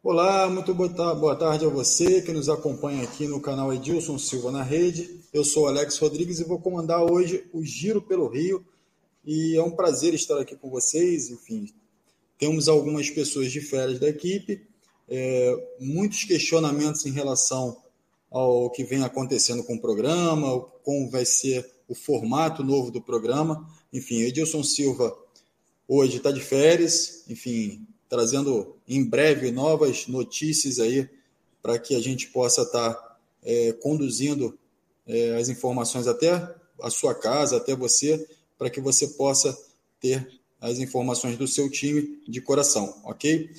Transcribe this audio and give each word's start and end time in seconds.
Olá, 0.00 0.48
muito 0.48 0.72
boa 0.72 1.34
tarde 1.34 1.66
a 1.66 1.68
você 1.68 2.22
que 2.22 2.32
nos 2.32 2.48
acompanha 2.48 3.02
aqui 3.02 3.26
no 3.26 3.40
canal 3.40 3.74
Edilson 3.74 4.16
Silva 4.16 4.52
na 4.52 4.62
Rede. 4.62 5.24
Eu 5.32 5.44
sou 5.44 5.66
Alex 5.66 5.98
Rodrigues 5.98 6.38
e 6.38 6.44
vou 6.44 6.60
comandar 6.60 7.02
hoje 7.02 7.44
o 7.52 7.64
Giro 7.64 8.00
pelo 8.00 8.28
Rio. 8.28 8.64
E 9.24 9.56
é 9.56 9.62
um 9.62 9.72
prazer 9.72 10.14
estar 10.14 10.38
aqui 10.38 10.54
com 10.54 10.70
vocês. 10.70 11.30
Enfim, 11.30 11.74
temos 12.38 12.68
algumas 12.68 13.10
pessoas 13.10 13.50
de 13.50 13.60
férias 13.60 13.98
da 13.98 14.08
equipe, 14.08 14.64
é, 15.08 15.68
muitos 15.80 16.22
questionamentos 16.22 17.04
em 17.04 17.10
relação 17.10 17.76
ao 18.30 18.70
que 18.70 18.84
vem 18.84 19.02
acontecendo 19.02 19.64
com 19.64 19.74
o 19.74 19.80
programa, 19.80 20.60
como 20.84 21.10
vai 21.10 21.24
ser 21.24 21.68
o 21.88 21.94
formato 21.94 22.62
novo 22.62 22.92
do 22.92 23.02
programa. 23.02 23.68
Enfim, 23.92 24.20
Edilson 24.20 24.62
Silva 24.62 25.12
hoje 25.88 26.18
está 26.18 26.30
de 26.30 26.40
férias, 26.40 27.24
enfim, 27.28 27.84
trazendo 28.08 28.76
em 28.86 29.04
breve 29.04 29.50
novas 29.50 30.06
notícias 30.06 30.78
aí 30.78 31.08
para 31.62 31.78
que 31.78 31.94
a 31.94 32.00
gente 32.00 32.28
possa 32.28 32.62
estar 32.62 32.94
tá, 32.94 33.16
é, 33.42 33.72
conduzindo 33.72 34.58
é, 35.06 35.36
as 35.36 35.48
informações 35.48 36.06
até 36.06 36.54
a 36.80 36.90
sua 36.90 37.14
casa, 37.14 37.56
até 37.56 37.74
você, 37.74 38.26
para 38.56 38.70
que 38.70 38.80
você 38.80 39.08
possa 39.08 39.56
ter 40.00 40.28
as 40.60 40.78
informações 40.78 41.36
do 41.36 41.46
seu 41.46 41.70
time 41.70 42.20
de 42.26 42.40
coração, 42.40 43.00
ok? 43.04 43.50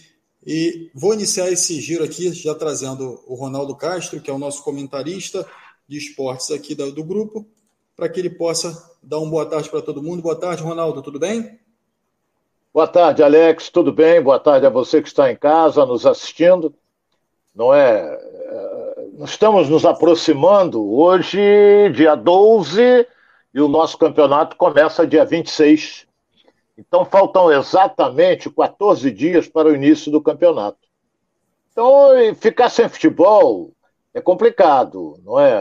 E 0.46 0.90
vou 0.94 1.14
iniciar 1.14 1.52
esse 1.52 1.80
giro 1.82 2.04
aqui 2.04 2.32
já 2.34 2.56
trazendo 2.56 3.22
o 3.28 3.36
Ronaldo 3.36 3.76
Castro, 3.76 4.22
que 4.22 4.30
é 4.30 4.34
o 4.34 4.40
nosso 4.40 4.64
comentarista 4.64 5.46
de 5.88 5.98
esportes 5.98 6.52
aqui 6.52 6.76
do, 6.76 7.04
grupo, 7.04 7.46
para 7.96 8.08
que 8.08 8.20
ele 8.20 8.30
possa 8.30 8.92
dar 9.04 9.20
uma 9.20 9.30
boa 9.30 9.46
tarde 9.46 9.70
para 9.70 9.82
todo 9.82 10.04
mundo. 10.04 10.22
Boa 10.22 10.36
tarde, 10.36 10.64
Ronaldo, 10.64 11.02
tudo 11.02 11.20
bem? 11.20 11.60
Boa 12.72 12.86
tarde, 12.88 13.24
Alex, 13.24 13.70
tudo 13.70 13.92
bem? 13.92 14.22
Boa 14.22 14.40
tarde 14.40 14.64
a 14.64 14.70
você 14.70 15.02
que 15.02 15.08
está 15.08 15.32
em 15.32 15.36
casa 15.36 15.88
nos 15.88 16.06
assistindo. 16.06 16.72
Não 17.56 17.74
é? 17.74 18.00
é 18.00 19.24
estamos 19.24 19.68
nos 19.68 19.86
aproximando 19.86 20.94
hoje, 20.94 21.40
dia 21.96 22.14
12, 22.14 23.08
e 23.56 23.60
o 23.60 23.68
nosso 23.68 23.98
campeonato 23.98 24.56
começa 24.56 25.08
dia 25.08 25.26
26. 25.26 26.06
Então 26.78 27.04
faltam 27.04 27.52
exatamente 27.52 28.52
14 28.52 29.10
dias 29.10 29.48
para 29.48 29.68
o 29.68 29.74
início 29.74 30.12
do 30.12 30.22
campeonato. 30.22 30.78
Então, 31.72 32.12
ficar 32.36 32.70
sem 32.70 32.88
futebol 32.88 33.72
é 34.14 34.22
complicado, 34.22 35.20
não 35.26 35.40
é? 35.40 35.60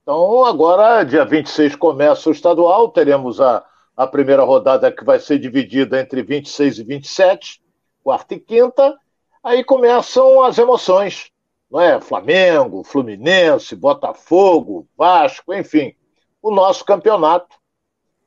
Então, 0.00 0.44
agora, 0.44 1.02
dia 1.02 1.24
26 1.24 1.74
começa 1.74 2.28
o 2.28 2.32
estadual, 2.32 2.90
teremos 2.90 3.40
a 3.40 3.64
a 3.98 4.06
primeira 4.06 4.44
rodada 4.44 4.92
que 4.92 5.02
vai 5.02 5.18
ser 5.18 5.40
dividida 5.40 6.00
entre 6.00 6.22
26 6.22 6.78
e 6.78 6.84
27, 6.84 7.60
quarta 8.00 8.32
e 8.32 8.38
quinta, 8.38 8.96
aí 9.42 9.64
começam 9.64 10.40
as 10.44 10.56
emoções, 10.56 11.32
não 11.68 11.80
é? 11.80 12.00
Flamengo, 12.00 12.84
Fluminense, 12.84 13.74
Botafogo, 13.74 14.86
Vasco, 14.96 15.52
enfim, 15.52 15.96
o 16.40 16.48
nosso 16.48 16.84
campeonato. 16.84 17.56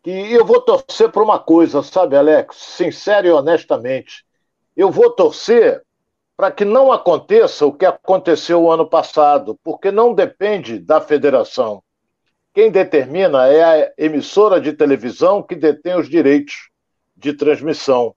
Que 0.04 0.12
eu 0.12 0.44
vou 0.44 0.60
torcer 0.60 1.10
para 1.10 1.24
uma 1.24 1.40
coisa, 1.40 1.82
sabe, 1.82 2.18
Alex? 2.18 2.58
Sincero 2.58 3.28
e 3.28 3.32
honestamente, 3.32 4.26
eu 4.76 4.92
vou 4.92 5.10
torcer 5.12 5.82
para 6.36 6.52
que 6.52 6.66
não 6.66 6.92
aconteça 6.92 7.66
o 7.66 7.72
que 7.72 7.86
aconteceu 7.86 8.62
o 8.64 8.72
ano 8.72 8.90
passado, 8.90 9.58
porque 9.64 9.90
não 9.90 10.14
depende 10.14 10.80
da 10.80 11.00
federação. 11.00 11.82
Quem 12.54 12.70
determina 12.70 13.48
é 13.48 13.64
a 13.64 13.92
emissora 13.98 14.60
de 14.60 14.74
televisão 14.74 15.42
que 15.42 15.56
detém 15.56 15.96
os 15.96 16.10
direitos 16.10 16.70
de 17.16 17.34
transmissão. 17.34 18.14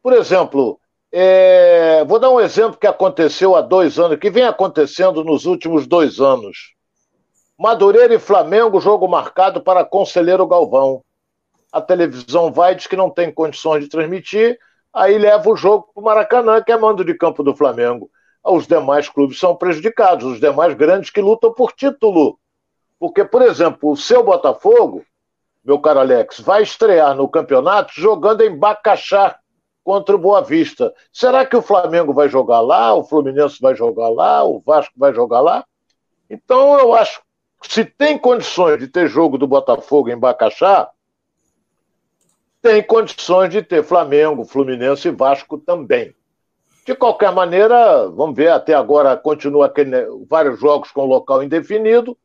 Por 0.00 0.12
exemplo, 0.12 0.78
é... 1.10 2.04
vou 2.04 2.20
dar 2.20 2.30
um 2.30 2.40
exemplo 2.40 2.78
que 2.78 2.86
aconteceu 2.86 3.56
há 3.56 3.60
dois 3.60 3.98
anos, 3.98 4.18
que 4.18 4.30
vem 4.30 4.44
acontecendo 4.44 5.24
nos 5.24 5.46
últimos 5.46 5.84
dois 5.84 6.20
anos. 6.20 6.74
Madureira 7.58 8.14
e 8.14 8.20
Flamengo, 8.20 8.80
jogo 8.80 9.08
marcado 9.08 9.60
para 9.60 9.84
Conselheiro 9.84 10.46
Galvão. 10.46 11.02
A 11.72 11.80
televisão 11.80 12.52
vai, 12.52 12.74
diz 12.74 12.86
que 12.86 12.96
não 12.96 13.10
tem 13.10 13.32
condições 13.32 13.82
de 13.82 13.90
transmitir, 13.90 14.56
aí 14.92 15.18
leva 15.18 15.50
o 15.50 15.56
jogo 15.56 15.88
para 15.92 16.00
o 16.00 16.04
Maracanã, 16.04 16.62
que 16.62 16.70
é 16.70 16.76
mando 16.78 17.04
de 17.04 17.14
campo 17.14 17.42
do 17.42 17.56
Flamengo. 17.56 18.08
Os 18.44 18.66
demais 18.66 19.08
clubes 19.08 19.40
são 19.40 19.56
prejudicados, 19.56 20.24
os 20.24 20.38
demais 20.38 20.72
grandes 20.74 21.10
que 21.10 21.20
lutam 21.20 21.52
por 21.52 21.72
título 21.72 22.38
porque, 22.98 23.24
por 23.24 23.42
exemplo, 23.42 23.90
o 23.90 23.96
seu 23.96 24.22
Botafogo, 24.22 25.04
meu 25.64 25.78
caro 25.78 26.00
Alex, 26.00 26.40
vai 26.40 26.62
estrear 26.62 27.14
no 27.14 27.28
campeonato 27.28 27.92
jogando 27.94 28.42
em 28.42 28.56
Bacaxá 28.56 29.38
contra 29.84 30.14
o 30.14 30.18
Boa 30.18 30.42
Vista. 30.42 30.92
Será 31.12 31.44
que 31.44 31.56
o 31.56 31.62
Flamengo 31.62 32.12
vai 32.12 32.28
jogar 32.28 32.60
lá? 32.60 32.94
O 32.94 33.04
Fluminense 33.04 33.60
vai 33.60 33.74
jogar 33.74 34.08
lá? 34.08 34.42
O 34.44 34.60
Vasco 34.60 34.94
vai 34.96 35.14
jogar 35.14 35.40
lá? 35.40 35.64
Então, 36.28 36.78
eu 36.78 36.94
acho 36.94 37.20
que 37.60 37.72
se 37.72 37.84
tem 37.84 38.18
condições 38.18 38.78
de 38.78 38.88
ter 38.88 39.08
jogo 39.08 39.38
do 39.38 39.46
Botafogo 39.46 40.08
em 40.08 40.18
Bacaxá, 40.18 40.90
tem 42.60 42.82
condições 42.82 43.50
de 43.50 43.62
ter 43.62 43.84
Flamengo, 43.84 44.44
Fluminense 44.44 45.06
e 45.06 45.12
Vasco 45.12 45.58
também. 45.58 46.14
De 46.84 46.94
qualquer 46.94 47.32
maneira, 47.32 48.08
vamos 48.08 48.34
ver, 48.34 48.48
até 48.48 48.74
agora 48.74 49.16
continua 49.16 49.66
aquele, 49.66 50.06
vários 50.28 50.58
jogos 50.58 50.90
com 50.90 51.04
local 51.04 51.42
indefinido 51.42 52.16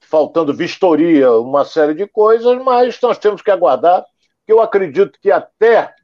faltando 0.00 0.54
vistoria, 0.54 1.32
uma 1.32 1.64
série 1.64 1.94
de 1.94 2.06
coisas, 2.06 2.62
mas 2.62 2.98
nós 3.02 3.18
temos 3.18 3.42
que 3.42 3.50
aguardar, 3.50 4.04
que 4.46 4.52
eu 4.52 4.60
acredito 4.60 5.18
que 5.20 5.30
até 5.30 5.94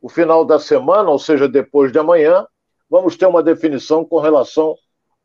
o 0.00 0.08
final 0.08 0.44
da 0.44 0.58
semana, 0.58 1.10
ou 1.10 1.18
seja, 1.18 1.48
depois 1.48 1.90
de 1.90 1.98
amanhã, 1.98 2.46
vamos 2.88 3.16
ter 3.16 3.26
uma 3.26 3.42
definição 3.42 4.04
com 4.04 4.20
relação 4.20 4.76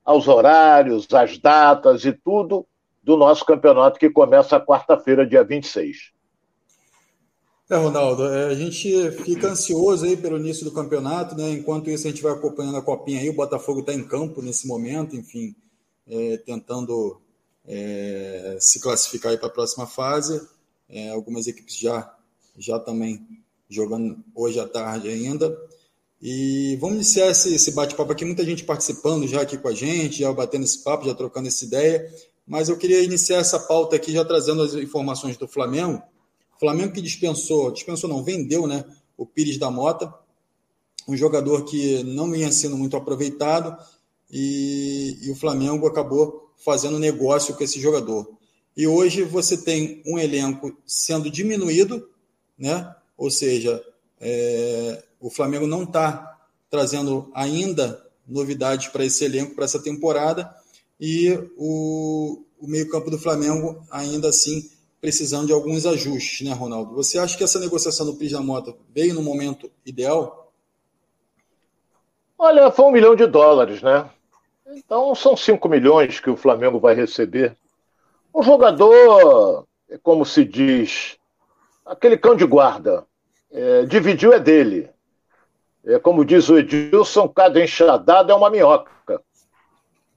aos 0.04 0.28
horários, 0.28 1.08
às 1.14 1.38
datas 1.38 2.04
e 2.06 2.12
tudo 2.12 2.66
do 3.02 3.16
nosso 3.16 3.46
campeonato 3.46 4.00
que 4.00 4.10
começa 4.10 4.60
quarta-feira, 4.60 5.26
dia 5.26 5.44
26. 5.44 6.14
É, 7.70 7.76
Ronaldo, 7.76 8.26
é, 8.26 8.48
a 8.48 8.56
gente 8.56 9.12
fica 9.24 9.48
ansioso 9.48 10.06
aí 10.06 10.18
pelo 10.18 10.38
início 10.38 10.66
do 10.66 10.72
campeonato, 10.72 11.36
né? 11.36 11.52
Enquanto 11.52 11.90
isso, 11.90 12.08
a 12.08 12.10
gente 12.10 12.22
vai 12.22 12.34
acompanhando 12.34 12.78
a 12.78 12.82
copinha 12.82 13.22
aí. 13.22 13.30
O 13.30 13.36
Botafogo 13.36 13.80
está 13.80 13.94
em 13.94 14.04
campo 14.04 14.42
nesse 14.42 14.68
momento, 14.68 15.16
enfim, 15.16 15.56
é, 16.08 16.38
tentando 16.46 17.22
é, 17.66 18.58
se 18.60 18.80
classificar 18.80 19.38
para 19.38 19.48
a 19.48 19.52
próxima 19.52 19.88
fase. 19.88 20.42
É, 20.90 21.10
algumas 21.10 21.48
equipes 21.48 21.78
já, 21.78 22.14
já 22.58 22.80
também 22.80 23.26
jogando 23.70 24.24
hoje 24.36 24.60
à 24.60 24.68
tarde 24.68 25.10
ainda. 25.10 25.58
E 26.22 26.78
vamos 26.80 26.96
iniciar 26.96 27.30
esse, 27.30 27.54
esse 27.54 27.72
bate-papo 27.72 28.12
aqui, 28.12 28.24
muita 28.24 28.46
gente 28.46 28.64
participando 28.64 29.28
já 29.28 29.42
aqui 29.42 29.58
com 29.58 29.68
a 29.68 29.74
gente, 29.74 30.20
já 30.20 30.32
batendo 30.32 30.64
esse 30.64 30.82
papo, 30.84 31.06
já 31.06 31.14
trocando 31.14 31.48
essa 31.48 31.66
ideia. 31.66 32.10
Mas 32.46 32.70
eu 32.70 32.78
queria 32.78 33.02
iniciar 33.02 33.40
essa 33.40 33.60
pauta 33.60 33.96
aqui 33.96 34.12
já 34.12 34.24
trazendo 34.24 34.62
as 34.62 34.74
informações 34.74 35.36
do 35.38 35.48
Flamengo. 35.48 36.02
O 36.56 36.60
Flamengo 36.60 36.94
que 36.94 37.02
dispensou, 37.02 37.72
dispensou 37.72 38.10
não, 38.10 38.24
vendeu 38.24 38.68
né, 38.68 38.86
o 39.18 39.26
Pires 39.26 39.58
da 39.58 39.70
Mota, 39.70 40.14
um 41.08 41.18
jogador 41.18 41.66
que 41.66 42.04
não 42.04 42.32
vinha 42.32 42.52
sendo 42.52 42.78
muito 42.78 42.96
aproveitado, 42.96 43.76
e, 44.32 45.18
e 45.24 45.32
o 45.32 45.36
Flamengo 45.36 45.86
acabou 45.88 46.43
fazendo 46.64 47.00
negócio 47.00 47.56
com 47.56 47.64
esse 47.64 47.80
jogador. 47.80 48.30
E 48.76 48.88
hoje 48.88 49.24
você 49.24 49.58
tem 49.58 50.02
um 50.06 50.18
elenco 50.18 50.76
sendo 50.86 51.30
diminuído, 51.30 52.10
né? 52.58 52.96
ou 53.18 53.30
seja, 53.30 53.84
é, 54.20 55.04
o 55.20 55.30
Flamengo 55.30 55.68
não 55.68 55.84
está 55.84 56.40
trazendo 56.70 57.30
ainda 57.34 58.02
novidades 58.28 58.88
para 58.88 59.06
esse 59.06 59.24
elenco, 59.24 59.54
para 59.54 59.66
essa 59.66 59.80
temporada, 59.80 60.54
e 61.00 61.38
o, 61.58 62.44
o 62.60 62.68
meio-campo 62.68 63.12
do 63.12 63.20
Flamengo 63.20 63.82
ainda 63.92 64.30
assim 64.30 64.70
precisando 65.00 65.48
de 65.48 65.54
alguns 65.54 65.86
ajustes, 65.86 66.48
né, 66.48 66.54
Ronaldo? 66.54 66.96
Você 66.96 67.20
acha 67.20 67.38
que 67.38 67.44
essa 67.44 67.60
negociação 67.60 68.06
do 68.06 68.16
Pris 68.16 68.32
da 68.32 68.42
Mota 68.42 68.74
veio 68.96 69.14
no 69.14 69.22
momento 69.22 69.70
ideal? 69.86 70.54
Olha, 72.38 72.72
foi 72.72 72.86
um 72.86 72.92
milhão 72.92 73.14
de 73.14 73.28
dólares, 73.28 73.82
né? 73.82 74.10
Então 74.76 75.14
são 75.14 75.38
5 75.38 75.70
milhões 75.70 76.20
que 76.20 76.30
o 76.30 76.36
Flamengo 76.36 76.80
vai 76.80 76.96
receber. 76.96 77.56
O 78.34 78.42
jogador, 78.42 79.68
é 79.88 79.98
como 80.00 80.26
se 80.26 80.44
diz, 80.44 81.18
aquele 81.86 82.18
cão 82.18 82.36
de 82.36 82.46
guarda, 82.46 83.06
é, 83.52 83.86
dividiu 83.86 84.34
é 84.34 84.40
dele. 84.40 84.90
É, 85.86 86.00
como 86.00 86.26
diz 86.26 86.50
o 86.50 86.58
Edilson, 86.58 87.28
cada 87.28 87.64
enxadada 87.64 88.34
é 88.34 88.36
uma 88.36 88.50
minhoca. 88.50 89.22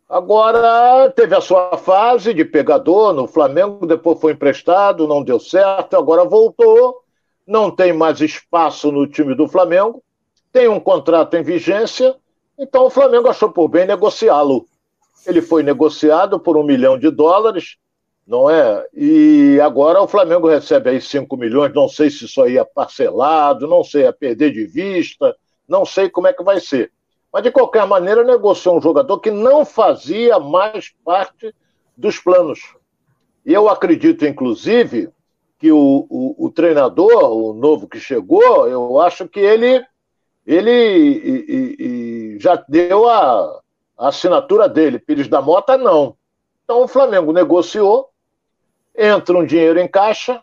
Agora 0.09 1.11
teve 1.11 1.35
a 1.35 1.41
sua 1.41 1.77
fase 1.77 2.33
de 2.33 2.45
pegador 2.45 3.13
no 3.13 3.27
Flamengo, 3.27 3.87
depois 3.87 4.21
foi 4.21 4.33
emprestado, 4.33 5.07
não 5.07 5.23
deu 5.23 5.39
certo, 5.39 5.97
agora 5.97 6.25
voltou, 6.25 7.03
não 7.47 7.71
tem 7.71 7.93
mais 7.93 8.21
espaço 8.21 8.91
no 8.91 9.07
time 9.07 9.35
do 9.35 9.49
Flamengo, 9.49 10.03
tem 10.53 10.69
um 10.69 10.81
contrato 10.81 11.35
em 11.35 11.43
vigência 11.43 12.17
então 12.59 12.87
o 12.87 12.91
Flamengo 12.91 13.29
achou 13.29 13.51
por 13.51 13.69
bem 13.69 13.87
negociá-lo. 13.87 14.67
Ele 15.27 15.43
foi 15.43 15.63
negociado 15.63 16.39
por 16.39 16.57
um 16.57 16.63
milhão 16.63 16.99
de 16.99 17.11
dólares, 17.11 17.77
não 18.27 18.49
é? 18.49 18.87
E 18.95 19.61
agora 19.63 20.01
o 20.01 20.09
Flamengo 20.09 20.49
recebe 20.49 20.91
aí 20.91 21.01
5 21.01 21.37
milhões, 21.37 21.75
não 21.75 21.89
sei 21.89 22.11
se 22.11 22.25
isso 22.25 22.43
aí 22.43 22.59
é 22.59 22.65
parcelado, 22.65 23.67
não 23.67 23.85
sei, 23.85 24.05
é 24.05 24.13
perder 24.13 24.53
de 24.53 24.67
vista, 24.67 25.37
não 25.69 25.85
sei 25.85 26.09
como 26.09 26.27
é 26.27 26.33
que 26.33 26.43
vai 26.43 26.61
ser. 26.61 26.93
Mas, 27.33 27.43
de 27.43 27.51
qualquer 27.51 27.87
maneira, 27.87 28.25
negociou 28.25 28.79
um 28.79 28.81
jogador 28.81 29.21
que 29.21 29.31
não 29.31 29.65
fazia 29.65 30.39
mais 30.39 30.95
parte 31.05 31.55
dos 31.97 32.19
planos. 32.19 32.61
E 33.45 33.53
eu 33.53 33.69
acredito, 33.69 34.25
inclusive, 34.25 35.11
que 35.59 35.71
o, 35.71 36.07
o, 36.09 36.47
o 36.47 36.51
treinador, 36.51 37.31
o 37.31 37.53
novo 37.53 37.89
que 37.89 38.01
chegou, 38.01 38.67
eu 38.67 39.01
acho 39.01 39.29
que 39.29 39.41
ele, 39.41 39.85
ele 40.47 40.71
e, 40.71 42.37
e, 42.37 42.39
já 42.39 42.63
deu 42.69 43.09
a, 43.09 43.61
a 43.99 44.09
assinatura 44.09 44.69
dele. 44.69 44.99
Pires 44.99 45.29
da 45.29 45.43
Mota, 45.43 45.77
não. 45.77 46.17
Então 46.65 46.83
o 46.83 46.89
Flamengo 46.89 47.33
negociou, 47.33 48.11
entra 48.97 49.37
um 49.37 49.45
dinheiro 49.45 49.79
em 49.79 49.89
caixa, 49.89 50.43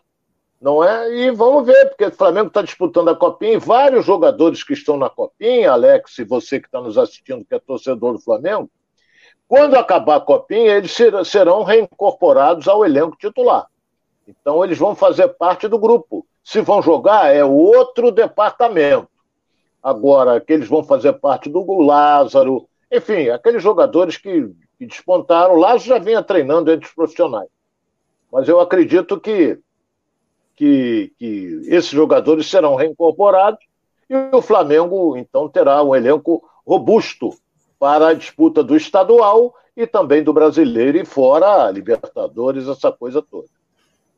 não 0.60 0.82
é? 0.82 1.14
E 1.14 1.30
vamos 1.30 1.66
ver, 1.66 1.88
porque 1.88 2.06
o 2.06 2.12
Flamengo 2.12 2.48
está 2.48 2.62
disputando 2.62 3.08
a 3.08 3.16
Copinha 3.16 3.54
e 3.54 3.58
vários 3.58 4.06
jogadores 4.06 4.62
que 4.62 4.72
estão 4.72 4.96
na 4.96 5.10
Copinha, 5.10 5.72
Alex, 5.72 6.18
e 6.18 6.24
você 6.24 6.60
que 6.60 6.66
está 6.66 6.80
nos 6.80 6.96
assistindo, 6.96 7.44
que 7.44 7.54
é 7.54 7.58
torcedor 7.58 8.12
do 8.12 8.20
Flamengo, 8.20 8.70
quando 9.46 9.74
acabar 9.74 10.16
a 10.16 10.20
Copinha, 10.20 10.76
eles 10.76 10.96
serão 11.26 11.62
reincorporados 11.62 12.66
ao 12.66 12.84
elenco 12.84 13.16
titular. 13.16 13.66
Então, 14.26 14.64
eles 14.64 14.78
vão 14.78 14.94
fazer 14.94 15.28
parte 15.28 15.68
do 15.68 15.78
grupo. 15.78 16.26
Se 16.42 16.60
vão 16.62 16.80
jogar, 16.80 17.34
é 17.34 17.44
outro 17.44 18.10
departamento. 18.10 19.08
Agora, 19.84 20.40
que 20.40 20.50
eles 20.50 20.66
vão 20.66 20.82
fazer 20.82 21.12
parte 21.12 21.50
do 21.50 21.62
Lázaro, 21.82 22.66
enfim, 22.90 23.28
aqueles 23.28 23.62
jogadores 23.62 24.16
que, 24.16 24.50
que 24.78 24.86
despontaram. 24.86 25.54
O 25.54 25.58
Lázaro 25.58 25.82
já 25.82 25.98
vinha 25.98 26.22
treinando 26.22 26.72
entre 26.72 26.88
os 26.88 26.94
profissionais. 26.94 27.50
Mas 28.32 28.48
eu 28.48 28.60
acredito 28.60 29.20
que, 29.20 29.58
que, 30.56 31.12
que 31.18 31.60
esses 31.66 31.90
jogadores 31.90 32.48
serão 32.48 32.76
reincorporados 32.76 33.62
e 34.08 34.16
o 34.34 34.40
Flamengo, 34.40 35.18
então, 35.18 35.50
terá 35.50 35.82
um 35.82 35.94
elenco 35.94 36.42
robusto 36.66 37.34
para 37.78 38.08
a 38.08 38.14
disputa 38.14 38.64
do 38.64 38.74
estadual 38.74 39.54
e 39.76 39.86
também 39.86 40.22
do 40.22 40.32
brasileiro 40.32 40.96
e 40.96 41.04
fora 41.04 41.70
Libertadores, 41.70 42.66
essa 42.66 42.90
coisa 42.90 43.20
toda. 43.20 43.48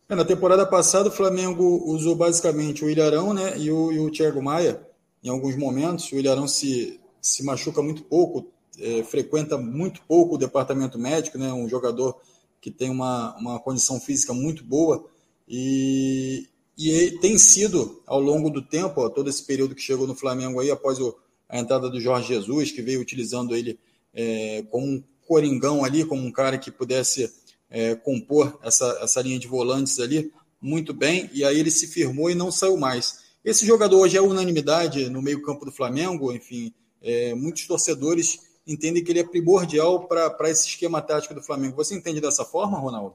É, 0.09 0.15
na 0.15 0.25
temporada 0.25 0.65
passada, 0.65 1.09
o 1.09 1.13
Flamengo 1.13 1.83
usou 1.87 2.15
basicamente 2.15 2.85
o 2.85 2.91
Ilharão 2.91 3.35
né, 3.35 3.59
e, 3.59 3.73
o, 3.73 3.91
e 3.91 3.99
o 3.99 4.11
Thiago 4.13 4.41
Maia 4.41 4.81
em 5.27 5.31
alguns 5.31 5.57
momentos. 5.57 6.11
O 6.13 6.17
Ilharão 6.17 6.47
se, 6.47 7.01
se 7.21 7.43
machuca 7.43 7.83
muito 7.83 8.03
pouco, 8.05 8.47
é, 8.79 9.03
frequenta 9.03 9.59
muito 9.59 10.01
pouco 10.07 10.37
o 10.37 10.39
departamento 10.39 10.99
médico, 10.99 11.37
né, 11.37 11.53
um 11.53 11.69
jogador 11.69 12.17
que 12.61 12.71
tem 12.71 12.91
uma, 12.91 13.37
uma 13.37 13.59
condição 13.59 14.01
física 14.01 14.33
muito 14.33 14.63
boa 14.63 15.07
e, 15.49 16.49
e 16.79 17.19
tem 17.21 17.37
sido, 17.39 18.03
ao 18.07 18.21
longo 18.21 18.51
do 18.51 18.63
tempo, 18.63 19.01
ó, 19.01 19.09
todo 19.09 19.29
esse 19.29 19.43
período 19.45 19.75
que 19.75 19.83
chegou 19.83 20.07
no 20.07 20.15
Flamengo 20.15 20.61
aí, 20.61 20.71
após 20.71 21.01
o, 21.01 21.17
a 21.49 21.59
entrada 21.59 21.91
do 21.91 22.01
Jorge 22.01 22.29
Jesus, 22.29 22.71
que 22.71 22.83
veio 22.83 23.01
utilizando 23.01 23.57
ele 23.57 23.79
é, 24.15 24.65
como 24.71 24.87
um 24.87 25.03
coringão 25.27 25.85
ali, 25.85 26.05
como 26.05 26.23
um 26.23 26.31
cara 26.31 26.57
que 26.57 26.71
pudesse 26.71 27.33
é, 27.69 27.97
compor 27.97 28.59
essa, 28.63 28.99
essa 29.03 29.21
linha 29.21 29.39
de 29.39 29.49
volantes 29.49 29.99
ali 29.99 30.33
muito 30.61 30.95
bem, 30.95 31.29
e 31.33 31.45
aí 31.45 31.59
ele 31.59 31.71
se 31.71 31.87
firmou 31.89 32.31
e 32.31 32.35
não 32.35 32.51
saiu 32.51 32.77
mais. 32.77 33.26
Esse 33.47 33.65
jogador 33.65 34.01
hoje 34.01 34.17
é 34.17 34.21
unanimidade 34.21 35.09
no 35.09 35.23
meio-campo 35.23 35.65
do 35.65 35.71
Flamengo, 35.71 36.33
enfim, 36.33 36.75
é, 37.01 37.33
muitos 37.33 37.65
torcedores 37.65 38.41
entendem 38.67 39.05
que 39.05 39.13
ele 39.13 39.21
é 39.21 39.25
primordial 39.25 40.01
para 40.01 40.51
esse 40.51 40.67
esquema 40.67 41.01
tático 41.01 41.33
do 41.33 41.41
Flamengo. 41.41 41.77
Você 41.77 41.95
entende 41.95 42.21
dessa 42.21 42.45
forma, 42.45 42.77
Ronaldo? 42.77 43.15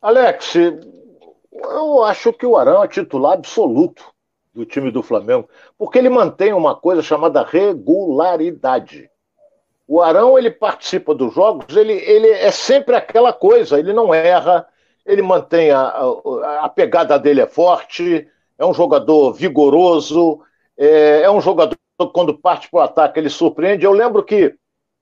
Alex, 0.00 0.54
eu 1.52 2.04
acho 2.04 2.32
que 2.32 2.46
o 2.46 2.56
Arão 2.56 2.84
é 2.84 2.86
titular 2.86 3.32
absoluto 3.32 4.04
do 4.54 4.64
time 4.64 4.92
do 4.92 5.02
Flamengo, 5.02 5.48
porque 5.76 5.98
ele 5.98 6.08
mantém 6.08 6.52
uma 6.52 6.76
coisa 6.76 7.02
chamada 7.02 7.42
regularidade. 7.42 9.10
O 9.84 10.00
Arão, 10.00 10.38
ele 10.38 10.52
participa 10.52 11.12
dos 11.12 11.34
jogos, 11.34 11.76
ele, 11.76 11.94
ele 11.94 12.28
é 12.28 12.52
sempre 12.52 12.94
aquela 12.94 13.32
coisa, 13.32 13.80
ele 13.80 13.92
não 13.92 14.14
erra, 14.14 14.64
ele 15.04 15.22
mantém 15.22 15.72
a, 15.72 15.80
a, 15.80 16.64
a 16.66 16.68
pegada 16.68 17.18
dele 17.18 17.40
é 17.40 17.48
forte, 17.48 18.30
é 18.58 18.64
um 18.64 18.74
jogador 18.74 19.32
vigoroso, 19.32 20.40
é, 20.76 21.22
é 21.22 21.30
um 21.30 21.40
jogador 21.40 21.76
que 21.76 22.06
quando 22.12 22.38
parte 22.38 22.68
para 22.70 22.80
o 22.80 22.82
ataque 22.82 23.18
ele 23.18 23.30
surpreende. 23.30 23.84
Eu 23.84 23.92
lembro 23.92 24.22
que, 24.22 24.54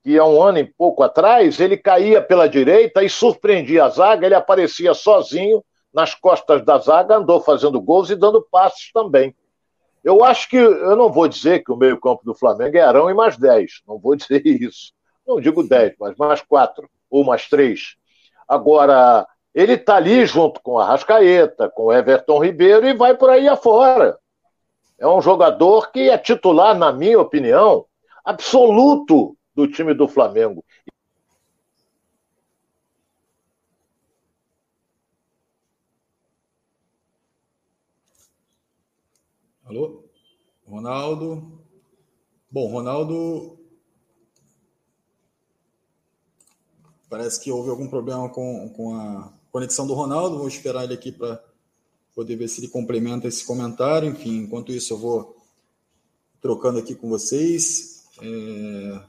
que 0.02 0.18
há 0.18 0.24
um 0.24 0.42
ano 0.42 0.58
e 0.58 0.64
pouco 0.64 1.02
atrás 1.02 1.60
ele 1.60 1.76
caía 1.76 2.20
pela 2.22 2.48
direita 2.48 3.02
e 3.02 3.08
surpreendia 3.08 3.84
a 3.84 3.88
zaga, 3.88 4.26
ele 4.26 4.34
aparecia 4.34 4.94
sozinho 4.94 5.62
nas 5.92 6.14
costas 6.14 6.64
da 6.64 6.78
zaga, 6.78 7.16
andou 7.16 7.40
fazendo 7.40 7.80
gols 7.80 8.10
e 8.10 8.16
dando 8.16 8.46
passes 8.50 8.90
também. 8.92 9.34
Eu 10.02 10.24
acho 10.24 10.48
que, 10.48 10.56
eu 10.56 10.96
não 10.96 11.12
vou 11.12 11.28
dizer 11.28 11.62
que 11.62 11.70
o 11.70 11.76
meio-campo 11.76 12.24
do 12.24 12.34
Flamengo 12.34 12.76
é 12.76 12.80
Arão 12.80 13.08
e 13.08 13.14
mais 13.14 13.36
10, 13.36 13.82
não 13.86 13.98
vou 13.98 14.16
dizer 14.16 14.44
isso. 14.44 14.92
Não 15.26 15.40
digo 15.40 15.62
10, 15.62 15.94
mas 16.00 16.16
mais 16.16 16.42
4 16.42 16.88
ou 17.08 17.24
mais 17.24 17.48
3. 17.48 17.94
Agora, 18.48 19.26
ele 19.54 19.74
está 19.74 19.96
ali 19.96 20.24
junto 20.24 20.60
com 20.62 20.78
a 20.78 20.86
Rascaeta, 20.86 21.68
com 21.68 21.84
o 21.84 21.92
Everton 21.92 22.42
Ribeiro 22.42 22.86
e 22.86 22.94
vai 22.94 23.16
por 23.16 23.28
aí 23.28 23.46
afora. 23.48 24.18
É 24.98 25.06
um 25.06 25.20
jogador 25.20 25.90
que 25.90 26.08
é 26.08 26.16
titular, 26.16 26.76
na 26.76 26.92
minha 26.92 27.20
opinião, 27.20 27.84
absoluto 28.24 29.36
do 29.54 29.68
time 29.68 29.92
do 29.92 30.08
Flamengo. 30.08 30.64
Alô? 39.64 40.04
Ronaldo. 40.66 41.60
Bom, 42.50 42.70
Ronaldo. 42.70 43.58
Parece 47.10 47.42
que 47.42 47.50
houve 47.50 47.70
algum 47.70 47.88
problema 47.88 48.28
com, 48.30 48.72
com 48.74 48.94
a 48.94 49.32
conexão 49.52 49.86
do 49.86 49.92
Ronaldo. 49.92 50.38
Vou 50.38 50.48
esperar 50.48 50.84
ele 50.84 50.94
aqui 50.94 51.12
para 51.12 51.40
poder 52.14 52.36
ver 52.36 52.48
se 52.48 52.60
ele 52.60 52.68
complementa 52.68 53.28
esse 53.28 53.44
comentário. 53.44 54.08
Enfim, 54.08 54.38
enquanto 54.38 54.72
isso, 54.72 54.94
eu 54.94 54.98
vou 54.98 55.36
trocando 56.40 56.78
aqui 56.78 56.94
com 56.94 57.08
vocês. 57.08 58.04
É... 58.20 59.00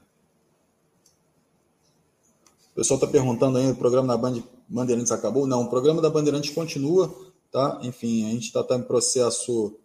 O 2.71 2.75
pessoal 2.75 2.97
está 2.99 3.07
perguntando 3.07 3.57
aí, 3.57 3.71
o 3.71 3.75
programa 3.75 4.09
da 4.09 4.17
Band 4.17 4.43
Bandeirantes 4.67 5.11
acabou? 5.11 5.45
Não, 5.45 5.63
o 5.63 5.69
programa 5.69 6.01
da 6.01 6.09
Bandeirantes 6.09 6.49
continua, 6.49 7.13
tá? 7.51 7.79
Enfim, 7.83 8.25
a 8.25 8.31
gente 8.31 8.47
está 8.47 8.63
tá 8.63 8.75
em 8.75 8.81
processo 8.81 9.75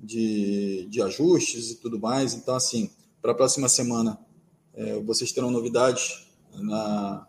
de, 0.00 0.86
de 0.90 1.00
ajustes 1.00 1.70
e 1.70 1.76
tudo 1.76 1.98
mais. 1.98 2.34
Então, 2.34 2.54
assim, 2.56 2.90
para 3.22 3.32
a 3.32 3.34
próxima 3.34 3.68
semana, 3.68 4.18
é, 4.74 4.98
vocês 5.00 5.30
terão 5.30 5.50
novidades 5.50 6.26
na, 6.52 7.26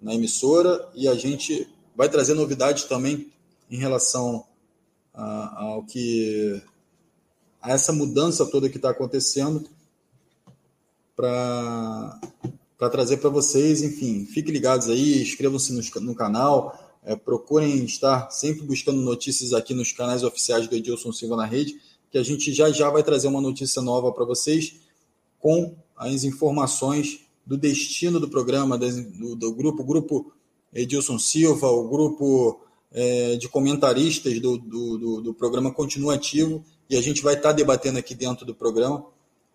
na 0.00 0.14
emissora 0.14 0.88
e 0.94 1.08
a 1.08 1.14
gente 1.16 1.68
vai 1.94 2.08
trazer 2.08 2.34
novidades 2.34 2.84
também 2.84 3.32
em 3.70 3.76
relação 3.76 4.44
a, 5.12 5.62
ao 5.62 5.84
que 5.84 6.60
a 7.60 7.72
essa 7.72 7.92
mudança 7.92 8.44
toda 8.46 8.68
que 8.68 8.76
está 8.76 8.90
acontecendo 8.90 9.68
para 11.16 12.20
trazer 12.90 13.18
para 13.18 13.30
vocês. 13.30 13.82
Enfim, 13.82 14.26
fiquem 14.26 14.52
ligados 14.52 14.88
aí, 14.88 15.22
inscrevam-se 15.22 15.72
no, 15.72 16.00
no 16.02 16.14
canal, 16.14 16.98
é, 17.02 17.16
procurem 17.16 17.84
estar 17.84 18.30
sempre 18.30 18.64
buscando 18.64 19.00
notícias 19.00 19.52
aqui 19.52 19.72
nos 19.72 19.92
canais 19.92 20.22
oficiais 20.22 20.68
do 20.68 20.74
Edilson 20.74 21.12
Silva 21.12 21.36
na 21.36 21.46
rede 21.46 21.78
que 22.14 22.18
a 22.18 22.22
gente 22.22 22.52
já 22.52 22.70
já 22.70 22.88
vai 22.90 23.02
trazer 23.02 23.26
uma 23.26 23.40
notícia 23.40 23.82
nova 23.82 24.12
para 24.12 24.24
vocês 24.24 24.76
com 25.36 25.74
as 25.96 26.22
informações 26.22 27.26
do 27.44 27.56
destino 27.56 28.20
do 28.20 28.28
programa, 28.28 28.78
do, 28.78 29.34
do 29.34 29.52
grupo, 29.52 29.82
grupo 29.82 30.32
Edilson 30.74 31.18
Silva, 31.18 31.68
o 31.68 31.88
grupo 31.88 32.60
é, 32.92 33.36
de 33.36 33.48
comentaristas 33.48 34.40
do, 34.40 34.58
do, 34.58 35.20
do, 35.22 35.34
programa 35.34 35.72
continua 35.72 36.14
ativo 36.14 36.64
e 36.90 36.96
a 36.96 37.00
gente 37.00 37.22
vai 37.22 37.34
estar 37.34 37.50
tá 37.50 37.54
debatendo 37.54 37.98
aqui 37.98 38.14
dentro 38.14 38.44
do 38.44 38.54
programa, 38.54 39.04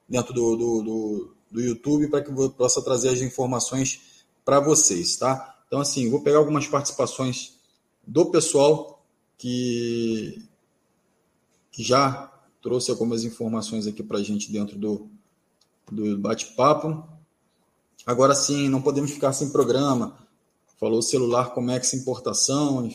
dentro 0.07 0.33
do, 0.33 0.55
do, 0.55 1.35
do 1.51 1.61
YouTube, 1.61 2.07
para 2.07 2.21
que 2.21 2.31
eu 2.31 2.49
possa 2.51 2.81
trazer 2.81 3.09
as 3.09 3.21
informações 3.21 4.23
para 4.45 4.59
vocês, 4.59 5.17
tá? 5.17 5.57
Então, 5.67 5.79
assim, 5.79 6.09
vou 6.09 6.21
pegar 6.21 6.39
algumas 6.39 6.67
participações 6.67 7.53
do 8.05 8.25
pessoal 8.25 9.05
que, 9.37 10.43
que 11.71 11.83
já 11.83 12.33
trouxe 12.61 12.91
algumas 12.91 13.23
informações 13.23 13.87
aqui 13.87 14.03
para 14.03 14.17
a 14.17 14.23
gente 14.23 14.51
dentro 14.51 14.77
do, 14.77 15.07
do 15.91 16.17
bate-papo. 16.17 17.07
Agora 18.05 18.33
sim, 18.33 18.67
não 18.67 18.81
podemos 18.81 19.11
ficar 19.11 19.31
sem 19.33 19.49
programa. 19.49 20.17
Falou 20.79 21.01
celular 21.01 21.53
Comex 21.53 21.93
importação. 21.93 22.89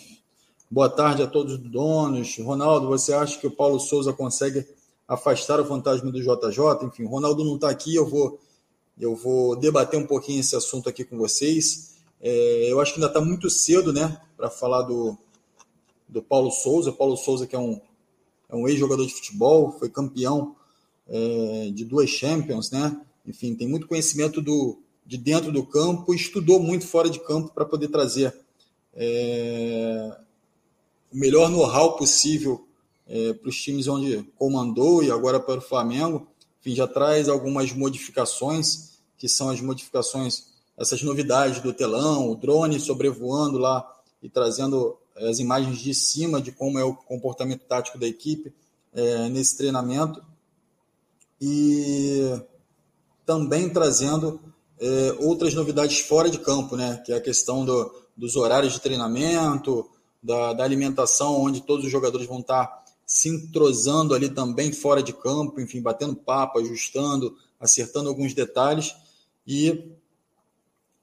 Boa 0.70 0.88
tarde 0.88 1.22
a 1.22 1.26
todos 1.26 1.52
os 1.52 1.58
donos. 1.58 2.34
Ronaldo, 2.38 2.88
você 2.88 3.12
acha 3.12 3.38
que 3.38 3.46
o 3.46 3.50
Paulo 3.50 3.78
Souza 3.78 4.10
consegue 4.10 4.66
afastar 5.06 5.60
o 5.60 5.66
fantasma 5.66 6.10
do 6.10 6.18
JJ? 6.18 6.86
Enfim, 6.86 7.04
Ronaldo 7.04 7.44
não 7.44 7.56
está 7.56 7.68
aqui, 7.68 7.94
eu 7.94 8.08
vou, 8.08 8.40
eu 8.98 9.14
vou 9.14 9.54
debater 9.54 10.00
um 10.00 10.06
pouquinho 10.06 10.40
esse 10.40 10.56
assunto 10.56 10.88
aqui 10.88 11.04
com 11.04 11.18
vocês. 11.18 11.96
É, 12.22 12.72
eu 12.72 12.80
acho 12.80 12.94
que 12.94 13.00
ainda 13.00 13.08
está 13.08 13.20
muito 13.20 13.50
cedo, 13.50 13.92
né, 13.92 14.18
para 14.34 14.48
falar 14.48 14.80
do, 14.80 15.14
do 16.08 16.22
Paulo 16.22 16.50
Souza. 16.50 16.90
Paulo 16.90 17.18
Souza, 17.18 17.46
que 17.46 17.54
é 17.54 17.58
um 17.58 17.78
é 18.48 18.56
um 18.56 18.66
ex-jogador 18.66 19.06
de 19.06 19.12
futebol, 19.12 19.72
foi 19.72 19.90
campeão 19.90 20.56
é, 21.06 21.70
de 21.70 21.84
duas 21.84 22.08
Champions, 22.08 22.70
né? 22.70 22.98
Enfim, 23.26 23.54
tem 23.54 23.68
muito 23.68 23.86
conhecimento 23.86 24.40
do, 24.40 24.78
de 25.06 25.18
dentro 25.18 25.52
do 25.52 25.64
campo, 25.66 26.14
estudou 26.14 26.58
muito 26.60 26.86
fora 26.86 27.10
de 27.10 27.20
campo 27.20 27.52
para 27.52 27.64
poder 27.64 27.88
trazer 27.88 28.34
é, 28.94 30.16
o 31.12 31.16
melhor 31.16 31.50
know-how 31.50 31.96
possível 31.96 32.66
é, 33.06 33.34
para 33.34 33.48
os 33.48 33.60
times 33.60 33.86
onde 33.86 34.22
comandou 34.36 35.02
e 35.02 35.10
agora 35.10 35.38
para 35.38 35.58
o 35.58 35.62
Flamengo. 35.62 36.26
Enfim, 36.60 36.74
já 36.74 36.86
traz 36.86 37.28
algumas 37.28 37.72
modificações, 37.72 38.98
que 39.18 39.28
são 39.28 39.50
as 39.50 39.60
modificações, 39.60 40.54
essas 40.76 41.02
novidades 41.02 41.60
do 41.60 41.72
telão, 41.72 42.30
o 42.30 42.34
drone 42.34 42.80
sobrevoando 42.80 43.58
lá 43.58 43.86
e 44.22 44.28
trazendo 44.28 44.96
as 45.16 45.38
imagens 45.38 45.78
de 45.78 45.94
cima 45.94 46.40
de 46.40 46.50
como 46.50 46.78
é 46.78 46.84
o 46.84 46.94
comportamento 46.94 47.60
tático 47.60 47.98
da 47.98 48.06
equipe 48.06 48.52
é, 48.92 49.28
nesse 49.28 49.56
treinamento. 49.56 50.24
E 51.40 52.40
também 53.26 53.68
trazendo 53.68 54.40
é, 54.80 55.16
outras 55.20 55.54
novidades 55.54 56.00
fora 56.00 56.28
de 56.28 56.38
campo, 56.38 56.76
né? 56.76 57.02
que 57.04 57.12
é 57.12 57.16
a 57.16 57.20
questão 57.20 57.64
do, 57.64 57.94
dos 58.16 58.36
horários 58.36 58.72
de 58.72 58.80
treinamento, 58.80 59.88
da, 60.22 60.52
da, 60.52 60.64
alimentação, 60.64 61.40
onde 61.40 61.60
todos 61.60 61.84
os 61.84 61.92
jogadores 61.92 62.26
vão 62.26 62.40
estar 62.40 62.84
se 63.06 63.28
entrosando 63.28 64.14
ali 64.14 64.28
também 64.28 64.72
fora 64.72 65.02
de 65.02 65.12
campo, 65.12 65.60
enfim, 65.60 65.82
batendo 65.82 66.16
papo, 66.16 66.58
ajustando, 66.58 67.36
acertando 67.60 68.08
alguns 68.08 68.32
detalhes. 68.32 68.94
E 69.46 69.90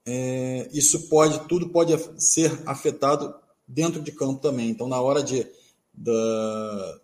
é, 0.06 0.68
isso 0.74 1.08
pode, 1.08 1.48
tudo 1.48 1.70
pode 1.70 1.96
ser 2.18 2.52
afetado 2.66 3.34
dentro 3.68 4.02
de 4.02 4.12
campo 4.12 4.42
também. 4.42 4.70
Então, 4.70 4.88
na 4.88 5.00
hora 5.00 5.24
de, 5.24 5.46
da, 5.94 7.00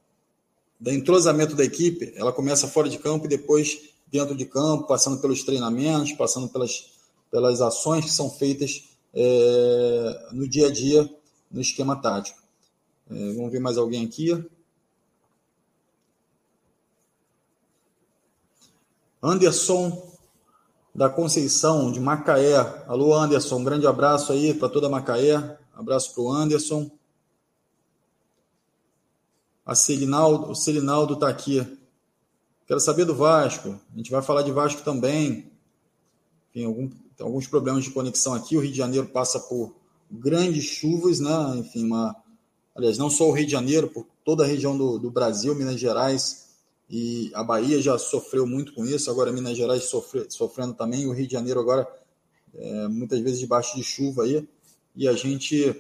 da 0.80 0.94
entrosamento 0.94 1.56
da 1.56 1.64
equipe, 1.64 2.12
ela 2.16 2.34
começa 2.34 2.68
fora 2.68 2.90
de 2.90 2.98
campo 2.98 3.26
e 3.26 3.30
depois 3.30 3.92
dentro 4.12 4.36
de 4.36 4.46
campo, 4.46 4.88
passando 4.88 5.20
pelos 5.20 5.44
treinamentos, 5.44 6.14
passando 6.14 6.48
pelas, 6.50 6.92
pelas 7.30 7.62
ações 7.62 8.06
que 8.06 8.12
são 8.12 8.30
feitas 8.30 8.90
é, 9.14 10.30
no 10.32 10.48
dia 10.48 10.68
a 10.68 10.72
dia 10.72 11.10
no 11.52 11.62
esquema 11.62 11.96
tático. 11.96 12.40
É, 13.10 13.34
vamos 13.34 13.52
ver 13.52 13.60
mais 13.60 13.78
alguém 13.78 14.06
aqui. 14.06 14.32
Anderson 19.22 20.16
da 20.94 21.10
Conceição, 21.10 21.92
de 21.92 22.00
Macaé. 22.00 22.56
Alô, 22.88 23.14
Anderson, 23.14 23.58
um 23.58 23.64
grande 23.64 23.86
abraço 23.86 24.32
aí 24.32 24.54
para 24.54 24.70
toda 24.70 24.90
Macaé. 24.90 25.58
Abraço 25.74 26.14
para 26.14 26.24
o 26.24 26.32
Anderson. 26.32 26.90
A 29.66 29.76
Celinaldo, 29.76 30.52
o 30.52 30.56
Celinaldo 30.56 31.14
está 31.14 31.28
aqui. 31.28 31.60
Quero 32.68 32.82
saber 32.82 33.06
do 33.06 33.16
Vasco. 33.16 33.80
A 33.94 33.98
gente 33.98 34.12
vai 34.12 34.22
falar 34.22 34.42
de 34.42 34.52
Vasco 34.52 34.84
também. 34.84 35.50
Tem, 36.54 36.66
algum, 36.66 36.90
tem 36.90 37.26
alguns 37.26 37.48
problemas 37.48 37.86
de 37.86 37.92
conexão 37.92 38.34
aqui. 38.34 38.58
O 38.58 38.60
Rio 38.60 38.72
de 38.72 38.78
Janeiro 38.78 39.08
passa 39.08 39.40
por 39.40 39.74
grandes 40.12 40.66
chuvas, 40.66 41.22
né? 41.22 41.32
Enfim, 41.56 41.86
uma, 41.86 42.14
aliás, 42.76 42.98
não 42.98 43.10
só 43.10 43.30
o 43.30 43.32
Rio 43.32 43.46
de 43.46 43.54
Janeiro, 43.54 43.88
por 43.88 44.06
toda 44.26 44.44
a 44.44 44.48
região 44.48 44.78
do, 44.78 45.00
do 45.00 45.10
Brasil, 45.10 45.56
Minas 45.56 45.80
Gerais 45.80 46.48
e 46.90 47.32
a 47.34 47.42
Bahia 47.42 47.82
já 47.82 47.98
sofreu 47.98 48.46
muito 48.46 48.74
com 48.74 48.86
isso. 48.86 49.10
Agora 49.10 49.32
Minas 49.32 49.56
Gerais 49.56 49.86
sofre, 49.86 50.26
sofrendo 50.30 50.74
também. 50.74 51.08
O 51.08 51.14
Rio 51.14 51.26
de 51.26 51.34
Janeiro 51.34 51.62
agora 51.62 51.88
é, 52.54 52.88
muitas 52.90 53.22
vezes 53.22 53.40
debaixo 53.40 53.78
de 53.78 53.84
chuva 53.84 54.24
aí. 54.24 54.46
E 54.94 55.08
a 55.08 55.14
gente 55.14 55.74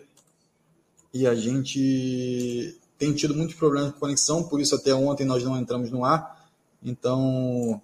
e 1.13 1.27
a 1.27 1.35
gente 1.35 2.79
tem 2.97 3.13
tido 3.13 3.33
muitos 3.33 3.55
problemas 3.55 3.91
de 3.91 3.99
conexão, 3.99 4.43
por 4.43 4.61
isso 4.61 4.75
até 4.75 4.93
ontem 4.93 5.25
nós 5.25 5.43
não 5.43 5.59
entramos 5.59 5.91
no 5.91 6.05
ar. 6.05 6.36
Então, 6.83 7.81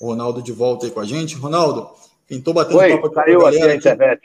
o 0.00 0.06
Ronaldo 0.06 0.42
de 0.42 0.52
volta 0.52 0.86
aí 0.86 0.92
com 0.92 1.00
a 1.00 1.04
gente. 1.04 1.36
Ronaldo, 1.36 1.90
estou 2.28 2.54
batendo 2.54 2.78
Oi, 2.78 2.90
papo 2.90 3.10
com 3.10 3.20
a 3.20 3.24
galera. 3.24 3.48
Aqui 3.48 3.70
a 3.70 3.74
internet. 3.74 4.22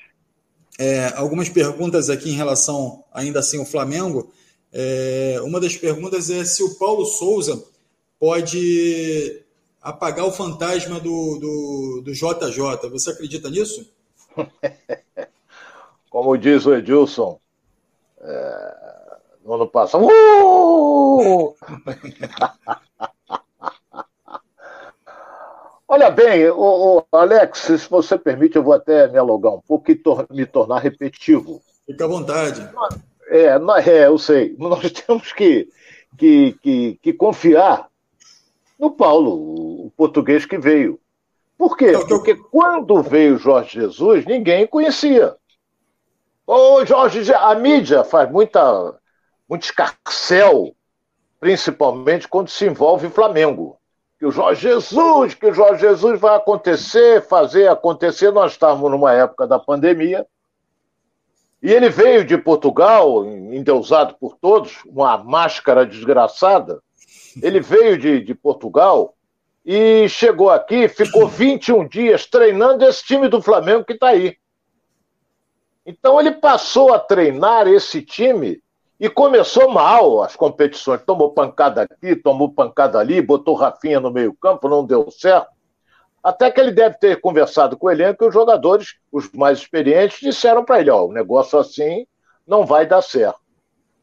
É, 0.80 1.14
algumas 1.16 1.50
perguntas 1.50 2.10
aqui 2.10 2.30
em 2.30 2.36
relação, 2.36 3.04
ainda 3.14 3.40
assim, 3.40 3.60
ao 3.60 3.66
Flamengo. 3.66 4.32
É, 4.74 5.40
uma 5.44 5.60
das 5.60 5.76
perguntas 5.76 6.30
é 6.30 6.46
se 6.46 6.64
o 6.64 6.76
Paulo 6.76 7.06
Souza 7.06 7.64
pode 8.20 9.44
apagar 9.82 10.26
o 10.26 10.32
fantasma 10.32 11.00
do, 11.00 11.38
do, 11.40 12.02
do 12.06 12.14
JJ. 12.14 12.90
Você 12.90 13.12
acredita 13.12 13.50
nisso? 13.50 13.92
Como 16.10 16.38
diz 16.38 16.66
o 16.66 16.74
Edilson, 16.76 17.40
é, 18.20 19.18
no 19.44 19.54
ano 19.54 19.68
passado. 19.68 20.06
Uh! 20.06 21.56
Olha 25.94 26.10
bem, 26.10 26.50
o, 26.50 27.04
Alex, 27.12 27.60
se 27.60 27.90
você 27.90 28.18
permite, 28.18 28.56
eu 28.56 28.64
vou 28.64 28.72
até 28.72 29.10
me 29.10 29.18
alugar 29.18 29.52
um 29.52 29.60
pouco 29.60 29.92
e 29.92 29.96
tor 29.96 30.26
me 30.32 30.46
tornar 30.46 30.80
repetitivo. 30.80 31.62
Fica 31.86 32.06
à 32.06 32.08
vontade. 32.08 32.66
É, 33.28 33.48
é, 33.58 34.08
eu 34.08 34.18
sei. 34.18 34.56
Nós 34.58 34.90
temos 34.90 35.34
que, 35.34 35.68
que, 36.18 36.58
que, 36.62 37.00
que 37.04 37.12
confiar 37.12 37.90
no 38.80 38.92
Paulo, 38.92 39.34
o 39.88 39.92
português 39.98 40.46
que 40.46 40.58
veio. 40.58 40.98
Por 41.58 41.76
quê? 41.76 41.92
Porque 42.08 42.36
quando 42.36 43.04
veio 43.04 43.38
Jorge 43.38 43.82
Jesus, 43.82 44.26
ninguém 44.26 44.66
conhecia. 44.66 45.36
Ô, 46.48 46.86
Jorge, 46.86 47.34
a 47.34 47.54
mídia 47.54 48.06
faz 48.06 48.32
muita, 48.32 48.98
muito 49.46 49.64
escarcel, 49.64 50.74
principalmente 51.38 52.30
quando 52.30 52.48
se 52.48 52.66
envolve 52.66 53.10
Flamengo 53.10 53.81
que 54.22 54.26
o 54.28 54.32
Jorge 54.32 54.62
Jesus, 54.62 55.34
que 55.34 55.48
o 55.48 55.54
Jorge 55.54 55.82
Jesus 55.82 56.20
vai 56.20 56.36
acontecer, 56.36 57.24
fazer 57.24 57.68
acontecer. 57.68 58.30
Nós 58.30 58.52
estávamos 58.52 58.92
numa 58.92 59.12
época 59.12 59.48
da 59.48 59.58
pandemia. 59.58 60.28
E 61.60 61.72
ele 61.72 61.90
veio 61.90 62.24
de 62.24 62.38
Portugal, 62.38 63.26
endeusado 63.26 64.16
por 64.20 64.38
todos, 64.38 64.78
uma 64.86 65.18
máscara 65.18 65.88
desgraçada. 65.88 66.84
Ele 67.42 67.60
veio 67.62 67.98
de, 67.98 68.22
de 68.22 68.36
Portugal 68.36 69.16
e 69.66 70.08
chegou 70.08 70.52
aqui, 70.52 70.88
ficou 70.88 71.28
21 71.28 71.88
dias 71.88 72.28
treinando 72.28 72.86
esse 72.86 73.04
time 73.04 73.28
do 73.28 73.42
Flamengo 73.42 73.84
que 73.84 73.94
está 73.94 74.10
aí. 74.10 74.38
Então 75.84 76.20
ele 76.20 76.34
passou 76.34 76.94
a 76.94 77.00
treinar 77.00 77.68
esse 77.68 78.04
time 78.04 78.62
e 79.02 79.10
começou 79.10 79.68
mal 79.68 80.22
as 80.22 80.36
competições. 80.36 81.02
Tomou 81.04 81.34
pancada 81.34 81.82
aqui, 81.82 82.16
tomou 82.16 82.54
pancada 82.54 83.00
ali, 83.00 83.20
botou 83.20 83.56
Rafinha 83.56 84.00
no 84.00 84.12
meio-campo, 84.12 84.70
não 84.70 84.86
deu 84.86 85.10
certo. 85.10 85.50
Até 86.24 86.52
que 86.52 86.62
ele 86.62 86.72
deve 86.72 87.00
ter 87.00 87.20
conversado 87.20 87.76
com 87.76 87.88
o 87.88 87.92
elenco 87.92 88.24
e 88.24 88.28
os 88.28 88.34
jogadores, 88.34 89.00
os 89.12 89.32
mais 89.32 89.58
experientes, 89.58 90.20
disseram 90.20 90.64
para 90.64 90.80
ele: 90.80 90.92
ó, 90.92 91.08
o 91.08 91.12
negócio 91.12 91.58
assim 91.58 92.06
não 92.46 92.64
vai 92.64 92.86
dar 92.86 93.02
certo. 93.02 93.40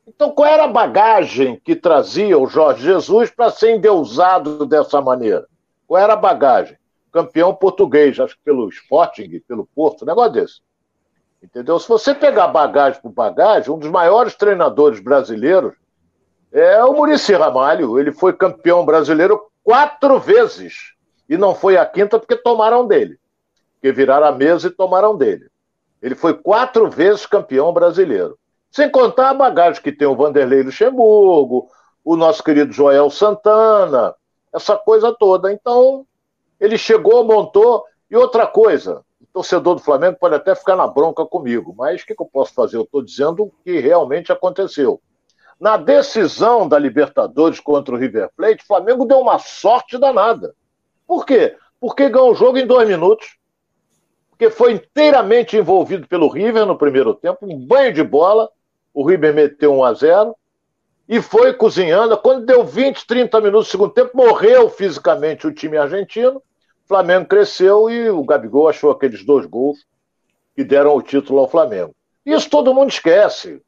Então, 0.04 0.32
qual 0.32 0.48
era 0.48 0.64
a 0.64 0.68
bagagem 0.68 1.60
que 1.64 1.76
trazia 1.76 2.36
o 2.36 2.48
Jorge 2.48 2.82
Jesus 2.82 3.30
para 3.30 3.50
ser 3.50 3.76
endeusado 3.76 4.66
dessa 4.66 5.00
maneira? 5.00 5.46
Qual 5.86 6.02
era 6.02 6.14
a 6.14 6.16
bagagem? 6.16 6.76
Campeão 7.12 7.54
português, 7.54 8.18
acho 8.18 8.34
que 8.34 8.42
pelo 8.42 8.68
Sporting, 8.68 9.40
pelo 9.46 9.64
Porto, 9.64 10.02
um 10.02 10.06
negócio 10.06 10.32
desse. 10.32 10.60
Entendeu? 11.42 11.78
Se 11.78 11.88
você 11.88 12.14
pegar 12.14 12.48
bagagem 12.48 13.00
por 13.00 13.10
bagagem, 13.12 13.72
um 13.72 13.78
dos 13.78 13.90
maiores 13.90 14.34
treinadores 14.34 15.00
brasileiros 15.00 15.74
é 16.52 16.82
o 16.84 16.92
Murici 16.92 17.32
Ramalho. 17.32 17.98
Ele 17.98 18.12
foi 18.12 18.32
campeão 18.32 18.84
brasileiro 18.84 19.40
quatro 19.62 20.18
vezes. 20.18 20.94
E 21.28 21.36
não 21.36 21.54
foi 21.54 21.76
a 21.76 21.86
quinta 21.86 22.18
porque 22.18 22.36
tomaram 22.36 22.86
dele. 22.86 23.18
Porque 23.74 23.92
viraram 23.92 24.26
a 24.26 24.32
mesa 24.32 24.68
e 24.68 24.70
tomaram 24.70 25.16
dele. 25.16 25.48
Ele 26.02 26.14
foi 26.14 26.34
quatro 26.34 26.90
vezes 26.90 27.26
campeão 27.26 27.72
brasileiro. 27.72 28.38
Sem 28.70 28.90
contar 28.90 29.30
a 29.30 29.34
bagagem 29.34 29.82
que 29.82 29.92
tem 29.92 30.06
o 30.06 30.16
Vanderlei 30.16 30.62
Luxemburgo, 30.62 31.68
o 32.04 32.16
nosso 32.16 32.42
querido 32.42 32.72
Joel 32.72 33.10
Santana, 33.10 34.14
essa 34.52 34.76
coisa 34.76 35.14
toda. 35.14 35.52
Então, 35.52 36.06
ele 36.58 36.76
chegou, 36.76 37.24
montou. 37.24 37.84
E 38.10 38.16
outra 38.16 38.46
coisa, 38.46 39.04
torcedor 39.38 39.76
do 39.76 39.80
Flamengo 39.80 40.18
pode 40.18 40.34
até 40.34 40.52
ficar 40.52 40.74
na 40.74 40.88
bronca 40.88 41.24
comigo, 41.24 41.72
mas 41.78 42.02
o 42.02 42.06
que, 42.06 42.12
que 42.12 42.20
eu 42.20 42.26
posso 42.26 42.52
fazer? 42.52 42.76
Eu 42.76 42.82
estou 42.82 43.00
dizendo 43.00 43.44
o 43.44 43.52
que 43.64 43.78
realmente 43.78 44.32
aconteceu. 44.32 45.00
Na 45.60 45.76
decisão 45.76 46.68
da 46.68 46.76
Libertadores 46.76 47.60
contra 47.60 47.94
o 47.94 47.98
River 47.98 48.30
Plate, 48.36 48.64
o 48.64 48.66
Flamengo 48.66 49.04
deu 49.04 49.20
uma 49.20 49.38
sorte 49.38 49.96
danada. 49.96 50.56
Por 51.06 51.24
quê? 51.24 51.56
Porque 51.80 52.08
ganhou 52.08 52.32
o 52.32 52.34
jogo 52.34 52.58
em 52.58 52.66
dois 52.66 52.88
minutos, 52.88 53.38
porque 54.30 54.50
foi 54.50 54.72
inteiramente 54.72 55.56
envolvido 55.56 56.08
pelo 56.08 56.28
River 56.28 56.66
no 56.66 56.76
primeiro 56.76 57.14
tempo, 57.14 57.46
um 57.46 57.56
banho 57.64 57.92
de 57.92 58.02
bola, 58.02 58.50
o 58.92 59.06
River 59.06 59.32
meteu 59.32 59.72
1 59.72 59.84
a 59.84 59.94
0 59.94 60.36
e 61.08 61.22
foi 61.22 61.52
cozinhando. 61.52 62.18
Quando 62.18 62.44
deu 62.44 62.64
20, 62.64 63.06
30 63.06 63.40
minutos 63.40 63.68
do 63.68 63.70
segundo 63.70 63.92
tempo, 63.92 64.16
morreu 64.16 64.68
fisicamente 64.68 65.46
o 65.46 65.54
time 65.54 65.76
argentino 65.76 66.42
Flamengo 66.88 67.26
cresceu 67.26 67.90
e 67.90 68.08
o 68.08 68.24
Gabigol 68.24 68.66
achou 68.66 68.90
aqueles 68.90 69.22
dois 69.22 69.44
gols 69.44 69.86
que 70.56 70.64
deram 70.64 70.96
o 70.96 71.02
título 71.02 71.40
ao 71.40 71.48
Flamengo. 71.48 71.94
Isso 72.24 72.48
todo 72.48 72.74
mundo 72.74 72.88
esquece. 72.88 73.62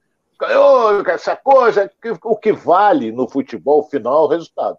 Essa 1.07 1.37
coisa, 1.37 1.93
o 2.25 2.35
que 2.35 2.51
vale 2.51 3.13
no 3.13 3.29
futebol 3.29 3.83
final 3.85 4.23
é 4.23 4.25
o 4.25 4.29
resultado. 4.29 4.79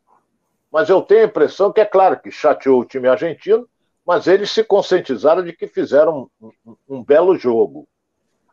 mas 0.71 0.89
eu 0.89 1.01
tenho 1.03 1.21
a 1.21 1.25
impressão 1.25 1.71
que 1.71 1.81
é 1.81 1.85
claro 1.85 2.19
que 2.19 2.31
chateou 2.31 2.81
o 2.81 2.85
time 2.85 3.07
argentino, 3.07 3.67
mas 4.05 4.25
eles 4.25 4.49
se 4.49 4.63
conscientizaram 4.63 5.43
de 5.43 5.53
que 5.53 5.67
fizeram 5.67 6.27
um, 6.41 6.75
um, 6.89 7.03
belo 7.03 7.37
jogo. 7.37 7.87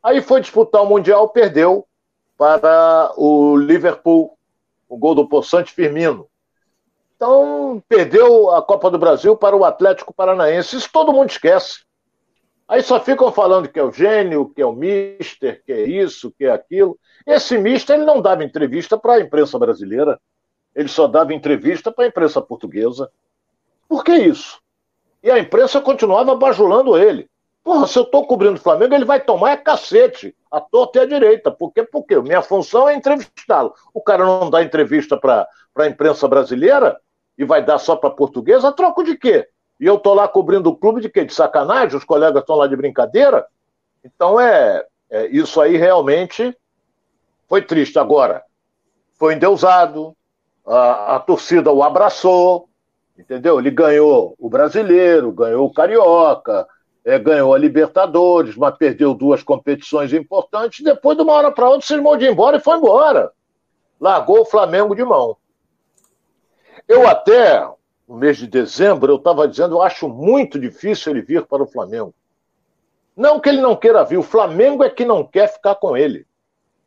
Aí 0.02 0.20
foi 0.20 0.40
disputar 0.40 0.82
o 0.82 0.86
Mundial, 0.86 1.30
perdeu 1.30 1.86
para 2.36 3.12
o 3.16 3.56
Liverpool, 3.56 4.36
o 4.86 4.98
gol 4.98 5.14
do 5.14 5.28
Poçante 5.28 5.72
Firmino. 5.72 6.28
Então, 7.18 7.82
perdeu 7.88 8.54
a 8.54 8.62
Copa 8.62 8.88
do 8.88 8.96
Brasil 8.96 9.36
para 9.36 9.56
o 9.56 9.64
Atlético 9.64 10.14
Paranaense. 10.14 10.76
Isso 10.76 10.88
todo 10.92 11.12
mundo 11.12 11.30
esquece. 11.30 11.80
Aí 12.68 12.80
só 12.80 13.00
ficam 13.00 13.32
falando 13.32 13.68
que 13.68 13.80
é 13.80 13.82
o 13.82 13.90
gênio, 13.90 14.48
que 14.54 14.62
é 14.62 14.66
o 14.66 14.72
mister, 14.72 15.60
que 15.64 15.72
é 15.72 15.82
isso, 15.82 16.32
que 16.38 16.44
é 16.44 16.50
aquilo. 16.50 16.96
Esse 17.26 17.58
mister 17.58 17.96
ele 17.96 18.04
não 18.04 18.22
dava 18.22 18.44
entrevista 18.44 18.96
para 18.96 19.14
a 19.14 19.20
imprensa 19.20 19.58
brasileira. 19.58 20.20
Ele 20.76 20.86
só 20.86 21.08
dava 21.08 21.34
entrevista 21.34 21.90
para 21.90 22.04
a 22.04 22.06
imprensa 22.06 22.40
portuguesa. 22.40 23.10
Por 23.88 24.04
que 24.04 24.14
isso? 24.14 24.60
E 25.20 25.28
a 25.28 25.40
imprensa 25.40 25.80
continuava 25.80 26.36
bajulando 26.36 26.96
ele. 26.96 27.28
Porra, 27.64 27.88
se 27.88 27.98
eu 27.98 28.04
estou 28.04 28.28
cobrindo 28.28 28.54
o 28.54 28.62
Flamengo, 28.62 28.94
ele 28.94 29.04
vai 29.04 29.18
tomar 29.18 29.50
é 29.50 29.56
cacete, 29.56 30.36
a 30.52 30.60
torta 30.60 31.00
e 31.00 31.02
a 31.02 31.06
direita. 31.06 31.50
Por 31.50 31.72
quê? 31.72 31.82
Porque 31.82 32.16
minha 32.20 32.42
função 32.42 32.88
é 32.88 32.94
entrevistá-lo. 32.94 33.74
O 33.92 34.00
cara 34.00 34.24
não 34.24 34.48
dá 34.48 34.62
entrevista 34.62 35.16
para 35.16 35.48
a 35.76 35.86
imprensa 35.88 36.28
brasileira 36.28 36.96
e 37.38 37.44
vai 37.44 37.64
dar 37.64 37.78
só 37.78 37.94
para 37.94 38.10
portuguesa, 38.10 38.68
a 38.68 38.72
troco 38.72 39.04
de 39.04 39.16
quê? 39.16 39.48
E 39.80 39.86
eu 39.86 39.94
estou 39.94 40.12
lá 40.12 40.26
cobrindo 40.26 40.70
o 40.70 40.76
clube 40.76 41.00
de 41.00 41.08
quê? 41.08 41.24
De 41.24 41.32
sacanagem? 41.32 41.96
Os 41.96 42.04
colegas 42.04 42.42
estão 42.42 42.56
lá 42.56 42.66
de 42.66 42.74
brincadeira? 42.74 43.46
Então 44.04 44.40
é, 44.40 44.84
é, 45.08 45.26
isso 45.28 45.60
aí 45.60 45.76
realmente 45.76 46.56
foi 47.48 47.62
triste. 47.62 47.98
Agora, 47.98 48.42
foi 49.16 49.34
endeusado, 49.34 50.16
a, 50.66 51.16
a 51.16 51.20
torcida 51.20 51.70
o 51.70 51.82
abraçou, 51.82 52.68
entendeu? 53.16 53.58
Ele 53.58 53.70
ganhou 53.70 54.34
o 54.38 54.50
brasileiro, 54.50 55.30
ganhou 55.30 55.66
o 55.66 55.72
carioca, 55.72 56.66
é, 57.04 57.16
ganhou 57.18 57.54
a 57.54 57.58
Libertadores, 57.58 58.56
mas 58.56 58.76
perdeu 58.76 59.14
duas 59.14 59.44
competições 59.44 60.12
importantes. 60.12 60.84
Depois, 60.84 61.16
de 61.16 61.22
uma 61.22 61.34
hora 61.34 61.52
para 61.52 61.68
outra, 61.68 61.86
se 61.86 61.94
irmão 61.94 62.16
de 62.16 62.26
embora 62.26 62.56
e 62.56 62.60
foi 62.60 62.76
embora. 62.76 63.30
Largou 64.00 64.40
o 64.40 64.44
Flamengo 64.44 64.94
de 64.94 65.04
mão. 65.04 65.36
Eu 66.88 67.06
até, 67.06 67.68
no 68.08 68.16
mês 68.16 68.38
de 68.38 68.46
dezembro, 68.46 69.12
eu 69.12 69.16
estava 69.16 69.46
dizendo, 69.46 69.76
eu 69.76 69.82
acho 69.82 70.08
muito 70.08 70.58
difícil 70.58 71.12
ele 71.12 71.20
vir 71.20 71.44
para 71.44 71.62
o 71.62 71.66
Flamengo. 71.66 72.14
Não 73.14 73.38
que 73.38 73.50
ele 73.50 73.60
não 73.60 73.76
queira 73.76 74.04
vir, 74.04 74.16
o 74.16 74.22
Flamengo 74.22 74.82
é 74.82 74.88
que 74.88 75.04
não 75.04 75.22
quer 75.22 75.52
ficar 75.52 75.74
com 75.74 75.94
ele. 75.94 76.26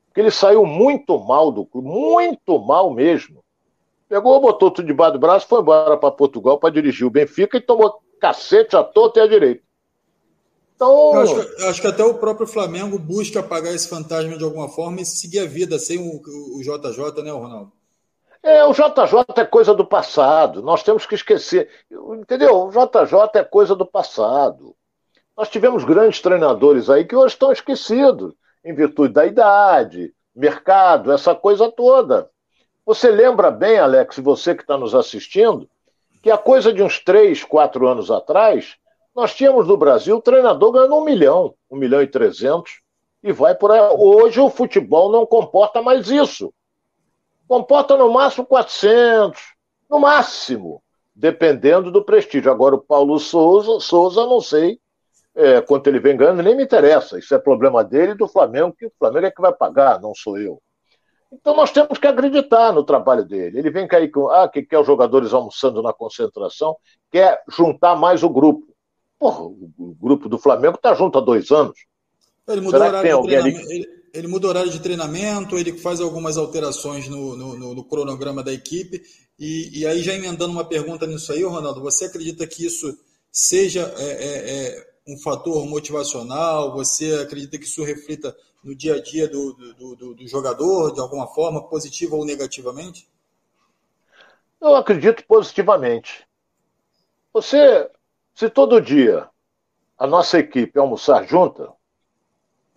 Porque 0.07 0.19
ele 0.19 0.31
saiu 0.31 0.65
muito 0.65 1.19
mal 1.19 1.51
do 1.51 1.65
clube, 1.65 1.87
muito 1.87 2.57
mal 2.59 2.91
mesmo. 2.91 3.43
Pegou, 4.09 4.41
botou 4.41 4.71
tudo 4.71 4.87
debaixo 4.87 5.13
do 5.13 5.19
braço, 5.19 5.47
foi 5.47 5.61
embora 5.61 5.95
para 5.95 6.11
Portugal 6.11 6.57
para 6.57 6.73
dirigir 6.73 7.05
o 7.05 7.11
Benfica 7.11 7.57
e 7.57 7.61
tomou 7.61 8.01
cacete 8.19 8.75
à 8.75 8.83
torta 8.83 9.19
e 9.19 9.23
à 9.23 9.27
direita. 9.27 9.61
Então... 10.75 11.13
Eu 11.13 11.21
acho, 11.21 11.35
que, 11.35 11.61
eu 11.61 11.69
acho, 11.69 11.81
que, 11.81 11.87
até 11.87 12.03
o 12.03 12.15
próprio 12.15 12.47
Flamengo 12.47 12.97
busca 12.97 13.39
apagar 13.39 13.73
esse 13.73 13.87
fantasma 13.87 14.35
de 14.35 14.43
alguma 14.43 14.67
forma 14.67 14.99
e 14.99 15.05
seguir 15.05 15.39
a 15.39 15.45
vida 15.45 15.77
sem 15.77 15.97
o, 15.99 16.21
o, 16.21 16.57
o 16.57 16.61
JJ, 16.61 17.23
né, 17.23 17.31
Ronaldo? 17.31 17.71
É, 18.43 18.65
o 18.65 18.73
JJ 18.73 19.23
é 19.37 19.45
coisa 19.45 19.73
do 19.73 19.85
passado. 19.85 20.63
Nós 20.63 20.81
temos 20.81 21.05
que 21.05 21.13
esquecer. 21.13 21.69
Entendeu? 21.91 22.63
O 22.63 22.71
JJ 22.71 23.39
é 23.39 23.43
coisa 23.43 23.75
do 23.75 23.85
passado. 23.85 24.75
Nós 25.37 25.47
tivemos 25.47 25.83
grandes 25.83 26.21
treinadores 26.21 26.89
aí 26.89 27.05
que 27.05 27.15
hoje 27.15 27.35
estão 27.35 27.51
esquecidos, 27.51 28.33
em 28.63 28.73
virtude 28.73 29.13
da 29.13 29.25
idade, 29.25 30.13
mercado, 30.35 31.11
essa 31.11 31.33
coisa 31.35 31.71
toda. 31.71 32.29
Você 32.85 33.09
lembra 33.09 33.51
bem, 33.51 33.79
Alex, 33.79 34.17
você 34.17 34.55
que 34.55 34.63
está 34.63 34.77
nos 34.77 34.93
assistindo, 34.93 35.69
que 36.21 36.29
a 36.29 36.37
coisa 36.37 36.73
de 36.73 36.83
uns 36.83 36.99
três, 36.99 37.43
quatro 37.43 37.87
anos 37.87 38.11
atrás, 38.11 38.75
nós 39.15 39.33
tínhamos 39.33 39.67
no 39.67 39.77
Brasil 39.77 40.19
treinador 40.21 40.71
ganhando 40.71 40.95
um 40.95 41.03
milhão, 41.03 41.53
um 41.69 41.77
milhão 41.77 42.01
e 42.01 42.07
trezentos, 42.07 42.81
e 43.23 43.31
vai 43.31 43.55
por 43.55 43.71
aí. 43.71 43.79
Hoje 43.97 44.39
o 44.39 44.49
futebol 44.49 45.11
não 45.11 45.25
comporta 45.25 45.81
mais 45.81 46.09
isso 46.09 46.51
comporta 47.51 47.97
no 47.97 48.09
máximo 48.09 48.45
400, 48.45 49.41
no 49.89 49.99
máximo, 49.99 50.81
dependendo 51.13 51.91
do 51.91 52.01
prestígio. 52.01 52.49
Agora, 52.49 52.75
o 52.75 52.81
Paulo 52.81 53.19
Souza, 53.19 53.77
Souza 53.81 54.25
não 54.25 54.39
sei 54.39 54.79
é, 55.35 55.59
quanto 55.59 55.87
ele 55.87 55.99
vem 55.99 56.15
ganhando, 56.15 56.41
nem 56.41 56.55
me 56.55 56.63
interessa. 56.63 57.19
Isso 57.19 57.35
é 57.35 57.37
problema 57.37 57.83
dele 57.83 58.13
e 58.13 58.17
do 58.17 58.25
Flamengo, 58.25 58.73
que 58.73 58.85
o 58.85 58.91
Flamengo 58.97 59.25
é 59.25 59.31
que 59.31 59.41
vai 59.41 59.51
pagar, 59.51 59.99
não 59.99 60.15
sou 60.15 60.39
eu. 60.39 60.61
Então 61.29 61.53
nós 61.53 61.71
temos 61.71 61.97
que 61.97 62.07
acreditar 62.07 62.71
no 62.71 62.85
trabalho 62.85 63.25
dele. 63.25 63.59
Ele 63.59 63.69
vem 63.69 63.85
cair 63.85 64.09
com, 64.09 64.29
ah, 64.29 64.47
que 64.47 64.63
quer 64.63 64.79
os 64.79 64.87
jogadores 64.87 65.33
almoçando 65.33 65.81
na 65.81 65.91
concentração, 65.91 66.77
quer 67.11 67.43
juntar 67.49 67.97
mais 67.97 68.23
o 68.23 68.29
grupo. 68.29 68.65
Porra, 69.19 69.43
o 69.43 69.93
grupo 69.99 70.29
do 70.29 70.39
Flamengo 70.39 70.75
está 70.75 70.93
junto 70.93 71.17
há 71.17 71.21
dois 71.21 71.51
anos. 71.51 71.77
Ele 72.47 72.61
mudou 72.61 72.79
Será 72.79 72.95
que 72.95 73.01
tem 73.01 73.11
alguém 73.11 73.35
ali... 73.35 73.55
Ele 73.69 74.00
ele 74.13 74.27
muda 74.27 74.47
o 74.47 74.49
horário 74.49 74.71
de 74.71 74.79
treinamento, 74.79 75.57
ele 75.57 75.77
faz 75.77 76.01
algumas 76.01 76.37
alterações 76.37 77.07
no, 77.07 77.35
no, 77.35 77.75
no 77.75 77.83
cronograma 77.83 78.43
da 78.43 78.53
equipe. 78.53 79.01
E, 79.39 79.79
e, 79.79 79.85
aí, 79.87 80.01
já 80.03 80.13
emendando 80.13 80.51
uma 80.51 80.65
pergunta 80.65 81.07
nisso 81.07 81.31
aí, 81.31 81.43
Ronaldo, 81.43 81.81
você 81.81 82.05
acredita 82.05 82.45
que 82.45 82.65
isso 82.65 82.97
seja 83.31 83.81
é, 83.97 84.03
é, 84.03 84.67
é, 84.67 84.87
um 85.07 85.17
fator 85.17 85.65
motivacional? 85.65 86.73
Você 86.73 87.13
acredita 87.15 87.57
que 87.57 87.65
isso 87.65 87.83
reflita 87.83 88.35
no 88.63 88.75
dia 88.75 88.95
a 88.95 89.01
dia 89.01 89.27
do, 89.27 89.53
do, 89.53 89.95
do, 89.95 90.15
do 90.15 90.27
jogador, 90.27 90.93
de 90.93 90.99
alguma 90.99 91.27
forma, 91.27 91.67
positiva 91.67 92.15
ou 92.15 92.25
negativamente? 92.25 93.09
Eu 94.59 94.75
acredito 94.75 95.25
positivamente. 95.25 96.27
Você, 97.33 97.89
se 98.35 98.49
todo 98.49 98.81
dia 98.81 99.27
a 99.97 100.05
nossa 100.05 100.37
equipe 100.37 100.77
almoçar 100.77 101.27
junta, 101.27 101.71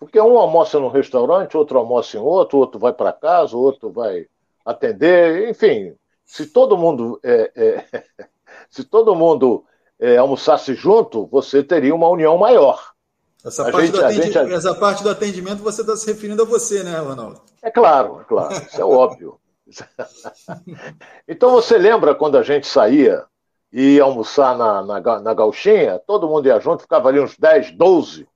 porque 0.05 0.21
um 0.21 0.37
almoça 0.37 0.79
num 0.79 0.87
restaurante, 0.87 1.57
outro 1.57 1.79
almoça 1.79 2.15
em 2.15 2.19
outro, 2.19 2.59
outro 2.59 2.79
vai 2.79 2.93
para 2.93 3.11
casa, 3.11 3.57
outro 3.57 3.89
vai 3.89 4.27
atender, 4.63 5.49
enfim. 5.49 5.95
Se 6.23 6.45
todo 6.45 6.77
mundo 6.77 7.19
é, 7.23 7.51
é, 7.55 7.85
se 8.69 8.83
todo 8.83 9.15
mundo 9.15 9.65
é, 9.99 10.17
almoçasse 10.17 10.75
junto, 10.75 11.25
você 11.25 11.63
teria 11.63 11.93
uma 11.93 12.07
união 12.07 12.37
maior. 12.37 12.93
Essa 13.43 13.71
parte, 13.71 13.87
gente, 13.87 14.31
gente... 14.31 14.53
Essa 14.53 14.75
parte, 14.75 15.01
do 15.01 15.09
atendimento 15.09 15.63
você 15.63 15.81
está 15.81 15.95
se 15.97 16.05
referindo 16.05 16.43
a 16.43 16.45
você, 16.45 16.83
né, 16.83 16.99
Ronaldo? 16.99 17.41
É 17.63 17.71
claro, 17.71 18.21
é 18.21 18.23
claro, 18.23 18.53
isso 18.53 18.79
é 18.79 18.85
óbvio. 18.85 19.39
então 21.27 21.49
você 21.49 21.79
lembra 21.79 22.13
quando 22.13 22.37
a 22.37 22.43
gente 22.43 22.67
saía 22.67 23.25
e 23.73 23.95
ia 23.95 24.03
almoçar 24.03 24.55
na, 24.55 24.83
na, 24.83 25.19
na 25.19 25.33
gauchinha, 25.33 25.99
todo 26.05 26.27
mundo 26.27 26.45
ia 26.47 26.59
junto, 26.59 26.83
ficava 26.83 27.09
ali 27.09 27.19
uns 27.19 27.35
10, 27.37 27.71
12 27.71 28.27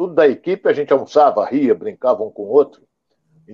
tudo 0.00 0.14
da 0.14 0.26
equipe, 0.26 0.66
a 0.66 0.72
gente 0.72 0.90
almoçava, 0.90 1.44
ria, 1.44 1.74
brincava 1.74 2.22
um 2.22 2.30
com 2.30 2.44
o 2.44 2.48
outro. 2.48 2.80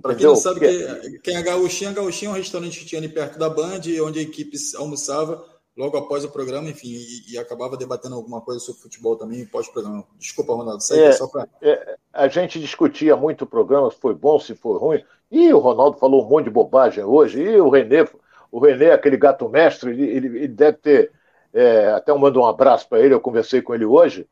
Para 0.01 0.15
quem 0.15 0.27
não 0.27 0.37
sabe, 0.37 0.61
que, 0.61 1.19
quem 1.19 1.37
é 1.37 1.43
Gauchinha, 1.43 1.93
Gauchinha 1.93 2.29
é 2.31 2.35
um 2.35 2.37
restaurante 2.37 2.79
que 2.79 2.87
tinha 2.87 3.01
ali 3.01 3.09
perto 3.09 3.37
da 3.37 3.51
Band, 3.51 3.81
onde 4.05 4.21
a 4.21 4.23
equipe 4.23 4.57
almoçava 4.77 5.45
logo 5.77 5.97
após 5.97 6.25
o 6.25 6.31
programa, 6.31 6.69
enfim, 6.69 6.87
e, 6.87 7.33
e 7.33 7.37
acabava 7.37 7.77
debatendo 7.77 8.15
alguma 8.15 8.41
coisa 8.41 8.61
sobre 8.61 8.81
futebol 8.81 9.17
também 9.17 9.45
pós-programa. 9.45 10.05
Desculpa, 10.17 10.55
Ronaldo, 10.55 10.79
isso 10.79 10.95
é, 10.95 11.11
só 11.11 11.27
para... 11.27 11.49
É, 11.61 11.97
a 12.13 12.29
gente 12.29 12.61
discutia 12.61 13.17
muito 13.17 13.43
o 13.43 13.49
programa, 13.49 13.91
se 13.91 13.99
foi 13.99 14.15
bom, 14.15 14.39
se 14.39 14.55
foi 14.55 14.79
ruim, 14.79 15.05
e 15.29 15.53
o 15.53 15.59
Ronaldo 15.59 15.99
falou 15.99 16.25
um 16.25 16.29
monte 16.29 16.45
de 16.45 16.51
bobagem 16.51 17.03
hoje, 17.03 17.43
e 17.43 17.61
o 17.61 17.69
Renê, 17.69 18.09
o 18.53 18.61
Renê, 18.61 18.93
aquele 18.93 19.17
gato 19.17 19.49
mestre, 19.49 19.91
ele, 19.91 20.05
ele, 20.05 20.27
ele 20.29 20.49
deve 20.49 20.77
ter, 20.77 21.11
é, 21.53 21.89
até 21.89 22.13
eu 22.13 22.19
mando 22.19 22.39
um 22.39 22.47
abraço 22.47 22.89
para 22.89 23.01
ele, 23.01 23.15
eu 23.15 23.21
conversei 23.21 23.61
com 23.61 23.75
ele 23.75 23.85
hoje, 23.85 24.29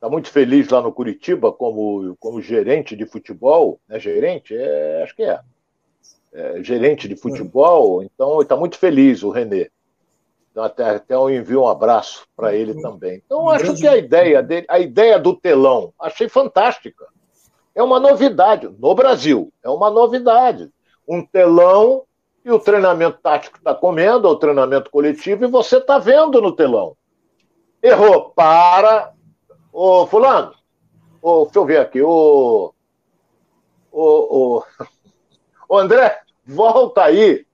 está 0.00 0.08
muito 0.08 0.30
feliz 0.30 0.66
lá 0.70 0.80
no 0.80 0.90
Curitiba 0.90 1.52
como, 1.52 2.16
como 2.18 2.40
gerente 2.40 2.96
de 2.96 3.04
futebol, 3.04 3.78
né? 3.86 4.00
Gerente? 4.00 4.56
É, 4.56 5.02
acho 5.02 5.14
que 5.14 5.22
é. 5.22 5.38
é 6.32 6.64
gerente 6.64 7.06
de 7.06 7.14
futebol, 7.14 8.02
então 8.02 8.40
está 8.40 8.56
muito 8.56 8.78
feliz 8.78 9.22
o 9.22 9.28
Renê. 9.28 9.70
Então 10.50 10.64
até, 10.64 10.84
até 10.84 11.14
eu 11.14 11.28
envio 11.28 11.62
um 11.62 11.68
abraço 11.68 12.26
para 12.34 12.54
ele 12.54 12.80
também. 12.80 13.22
Então 13.26 13.50
acho 13.50 13.76
que 13.76 13.86
a 13.86 13.98
ideia 13.98 14.42
dele, 14.42 14.64
a 14.70 14.78
ideia 14.80 15.18
do 15.18 15.36
telão, 15.36 15.92
achei 16.00 16.30
fantástica. 16.30 17.06
É 17.74 17.82
uma 17.82 18.00
novidade 18.00 18.70
no 18.78 18.94
Brasil, 18.94 19.52
é 19.62 19.68
uma 19.68 19.90
novidade. 19.90 20.70
Um 21.06 21.24
telão 21.24 22.04
e 22.42 22.50
o 22.50 22.58
treinamento 22.58 23.18
tático 23.22 23.58
está 23.58 23.74
comendo, 23.74 24.26
o 24.26 24.36
treinamento 24.36 24.90
coletivo, 24.90 25.44
e 25.44 25.48
você 25.48 25.76
está 25.76 25.98
vendo 25.98 26.40
no 26.40 26.56
telão. 26.56 26.96
Errou, 27.82 28.30
para, 28.30 29.12
Ô, 29.72 30.06
Fulano, 30.06 30.54
ô, 31.22 31.44
deixa 31.44 31.58
eu 31.58 31.64
ver 31.64 31.78
aqui, 31.78 32.02
ô, 32.02 32.74
ô, 33.92 34.02
ô, 34.02 34.64
ô, 35.68 35.78
André, 35.78 36.20
volta 36.44 37.04
aí. 37.04 37.46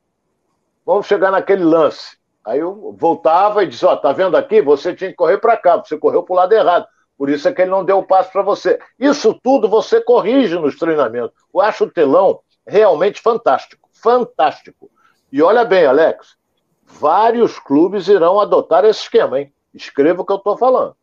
Vamos 0.84 1.06
chegar 1.06 1.30
naquele 1.30 1.64
lance. 1.64 2.16
Aí 2.44 2.60
eu 2.60 2.94
voltava 2.96 3.64
e 3.64 3.66
disse: 3.66 3.84
Ó, 3.84 3.96
tá 3.96 4.12
vendo 4.12 4.36
aqui? 4.36 4.62
Você 4.62 4.94
tinha 4.94 5.10
que 5.10 5.16
correr 5.16 5.38
para 5.38 5.56
cá, 5.56 5.76
você 5.76 5.98
correu 5.98 6.22
para 6.22 6.32
o 6.32 6.36
lado 6.36 6.52
errado. 6.52 6.86
Por 7.18 7.28
isso 7.28 7.48
é 7.48 7.52
que 7.52 7.62
ele 7.62 7.70
não 7.70 7.84
deu 7.84 7.98
o 7.98 8.06
passo 8.06 8.30
para 8.30 8.42
você. 8.42 8.78
Isso 8.98 9.38
tudo 9.42 9.68
você 9.68 10.00
corrige 10.00 10.54
nos 10.56 10.78
treinamentos. 10.78 11.36
Eu 11.52 11.60
acho 11.60 11.84
o 11.84 11.90
telão 11.90 12.40
realmente 12.66 13.20
fantástico. 13.20 13.88
Fantástico. 13.92 14.90
E 15.32 15.42
olha 15.42 15.64
bem, 15.64 15.86
Alex, 15.86 16.36
vários 16.84 17.58
clubes 17.58 18.06
irão 18.06 18.38
adotar 18.38 18.84
esse 18.84 19.00
esquema, 19.00 19.40
hein? 19.40 19.52
Escreva 19.74 20.22
o 20.22 20.24
que 20.24 20.32
eu 20.32 20.36
estou 20.36 20.56
falando. 20.56 20.94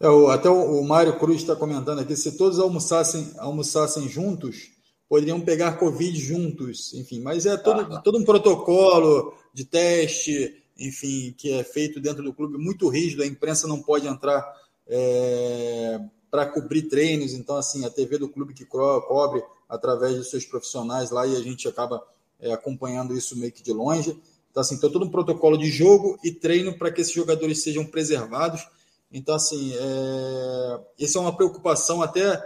É, 0.00 0.06
até 0.32 0.48
o, 0.48 0.80
o 0.80 0.86
Mário 0.86 1.18
Cruz 1.18 1.40
está 1.40 1.56
comentando 1.56 2.00
aqui: 2.00 2.16
se 2.16 2.36
todos 2.36 2.58
almoçassem, 2.58 3.32
almoçassem 3.38 4.08
juntos, 4.08 4.70
poderiam 5.08 5.40
pegar 5.40 5.78
Covid 5.78 6.18
juntos, 6.18 6.94
enfim. 6.94 7.20
Mas 7.20 7.46
é 7.46 7.56
todo, 7.56 7.94
ah. 7.94 8.00
todo 8.00 8.18
um 8.18 8.24
protocolo 8.24 9.34
de 9.52 9.64
teste, 9.64 10.62
enfim, 10.78 11.34
que 11.36 11.52
é 11.52 11.64
feito 11.64 12.00
dentro 12.00 12.22
do 12.22 12.32
clube 12.32 12.58
muito 12.58 12.88
rígido. 12.88 13.22
A 13.22 13.26
imprensa 13.26 13.66
não 13.66 13.82
pode 13.82 14.06
entrar 14.06 14.44
é, 14.86 16.00
para 16.30 16.46
cobrir 16.46 16.82
treinos. 16.82 17.32
Então, 17.32 17.56
assim, 17.56 17.84
a 17.84 17.90
TV 17.90 18.18
do 18.18 18.28
clube 18.28 18.54
que 18.54 18.64
cobre 18.64 19.42
através 19.68 20.16
dos 20.16 20.30
seus 20.30 20.44
profissionais 20.44 21.10
lá 21.10 21.26
e 21.26 21.36
a 21.36 21.40
gente 21.40 21.66
acaba 21.66 22.02
é, 22.40 22.52
acompanhando 22.52 23.16
isso 23.16 23.36
meio 23.36 23.52
que 23.52 23.62
de 23.62 23.72
longe. 23.72 24.16
Então, 24.50 24.60
assim, 24.60 24.78
tem 24.78 24.90
todo 24.90 25.04
um 25.04 25.10
protocolo 25.10 25.58
de 25.58 25.70
jogo 25.70 26.18
e 26.22 26.30
treino 26.30 26.76
para 26.78 26.90
que 26.90 27.00
esses 27.00 27.12
jogadores 27.12 27.62
sejam 27.62 27.84
preservados. 27.84 28.66
Então, 29.10 29.34
assim, 29.34 29.72
é... 29.74 30.80
é 31.16 31.20
uma 31.20 31.34
preocupação 31.34 32.02
até 32.02 32.42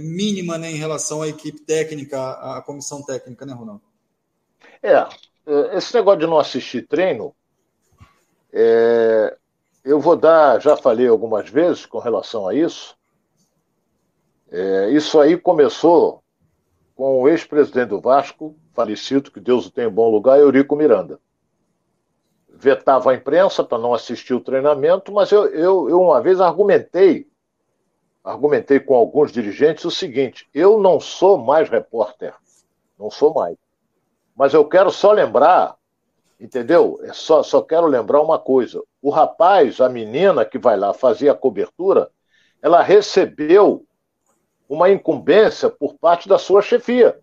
mínima 0.00 0.58
né, 0.58 0.70
em 0.70 0.76
relação 0.76 1.22
à 1.22 1.28
equipe 1.28 1.60
técnica, 1.60 2.18
à 2.32 2.62
comissão 2.62 3.02
técnica, 3.02 3.44
né, 3.44 3.52
Ronaldo? 3.52 3.82
É, 4.82 4.94
é, 4.94 5.76
esse 5.76 5.94
negócio 5.94 6.20
de 6.20 6.26
não 6.26 6.38
assistir 6.38 6.86
treino, 6.86 7.34
é... 8.52 9.36
eu 9.84 10.00
vou 10.00 10.16
dar, 10.16 10.60
já 10.60 10.76
falei 10.76 11.06
algumas 11.06 11.48
vezes 11.48 11.86
com 11.86 11.98
relação 11.98 12.48
a 12.48 12.54
isso. 12.54 12.96
É... 14.50 14.90
isso 14.90 15.20
aí 15.20 15.36
começou 15.36 16.22
com 16.94 17.20
o 17.20 17.28
ex-presidente 17.28 17.90
do 17.90 18.00
Vasco, 18.00 18.56
falecido, 18.72 19.30
que 19.30 19.38
Deus 19.38 19.66
o 19.66 19.70
tenha 19.70 19.88
em 19.88 19.92
bom 19.92 20.10
lugar, 20.10 20.38
Eurico 20.38 20.74
Miranda. 20.74 21.20
Vetava 22.58 23.10
a 23.10 23.14
imprensa 23.14 23.62
para 23.62 23.78
não 23.78 23.92
assistir 23.92 24.32
o 24.34 24.40
treinamento, 24.40 25.12
mas 25.12 25.30
eu, 25.30 25.46
eu, 25.46 25.90
eu 25.90 26.00
uma 26.00 26.20
vez 26.22 26.40
argumentei, 26.40 27.28
argumentei 28.24 28.80
com 28.80 28.94
alguns 28.94 29.30
dirigentes 29.30 29.84
o 29.84 29.90
seguinte: 29.90 30.48
eu 30.54 30.80
não 30.80 30.98
sou 30.98 31.36
mais 31.36 31.68
repórter, 31.68 32.34
não 32.98 33.10
sou 33.10 33.34
mais. 33.34 33.56
Mas 34.34 34.54
eu 34.54 34.64
quero 34.64 34.90
só 34.90 35.12
lembrar, 35.12 35.76
entendeu? 36.40 36.98
É 37.02 37.12
só, 37.12 37.42
só 37.42 37.60
quero 37.60 37.86
lembrar 37.86 38.22
uma 38.22 38.38
coisa: 38.38 38.82
o 39.02 39.10
rapaz, 39.10 39.80
a 39.80 39.88
menina 39.88 40.44
que 40.44 40.58
vai 40.58 40.76
lá 40.76 40.94
fazer 40.94 41.28
a 41.28 41.34
cobertura, 41.34 42.10
ela 42.62 42.82
recebeu 42.82 43.84
uma 44.68 44.90
incumbência 44.90 45.70
por 45.70 45.94
parte 45.94 46.28
da 46.28 46.38
sua 46.38 46.62
chefia. 46.62 47.20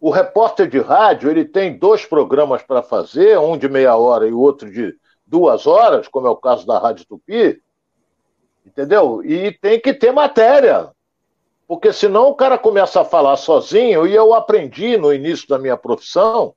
O 0.00 0.10
repórter 0.10 0.66
de 0.66 0.80
rádio 0.80 1.30
ele 1.30 1.44
tem 1.44 1.76
dois 1.76 2.06
programas 2.06 2.62
para 2.62 2.82
fazer, 2.82 3.38
um 3.38 3.58
de 3.58 3.68
meia 3.68 3.94
hora 3.96 4.26
e 4.26 4.32
o 4.32 4.40
outro 4.40 4.70
de 4.70 4.94
duas 5.26 5.66
horas, 5.66 6.08
como 6.08 6.26
é 6.26 6.30
o 6.30 6.36
caso 6.36 6.66
da 6.66 6.78
Rádio 6.78 7.06
Tupi, 7.06 7.62
entendeu? 8.64 9.22
E 9.22 9.52
tem 9.52 9.78
que 9.78 9.92
ter 9.92 10.10
matéria, 10.10 10.90
porque 11.68 11.92
senão 11.92 12.28
o 12.28 12.34
cara 12.34 12.56
começa 12.56 13.02
a 13.02 13.04
falar 13.04 13.36
sozinho, 13.36 14.06
e 14.06 14.14
eu 14.14 14.32
aprendi 14.32 14.96
no 14.96 15.12
início 15.12 15.46
da 15.46 15.58
minha 15.58 15.76
profissão 15.76 16.54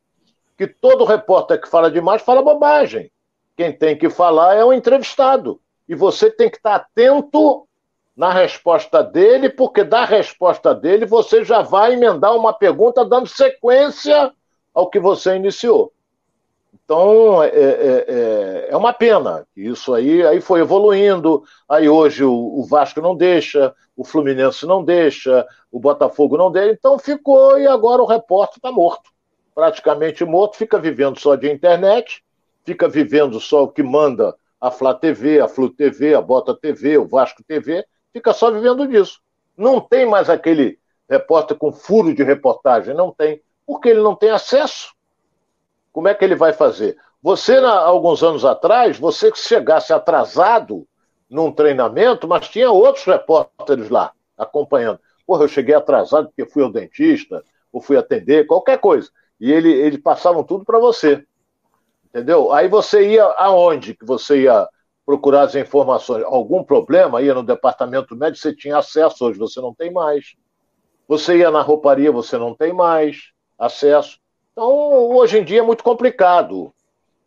que 0.58 0.66
todo 0.66 1.04
repórter 1.04 1.60
que 1.60 1.68
fala 1.68 1.92
demais 1.92 2.22
fala 2.22 2.42
bobagem. 2.42 3.12
Quem 3.58 3.72
tem 3.72 3.98
que 3.98 4.10
falar 4.10 4.56
é 4.56 4.64
o 4.64 4.74
entrevistado. 4.74 5.60
E 5.88 5.94
você 5.94 6.32
tem 6.32 6.50
que 6.50 6.58
estar 6.58 6.76
atento 6.76 7.68
na 8.16 8.32
resposta 8.32 9.04
dele, 9.04 9.50
porque 9.50 9.84
da 9.84 10.06
resposta 10.06 10.74
dele 10.74 11.06
você 11.06 11.44
já 11.44 11.62
vai 11.62 11.94
emendar 11.94 12.36
uma 12.36 12.54
pergunta 12.54 13.04
dando 13.04 13.28
sequência 13.28 14.32
ao 14.74 14.90
que 14.90 15.00
você 15.00 15.36
iniciou. 15.36 15.92
Então, 16.86 17.42
é, 17.42 17.48
é, 17.48 18.06
é, 18.08 18.68
é 18.70 18.78
uma 18.78 18.94
pena. 18.94 19.48
Isso 19.56 19.94
aí, 19.94 20.26
aí 20.26 20.42
foi 20.42 20.60
evoluindo. 20.60 21.44
Aí 21.68 21.88
hoje 21.88 22.24
o, 22.24 22.34
o, 22.34 22.66
Vasco 22.66 23.02
não 23.02 23.16
deixa, 23.16 23.74
o 23.96 24.04
Fluminense 24.04 24.66
não 24.66 24.84
deixa, 24.84 25.46
o 25.72 25.80
Botafogo 25.80 26.38
não 26.38 26.52
deixa. 26.52 26.72
Então 26.72 27.00
ficou 27.00 27.58
e 27.58 27.66
agora 27.66 28.02
o 28.02 28.08
repórter 28.08 28.58
está 28.58 28.72
morto. 28.72 29.10
Praticamente 29.56 30.26
morto, 30.26 30.58
fica 30.58 30.78
vivendo 30.80 31.20
só 31.20 31.36
de 31.36 31.50
internet, 31.50 32.24
fica 32.66 32.90
vivendo 32.90 33.40
só 33.40 33.64
o 33.64 33.68
que 33.68 33.84
manda 33.84 34.36
a 34.60 34.72
Flá 34.72 34.94
TV, 34.94 35.40
a 35.40 35.48
Flu 35.48 35.70
TV, 35.70 36.16
a 36.16 36.22
Bota 36.22 36.56
TV, 36.56 36.98
o 36.98 37.06
Vasco 37.06 37.44
TV, 37.44 37.86
fica 38.14 38.32
só 38.32 38.52
vivendo 38.52 38.88
disso. 38.88 39.20
Não 39.58 39.82
tem 39.82 40.06
mais 40.06 40.30
aquele 40.30 40.80
repórter 41.10 41.58
com 41.58 41.74
furo 41.74 42.14
de 42.14 42.24
reportagem, 42.24 42.94
não 42.96 43.12
tem, 43.12 43.42
porque 43.66 43.90
ele 43.90 44.02
não 44.02 44.16
tem 44.16 44.30
acesso. 44.30 44.94
Como 45.92 46.08
é 46.08 46.14
que 46.14 46.24
ele 46.24 46.36
vai 46.36 46.54
fazer? 46.54 46.98
Você, 47.22 47.56
há 47.58 47.80
alguns 47.80 48.24
anos 48.24 48.46
atrás, 48.46 48.98
você 48.98 49.32
que 49.32 49.40
chegasse 49.40 49.92
atrasado 49.94 50.88
num 51.30 51.52
treinamento, 51.52 52.28
mas 52.28 52.48
tinha 52.48 52.70
outros 52.72 53.06
repórteres 53.06 53.90
lá 53.90 54.12
acompanhando. 54.38 55.00
Porra, 55.26 55.44
eu 55.44 55.48
cheguei 55.48 55.74
atrasado 55.74 56.28
porque 56.28 56.46
fui 56.46 56.64
ao 56.64 56.72
dentista, 56.72 57.44
ou 57.72 57.82
fui 57.82 57.98
atender, 57.98 58.46
qualquer 58.46 58.78
coisa. 58.78 59.10
E 59.40 59.52
ele, 59.52 59.72
eles 59.72 60.02
passavam 60.02 60.44
tudo 60.44 60.66
para 60.66 60.80
você. 60.80 61.26
Entendeu? 62.06 62.52
Aí 62.52 62.68
você 62.68 63.10
ia 63.10 63.26
aonde 63.38 63.96
que 63.96 64.06
você 64.06 64.44
ia 64.44 64.68
procurar 65.06 65.44
as 65.44 65.56
informações. 65.56 66.24
Algum 66.26 66.64
problema, 66.64 67.22
ia 67.22 67.34
no 67.34 67.44
departamento 67.44 68.16
médico, 68.16 68.42
você 68.42 68.56
tinha 68.56 68.78
acesso, 68.78 69.26
hoje 69.26 69.38
você 69.38 69.60
não 69.60 69.74
tem 69.74 69.92
mais. 69.92 70.36
Você 71.08 71.38
ia 71.38 71.52
na 71.52 71.62
rouparia, 71.62 72.12
você 72.12 72.38
não 72.38 72.56
tem 72.56 72.74
mais 72.74 73.32
acesso. 73.58 74.18
Então, 74.52 74.70
hoje 75.12 75.40
em 75.40 75.44
dia 75.44 75.60
é 75.60 75.64
muito 75.64 75.84
complicado. 75.84 76.74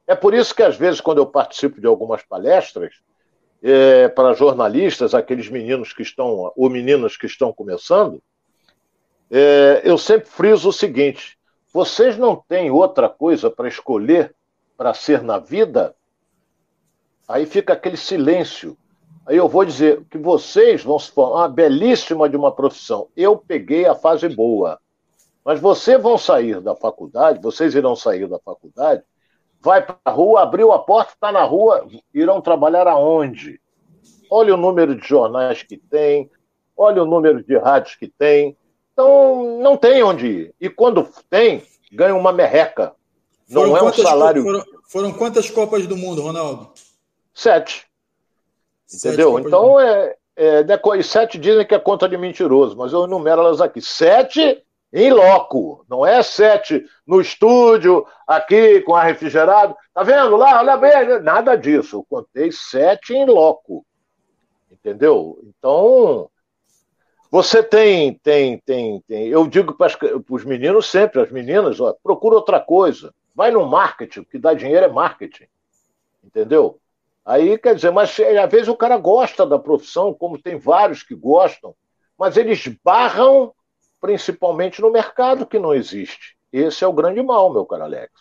É 0.07 0.15
por 0.15 0.33
isso 0.33 0.55
que, 0.55 0.63
às 0.63 0.77
vezes, 0.77 1.01
quando 1.01 1.19
eu 1.19 1.27
participo 1.27 1.81
de 1.81 1.87
algumas 1.87 2.23
palestras, 2.23 2.95
é, 3.63 4.09
para 4.09 4.35
jornalistas, 4.35 5.15
aqueles 5.15 5.49
meninos 5.49 5.93
que 5.93 6.03
estão, 6.03 6.53
ou 6.55 6.71
meninas 6.71 7.17
que 7.17 7.27
estão 7.27 7.53
começando, 7.53 8.23
é, 9.31 9.83
eu 9.85 9.99
sempre 9.99 10.29
friso 10.29 10.69
o 10.69 10.73
seguinte: 10.73 11.37
vocês 11.73 12.17
não 12.17 12.37
têm 12.37 12.71
outra 12.71 13.09
coisa 13.09 13.51
para 13.51 13.69
escolher 13.69 14.35
para 14.77 14.95
ser 14.95 15.23
na 15.23 15.39
vida 15.39 15.95
Aí 17.29 17.47
fica 17.47 17.73
aquele 17.73 17.97
silêncio. 17.97 18.77
Aí 19.27 19.37
eu 19.37 19.49
vou 19.49 19.65
dizer 19.65 20.05
que 20.11 20.19
vocês 20.19 20.85
vão 20.85 20.99
se 20.99 21.11
formar 21.11 21.43
uma 21.43 21.49
belíssima 21.49 22.29
de 22.29 22.37
uma 22.37 22.53
profissão. 22.53 23.09
Eu 23.17 23.37
peguei 23.37 23.87
a 23.87 23.95
fase 23.95 24.29
boa. 24.29 24.79
Mas 25.45 25.61
vocês 25.61 26.01
vão 26.01 26.19
sair 26.19 26.61
da 26.61 26.75
faculdade, 26.75 27.41
vocês 27.41 27.75
irão 27.75 27.95
sair 27.95 28.29
da 28.29 28.39
faculdade, 28.39 29.03
vai 29.61 29.81
para 29.81 29.97
a 30.05 30.11
rua, 30.11 30.43
abriu 30.43 30.73
a 30.73 30.79
porta, 30.81 31.13
está 31.13 31.31
na 31.31 31.45
rua, 31.45 31.87
irão 32.13 32.41
trabalhar 32.41 32.89
aonde? 32.89 33.61
Olha 34.29 34.55
o 34.55 34.57
número 34.57 34.97
de 34.97 35.07
jornais 35.07 35.63
que 35.63 35.77
tem, 35.77 36.29
olha 36.77 37.03
o 37.03 37.07
número 37.07 37.45
de 37.45 37.57
rádios 37.57 37.95
que 37.95 38.09
tem. 38.09 38.57
Então, 38.93 39.61
não 39.61 39.77
tem 39.77 40.03
onde 40.03 40.27
ir. 40.27 40.55
E 40.61 40.69
quando 40.69 41.09
tem, 41.31 41.63
ganha 41.93 42.15
uma 42.15 42.33
merreca. 42.33 42.95
Não 43.49 43.63
foram 43.63 43.77
é 43.77 43.83
um 43.83 43.93
salário. 43.93 44.43
Foram, 44.43 44.65
foram 44.89 45.13
quantas 45.13 45.51
Copas 45.51 45.87
do 45.87 45.97
Mundo, 45.97 46.23
Ronaldo? 46.23 46.71
Sete. 47.37 47.87
Entendeu? 48.91 49.35
Sete 49.35 49.47
então 49.47 49.79
é, 49.79 50.17
é, 50.35 50.65
E 50.99 51.03
sete 51.03 51.37
dizem 51.37 51.67
que 51.67 51.75
é 51.75 51.79
conta 51.79 52.09
de 52.09 52.17
mentiroso, 52.17 52.75
mas 52.75 52.95
eu 52.95 53.05
enumero 53.05 53.43
elas 53.43 53.61
aqui. 53.61 53.83
Sete 53.83 54.65
em 54.91 55.13
loco, 55.13 55.85
não 55.87 56.07
é 56.07 56.23
sete 56.23 56.83
no 57.07 57.21
estúdio, 57.21 58.07
aqui 58.27 58.81
com 58.81 58.95
ar 58.95 59.05
refrigerado. 59.05 59.77
Tá 59.93 60.03
vendo 60.03 60.35
lá? 60.35 60.61
Olha 60.61 60.79
bem, 60.79 61.21
nada 61.21 61.57
disso. 61.57 61.97
Eu 61.97 62.07
contei 62.09 62.51
sete 62.51 63.13
em 63.13 63.27
loco. 63.27 63.85
Entendeu? 64.73 65.39
Então, 65.45 66.31
você 67.31 67.63
tem, 67.63 68.15
tem, 68.15 68.57
tem, 68.61 69.03
tem. 69.07 69.29
Eu 69.29 69.47
digo 69.47 69.75
para 69.75 69.93
os 70.31 70.45
meninos 70.47 70.91
sempre, 70.91 71.21
as 71.21 71.31
meninas, 71.31 71.79
ó, 71.81 71.95
procura 72.03 72.37
outra 72.37 72.61
coisa. 72.61 73.13
Vai 73.35 73.51
no 73.51 73.67
marketing, 73.67 74.21
o 74.21 74.25
que 74.25 74.39
dá 74.39 74.55
dinheiro 74.55 74.87
é 74.87 74.89
marketing. 74.89 75.49
Entendeu? 76.25 76.81
Aí, 77.27 77.59
quer 77.59 77.75
dizer, 77.75 77.91
mas 77.91 78.17
às 78.21 78.51
vezes 78.51 78.69
o 78.69 78.77
cara 78.77 78.97
gosta 78.97 79.45
da 79.45 79.59
profissão, 79.59 80.15
como 80.15 80.41
tem 80.41 80.57
vários 80.57 81.03
que 81.03 81.13
gostam, 81.13 81.75
mas 82.17 82.37
eles 82.37 82.65
barram 82.85 83.53
principalmente 84.01 84.81
no 84.81 84.93
mercado 84.93 85.45
que 85.45 85.59
não 85.59 85.75
existe. 85.75 86.37
Esse 86.53 86.85
é 86.85 86.87
o 86.87 86.93
grande 86.93 87.21
mal, 87.21 87.53
meu 87.53 87.67
caro 87.67 87.83
Alex. 87.83 88.13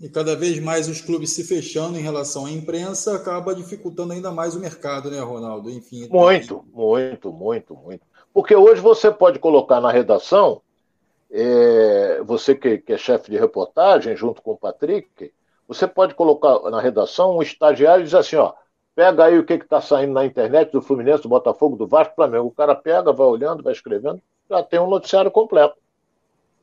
E 0.00 0.08
cada 0.08 0.34
vez 0.34 0.58
mais 0.60 0.88
os 0.88 1.02
clubes 1.02 1.34
se 1.34 1.44
fechando 1.44 1.98
em 1.98 2.02
relação 2.02 2.46
à 2.46 2.50
imprensa 2.50 3.14
acaba 3.14 3.54
dificultando 3.54 4.14
ainda 4.14 4.32
mais 4.32 4.56
o 4.56 4.60
mercado, 4.60 5.10
né, 5.10 5.20
Ronaldo? 5.20 5.70
Enfim. 5.70 6.08
Muito, 6.10 6.64
muito, 6.72 7.30
muito, 7.30 7.76
muito. 7.76 8.06
Porque 8.32 8.56
hoje 8.56 8.80
você 8.80 9.10
pode 9.10 9.38
colocar 9.38 9.80
na 9.80 9.92
redação, 9.92 10.62
é, 11.30 12.22
você 12.24 12.54
que, 12.54 12.78
que 12.78 12.94
é 12.94 12.98
chefe 12.98 13.30
de 13.30 13.36
reportagem, 13.36 14.16
junto 14.16 14.40
com 14.40 14.52
o 14.52 14.56
Patrick, 14.56 15.32
você 15.66 15.86
pode 15.86 16.14
colocar 16.14 16.70
na 16.70 16.80
redação 16.80 17.36
um 17.36 17.42
estagiário 17.42 18.02
e 18.02 18.04
dizer 18.04 18.18
assim, 18.18 18.36
ó, 18.36 18.52
pega 18.94 19.24
aí 19.24 19.38
o 19.38 19.44
que 19.44 19.54
está 19.54 19.80
saindo 19.80 20.12
na 20.12 20.24
internet 20.24 20.70
do 20.70 20.82
Fluminense, 20.82 21.22
do 21.22 21.28
Botafogo, 21.28 21.76
do 21.76 21.86
Vasco, 21.86 22.12
do 22.12 22.16
Flamengo. 22.16 22.46
O 22.46 22.52
cara 22.52 22.74
pega, 22.74 23.12
vai 23.12 23.26
olhando, 23.26 23.62
vai 23.62 23.72
escrevendo, 23.72 24.20
já 24.48 24.62
tem 24.62 24.78
um 24.78 24.88
noticiário 24.88 25.30
completo. 25.30 25.76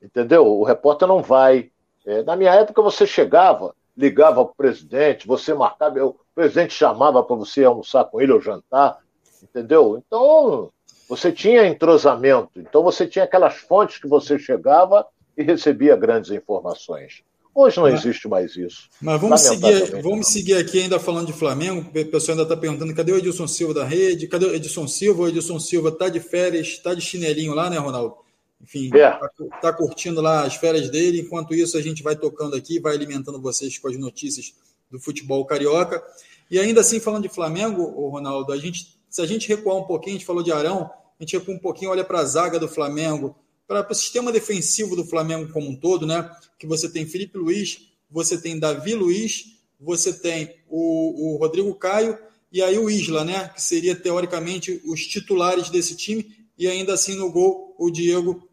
Entendeu? 0.02 0.48
O 0.48 0.64
repórter 0.64 1.08
não 1.08 1.22
vai. 1.22 1.72
É, 2.06 2.24
na 2.24 2.36
minha 2.36 2.54
época 2.54 2.82
você 2.82 3.06
chegava, 3.06 3.76
ligava 3.96 4.44
para 4.44 4.52
o 4.52 4.56
presidente, 4.56 5.28
você 5.28 5.54
marcava, 5.54 6.04
o 6.04 6.16
presidente 6.34 6.74
chamava 6.74 7.24
para 7.24 7.36
você 7.36 7.64
almoçar 7.64 8.06
com 8.06 8.20
ele 8.20 8.32
ou 8.32 8.42
jantar, 8.42 9.00
entendeu? 9.44 10.02
Então, 10.06 10.72
você 11.08 11.32
tinha 11.32 11.68
entrosamento, 11.68 12.60
então 12.60 12.82
você 12.82 13.06
tinha 13.06 13.26
aquelas 13.26 13.58
fontes 13.58 14.00
que 14.00 14.08
você 14.08 14.40
chegava 14.40 15.06
e 15.38 15.44
recebia 15.44 15.96
grandes 15.96 16.32
informações. 16.32 17.24
Hoje 17.54 17.78
não 17.78 17.88
existe 17.88 18.28
mais 18.28 18.56
isso. 18.56 18.90
Mas 19.02 19.20
vamos 19.20 19.42
seguir, 19.42 20.02
vamos 20.02 20.28
seguir 20.28 20.56
aqui 20.56 20.82
ainda 20.82 21.00
falando 21.00 21.28
de 21.28 21.34
Flamengo. 21.34 21.82
O 21.82 22.06
pessoal 22.06 22.38
ainda 22.38 22.44
está 22.44 22.56
perguntando: 22.56 22.96
cadê 22.96 23.12
o 23.12 23.18
Edilson 23.18 23.48
Silva 23.48 23.74
da 23.74 23.84
rede? 23.84 24.28
Cadê 24.28 24.46
o 24.46 24.56
Edilson 24.56 24.88
Silva? 24.88 25.24
O 25.24 25.28
Edilson 25.28 25.60
Silva 25.60 25.90
está 25.90 26.08
de 26.08 26.20
férias, 26.20 26.68
está 26.68 26.94
de 26.94 27.02
chinelinho 27.02 27.54
lá, 27.54 27.70
né, 27.70 27.78
Ronaldo? 27.78 28.16
Enfim, 28.62 28.86
está 28.86 28.98
é. 28.98 29.12
Tá, 29.50 29.60
tá 29.62 29.74
curtindo 29.74 30.22
lá 30.22 30.46
as 30.46 30.56
férias 30.56 30.90
dele. 30.90 31.22
Enquanto 31.22 31.54
isso, 31.54 31.78
a 31.78 31.82
gente 31.82 32.02
vai 32.02 32.16
tocando 32.16 32.56
aqui, 32.56 32.80
vai 32.80 32.96
alimentando 32.96 33.42
vocês 33.42 33.78
com 33.78 33.90
as 33.90 33.98
notícias 33.98 34.54
do 34.90 35.00
futebol 35.00 35.44
carioca. 35.46 36.02
E 36.50 36.60
ainda 36.60 36.82
assim, 36.82 37.00
falando 37.00 37.24
de 37.24 37.30
Flamengo, 37.30 37.84
Ronaldo, 38.10 38.54
a 38.54 38.58
gente, 38.58 38.98
se 39.10 39.22
a 39.22 39.26
gente 39.26 39.48
recuar 39.48 39.78
um 39.78 39.84
pouquinho, 39.84 40.16
a 40.16 40.20
gente 40.20 40.26
falou 40.26 40.44
de 40.44 40.52
Arão, 40.52 40.92
a 41.20 41.24
gente 41.24 41.38
recua 41.38 41.56
um 41.56 41.60
pouquinho, 41.60 41.92
olha 41.92 42.04
para 42.04 42.20
a 42.20 42.26
zaga 42.26 42.60
do 42.60 42.68
Flamengo, 42.68 43.36
para 43.80 43.94
o 43.94 43.96
sistema 43.96 44.34
defensivo 44.34 44.98
do 44.98 45.06
Flamengo 45.06 45.52
como 45.54 45.70
um 45.70 45.76
todo, 45.76 46.06
né? 46.06 46.30
Que 46.60 46.68
você 46.68 46.90
tem 46.90 47.06
Felipe 47.06 47.38
Luiz, 47.38 47.88
você 48.10 48.38
tem 48.38 48.60
Davi 48.60 48.94
Luiz, 48.94 49.58
você 49.80 50.12
tem 50.12 50.56
o, 50.70 51.36
o 51.36 51.38
Rodrigo 51.38 51.74
Caio 51.76 52.18
e 52.52 52.62
aí 52.62 52.78
o 52.78 52.90
Isla, 52.90 53.24
né? 53.24 53.48
Que 53.56 53.62
seria 53.62 53.96
teoricamente 53.96 54.82
os 54.86 55.08
titulares 55.08 55.70
desse 55.70 55.96
time 55.96 56.36
e 56.58 56.68
ainda 56.68 56.94
assim 56.94 57.16
no 57.16 57.32
gol 57.32 57.74
o 57.80 57.90
Diego 57.90 58.46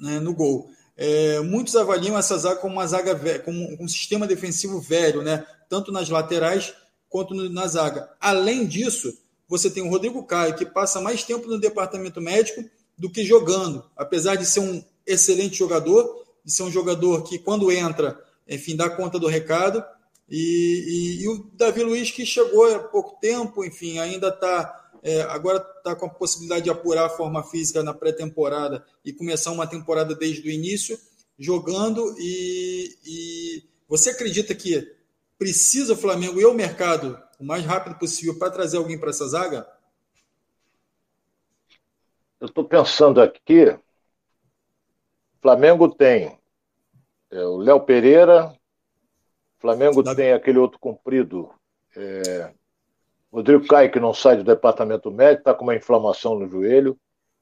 né, 0.00 0.20
no 0.20 0.32
gol. 0.32 0.70
É, 0.96 1.40
muitos 1.40 1.74
avaliam 1.74 2.16
essa 2.16 2.38
zaga 2.38 2.60
como 2.60 2.74
uma 2.74 2.86
zaga 2.86 3.40
como 3.40 3.76
um 3.82 3.88
sistema 3.88 4.28
defensivo 4.28 4.80
velho, 4.80 5.22
né? 5.22 5.44
Tanto 5.68 5.90
nas 5.90 6.08
laterais 6.08 6.72
quanto 7.08 7.34
na 7.34 7.66
zaga. 7.66 8.08
Além 8.20 8.64
disso, 8.64 9.12
você 9.48 9.68
tem 9.68 9.82
o 9.82 9.90
Rodrigo 9.90 10.22
Caio 10.22 10.54
que 10.54 10.64
passa 10.64 11.00
mais 11.00 11.24
tempo 11.24 11.48
no 11.48 11.58
departamento 11.58 12.20
médico 12.20 12.64
do 12.98 13.10
que 13.10 13.24
jogando, 13.24 13.84
apesar 13.96 14.36
de 14.36 14.46
ser 14.46 14.60
um 14.60 14.82
excelente 15.06 15.56
jogador, 15.56 16.24
de 16.44 16.52
ser 16.52 16.62
um 16.62 16.70
jogador 16.70 17.22
que, 17.22 17.38
quando 17.38 17.72
entra, 17.72 18.18
enfim, 18.48 18.76
dá 18.76 18.88
conta 18.88 19.18
do 19.18 19.26
recado. 19.26 19.84
E, 20.28 21.18
e, 21.18 21.22
e 21.22 21.28
o 21.28 21.50
Davi 21.54 21.82
Luiz, 21.82 22.10
que 22.10 22.24
chegou 22.24 22.74
há 22.74 22.78
pouco 22.78 23.18
tempo, 23.20 23.64
enfim, 23.64 23.98
ainda 23.98 24.28
está. 24.28 24.80
É, 25.02 25.20
agora 25.22 25.58
está 25.76 25.94
com 25.94 26.06
a 26.06 26.10
possibilidade 26.10 26.64
de 26.64 26.70
apurar 26.70 27.04
a 27.04 27.10
forma 27.10 27.42
física 27.42 27.82
na 27.82 27.92
pré-temporada 27.92 28.82
e 29.04 29.12
começar 29.12 29.50
uma 29.50 29.66
temporada 29.66 30.14
desde 30.14 30.48
o 30.48 30.50
início, 30.50 30.98
jogando. 31.38 32.14
E, 32.18 32.96
e 33.04 33.62
você 33.86 34.10
acredita 34.10 34.54
que 34.54 34.94
precisa 35.38 35.92
o 35.92 35.96
Flamengo 35.96 36.40
e 36.40 36.44
o 36.46 36.54
mercado 36.54 37.18
o 37.38 37.44
mais 37.44 37.64
rápido 37.64 37.98
possível 37.98 38.38
para 38.38 38.50
trazer 38.50 38.76
alguém 38.76 38.98
para 38.98 39.10
essa 39.10 39.28
zaga? 39.28 39.66
Eu 42.44 42.48
estou 42.48 42.62
pensando 42.62 43.22
aqui. 43.22 43.74
Flamengo 45.40 45.88
tem 45.88 46.38
é, 47.32 47.42
o 47.42 47.56
Léo 47.56 47.80
Pereira, 47.80 48.54
Flamengo 49.58 50.02
da... 50.02 50.14
tem 50.14 50.30
aquele 50.30 50.58
outro 50.58 50.78
comprido, 50.78 51.48
é, 51.96 52.50
Rodrigo 53.32 53.66
Caio, 53.66 53.90
que 53.90 53.98
não 53.98 54.12
sai 54.12 54.36
do 54.36 54.44
departamento 54.44 55.10
médico, 55.10 55.40
está 55.40 55.54
com 55.54 55.64
uma 55.64 55.74
inflamação 55.74 56.38
no 56.38 56.46
joelho, 56.46 56.98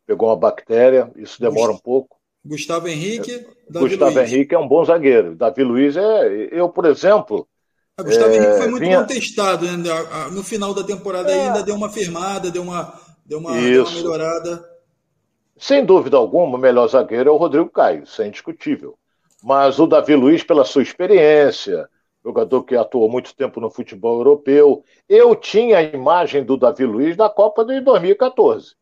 pegou 0.06 0.28
uma 0.28 0.36
bactéria, 0.36 1.10
isso 1.16 1.40
demora 1.40 1.72
um 1.72 1.78
pouco. 1.78 2.16
Gustavo 2.44 2.86
Henrique, 2.86 3.32
é, 3.32 3.46
Davi 3.68 3.88
Gustavo 3.88 4.14
Luiz. 4.14 4.32
Henrique 4.32 4.54
é 4.54 4.58
um 4.60 4.68
bom 4.68 4.84
zagueiro. 4.84 5.34
Davi 5.34 5.64
Luiz 5.64 5.96
é. 5.96 6.48
Eu, 6.52 6.68
por 6.68 6.84
exemplo. 6.84 7.48
A 7.96 8.04
Gustavo 8.04 8.30
é, 8.30 8.36
Henrique 8.36 8.56
foi 8.56 8.68
muito 8.68 8.82
vinha... 8.84 9.00
contestado, 9.00 9.66
né? 9.66 9.82
No 10.30 10.44
final 10.44 10.72
da 10.72 10.84
temporada 10.84 11.32
é. 11.32 11.48
ainda 11.48 11.64
deu 11.64 11.74
uma 11.74 11.90
firmada, 11.90 12.52
deu 12.52 12.62
uma, 12.62 13.00
deu 13.26 13.40
uma, 13.40 13.52
deu 13.52 13.84
uma 13.84 13.92
melhorada. 13.92 14.71
Sem 15.62 15.84
dúvida 15.84 16.16
alguma, 16.16 16.58
o 16.58 16.60
melhor 16.60 16.88
zagueiro 16.88 17.30
é 17.30 17.32
o 17.32 17.36
Rodrigo 17.36 17.70
Caio, 17.70 18.02
isso 18.02 18.20
é 18.20 18.26
indiscutível. 18.26 18.98
Mas 19.40 19.78
o 19.78 19.86
Davi 19.86 20.16
Luiz, 20.16 20.42
pela 20.42 20.64
sua 20.64 20.82
experiência, 20.82 21.88
jogador 22.24 22.64
que 22.64 22.74
atuou 22.74 23.08
muito 23.08 23.32
tempo 23.32 23.60
no 23.60 23.70
futebol 23.70 24.18
europeu, 24.18 24.84
eu 25.08 25.36
tinha 25.36 25.78
a 25.78 25.82
imagem 25.84 26.42
do 26.42 26.56
Davi 26.56 26.84
Luiz 26.84 27.16
da 27.16 27.30
Copa 27.30 27.64
de 27.64 27.80
2014. 27.80 28.74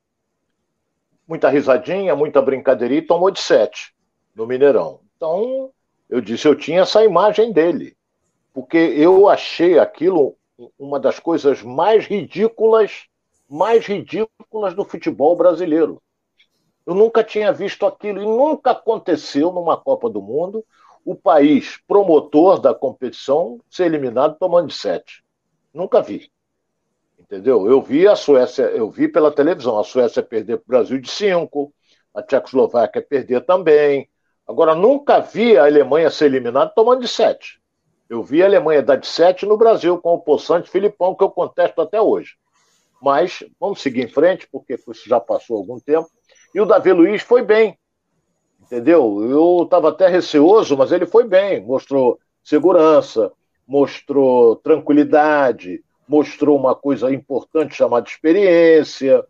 Muita 1.29 1.51
risadinha, 1.51 2.17
muita 2.17 2.41
brincadeirinha 2.41 3.01
e 3.01 3.07
tomou 3.07 3.31
de 3.31 3.41
sete 3.41 3.95
no 4.35 4.47
Mineirão. 4.47 5.01
Então, 5.19 5.71
eu 6.09 6.23
disse, 6.23 6.49
eu 6.49 6.55
tinha 6.55 6.81
essa 6.81 7.05
imagem 7.05 7.53
dele. 7.53 7.95
Porque 8.55 8.79
eu 8.79 9.29
achei 9.29 9.79
aquilo 9.79 10.35
uma 10.79 10.99
das 10.99 11.21
coisas 11.21 11.63
mais 11.63 12.07
ridículas, 12.07 13.05
mais 13.47 13.85
ridículas 13.85 14.73
do 14.73 14.83
futebol 14.83 15.37
brasileiro. 15.37 16.01
Eu 16.91 16.95
nunca 16.97 17.23
tinha 17.23 17.53
visto 17.53 17.87
aquilo 17.87 18.21
e 18.21 18.27
nunca 18.27 18.73
aconteceu 18.73 19.53
numa 19.53 19.77
Copa 19.77 20.11
do 20.11 20.21
Mundo 20.21 20.65
o 21.05 21.15
país 21.15 21.79
promotor 21.87 22.59
da 22.59 22.75
competição 22.75 23.61
ser 23.71 23.85
eliminado 23.85 24.37
tomando 24.41 24.67
de 24.67 24.75
sete. 24.75 25.23
Nunca 25.73 26.03
vi. 26.03 26.33
Entendeu? 27.17 27.71
Eu 27.71 27.81
vi 27.81 28.09
a 28.09 28.17
Suécia, 28.17 28.65
eu 28.65 28.91
vi 28.91 29.07
pela 29.07 29.31
televisão 29.31 29.79
a 29.79 29.85
Suécia 29.85 30.21
perder 30.21 30.57
para 30.57 30.65
o 30.65 30.67
Brasil 30.67 31.01
de 31.01 31.09
cinco, 31.09 31.73
a 32.13 32.25
Tchecoslováquia 32.25 33.01
perder 33.01 33.43
também. 33.47 34.11
Agora, 34.45 34.75
nunca 34.75 35.21
vi 35.21 35.57
a 35.57 35.67
Alemanha 35.67 36.11
ser 36.11 36.25
eliminada 36.25 36.73
tomando 36.75 37.03
de 37.03 37.09
sete. 37.09 37.61
Eu 38.09 38.25
vi 38.25 38.43
a 38.43 38.47
Alemanha 38.47 38.83
dar 38.83 38.97
de 38.97 39.07
sete 39.07 39.47
no 39.47 39.57
Brasil 39.57 39.97
com 40.01 40.15
o 40.15 40.21
Poçante 40.21 40.69
Filipão, 40.69 41.15
que 41.15 41.23
eu 41.23 41.31
contesto 41.31 41.81
até 41.81 42.03
hoje. 42.03 42.35
Mas 43.01 43.45
vamos 43.61 43.81
seguir 43.81 44.03
em 44.03 44.09
frente, 44.09 44.49
porque 44.51 44.75
isso 44.75 45.09
já 45.09 45.21
passou 45.21 45.57
algum 45.57 45.79
tempo. 45.79 46.11
E 46.55 46.61
o 46.61 46.67
Davi 46.67 46.93
Luiz 46.93 47.23
foi 47.23 47.43
bem, 47.43 47.79
entendeu? 48.61 49.23
Eu 49.23 49.63
estava 49.65 49.89
até 49.89 50.09
receoso, 50.09 50.77
mas 50.77 50.91
ele 50.91 51.07
foi 51.07 51.25
bem, 51.25 51.65
mostrou 51.65 52.19
segurança, 52.43 53.33
mostrou 53.67 54.57
tranquilidade, 54.57 55.83
mostrou 56.09 56.59
uma 56.59 56.75
coisa 56.75 57.13
importante 57.13 57.77
chamada 57.77 58.09
experiência. 58.09 59.25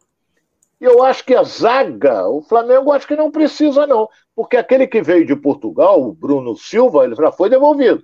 E 0.81 0.85
eu 0.85 1.03
acho 1.03 1.25
que 1.25 1.35
a 1.35 1.43
zaga, 1.43 2.27
o 2.27 2.41
Flamengo 2.41 2.91
acho 2.91 3.07
que 3.07 3.17
não 3.17 3.31
precisa 3.31 3.87
não, 3.87 4.09
porque 4.35 4.57
aquele 4.57 4.87
que 4.87 5.03
veio 5.03 5.27
de 5.27 5.37
Portugal, 5.37 6.03
o 6.03 6.15
Bruno 6.15 6.57
Silva, 6.57 7.05
ele 7.05 7.15
já 7.15 7.31
foi 7.31 7.51
devolvido. 7.51 8.03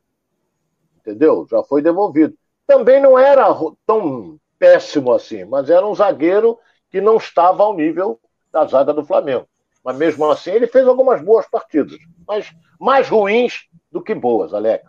Entendeu? 0.99 1.47
Já 1.51 1.63
foi 1.63 1.81
devolvido. 1.81 2.37
Também 2.67 3.01
não 3.01 3.19
era 3.19 3.47
tão 3.87 4.39
péssimo 4.59 5.13
assim, 5.13 5.45
mas 5.45 5.71
era 5.71 5.87
um 5.87 5.95
zagueiro 5.95 6.59
que 6.91 7.01
não 7.01 7.17
estava 7.17 7.63
ao 7.63 7.75
nível 7.75 8.21
da 8.57 8.65
zaga 8.65 8.95
do 8.95 9.05
Flamengo. 9.05 9.47
Mas 9.85 9.97
mesmo 9.97 10.25
assim, 10.31 10.51
ele 10.51 10.67
fez 10.67 10.87
algumas 10.87 11.23
boas 11.23 11.47
partidas, 11.47 11.99
mas 12.27 12.51
mais 12.81 13.07
ruins 13.07 13.67
do 13.93 14.03
que 14.03 14.15
boas, 14.15 14.55
Alex. 14.55 14.85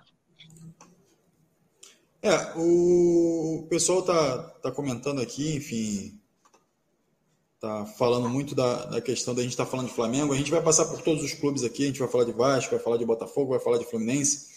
É, 2.21 2.33
o 2.55 3.67
pessoal 3.69 4.01
tá, 4.01 4.37
tá 4.61 4.71
comentando 4.71 5.21
aqui, 5.21 5.57
enfim, 5.57 6.19
tá 7.59 7.85
falando 7.85 8.29
muito 8.29 8.55
da, 8.55 8.85
da 8.85 9.01
questão 9.01 9.35
da 9.35 9.41
gente 9.41 9.51
estar 9.51 9.65
tá 9.65 9.71
falando 9.71 9.87
de 9.87 9.93
Flamengo. 9.93 10.33
A 10.33 10.37
gente 10.37 10.49
vai 10.49 10.61
passar 10.61 10.85
por 10.85 11.01
todos 11.01 11.23
os 11.23 11.33
clubes 11.33 11.63
aqui, 11.63 11.83
a 11.83 11.87
gente 11.87 11.99
vai 11.99 12.07
falar 12.07 12.23
de 12.23 12.31
Vasco, 12.31 12.71
vai 12.71 12.83
falar 12.83 12.97
de 12.97 13.05
Botafogo, 13.05 13.51
vai 13.51 13.59
falar 13.59 13.77
de 13.77 13.85
Fluminense, 13.85 14.47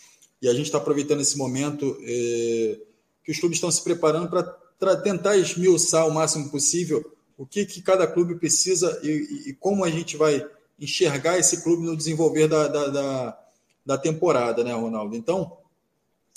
e 0.40 0.48
a 0.48 0.54
gente 0.54 0.66
está 0.66 0.78
aproveitando 0.78 1.20
esse 1.20 1.36
momento 1.36 1.98
eh, 2.02 2.78
que 3.24 3.32
os 3.32 3.38
clubes 3.38 3.56
estão 3.56 3.70
se 3.70 3.82
preparando 3.82 4.30
para 4.78 4.96
tentar 4.96 5.36
esmiuçar 5.36 6.06
o 6.06 6.14
máximo 6.14 6.50
possível 6.50 7.04
o 7.40 7.46
que, 7.46 7.64
que 7.64 7.80
cada 7.80 8.06
clube 8.06 8.34
precisa 8.34 9.00
e, 9.02 9.48
e, 9.48 9.54
como 9.54 9.82
a 9.82 9.88
gente 9.88 10.14
vai 10.14 10.46
enxergar 10.78 11.38
esse 11.38 11.62
clube 11.62 11.86
no 11.86 11.96
desenvolver 11.96 12.46
da, 12.46 12.68
da, 12.68 12.88
da, 12.88 13.38
da 13.86 13.96
temporada, 13.96 14.62
né, 14.62 14.74
Ronaldo? 14.74 15.16
Então, 15.16 15.56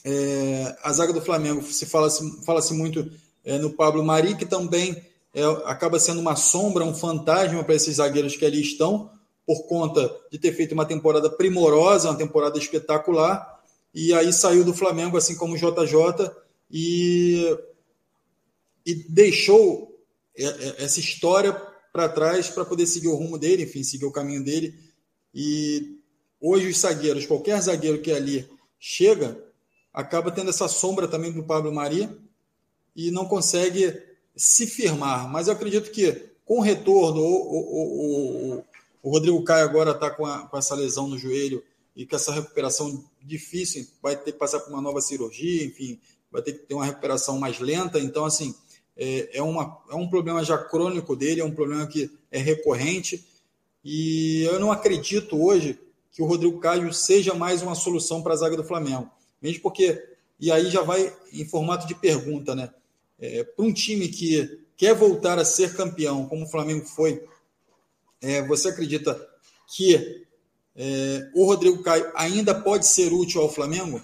é, 0.05 0.73
a 0.81 0.93
zaga 0.93 1.11
do 1.11 1.21
Flamengo 1.21 1.61
se 1.61 1.85
fala-se 1.85 2.45
fala 2.45 2.61
-se 2.61 2.73
muito 2.73 3.11
é, 3.43 3.57
no 3.57 3.71
Pablo 3.71 4.01
Mari, 4.01 4.37
que 4.37 4.45
também 4.45 4.95
é, 5.33 5.43
acaba 5.65 5.99
sendo 5.99 6.21
uma 6.21 6.37
sombra, 6.37 6.85
um 6.85 6.95
fantasma 6.95 7.65
para 7.65 7.75
esses 7.75 7.97
zagueiros 7.97 8.37
que 8.37 8.45
ali 8.45 8.61
estão, 8.61 9.11
por 9.45 9.63
conta 9.63 10.09
de 10.31 10.39
ter 10.39 10.53
feito 10.53 10.71
uma 10.71 10.85
temporada 10.85 11.29
primorosa, 11.29 12.11
uma 12.11 12.17
temporada 12.17 12.57
espetacular, 12.57 13.61
e 13.93 14.13
aí 14.13 14.31
saiu 14.31 14.63
do 14.63 14.73
Flamengo, 14.73 15.17
assim 15.17 15.35
como 15.35 15.55
o 15.55 15.57
JJ, 15.57 16.31
e, 16.71 17.57
e 18.85 18.95
deixou 19.09 19.92
essa 20.35 20.99
história 20.99 21.53
para 21.91 22.09
trás 22.09 22.49
para 22.49 22.65
poder 22.65 22.87
seguir 22.87 23.07
o 23.07 23.15
rumo 23.15 23.37
dele, 23.37 23.63
enfim, 23.63 23.83
seguir 23.83 24.05
o 24.05 24.11
caminho 24.11 24.43
dele. 24.43 24.73
E 25.33 25.99
hoje 26.41 26.67
os 26.67 26.79
zagueiros, 26.79 27.25
qualquer 27.25 27.61
zagueiro 27.61 28.01
que 28.01 28.11
ali 28.11 28.49
chega, 28.79 29.37
acaba 29.93 30.31
tendo 30.31 30.49
essa 30.49 30.67
sombra 30.67 31.07
também 31.07 31.31
do 31.31 31.43
Pablo 31.43 31.71
Maria 31.71 32.15
e 32.95 33.11
não 33.11 33.25
consegue 33.25 34.01
se 34.35 34.65
firmar. 34.65 35.29
Mas 35.31 35.47
eu 35.47 35.53
acredito 35.53 35.91
que 35.91 36.11
com 36.45 36.57
o 36.59 36.61
retorno, 36.61 37.21
o, 37.21 37.25
o, 37.25 38.57
o, 38.57 38.65
o 39.03 39.09
Rodrigo 39.09 39.43
Caio 39.43 39.65
agora 39.65 39.91
está 39.91 40.09
com, 40.09 40.25
com, 40.47 40.57
essa 40.57 40.75
lesão 40.75 41.07
no 41.07 41.17
joelho 41.17 41.63
e 41.95 42.05
com 42.05 42.15
essa 42.15 42.33
recuperação 42.33 43.03
difícil, 43.21 43.87
vai 44.01 44.15
ter 44.15 44.33
que 44.33 44.37
passar 44.37 44.59
por 44.59 44.71
uma 44.71 44.81
nova 44.81 44.99
cirurgia, 44.99 45.63
enfim, 45.63 45.99
vai 46.31 46.41
ter 46.41 46.53
que 46.53 46.59
ter 46.65 46.73
uma 46.73 46.85
recuperação 46.85 47.39
mais 47.39 47.59
lenta. 47.59 47.99
Então, 47.99 48.25
assim, 48.25 48.53
é, 48.95 49.37
é, 49.37 49.41
uma, 49.41 49.81
é 49.89 49.95
um 49.95 50.07
problema 50.07 50.43
já 50.43 50.57
crônico 50.57 51.15
dele, 51.15 51.41
é 51.41 51.45
um 51.45 51.53
problema 51.53 51.87
que 51.87 52.11
é 52.31 52.39
recorrente. 52.39 53.25
E 53.83 54.43
eu 54.43 54.59
não 54.59 54.71
acredito 54.71 55.41
hoje 55.41 55.79
que 56.11 56.21
o 56.21 56.25
Rodrigo 56.25 56.59
Caio 56.59 56.93
seja 56.93 57.33
mais 57.33 57.61
uma 57.61 57.75
solução 57.75 58.21
para 58.21 58.33
a 58.33 58.37
zaga 58.37 58.55
do 58.55 58.63
Flamengo. 58.63 59.09
Mesmo 59.41 59.61
porque, 59.61 60.01
e 60.39 60.51
aí 60.51 60.69
já 60.69 60.81
vai 60.81 61.13
em 61.33 61.45
formato 61.45 61.87
de 61.87 61.95
pergunta, 61.95 62.55
né? 62.55 62.69
É, 63.19 63.43
para 63.43 63.65
um 63.65 63.73
time 63.73 64.07
que 64.07 64.59
quer 64.77 64.93
voltar 64.93 65.39
a 65.39 65.45
ser 65.45 65.75
campeão, 65.75 66.27
como 66.27 66.45
o 66.45 66.49
Flamengo 66.49 66.85
foi, 66.85 67.25
é, 68.21 68.41
você 68.45 68.69
acredita 68.69 69.19
que 69.75 70.25
é, 70.75 71.31
o 71.33 71.45
Rodrigo 71.45 71.81
Caio 71.83 72.11
ainda 72.15 72.53
pode 72.53 72.87
ser 72.87 73.11
útil 73.11 73.41
ao 73.41 73.49
Flamengo? 73.49 74.01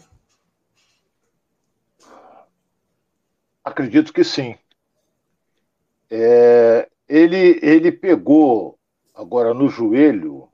Acredito 3.63 4.11
que 4.11 4.23
sim. 4.23 4.55
É, 6.09 6.89
ele, 7.07 7.59
ele 7.61 7.91
pegou 7.91 8.77
agora 9.15 9.53
no 9.53 9.67
joelho 9.69 10.47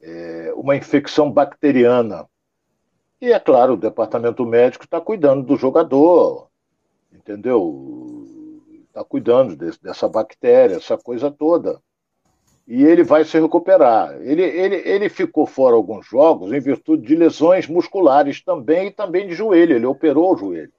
é, 0.00 0.52
uma 0.56 0.76
infecção 0.76 1.30
bacteriana. 1.30 2.26
E 3.20 3.32
é 3.32 3.38
claro, 3.40 3.74
o 3.74 3.76
departamento 3.76 4.44
médico 4.46 4.84
está 4.84 5.00
cuidando 5.00 5.42
do 5.42 5.56
jogador, 5.56 6.48
entendeu? 7.12 8.62
Está 8.86 9.02
cuidando 9.04 9.56
dessa 9.56 10.08
bactéria, 10.08 10.76
essa 10.76 10.96
coisa 10.96 11.30
toda. 11.30 11.80
E 12.66 12.84
ele 12.84 13.02
vai 13.02 13.24
se 13.24 13.40
recuperar. 13.40 14.20
Ele, 14.20 14.42
ele, 14.42 14.76
ele 14.76 15.08
ficou 15.08 15.46
fora 15.46 15.74
alguns 15.74 16.06
jogos 16.06 16.52
em 16.52 16.60
virtude 16.60 17.06
de 17.06 17.16
lesões 17.16 17.66
musculares 17.66 18.42
também 18.42 18.88
e 18.88 18.90
também 18.90 19.26
de 19.26 19.34
joelho. 19.34 19.74
Ele 19.74 19.86
operou 19.86 20.34
o 20.34 20.36
joelho. 20.36 20.72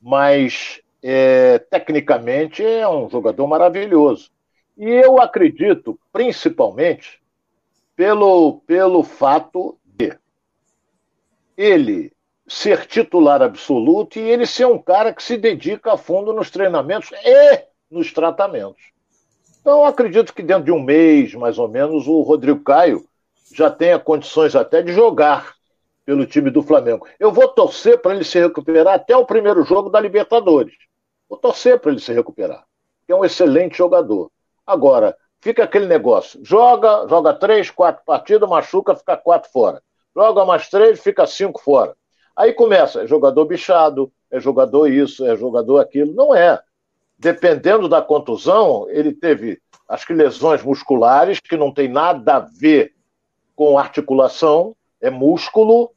Mas 0.00 0.80
é, 1.08 1.60
tecnicamente 1.60 2.64
é 2.64 2.88
um 2.88 3.08
jogador 3.08 3.46
maravilhoso. 3.46 4.28
E 4.76 4.88
eu 4.88 5.20
acredito, 5.20 5.96
principalmente, 6.12 7.22
pelo, 7.94 8.60
pelo 8.66 9.04
fato 9.04 9.78
de 9.84 10.18
ele 11.56 12.12
ser 12.48 12.86
titular 12.86 13.40
absoluto 13.40 14.18
e 14.18 14.22
ele 14.22 14.46
ser 14.46 14.66
um 14.66 14.78
cara 14.78 15.14
que 15.14 15.22
se 15.22 15.36
dedica 15.36 15.92
a 15.92 15.96
fundo 15.96 16.32
nos 16.32 16.50
treinamentos 16.50 17.12
e 17.24 17.64
nos 17.88 18.12
tratamentos. 18.12 18.90
Então, 19.60 19.84
acredito 19.84 20.34
que 20.34 20.42
dentro 20.42 20.64
de 20.64 20.72
um 20.72 20.82
mês, 20.82 21.34
mais 21.34 21.56
ou 21.56 21.68
menos, 21.68 22.08
o 22.08 22.20
Rodrigo 22.22 22.64
Caio 22.64 23.06
já 23.54 23.70
tenha 23.70 23.98
condições 23.98 24.56
até 24.56 24.82
de 24.82 24.92
jogar 24.92 25.54
pelo 26.04 26.26
time 26.26 26.50
do 26.50 26.64
Flamengo. 26.64 27.06
Eu 27.18 27.30
vou 27.30 27.46
torcer 27.46 28.02
para 28.02 28.12
ele 28.12 28.24
se 28.24 28.40
recuperar 28.40 28.94
até 28.94 29.16
o 29.16 29.24
primeiro 29.24 29.62
jogo 29.62 29.88
da 29.88 30.00
Libertadores. 30.00 30.74
Vou 31.28 31.38
torcer 31.38 31.78
para 31.78 31.90
ele 31.90 32.00
se 32.00 32.12
recuperar. 32.12 32.64
É 33.08 33.14
um 33.14 33.24
excelente 33.24 33.78
jogador. 33.78 34.30
Agora, 34.66 35.16
fica 35.40 35.64
aquele 35.64 35.86
negócio: 35.86 36.40
joga, 36.44 37.06
joga 37.08 37.34
três, 37.34 37.70
quatro 37.70 38.04
partidas, 38.04 38.48
machuca, 38.48 38.94
fica 38.94 39.16
quatro 39.16 39.50
fora. 39.50 39.82
Joga 40.14 40.44
mais 40.44 40.68
três, 40.68 41.00
fica 41.00 41.26
cinco 41.26 41.60
fora. 41.60 41.94
Aí 42.34 42.52
começa, 42.52 43.02
é 43.02 43.06
jogador 43.06 43.44
bichado, 43.44 44.12
é 44.30 44.40
jogador 44.40 44.88
isso, 44.88 45.26
é 45.26 45.36
jogador 45.36 45.78
aquilo. 45.78 46.12
Não 46.14 46.34
é. 46.34 46.60
Dependendo 47.18 47.88
da 47.88 48.02
contusão, 48.02 48.86
ele 48.90 49.12
teve, 49.12 49.58
acho 49.88 50.06
que 50.06 50.12
lesões 50.12 50.62
musculares, 50.62 51.40
que 51.40 51.56
não 51.56 51.72
tem 51.72 51.88
nada 51.88 52.36
a 52.36 52.40
ver 52.40 52.94
com 53.54 53.78
articulação, 53.78 54.76
é 55.00 55.08
músculo, 55.08 55.90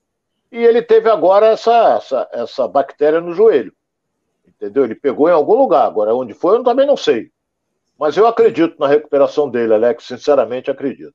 e 0.51 0.57
ele 0.57 0.81
teve 0.81 1.09
agora 1.09 1.47
essa, 1.47 1.97
essa, 1.97 2.29
essa 2.31 2.67
bactéria 2.67 3.19
no 3.19 3.33
joelho. 3.33 3.73
Entendeu? 4.59 4.83
Ele 4.83 4.95
pegou 4.95 5.29
em 5.29 5.31
algum 5.31 5.55
lugar. 5.55 5.85
Agora, 5.85 6.13
onde 6.13 6.33
foi, 6.33 6.57
eu 6.57 6.63
também 6.63 6.85
não 6.85 6.97
sei. 6.97 7.31
Mas 7.97 8.17
eu 8.17 8.27
acredito 8.27 8.75
na 8.77 8.87
recuperação 8.87 9.49
dele, 9.49 9.73
Alex. 9.73 10.05
Sinceramente, 10.05 10.69
acredito. 10.69 11.13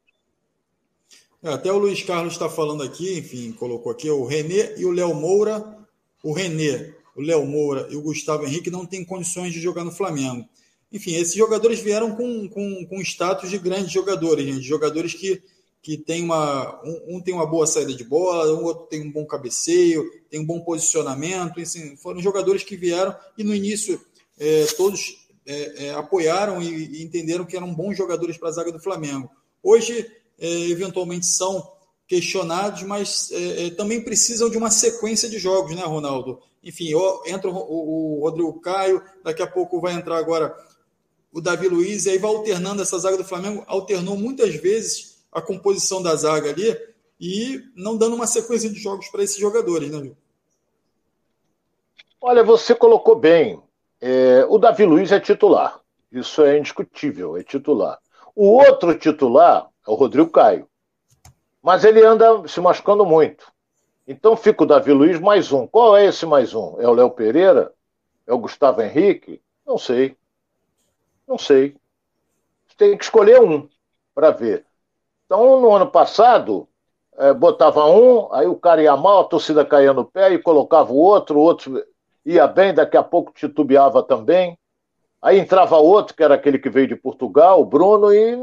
É, 1.42 1.50
até 1.50 1.70
o 1.70 1.76
Luiz 1.76 2.02
Carlos 2.02 2.33
está 2.33 2.48
falando 2.48 2.83
aqui, 2.83 3.18
enfim, 3.18 3.52
colocou 3.52 3.92
aqui 3.92 4.11
o 4.11 4.24
Renê 4.24 4.76
e 4.78 4.87
o 4.87 4.90
Léo 4.90 5.14
Moura. 5.14 5.76
O 6.22 6.33
Renê, 6.33 6.94
o 7.14 7.20
Léo 7.20 7.44
Moura 7.44 7.87
e 7.90 7.96
o 7.96 8.02
Gustavo 8.02 8.46
Henrique 8.46 8.70
não 8.70 8.87
têm 8.87 9.04
condições 9.04 9.52
de 9.52 9.61
jogar 9.61 9.85
no 9.85 9.92
Flamengo. 9.92 10.48
Enfim, 10.90 11.16
esses 11.16 11.35
jogadores 11.35 11.80
vieram 11.80 12.16
com, 12.16 12.48
com, 12.48 12.87
com 12.87 13.00
status 13.02 13.50
de 13.50 13.59
grandes 13.59 13.90
jogadores, 13.92 14.46
gente, 14.46 14.62
jogadores 14.62 15.12
que 15.12 15.42
que 15.85 15.99
tem 15.99 16.25
uma 16.25 16.83
um, 16.83 17.16
um, 17.16 17.20
tem 17.20 17.35
uma 17.35 17.44
boa 17.44 17.66
saída 17.66 17.92
de 17.92 18.03
bola, 18.03 18.51
o 18.55 18.64
outro 18.64 18.87
tem 18.87 19.03
um 19.03 19.12
bom 19.12 19.27
cabeceio, 19.27 20.03
tem 20.31 20.40
um 20.40 20.47
bom 20.47 20.59
posicionamento. 20.61 21.61
Assim, 21.61 21.94
foram 21.99 22.23
jogadores 22.23 22.62
que 22.62 22.75
vieram 22.75 23.14
e 23.37 23.44
no 23.44 23.55
início 23.55 24.01
é, 24.38 24.64
todos 24.79 25.29
é, 25.47 25.88
é, 25.88 25.90
apoiaram 25.90 26.62
e, 26.62 26.68
e, 26.68 27.03
entenderam 27.03 27.44
que 27.44 27.55
eram 27.55 27.75
bons 27.75 27.99
jogadores 27.99 28.38
para 28.38 28.49
a 28.49 28.53
zaga 28.53 28.73
do 28.73 28.81
Flamengo. 28.81 29.31
Hoje, 29.62 30.11
é, 30.38 30.70
eventualmente, 30.70 31.27
são 31.27 31.70
questionados, 32.09 32.83
mas 32.83 33.31
é, 33.31 33.66
é, 33.66 33.70
também 33.70 34.03
precisam 34.03 34.49
de 34.49 34.57
uma 34.57 34.70
sequência 34.70 35.29
de 35.29 35.38
jogos, 35.38 35.77
né, 35.77 35.83
Ronaldo? 35.83 36.40
Enfim, 36.62 36.92
entra 37.27 37.51
o, 37.51 38.20
o 38.20 38.20
Rodrigo 38.23 38.59
Caio, 38.59 39.03
daqui 39.23 39.42
a 39.42 39.47
pouco 39.47 39.83
vai 39.83 39.92
entrar 39.92 40.16
agora 40.16 40.57
o 41.31 41.42
Davi 41.42 41.68
Luiz, 41.68 42.07
e 42.07 42.11
aí 42.11 42.18
vai 42.18 42.31
alternando 42.31 42.81
essa 42.81 42.99
zaga 42.99 43.18
do 43.18 43.25
Flamengo, 43.25 43.62
alternou 43.66 44.16
muitas 44.16 44.55
vezes 44.55 45.13
a 45.35 45.42
composição 45.42 46.01
da 46.01 46.14
zaga 46.14 46.51
ali 46.51 46.77
e 47.20 47.61
não 47.75 47.97
dando 47.97 48.14
uma 48.14 48.27
sequência 48.27 48.70
de 48.70 48.79
jogos 48.79 49.09
para 49.09 49.23
esses 49.23 49.37
jogadores, 49.37 49.90
né, 49.90 50.01
Viu? 50.01 50.16
Olha, 52.20 52.42
você 52.42 52.75
colocou 52.75 53.16
bem. 53.16 53.61
É, 54.01 54.47
o 54.49 54.57
Davi 54.57 54.87
Luiz 54.87 55.12
é 55.12 55.20
titular. 55.20 55.81
Isso 56.11 56.42
é 56.42 56.59
indiscutível, 56.59 57.37
é 57.37 57.42
titular. 57.42 57.99
O 58.35 58.47
outro 58.47 58.97
titular 58.97 59.68
é 59.87 59.90
o 59.90 59.94
Rodrigo 59.94 60.31
Caio. 60.31 60.68
Mas 61.62 61.85
ele 61.85 62.03
anda 62.05 62.47
se 62.47 62.61
machucando 62.61 63.05
muito. 63.05 63.53
Então 64.07 64.37
fica 64.37 64.62
o 64.62 64.66
Davi 64.66 64.92
Luiz 64.92 65.18
mais 65.18 65.53
um. 65.53 65.66
Qual 65.66 65.97
é 65.97 66.07
esse 66.07 66.25
mais 66.25 66.55
um? 66.55 66.81
É 66.81 66.88
o 66.88 66.92
Léo 66.92 67.11
Pereira? 67.11 67.73
É 68.27 68.33
o 68.33 68.38
Gustavo 68.38 68.81
Henrique? 68.81 69.42
Não 69.66 69.79
sei. 69.79 70.16
Não 71.27 71.38
sei. 71.38 71.77
Tem 72.77 72.97
que 72.97 73.05
escolher 73.05 73.40
um 73.40 73.68
para 74.14 74.31
ver. 74.31 74.66
Então, 75.27 75.61
no 75.61 75.75
ano 75.75 75.91
passado, 75.91 76.69
é, 77.17 77.33
botava 77.33 77.87
um, 77.87 78.33
aí 78.33 78.47
o 78.47 78.57
cara 78.57 78.83
ia 78.83 78.97
mal, 78.97 79.21
a 79.21 79.25
torcida 79.25 79.65
caía 79.65 79.93
no 79.93 80.05
pé 80.05 80.33
e 80.33 80.39
colocava 80.39 80.93
o 80.93 80.97
outro, 80.97 81.39
o 81.39 81.43
outro 81.43 81.83
ia 82.25 82.47
bem, 82.47 82.75
daqui 82.75 82.97
a 82.97 83.03
pouco 83.03 83.33
titubeava 83.33 84.03
também. 84.03 84.59
Aí 85.23 85.39
entrava 85.39 85.77
outro, 85.77 86.15
que 86.15 86.23
era 86.23 86.35
aquele 86.35 86.59
que 86.59 86.69
veio 86.69 86.89
de 86.89 86.97
Portugal, 86.97 87.61
o 87.61 87.65
Bruno, 87.65 88.13
e 88.13 88.37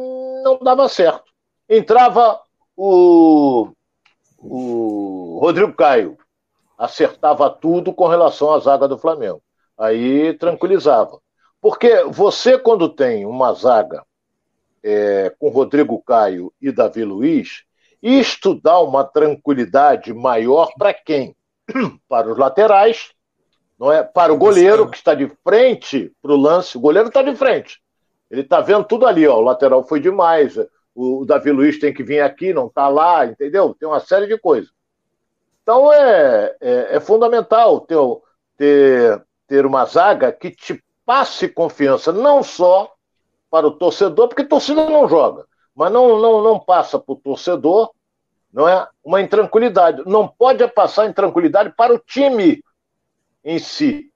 não 0.44 0.58
dava 0.60 0.88
certo. 0.90 1.32
Entrava 1.70 2.40
o, 2.76 3.70
o 4.40 5.38
Rodrigo 5.40 5.74
Caio, 5.74 6.18
acertava 6.78 7.50
tudo 7.50 7.94
com 7.94 8.08
relação 8.08 8.52
à 8.52 8.60
zaga 8.60 8.88
do 8.88 8.98
Flamengo. 8.98 9.42
Aí 9.78 10.34
tranquilizava. 10.38 11.20
Porque 11.62 12.04
você, 12.06 12.58
quando 12.58 12.90
tem 12.90 13.26
uma 13.26 13.54
zaga 13.54 14.04
é, 14.84 15.34
com 15.38 15.50
Rodrigo 15.50 16.02
Caio 16.02 16.52
e 16.62 16.72
Davi 16.72 17.04
Luiz, 17.04 17.64
isto 18.02 18.60
dá 18.60 18.80
uma 18.80 19.04
tranquilidade 19.04 20.14
maior 20.14 20.72
para 20.78 20.94
quem? 20.94 21.36
Para 22.10 22.32
os 22.32 22.38
laterais, 22.38 23.12
não 23.80 23.92
é? 23.92 24.04
Para 24.04 24.34
o 24.34 24.38
goleiro 24.38 24.90
que 24.90 24.98
está 24.98 25.14
de 25.14 25.32
frente 25.44 26.12
para 26.22 26.32
o 26.32 26.38
lance. 26.38 26.78
O 26.78 26.82
goleiro 26.82 27.08
está 27.08 27.22
de 27.22 27.36
frente. 27.36 27.82
Ele 28.30 28.42
está 28.42 28.62
vendo 28.62 28.84
tudo 28.84 29.06
ali, 29.06 29.28
ó. 29.28 29.38
O 29.38 29.42
lateral 29.42 29.84
foi 29.84 30.00
demais. 30.00 30.56
O 30.94 31.26
Davi 31.26 31.52
Luiz 31.52 31.80
tem 31.80 31.94
que 31.94 32.04
vir 32.04 32.22
aqui, 32.22 32.54
não 32.54 32.68
está 32.68 32.88
lá, 32.88 33.26
entendeu? 33.26 33.76
Tem 33.80 33.88
uma 33.88 34.00
série 34.00 34.28
de 34.28 34.38
coisas. 34.38 34.72
Então 35.64 35.92
é, 35.94 36.56
é, 36.60 36.96
é 36.96 37.00
fundamental 37.00 37.82
ter, 37.82 37.98
ter, 38.58 39.24
ter 39.48 39.66
uma 39.66 39.86
zaga 39.86 40.32
que 40.32 40.50
te 40.50 40.84
passe 41.06 41.48
confiança, 41.48 42.12
não 42.12 42.42
só 42.42 42.92
para 43.52 43.68
o 43.68 43.72
torcedor, 43.72 44.30
porque 44.30 44.46
torcida 44.46 44.90
não 44.90 45.08
joga, 45.10 45.46
mas 45.76 45.92
não, 45.92 46.18
não, 46.18 46.42
não 46.42 46.60
passa 46.60 46.98
para 46.98 47.14
o 47.14 47.18
torcedor, 47.18 47.92
não 48.52 48.68
é 48.68 48.88
uma 49.04 49.22
intranquilidade. 49.22 50.04
Não 50.06 50.28
pode 50.28 50.66
passar 50.70 51.08
intranquilidade 51.08 51.74
para 51.76 51.94
o 51.94 52.00
time 52.00 52.64
em 53.44 53.60
si. 53.60 54.12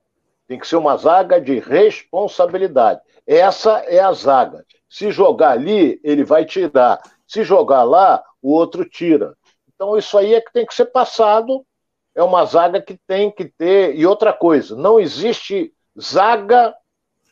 Tem 0.47 0.59
que 0.59 0.67
ser 0.67 0.75
uma 0.75 0.97
zaga 0.97 1.39
de 1.39 1.59
responsabilidade. 1.59 3.01
Essa 3.25 3.79
é 3.79 3.99
a 3.99 4.11
zaga. 4.11 4.65
Se 4.89 5.11
jogar 5.11 5.51
ali, 5.51 5.99
ele 6.03 6.23
vai 6.23 6.45
tirar. 6.45 7.01
Se 7.25 7.43
jogar 7.43 7.83
lá, 7.83 8.23
o 8.41 8.51
outro 8.51 8.87
tira. 8.87 9.35
Então, 9.73 9.97
isso 9.97 10.17
aí 10.17 10.33
é 10.33 10.41
que 10.41 10.53
tem 10.53 10.65
que 10.65 10.75
ser 10.75 10.85
passado. 10.85 11.65
É 12.13 12.21
uma 12.21 12.45
zaga 12.45 12.81
que 12.81 12.97
tem 13.07 13.31
que 13.31 13.45
ter. 13.45 13.95
E 13.95 14.05
outra 14.05 14.31
coisa, 14.31 14.75
não 14.75 14.99
existe 14.99 15.73
zaga 15.99 16.75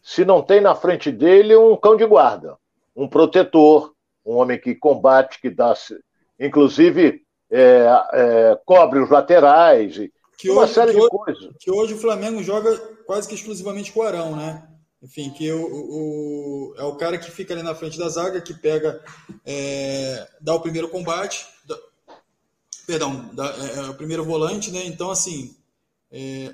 se 0.04 0.26
não 0.26 0.42
tem 0.42 0.60
na 0.60 0.76
frente 0.76 1.10
dele 1.12 1.56
um 1.56 1.78
cão 1.78 1.96
de 1.96 2.06
guarda, 2.06 2.58
um 2.94 3.08
protetor, 3.08 3.94
um 4.26 4.36
homem 4.36 4.60
que 4.60 4.76
combate, 4.76 5.40
que 5.40 5.50
dá. 5.50 5.74
Inclusive, 6.38 7.24
é, 7.50 7.88
é, 8.12 8.60
cobre 8.66 9.00
os 9.00 9.10
laterais, 9.10 9.96
que 10.38 10.50
uma 10.50 10.64
hoje, 10.64 10.74
série 10.74 10.92
de 10.92 11.00
hoje, 11.00 11.10
coisas. 11.10 11.54
Que 11.58 11.72
hoje 11.72 11.94
o 11.94 11.98
Flamengo 11.98 12.44
joga 12.44 12.78
quase 13.06 13.28
que 13.30 13.36
exclusivamente 13.36 13.94
com 13.94 14.02
o 14.02 14.04
Arão, 14.04 14.36
né? 14.36 14.68
Enfim, 15.02 15.30
que 15.30 15.52
o, 15.52 15.66
o, 15.66 16.76
é 16.78 16.84
o 16.84 16.96
cara 16.96 17.18
que 17.18 17.32
fica 17.32 17.54
ali 17.54 17.64
na 17.64 17.76
frente 17.76 17.98
da 17.98 18.10
zaga, 18.10 18.42
que 18.42 18.54
pega, 18.54 19.02
é, 19.46 20.28
dá 20.42 20.54
o 20.54 20.62
primeiro 20.62 20.90
combate, 20.90 21.46
dá, 21.66 21.78
perdão, 22.86 23.30
dá, 23.34 23.46
é, 23.46 23.80
é, 23.80 23.90
o 23.90 23.94
primeiro 23.94 24.24
volante, 24.24 24.72
né? 24.72 24.86
Então, 24.86 25.12
assim, 25.12 25.56
é, 26.12 26.54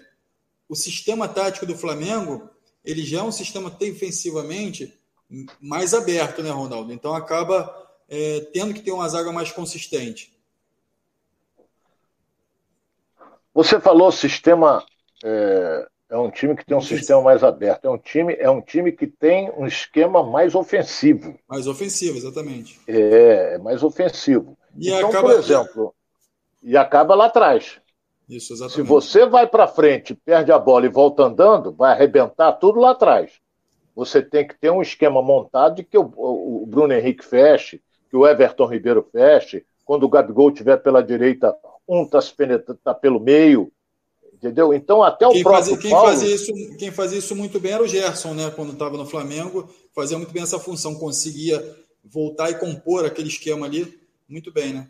o 0.67 0.75
sistema 0.75 1.27
tático 1.27 1.65
do 1.65 1.75
Flamengo, 1.75 2.49
ele 2.89 3.03
já 3.05 3.19
é 3.19 3.23
um 3.23 3.31
sistema 3.31 3.69
defensivamente 3.69 4.93
mais 5.61 5.93
aberto, 5.93 6.41
né, 6.41 6.49
Ronaldo? 6.49 6.91
Então 6.91 7.13
acaba 7.13 7.71
é, 8.07 8.41
tendo 8.53 8.73
que 8.73 8.81
ter 8.81 8.91
uma 8.91 9.07
zaga 9.07 9.31
mais 9.31 9.51
consistente. 9.51 10.33
Você 13.53 13.79
falou 13.79 14.11
sistema 14.11 14.85
é, 15.23 15.87
é 16.09 16.17
um 16.17 16.31
time 16.31 16.55
que 16.55 16.65
tem 16.65 16.75
um 16.75 16.81
sistema 16.81 17.21
mais 17.21 17.43
aberto. 17.43 17.85
É 17.85 17.89
um 17.89 17.97
time, 17.97 18.33
é 18.39 18.49
um 18.49 18.61
time 18.61 18.91
que 18.91 19.05
tem 19.05 19.51
um 19.55 19.67
esquema 19.67 20.23
mais 20.23 20.55
ofensivo. 20.55 21.37
Mais 21.47 21.67
ofensivo, 21.67 22.17
exatamente. 22.17 22.79
É, 22.87 23.55
é 23.55 23.57
mais 23.59 23.83
ofensivo. 23.83 24.57
E 24.75 24.89
então, 24.89 25.09
acaba... 25.09 25.29
por 25.29 25.39
exemplo, 25.39 25.95
e 26.63 26.75
acaba 26.75 27.13
lá 27.13 27.25
atrás. 27.25 27.79
Isso, 28.29 28.53
exatamente. 28.53 28.75
Se 28.75 28.83
você 28.83 29.25
vai 29.25 29.47
para 29.47 29.67
frente, 29.67 30.13
perde 30.13 30.51
a 30.51 30.59
bola 30.59 30.85
e 30.85 30.89
volta 30.89 31.23
andando, 31.23 31.73
vai 31.73 31.93
arrebentar 31.93 32.53
tudo 32.53 32.79
lá 32.79 32.91
atrás. 32.91 33.31
Você 33.95 34.21
tem 34.21 34.47
que 34.47 34.57
ter 34.57 34.71
um 34.71 34.81
esquema 34.81 35.21
montado 35.21 35.77
de 35.77 35.83
que 35.83 35.97
o, 35.97 36.03
o 36.15 36.65
Bruno 36.67 36.93
Henrique 36.93 37.25
feche, 37.25 37.81
que 38.09 38.15
o 38.15 38.27
Everton 38.27 38.67
Ribeiro 38.67 39.05
feche. 39.11 39.65
Quando 39.83 40.03
o 40.03 40.09
Gabigol 40.09 40.49
estiver 40.49 40.77
pela 40.77 41.01
direita, 41.01 41.55
um 41.87 42.03
está 42.03 42.21
se 42.21 42.33
penetrando 42.33 42.79
tá 42.83 42.93
pelo 42.93 43.19
meio, 43.19 43.71
Entendeu? 44.39 44.73
Então, 44.73 45.03
até 45.03 45.27
o 45.27 45.31
quem 45.31 45.43
próprio. 45.43 45.63
Fazia, 45.65 45.77
quem, 45.77 45.91
Paulo... 45.91 46.07
fazia 46.07 46.33
isso, 46.33 46.77
quem 46.77 46.91
fazia 46.91 47.19
isso 47.19 47.35
muito 47.35 47.59
bem 47.59 47.73
era 47.73 47.83
o 47.83 47.87
Gerson, 47.87 48.33
né? 48.33 48.49
Quando 48.49 48.71
estava 48.71 48.95
no 48.95 49.05
Flamengo, 49.05 49.69
fazia 49.93 50.17
muito 50.17 50.31
bem 50.31 50.41
essa 50.41 50.57
função, 50.57 50.95
conseguia 50.95 51.61
voltar 52.05 52.49
e 52.49 52.57
compor 52.57 53.05
aquele 53.05 53.27
esquema 53.27 53.65
ali 53.65 53.99
muito 54.29 54.49
bem, 54.49 54.73
né? 54.73 54.87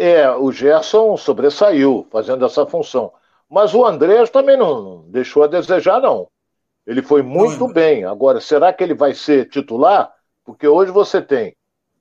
É, 0.00 0.30
o 0.30 0.52
Gerson 0.52 1.16
sobressaiu 1.16 2.06
fazendo 2.08 2.46
essa 2.46 2.64
função. 2.64 3.12
Mas 3.50 3.74
o 3.74 3.84
Andrés 3.84 4.30
também 4.30 4.56
não 4.56 5.02
deixou 5.08 5.42
a 5.42 5.48
desejar, 5.48 6.00
não. 6.00 6.28
Ele 6.86 7.02
foi 7.02 7.20
muito 7.20 7.66
não, 7.66 7.72
bem. 7.72 8.04
Agora, 8.04 8.40
será 8.40 8.72
que 8.72 8.84
ele 8.84 8.94
vai 8.94 9.12
ser 9.12 9.48
titular? 9.48 10.14
Porque 10.44 10.68
hoje 10.68 10.92
você 10.92 11.20
tem 11.20 11.56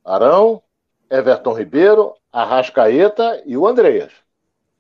Arão, 0.06 0.62
Everton 1.10 1.54
Ribeiro, 1.54 2.14
Arrascaeta 2.32 3.42
e 3.48 3.58
o 3.58 3.66
Andreas. 3.66 4.14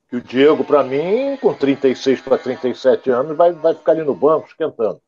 Que 0.07 0.17
o 0.17 0.21
Diego, 0.21 0.63
para 0.63 0.83
mim, 0.83 1.37
com 1.41 1.55
36 1.55 2.21
para 2.21 2.37
37 2.37 3.09
anos, 3.09 3.35
vai, 3.35 3.51
vai 3.51 3.73
ficar 3.73 3.93
ali 3.93 4.03
no 4.03 4.13
banco 4.13 4.47
esquentando. 4.47 5.01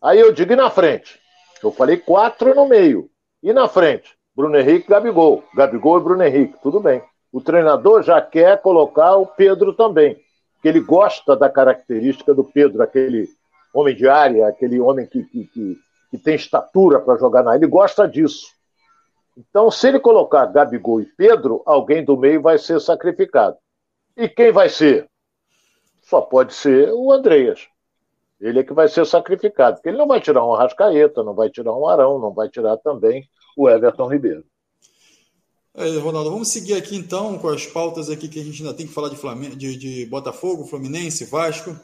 Aí 0.00 0.18
eu 0.18 0.32
digo, 0.32 0.54
e 0.54 0.56
na 0.56 0.70
frente? 0.70 1.20
Eu 1.62 1.70
falei 1.70 1.98
quatro 1.98 2.54
no 2.54 2.66
meio. 2.66 3.10
E 3.42 3.52
na 3.52 3.68
frente? 3.68 4.16
Bruno 4.34 4.58
Henrique 4.58 4.88
Gabigol. 4.88 5.44
Gabigol 5.54 5.98
e 5.98 6.02
Bruno 6.02 6.22
Henrique, 6.22 6.58
tudo 6.62 6.80
bem. 6.80 7.02
O 7.32 7.40
treinador 7.40 8.02
já 8.02 8.20
quer 8.20 8.60
colocar 8.60 9.16
o 9.16 9.26
Pedro 9.26 9.72
também, 9.72 10.16
que 10.60 10.68
ele 10.68 10.80
gosta 10.80 11.36
da 11.36 11.48
característica 11.48 12.34
do 12.34 12.44
Pedro, 12.44 12.82
aquele 12.82 13.28
homem 13.72 13.94
de 13.94 14.08
área, 14.08 14.48
aquele 14.48 14.80
homem 14.80 15.06
que, 15.06 15.22
que, 15.24 15.44
que, 15.44 15.78
que 16.10 16.18
tem 16.18 16.34
estatura 16.34 16.98
para 17.00 17.18
jogar 17.18 17.42
na 17.42 17.52
área. 17.52 17.60
Ele 17.60 17.70
gosta 17.70 18.08
disso. 18.08 18.48
Então, 19.36 19.70
se 19.70 19.88
ele 19.88 20.00
colocar 20.00 20.46
Gabigol 20.46 21.00
e 21.00 21.06
Pedro, 21.06 21.62
alguém 21.64 22.04
do 22.04 22.16
meio 22.16 22.42
vai 22.42 22.58
ser 22.58 22.80
sacrificado. 22.80 23.56
E 24.16 24.28
quem 24.28 24.50
vai 24.50 24.68
ser? 24.68 25.08
Só 26.02 26.20
pode 26.20 26.52
ser 26.52 26.90
o 26.92 27.12
Andreas. 27.12 27.68
Ele 28.40 28.60
é 28.60 28.64
que 28.64 28.72
vai 28.72 28.88
ser 28.88 29.06
sacrificado, 29.06 29.76
porque 29.76 29.88
ele 29.88 29.98
não 29.98 30.06
vai 30.06 30.20
tirar 30.20 30.44
um 30.44 30.52
Arrascaeta, 30.52 31.22
não 31.22 31.34
vai 31.34 31.50
tirar 31.50 31.74
um 31.74 31.86
Arão, 31.86 32.18
não 32.18 32.32
vai 32.32 32.48
tirar 32.48 32.76
também 32.78 33.28
o 33.56 33.68
Everton 33.68 34.08
Ribeiro. 34.08 34.44
É, 35.72 35.98
Ronaldo, 35.98 36.30
vamos 36.30 36.48
seguir 36.48 36.74
aqui 36.74 36.96
então 36.96 37.38
com 37.38 37.48
as 37.48 37.64
pautas 37.64 38.10
aqui 38.10 38.28
que 38.28 38.40
a 38.40 38.44
gente 38.44 38.60
ainda 38.60 38.74
tem 38.74 38.88
que 38.88 38.92
falar 38.92 39.08
de, 39.08 39.16
Flamengo, 39.16 39.54
de, 39.54 39.76
de 39.76 40.04
Botafogo, 40.06 40.66
Fluminense, 40.66 41.24
Vasco. 41.24 41.78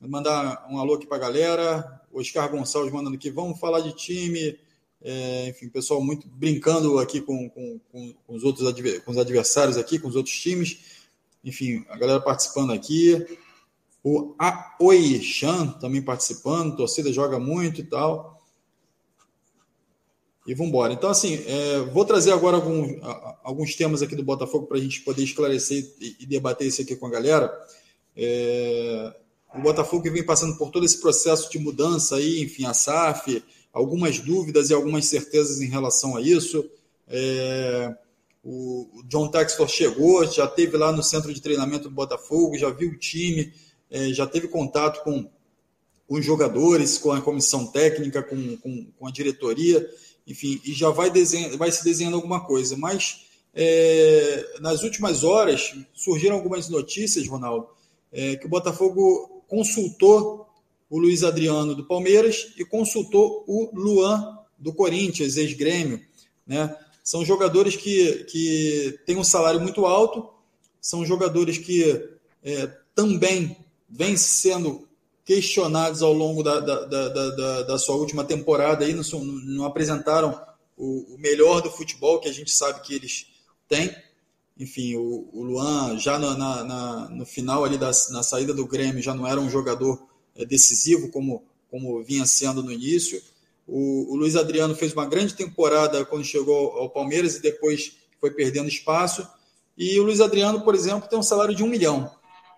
Mandar 0.00 0.64
um 0.70 0.78
alô 0.78 0.94
aqui 0.94 1.06
para 1.06 1.16
a 1.16 1.20
galera. 1.20 2.00
Oscar 2.12 2.48
Gonçalves 2.48 2.92
mandando 2.92 3.16
aqui, 3.16 3.30
vamos 3.30 3.58
falar 3.58 3.80
de 3.80 3.92
time. 3.94 4.56
É, 5.00 5.48
enfim, 5.48 5.68
pessoal 5.68 6.00
muito 6.00 6.28
brincando 6.28 7.00
aqui 7.00 7.20
com, 7.20 7.50
com, 7.50 7.80
com, 7.90 8.14
os 8.28 8.44
outros 8.44 8.72
com 9.04 9.10
os 9.10 9.18
adversários 9.18 9.76
aqui, 9.76 9.98
com 9.98 10.06
os 10.06 10.14
outros 10.14 10.38
times. 10.38 10.78
Enfim, 11.44 11.84
a 11.88 11.96
galera 11.96 12.20
participando 12.20 12.72
aqui. 12.72 13.26
O 14.04 14.36
Aoichan 14.38 15.66
também 15.80 16.00
participando, 16.00 16.76
torcida 16.76 17.12
joga 17.12 17.40
muito 17.40 17.80
e 17.80 17.84
tal. 17.84 18.40
E 20.46 20.54
vamos 20.54 20.70
embora. 20.70 20.92
Então, 20.92 21.08
assim, 21.08 21.42
é, 21.46 21.80
vou 21.92 22.04
trazer 22.04 22.32
agora 22.32 22.56
alguns, 22.56 22.98
alguns 23.44 23.76
temas 23.76 24.02
aqui 24.02 24.16
do 24.16 24.24
Botafogo 24.24 24.66
para 24.66 24.76
a 24.76 24.80
gente 24.80 25.00
poder 25.02 25.22
esclarecer 25.22 25.94
e, 26.00 26.16
e, 26.20 26.26
debater 26.26 26.66
isso 26.66 26.82
aqui 26.82 26.96
com 26.96 27.06
a 27.06 27.10
galera. 27.10 27.52
É, 28.16 29.14
o 29.54 29.60
Botafogo 29.60 30.02
que 30.02 30.10
vem 30.10 30.24
passando 30.24 30.56
por 30.56 30.70
todo 30.70 30.84
esse 30.84 31.00
processo 31.00 31.50
de 31.50 31.58
mudança 31.58 32.16
aí, 32.16 32.42
enfim, 32.42 32.64
a 32.66 32.74
SAF, 32.74 33.42
algumas 33.72 34.18
dúvidas 34.18 34.70
e 34.70 34.74
algumas 34.74 35.06
certezas 35.06 35.60
em 35.60 35.68
relação 35.68 36.16
a 36.16 36.20
isso. 36.20 36.68
É, 37.06 37.94
o 38.42 39.02
John 39.06 39.28
Textor 39.28 39.68
chegou, 39.68 40.26
já 40.26 40.48
teve 40.48 40.76
lá 40.76 40.90
no 40.90 41.02
centro 41.02 41.32
de 41.32 41.40
treinamento 41.40 41.84
do 41.84 41.94
Botafogo, 41.94 42.58
já 42.58 42.70
viu 42.70 42.90
o 42.90 42.98
time, 42.98 43.52
é, 43.88 44.08
já 44.08 44.26
teve 44.26 44.48
contato 44.48 45.04
com, 45.04 45.22
com 46.08 46.14
os 46.14 46.24
jogadores, 46.24 46.98
com 46.98 47.12
a 47.12 47.20
comissão 47.20 47.66
técnica, 47.66 48.22
com, 48.22 48.56
com, 48.56 48.86
com 48.98 49.06
a 49.06 49.12
diretoria, 49.12 49.88
enfim, 50.26 50.60
e 50.64 50.72
já 50.72 50.90
vai, 50.90 51.10
desenho, 51.10 51.56
vai 51.58 51.70
se 51.70 51.84
desenhando 51.84 52.14
alguma 52.14 52.44
coisa. 52.44 52.76
Mas 52.76 53.26
é, 53.54 54.44
nas 54.60 54.82
últimas 54.82 55.24
horas 55.24 55.74
surgiram 55.92 56.36
algumas 56.36 56.68
notícias, 56.68 57.28
Ronaldo, 57.28 57.68
é, 58.12 58.36
que 58.36 58.46
o 58.46 58.48
Botafogo 58.48 59.42
consultou 59.48 60.46
o 60.88 60.98
Luiz 60.98 61.24
Adriano 61.24 61.74
do 61.74 61.84
Palmeiras 61.84 62.52
e 62.58 62.64
consultou 62.64 63.44
o 63.46 63.70
Luan 63.74 64.38
do 64.58 64.72
Corinthians, 64.72 65.36
ex-grêmio, 65.36 66.00
né? 66.46 66.76
São 67.02 67.24
jogadores 67.24 67.74
que, 67.74 68.24
que 68.24 68.98
têm 69.04 69.16
um 69.16 69.24
salário 69.24 69.60
muito 69.60 69.84
alto, 69.84 70.28
são 70.80 71.04
jogadores 71.04 71.58
que 71.58 71.82
é, 72.44 72.66
também 72.94 73.56
vêm 73.88 74.16
sendo 74.16 74.88
questionados 75.24 76.02
ao 76.02 76.12
longo 76.12 76.42
da, 76.42 76.60
da, 76.60 76.84
da, 76.84 77.08
da, 77.08 77.62
da 77.62 77.78
sua 77.78 77.96
última 77.96 78.24
temporada, 78.24 78.84
aí, 78.84 78.92
não, 78.92 79.02
não 79.24 79.64
apresentaram 79.64 80.40
o, 80.76 81.14
o, 81.14 81.18
melhor 81.18 81.60
do 81.60 81.70
futebol 81.70 82.18
que 82.18 82.28
a 82.28 82.32
gente 82.32 82.50
sabe 82.50 82.80
que 82.80 82.94
eles 82.94 83.26
têm. 83.68 83.94
Enfim, 84.58 84.96
o, 84.96 85.28
o 85.32 85.42
Luan, 85.42 85.98
já 85.98 86.18
na, 86.18 86.64
na, 86.64 87.08
no 87.08 87.24
final 87.24 87.64
ali 87.64 87.78
da, 87.78 87.90
na 88.10 88.22
saída 88.22 88.52
do 88.52 88.66
Grêmio, 88.66 89.02
já 89.02 89.14
não 89.14 89.26
era 89.26 89.40
um 89.40 89.48
jogador 89.48 90.02
é, 90.34 90.44
decisivo 90.44 91.10
como, 91.10 91.44
como 91.70 92.02
vinha 92.02 92.26
sendo 92.26 92.62
no 92.62 92.72
início. 92.72 93.22
O, 93.66 94.12
o, 94.12 94.16
Luiz 94.16 94.34
Adriano 94.34 94.74
fez 94.74 94.92
uma 94.92 95.06
grande 95.06 95.34
temporada 95.34 96.04
quando 96.04 96.24
chegou 96.24 96.72
ao 96.72 96.90
Palmeiras 96.90 97.36
e 97.36 97.42
depois 97.42 97.96
foi 98.20 98.32
perdendo 98.32 98.68
espaço. 98.68 99.26
E 99.78 99.98
o 99.98 100.02
Luiz 100.02 100.20
Adriano, 100.20 100.62
por 100.62 100.74
exemplo, 100.74 101.08
tem 101.08 101.18
um 101.18 101.22
salário 101.22 101.54
de 101.54 101.62
um 101.62 101.68
milhão. 101.68 102.10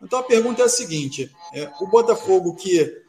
Então 0.04 0.18
a 0.18 0.22
pergunta 0.22 0.62
é 0.62 0.66
a 0.66 0.68
seguinte: 0.68 1.30
é, 1.52 1.70
o 1.80 1.86
Botafogo, 1.86 2.54
que 2.54 3.02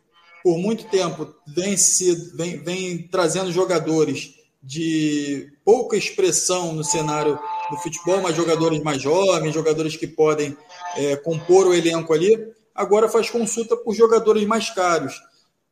por 0.44 0.58
muito 0.58 0.86
tempo 0.86 1.34
vem, 1.46 1.76
sido, 1.76 2.38
vem, 2.38 2.58
vem 2.58 3.08
trazendo 3.08 3.52
jogadores 3.52 4.36
de 4.64 5.52
pouca 5.64 5.96
expressão 5.96 6.74
no 6.74 6.84
cenário 6.84 7.38
do 7.70 7.78
futebol, 7.78 8.22
mas 8.22 8.36
jogadores 8.36 8.82
mais 8.82 9.02
jovens, 9.02 9.54
jogadores 9.54 9.96
que 9.96 10.08
podem 10.08 10.58
é, 10.96 11.16
compor 11.16 11.68
o 11.68 11.74
elenco 11.74 12.14
ali, 12.14 12.52
agora 12.74 13.10
faz 13.10 13.30
consulta 13.30 13.76
por 13.78 13.94
jogadores 13.94 14.46
mais 14.46 14.70
caros. 14.70 15.22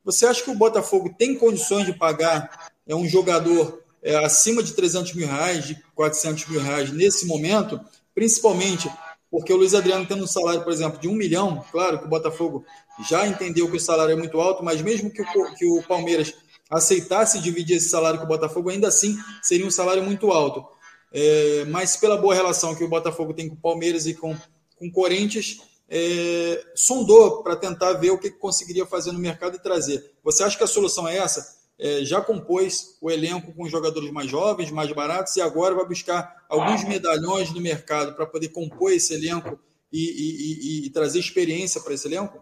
Você 0.03 0.25
acha 0.25 0.43
que 0.43 0.51
o 0.51 0.55
Botafogo 0.55 1.15
tem 1.17 1.35
condições 1.35 1.85
de 1.85 1.93
pagar 1.93 2.71
é, 2.85 2.93
um 2.93 3.07
jogador 3.07 3.81
é, 4.03 4.15
acima 4.17 4.61
de 4.61 4.73
300 4.73 5.13
mil 5.13 5.27
reais, 5.27 5.65
de 5.65 5.83
400 5.95 6.47
mil 6.47 6.59
reais 6.59 6.91
nesse 6.91 7.25
momento, 7.25 7.79
principalmente 8.13 8.91
porque 9.33 9.51
o 9.51 9.57
Luiz 9.57 9.73
Adriano 9.73 10.05
tendo 10.05 10.23
um 10.23 10.27
salário, 10.27 10.63
por 10.63 10.71
exemplo, 10.71 10.99
de 10.99 11.07
um 11.07 11.15
milhão, 11.15 11.65
claro 11.71 11.97
que 11.97 12.05
o 12.05 12.07
Botafogo 12.07 12.63
já 13.09 13.25
entendeu 13.25 13.67
que 13.67 13.77
o 13.77 13.79
salário 13.79 14.13
é 14.13 14.15
muito 14.15 14.39
alto, 14.39 14.63
mas 14.63 14.79
mesmo 14.79 15.09
que 15.09 15.23
o, 15.23 15.55
que 15.55 15.65
o 15.65 15.81
Palmeiras 15.81 16.35
aceitasse 16.69 17.41
dividir 17.41 17.77
esse 17.77 17.89
salário 17.89 18.19
com 18.19 18.25
o 18.25 18.27
Botafogo, 18.27 18.69
ainda 18.69 18.89
assim 18.89 19.17
seria 19.41 19.65
um 19.65 19.71
salário 19.71 20.03
muito 20.03 20.31
alto. 20.31 20.63
É, 21.11 21.65
mas 21.65 21.97
pela 21.97 22.15
boa 22.15 22.35
relação 22.35 22.75
que 22.75 22.83
o 22.83 22.87
Botafogo 22.87 23.33
tem 23.33 23.49
com 23.49 23.55
o 23.55 23.59
Palmeiras 23.59 24.05
e 24.05 24.13
com, 24.13 24.37
o 24.79 24.91
Corinthians, 24.91 25.61
é, 25.89 26.63
sondou 26.75 27.41
para 27.41 27.55
tentar 27.55 27.93
ver 27.93 28.11
o 28.11 28.19
que 28.19 28.29
conseguiria 28.29 28.85
fazer 28.85 29.11
no 29.11 29.17
mercado 29.17 29.55
e 29.55 29.63
trazer. 29.63 30.11
Você 30.23 30.43
acha 30.43 30.55
que 30.55 30.63
a 30.63 30.67
solução 30.67 31.07
é 31.07 31.17
essa? 31.17 31.57
É, 31.79 32.03
já 32.05 32.21
compôs 32.21 32.97
o 33.01 33.09
elenco 33.09 33.53
com 33.53 33.67
jogadores 33.67 34.11
mais 34.11 34.29
jovens, 34.29 34.71
mais 34.71 34.91
baratos, 34.91 35.35
e 35.35 35.41
agora 35.41 35.75
vai 35.75 35.85
buscar 35.85 36.45
alguns 36.47 36.83
medalhões 36.83 37.51
no 37.51 37.59
mercado 37.59 38.15
para 38.15 38.25
poder 38.25 38.49
compor 38.49 38.91
esse 38.91 39.13
elenco 39.13 39.59
e, 39.91 39.99
e, 39.99 40.83
e, 40.83 40.87
e 40.87 40.89
trazer 40.89 41.19
experiência 41.19 41.81
para 41.81 41.93
esse 41.93 42.07
elenco? 42.07 42.41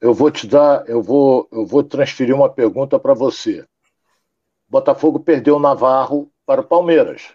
Eu 0.00 0.14
vou 0.14 0.30
te 0.30 0.46
dar, 0.46 0.88
eu 0.88 1.02
vou, 1.02 1.48
eu 1.52 1.66
vou 1.66 1.82
transferir 1.82 2.34
uma 2.34 2.48
pergunta 2.48 2.98
para 2.98 3.12
você. 3.12 3.66
Botafogo 4.68 5.20
perdeu 5.20 5.56
o 5.56 5.60
Navarro 5.60 6.30
para 6.46 6.60
o 6.60 6.64
Palmeiras. 6.64 7.34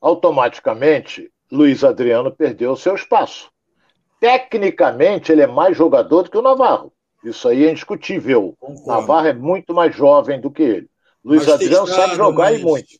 Automaticamente, 0.00 1.30
Luiz 1.50 1.84
Adriano 1.84 2.34
perdeu 2.34 2.72
o 2.72 2.76
seu 2.76 2.94
espaço. 2.94 3.50
Tecnicamente, 4.18 5.30
ele 5.30 5.42
é 5.42 5.46
mais 5.46 5.76
jogador 5.76 6.22
do 6.22 6.30
que 6.30 6.38
o 6.38 6.42
Navarro. 6.42 6.92
Isso 7.24 7.48
aí 7.48 7.66
é 7.66 7.70
indiscutível. 7.70 8.56
Concordo. 8.58 8.86
Navarro 8.86 9.26
é 9.26 9.32
muito 9.32 9.74
mais 9.74 9.94
jovem 9.94 10.40
do 10.40 10.50
que 10.50 10.62
ele. 10.62 10.90
Luiz 11.24 11.46
mas 11.46 11.54
Adriano 11.54 11.86
sabe 11.86 12.16
jogar 12.16 12.52
e 12.52 12.62
muito. 12.62 12.98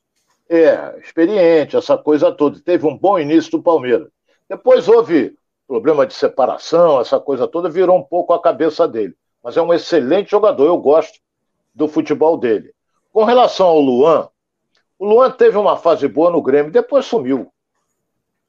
É, 0.48 0.98
experiente, 0.98 1.76
essa 1.76 1.96
coisa 1.96 2.30
toda. 2.32 2.60
Teve 2.60 2.86
um 2.86 2.96
bom 2.96 3.18
início 3.18 3.52
do 3.52 3.62
Palmeiras. 3.62 4.08
Depois 4.48 4.88
houve 4.88 5.36
problema 5.66 6.04
de 6.04 6.12
separação, 6.12 7.00
essa 7.00 7.20
coisa 7.20 7.46
toda, 7.46 7.70
virou 7.70 7.96
um 7.96 8.02
pouco 8.02 8.32
a 8.32 8.42
cabeça 8.42 8.88
dele. 8.88 9.14
Mas 9.40 9.56
é 9.56 9.62
um 9.62 9.72
excelente 9.72 10.32
jogador, 10.32 10.66
eu 10.66 10.76
gosto 10.76 11.20
do 11.72 11.86
futebol 11.86 12.36
dele. 12.36 12.74
Com 13.12 13.22
relação 13.22 13.68
ao 13.68 13.80
Luan, 13.80 14.28
o 14.98 15.06
Luan 15.06 15.30
teve 15.30 15.56
uma 15.56 15.76
fase 15.76 16.08
boa 16.08 16.28
no 16.28 16.42
Grêmio, 16.42 16.72
depois 16.72 17.06
sumiu. 17.06 17.52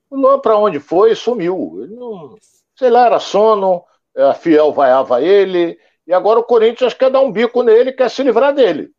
O 0.10 0.16
Luan, 0.18 0.40
para 0.40 0.58
onde 0.58 0.80
foi, 0.80 1.14
sumiu. 1.14 1.80
Ele 1.84 1.96
não, 1.96 2.36
sei 2.76 2.90
lá, 2.90 3.06
era 3.06 3.20
sono, 3.20 3.86
a 4.16 4.34
Fiel 4.34 4.72
vaiava 4.72 5.22
ele, 5.22 5.78
e 6.06 6.14
agora 6.14 6.40
o 6.40 6.44
Corinthians 6.44 6.94
quer 6.94 7.10
dar 7.10 7.22
um 7.22 7.32
bico 7.32 7.64
nele, 7.64 7.92
quer 7.94 8.10
se 8.10 8.24
livrar 8.24 8.54
dele. 8.54 8.92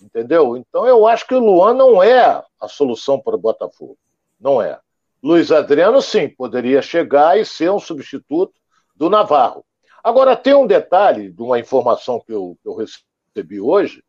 Entendeu? 0.00 0.56
Então 0.56 0.86
eu 0.86 1.06
acho 1.06 1.26
que 1.26 1.34
o 1.34 1.38
Luan 1.38 1.74
não 1.74 2.02
é 2.02 2.42
a 2.60 2.68
solução 2.68 3.20
para 3.20 3.36
o 3.36 3.40
Botafogo. 3.40 3.96
Não 4.40 4.60
é. 4.60 4.78
Luiz 5.22 5.52
Adriano, 5.52 6.02
sim, 6.02 6.28
poderia 6.28 6.82
chegar 6.82 7.38
e 7.38 7.44
ser 7.44 7.70
um 7.70 7.78
substituto 7.78 8.54
do 8.96 9.08
Navarro. 9.08 9.64
Agora, 10.02 10.36
tem 10.36 10.52
um 10.52 10.66
detalhe 10.66 11.30
de 11.30 11.40
uma 11.40 11.60
informação 11.60 12.18
que 12.18 12.32
eu, 12.32 12.58
que 12.60 12.68
eu 12.68 12.74
recebi 12.74 13.60
hoje, 13.60 14.02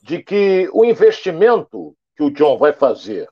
de 0.00 0.22
que 0.22 0.68
o 0.72 0.84
investimento 0.84 1.96
que 2.16 2.22
o 2.22 2.30
John 2.30 2.56
vai 2.56 2.72
fazer 2.72 3.28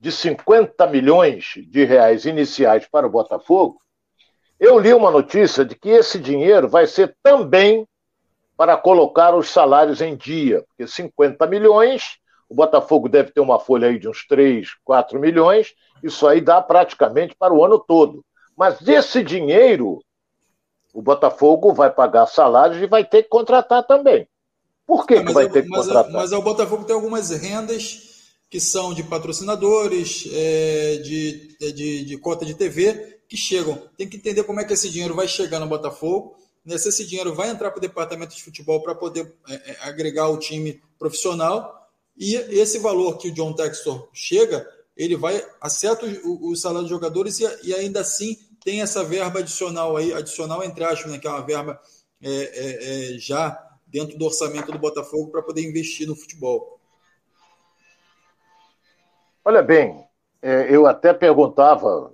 de 0.00 0.10
50 0.10 0.86
milhões 0.86 1.54
de 1.68 1.84
reais 1.84 2.24
iniciais 2.24 2.88
para 2.88 3.06
o 3.06 3.10
Botafogo 3.10 3.78
eu 4.58 4.78
li 4.78 4.92
uma 4.92 5.10
notícia 5.10 5.64
de 5.64 5.74
que 5.74 5.88
esse 5.88 6.18
dinheiro 6.18 6.68
vai 6.68 6.86
ser 6.86 7.16
também 7.22 7.86
para 8.56 8.76
colocar 8.76 9.34
os 9.34 9.50
salários 9.50 10.00
em 10.00 10.16
dia, 10.16 10.64
porque 10.68 10.86
50 10.86 11.46
milhões, 11.46 12.18
o 12.48 12.54
Botafogo 12.54 13.08
deve 13.08 13.32
ter 13.32 13.40
uma 13.40 13.58
folha 13.58 13.88
aí 13.88 13.98
de 13.98 14.08
uns 14.08 14.26
3, 14.26 14.68
4 14.84 15.18
milhões, 15.18 15.74
isso 16.02 16.26
aí 16.26 16.40
dá 16.40 16.62
praticamente 16.62 17.34
para 17.36 17.52
o 17.52 17.64
ano 17.64 17.78
todo. 17.78 18.24
Mas 18.56 18.78
desse 18.78 19.22
dinheiro, 19.24 20.00
o 20.92 21.02
Botafogo 21.02 21.74
vai 21.74 21.90
pagar 21.90 22.26
salários 22.26 22.80
e 22.80 22.86
vai 22.86 23.04
ter 23.04 23.24
que 23.24 23.28
contratar 23.28 23.84
também. 23.84 24.28
Por 24.86 25.06
que, 25.06 25.22
que 25.22 25.32
vai 25.32 25.48
ter 25.48 25.62
que 25.62 25.68
mas, 25.68 25.86
contratar? 25.86 26.12
Mas 26.12 26.32
o 26.32 26.42
Botafogo 26.42 26.84
tem 26.84 26.94
algumas 26.94 27.30
rendas 27.30 28.12
que 28.48 28.60
são 28.60 28.94
de 28.94 29.02
patrocinadores, 29.02 30.28
é, 30.32 31.00
de, 31.02 31.56
de, 31.72 32.04
de 32.04 32.18
cota 32.18 32.44
de 32.44 32.54
TV, 32.54 33.18
que 33.28 33.36
chegam. 33.36 33.82
Tem 33.96 34.08
que 34.08 34.16
entender 34.16 34.44
como 34.44 34.60
é 34.60 34.64
que 34.64 34.72
esse 34.72 34.88
dinheiro 34.90 35.14
vai 35.14 35.28
chegar 35.28 35.60
no 35.60 35.66
Botafogo, 35.66 36.36
né? 36.64 36.78
se 36.78 36.88
esse 36.88 37.06
dinheiro 37.06 37.34
vai 37.34 37.50
entrar 37.50 37.70
para 37.70 37.78
o 37.78 37.80
departamento 37.80 38.34
de 38.34 38.42
futebol 38.42 38.82
para 38.82 38.94
poder 38.94 39.32
é, 39.48 39.54
é, 39.54 39.76
agregar 39.80 40.28
o 40.28 40.38
time 40.38 40.80
profissional. 40.98 41.88
E 42.16 42.34
esse 42.34 42.78
valor 42.78 43.18
que 43.18 43.28
o 43.28 43.34
John 43.34 43.52
Textor 43.52 44.08
chega, 44.12 44.68
ele 44.96 45.16
vai, 45.16 45.44
acerta 45.60 46.06
o, 46.24 46.50
o 46.50 46.56
salário 46.56 46.82
dos 46.82 46.90
jogadores 46.90 47.40
e, 47.40 47.44
e, 47.64 47.74
ainda 47.74 48.00
assim 48.00 48.38
tem 48.64 48.80
essa 48.80 49.02
verba 49.02 49.40
adicional 49.40 49.96
aí, 49.96 50.12
adicional 50.12 50.62
entre 50.62 50.84
aspas, 50.84 51.10
né, 51.10 51.18
que 51.18 51.26
é 51.26 51.30
uma 51.30 51.44
verba 51.44 51.80
é, 52.22 52.30
é, 52.30 53.14
é 53.14 53.18
já 53.18 53.60
dentro 53.86 54.16
do 54.16 54.24
orçamento 54.24 54.72
do 54.72 54.78
Botafogo 54.78 55.30
para 55.30 55.42
poder 55.42 55.62
investir 55.62 56.06
no 56.06 56.16
futebol. 56.16 56.80
Olha 59.44 59.62
bem, 59.62 60.06
é, 60.40 60.74
eu 60.74 60.86
até 60.86 61.12
perguntava 61.12 62.13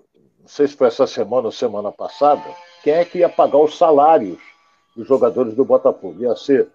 sei 0.51 0.67
se 0.67 0.77
foi 0.77 0.89
essa 0.89 1.07
semana 1.07 1.47
ou 1.47 1.53
semana 1.53 1.93
passada, 1.93 2.43
quem 2.83 2.93
é 2.93 3.05
que 3.05 3.19
ia 3.19 3.29
pagar 3.29 3.59
os 3.59 3.79
salários 3.79 4.39
dos 4.97 5.07
jogadores 5.07 5.55
do 5.55 5.65
Botafogo? 5.65 6.21
Ia 6.21 6.35
ser 6.35 6.69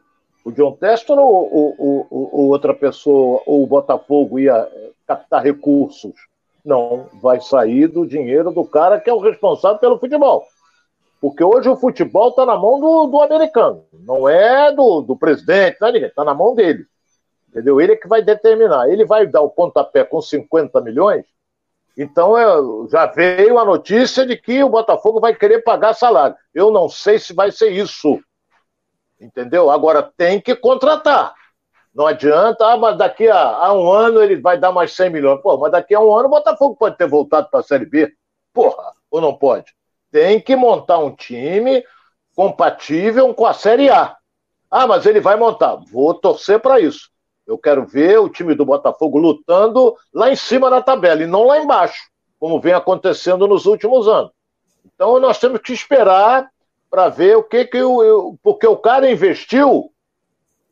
o 0.46 0.52
John 0.52 0.72
Testor 0.74 1.20
ou, 1.20 1.54
ou, 1.54 1.76
ou, 1.78 2.08
ou 2.10 2.48
outra 2.50 2.74
pessoa, 2.74 3.42
ou 3.46 3.64
o 3.64 3.68
Botafogo 3.68 4.40
ia 4.40 4.68
captar 5.06 5.44
recursos? 5.44 6.14
Não, 6.64 7.08
vai 7.22 7.42
sair 7.42 7.88
do 7.88 8.08
dinheiro 8.08 8.52
do 8.52 8.64
cara 8.64 9.00
que 9.00 9.10
é 9.10 9.14
o 9.14 9.20
responsável 9.20 9.78
pelo 9.78 10.00
futebol. 10.00 10.46
Porque 11.20 11.44
hoje 11.44 11.68
o 11.68 11.76
futebol 11.76 12.30
está 12.30 12.46
na 12.46 12.58
mão 12.58 12.80
do, 12.80 13.08
do, 13.08 13.22
americano, 13.22 13.84
não 13.92 14.28
é 14.28 14.72
do, 14.72 15.02
do 15.02 15.16
presidente, 15.16 15.78
não 15.82 15.88
é 15.90 15.92
ninguém, 15.92 16.10
está 16.10 16.24
na 16.24 16.34
mão 16.34 16.56
dele. 16.56 16.86
Entendeu? 17.50 17.80
Ele 17.80 17.94
é 17.94 17.96
que 17.96 18.08
vai 18.08 18.22
determinar. 18.22 18.90
Ele 18.90 19.06
vai 19.06 19.26
dar 19.26 19.42
o 19.42 19.50
pontapé 19.50 20.04
com 20.04 20.22
50 20.22 20.82
milhões 20.82 21.26
então 21.98 22.38
eu, 22.38 22.88
já 22.90 23.06
veio 23.06 23.58
a 23.58 23.66
notícia 23.66 24.26
de 24.26 24.36
que 24.36 24.64
o 24.64 24.70
Botafogo 24.70 25.20
vai 25.20 25.34
querer 25.34 25.64
pagar 25.64 25.94
salário. 25.94 26.36
Eu 26.54 26.70
não 26.72 26.90
sei 26.90 27.18
se 27.18 27.34
vai 27.34 27.52
ser 27.52 27.72
isso. 27.72 28.20
Entendeu? 29.20 29.72
Agora 29.72 30.04
tem 30.18 30.42
que 30.42 30.56
contratar. 30.56 31.34
Não 31.94 32.06
adianta, 32.06 32.66
ah, 32.68 32.76
mas 32.76 32.98
daqui 32.98 33.30
a, 33.30 33.40
a, 33.40 33.74
um 33.74 33.90
ano 33.90 34.22
ele 34.22 34.36
vai 34.36 34.58
dar 34.58 34.74
mais 34.74 34.92
100 34.92 35.10
milhões. 35.10 35.42
Pô, 35.42 35.58
mas 35.58 35.72
daqui 35.72 35.96
a 35.96 36.00
um 36.02 36.14
ano 36.14 36.28
o 36.28 36.32
Botafogo 36.32 36.76
pode 36.76 36.98
ter 36.98 37.08
voltado 37.08 37.50
para 37.50 37.62
a 37.62 37.64
Série 37.64 37.86
B. 37.86 38.14
Porra, 38.54 38.92
ou 39.10 39.22
não 39.22 39.34
pode? 39.34 39.74
Tem 40.12 40.42
que 40.42 40.58
montar 40.58 40.98
um 41.00 41.16
time 41.16 41.82
compatível 42.36 43.34
com 43.34 43.46
a 43.46 43.54
Série 43.54 43.90
A. 43.90 44.18
Ah, 44.70 44.86
mas 44.86 45.06
ele 45.06 45.22
vai 45.22 45.38
montar. 45.38 45.78
Vou 45.90 46.14
torcer 46.14 46.60
para 46.60 46.82
isso. 46.82 47.10
Eu 47.48 47.58
quero 47.58 47.86
ver 47.86 48.20
o 48.20 48.30
time 48.30 48.56
do 48.56 48.66
Botafogo 48.66 49.18
lutando 49.18 49.96
lá 50.14 50.32
em 50.32 50.36
cima 50.36 50.70
da 50.70 50.82
tabela 50.82 51.22
e 51.24 51.28
não 51.28 51.46
lá 51.46 51.60
embaixo, 51.60 52.10
como 52.40 52.60
vem 52.60 52.74
acontecendo 52.74 53.48
nos 53.48 53.66
últimos 53.66 54.08
anos. 54.08 54.32
Então 54.86 55.20
nós 55.20 55.38
temos 55.38 55.60
que 55.62 55.74
esperar 55.74 56.50
para 56.90 57.10
ver 57.10 57.38
o 57.38 57.44
que 57.44 57.66
que 57.66 57.82
o. 57.82 58.38
Porque 58.42 58.66
o 58.66 58.78
cara 58.78 59.12
investiu, 59.12 59.92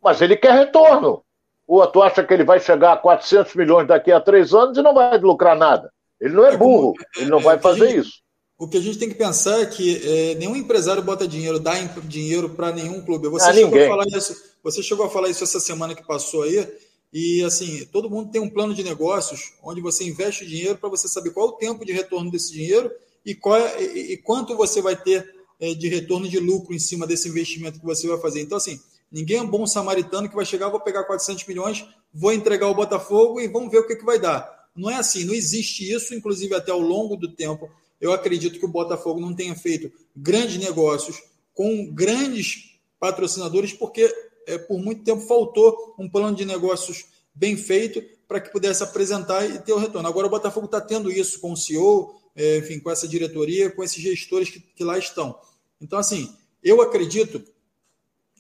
mas 0.01 0.21
ele 0.21 0.35
quer 0.35 0.53
retorno. 0.53 1.23
Ou 1.67 1.85
tu 1.87 2.01
acha 2.01 2.23
que 2.23 2.33
ele 2.33 2.43
vai 2.43 2.59
chegar 2.59 2.93
a 2.93 2.97
400 2.97 3.55
milhões 3.55 3.87
daqui 3.87 4.11
a 4.11 4.19
três 4.19 4.53
anos 4.53 4.77
e 4.77 4.81
não 4.81 4.93
vai 4.93 5.17
lucrar 5.17 5.55
nada? 5.55 5.91
Ele 6.19 6.33
não 6.33 6.45
é, 6.45 6.53
é 6.53 6.57
burro, 6.57 6.93
ele 7.17 7.29
não 7.29 7.39
é, 7.39 7.43
vai 7.43 7.59
fazer 7.59 7.87
gente, 7.87 7.99
isso. 7.99 8.21
O 8.57 8.67
que 8.67 8.77
a 8.77 8.81
gente 8.81 8.97
tem 8.97 9.09
que 9.09 9.15
pensar 9.15 9.61
é 9.61 9.65
que 9.65 10.01
é, 10.03 10.35
nenhum 10.35 10.55
empresário 10.55 11.03
bota 11.03 11.27
dinheiro, 11.27 11.59
dá 11.59 11.73
dinheiro 12.05 12.49
para 12.49 12.71
nenhum 12.71 13.01
clube. 13.01 13.27
Você 13.27 13.49
ah, 13.49 13.53
chegou 13.53 13.71
ninguém. 13.71 13.85
a 13.85 13.89
falar 13.89 14.05
isso 14.07 14.53
você 14.63 14.81
chegou 14.81 15.05
a 15.05 15.09
falar 15.09 15.29
isso 15.29 15.43
essa 15.43 15.59
semana 15.59 15.93
que 15.93 16.07
passou 16.07 16.43
aí, 16.43 16.65
e 17.11 17.43
assim, 17.43 17.85
todo 17.91 18.09
mundo 18.09 18.31
tem 18.31 18.41
um 18.41 18.49
plano 18.49 18.73
de 18.73 18.81
negócios 18.81 19.53
onde 19.61 19.81
você 19.81 20.05
investe 20.05 20.47
dinheiro 20.47 20.77
para 20.77 20.89
você 20.89 21.07
saber 21.07 21.31
qual 21.31 21.47
é 21.47 21.49
o 21.49 21.53
tempo 21.53 21.85
de 21.85 21.91
retorno 21.91 22.31
desse 22.31 22.53
dinheiro 22.53 22.89
e, 23.25 23.35
qual 23.35 23.57
é, 23.57 23.83
e, 23.83 24.13
e 24.13 24.17
quanto 24.17 24.55
você 24.55 24.81
vai 24.81 24.95
ter 24.95 25.29
é, 25.59 25.73
de 25.73 25.87
retorno 25.89 26.27
de 26.27 26.39
lucro 26.39 26.73
em 26.73 26.79
cima 26.79 27.05
desse 27.05 27.27
investimento 27.27 27.79
que 27.79 27.85
você 27.85 28.07
vai 28.07 28.17
fazer. 28.19 28.41
Então, 28.41 28.57
assim, 28.57 28.79
ninguém 29.11 29.37
é 29.37 29.41
um 29.41 29.47
bom 29.47 29.67
samaritano 29.67 30.27
que 30.27 30.35
vai 30.35 30.45
chegar, 30.45 30.69
vou 30.69 30.79
pegar 30.79 31.03
400 31.03 31.45
milhões, 31.45 31.85
vou 32.11 32.33
entregar 32.33 32.67
o 32.67 32.73
Botafogo 32.73 33.39
e 33.39 33.47
vamos 33.47 33.69
ver 33.69 33.79
o 33.79 33.87
que, 33.87 33.97
que 33.97 34.05
vai 34.05 34.17
dar. 34.17 34.49
Não 34.75 34.89
é 34.89 34.95
assim, 34.95 35.23
não 35.23 35.35
existe 35.35 35.91
isso, 35.91 36.15
inclusive 36.15 36.55
até 36.55 36.71
ao 36.71 36.79
longo 36.79 37.15
do 37.15 37.31
tempo. 37.31 37.69
Eu 38.03 38.11
acredito 38.11 38.59
que 38.59 38.65
o 38.65 38.69
Botafogo 38.69 39.21
não 39.21 39.33
tenha 39.33 39.55
feito 39.55 39.89
grandes 40.13 40.57
negócios 40.57 41.23
com 41.53 41.89
grandes 41.89 42.77
patrocinadores, 42.99 43.71
porque 43.71 44.13
é, 44.45 44.57
por 44.57 44.77
muito 44.77 45.05
tempo 45.05 45.21
faltou 45.21 45.95
um 45.97 46.09
plano 46.09 46.35
de 46.35 46.43
negócios 46.43 47.05
bem 47.33 47.55
feito 47.55 48.03
para 48.27 48.41
que 48.41 48.51
pudesse 48.51 48.83
apresentar 48.83 49.49
e 49.49 49.57
ter 49.59 49.71
o 49.71 49.77
retorno. 49.77 50.05
Agora 50.05 50.27
o 50.27 50.29
Botafogo 50.29 50.65
está 50.65 50.81
tendo 50.81 51.09
isso 51.09 51.39
com 51.39 51.53
o 51.53 51.55
CEO, 51.55 52.13
é, 52.35 52.57
enfim, 52.57 52.77
com 52.77 52.91
essa 52.91 53.07
diretoria, 53.07 53.71
com 53.71 53.81
esses 53.81 54.03
gestores 54.03 54.49
que, 54.49 54.59
que 54.59 54.83
lá 54.83 54.97
estão. 54.97 55.39
Então, 55.79 55.97
assim, 55.97 56.29
eu 56.61 56.81
acredito 56.81 57.41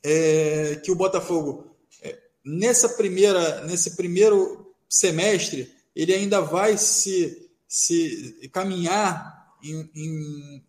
é, 0.03 0.75
que 0.83 0.91
o 0.91 0.95
Botafogo, 0.95 1.73
é, 2.01 2.19
nessa 2.43 2.89
primeira, 2.89 3.61
nesse 3.61 3.95
primeiro 3.95 4.75
semestre, 4.89 5.73
ele 5.95 6.13
ainda 6.13 6.41
vai 6.41 6.77
se, 6.77 7.49
se 7.65 8.49
caminhar 8.51 9.41
em, 9.63 9.89
em, 9.95 10.63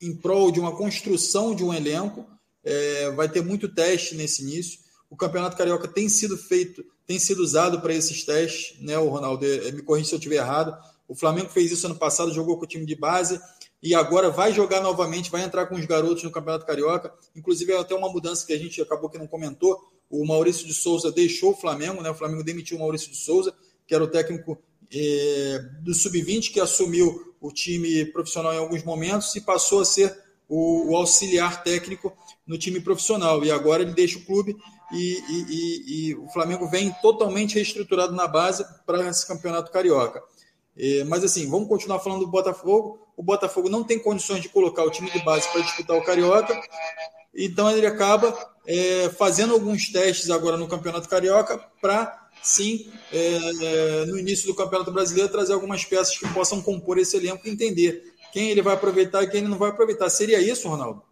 em 0.00 0.16
prol 0.16 0.50
de 0.50 0.58
uma 0.58 0.76
construção 0.76 1.54
de 1.54 1.62
um 1.62 1.72
elenco 1.72 2.26
é, 2.64 3.10
vai 3.10 3.28
ter 3.28 3.42
muito 3.42 3.68
teste 3.68 4.14
nesse 4.14 4.42
início. 4.42 4.80
O 5.10 5.16
Campeonato 5.16 5.56
Carioca 5.56 5.86
tem 5.86 6.08
sido 6.08 6.38
feito, 6.38 6.84
tem 7.06 7.18
sido 7.18 7.42
usado 7.42 7.80
para 7.80 7.94
esses 7.94 8.24
testes, 8.24 8.80
né, 8.80 8.98
o 8.98 9.08
Ronaldo? 9.08 9.44
É, 9.44 9.70
me 9.72 9.82
corrija 9.82 10.08
se 10.08 10.14
eu 10.14 10.18
estiver 10.18 10.36
errado. 10.36 10.76
O 11.06 11.14
Flamengo 11.14 11.50
fez 11.50 11.70
isso 11.70 11.86
ano 11.86 11.96
passado, 11.96 12.32
jogou 12.32 12.56
com 12.56 12.64
o 12.64 12.68
time 12.68 12.86
de 12.86 12.94
base 12.94 13.38
e 13.82 13.94
agora 13.94 14.30
vai 14.30 14.52
jogar 14.52 14.80
novamente, 14.80 15.30
vai 15.30 15.42
entrar 15.42 15.66
com 15.66 15.74
os 15.74 15.84
garotos 15.84 16.22
no 16.22 16.30
Campeonato 16.30 16.64
Carioca. 16.64 17.12
Inclusive, 17.34 17.72
é 17.72 17.78
até 17.78 17.94
uma 17.94 18.08
mudança 18.08 18.46
que 18.46 18.52
a 18.52 18.58
gente 18.58 18.80
acabou 18.80 19.10
que 19.10 19.18
não 19.18 19.26
comentou. 19.26 19.78
o 20.08 20.24
Maurício 20.26 20.66
de 20.66 20.72
Souza 20.72 21.10
deixou 21.10 21.52
o 21.52 21.56
Flamengo, 21.56 22.00
né? 22.00 22.10
O 22.10 22.14
Flamengo 22.14 22.44
demitiu 22.44 22.76
o 22.76 22.80
Maurício 22.80 23.10
de 23.10 23.16
Souza, 23.16 23.52
que 23.86 23.94
era 23.94 24.04
o 24.04 24.06
técnico 24.06 24.58
é, 24.94 25.58
do 25.80 25.94
Sub-20, 25.94 26.52
que 26.52 26.60
assumiu 26.60 27.34
o 27.40 27.50
time 27.50 28.04
profissional 28.06 28.52
em 28.54 28.58
alguns 28.58 28.84
momentos 28.84 29.34
e 29.34 29.40
passou 29.40 29.80
a 29.80 29.84
ser 29.84 30.16
o, 30.48 30.92
o, 30.92 30.96
auxiliar 30.96 31.62
técnico 31.64 32.16
no 32.46 32.58
time 32.58 32.80
profissional. 32.80 33.44
E 33.44 33.50
agora 33.50 33.82
ele 33.82 33.92
deixa 33.92 34.18
o 34.18 34.24
clube 34.24 34.56
e, 34.92 35.22
e, 35.28 35.46
e, 35.48 36.10
e 36.10 36.14
o 36.14 36.28
Flamengo 36.28 36.68
vem 36.68 36.94
totalmente 37.00 37.54
reestruturado 37.54 38.14
na 38.14 38.28
base 38.28 38.64
para 38.86 39.08
esse 39.08 39.26
campeonato 39.26 39.72
carioca. 39.72 40.22
É, 40.76 41.04
mas 41.04 41.24
assim, 41.24 41.48
vamos 41.48 41.68
continuar 41.68 42.00
falando 42.00 42.20
do 42.20 42.30
Botafogo. 42.30 42.98
O 43.16 43.22
Botafogo 43.22 43.68
não 43.68 43.84
tem 43.84 43.98
condições 43.98 44.40
de 44.40 44.48
colocar 44.48 44.84
o 44.84 44.90
time 44.90 45.10
de 45.10 45.22
base 45.24 45.50
para 45.52 45.60
disputar 45.60 45.96
o 45.96 46.04
Carioca, 46.04 46.58
então 47.34 47.70
ele 47.70 47.86
acaba 47.86 48.34
é, 48.66 49.10
fazendo 49.10 49.52
alguns 49.52 49.90
testes 49.90 50.30
agora 50.30 50.56
no 50.56 50.66
Campeonato 50.66 51.08
Carioca 51.08 51.58
para 51.80 52.21
sim, 52.42 52.92
é, 53.12 53.36
é, 53.62 54.06
no 54.06 54.18
início 54.18 54.48
do 54.48 54.54
Campeonato 54.54 54.90
Brasileiro, 54.90 55.30
trazer 55.30 55.52
algumas 55.52 55.84
peças 55.84 56.18
que 56.18 56.28
possam 56.34 56.60
compor 56.60 56.98
esse 56.98 57.16
elenco 57.16 57.46
e 57.46 57.50
entender 57.50 58.12
quem 58.32 58.50
ele 58.50 58.62
vai 58.62 58.74
aproveitar 58.74 59.22
e 59.22 59.28
quem 59.28 59.40
ele 59.40 59.48
não 59.48 59.58
vai 59.58 59.70
aproveitar. 59.70 60.10
Seria 60.10 60.40
isso, 60.40 60.68
Ronaldo? 60.68 61.02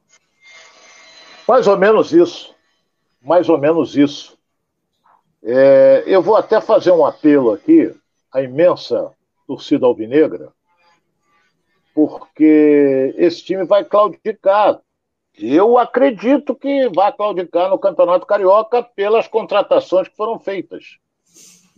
Mais 1.47 1.67
ou 1.67 1.79
menos 1.79 2.13
isso. 2.13 2.55
Mais 3.23 3.49
ou 3.49 3.59
menos 3.59 3.97
isso. 3.97 4.37
É, 5.43 6.03
eu 6.07 6.21
vou 6.21 6.37
até 6.37 6.61
fazer 6.61 6.91
um 6.91 7.07
apelo 7.07 7.53
aqui 7.53 7.95
à 8.33 8.43
imensa 8.43 9.13
torcida 9.47 9.87
alvinegra, 9.87 10.53
porque 11.95 13.15
esse 13.17 13.43
time 13.43 13.65
vai 13.65 13.85
claudicar. 13.85 14.81
Eu 15.37 15.79
acredito 15.79 16.55
que 16.55 16.89
vai 16.91 17.13
claudicar 17.13 17.71
no 17.71 17.79
Campeonato 17.79 18.27
Carioca 18.27 18.83
pelas 18.83 19.27
contratações 19.29 20.09
que 20.09 20.17
foram 20.17 20.39
feitas 20.39 20.99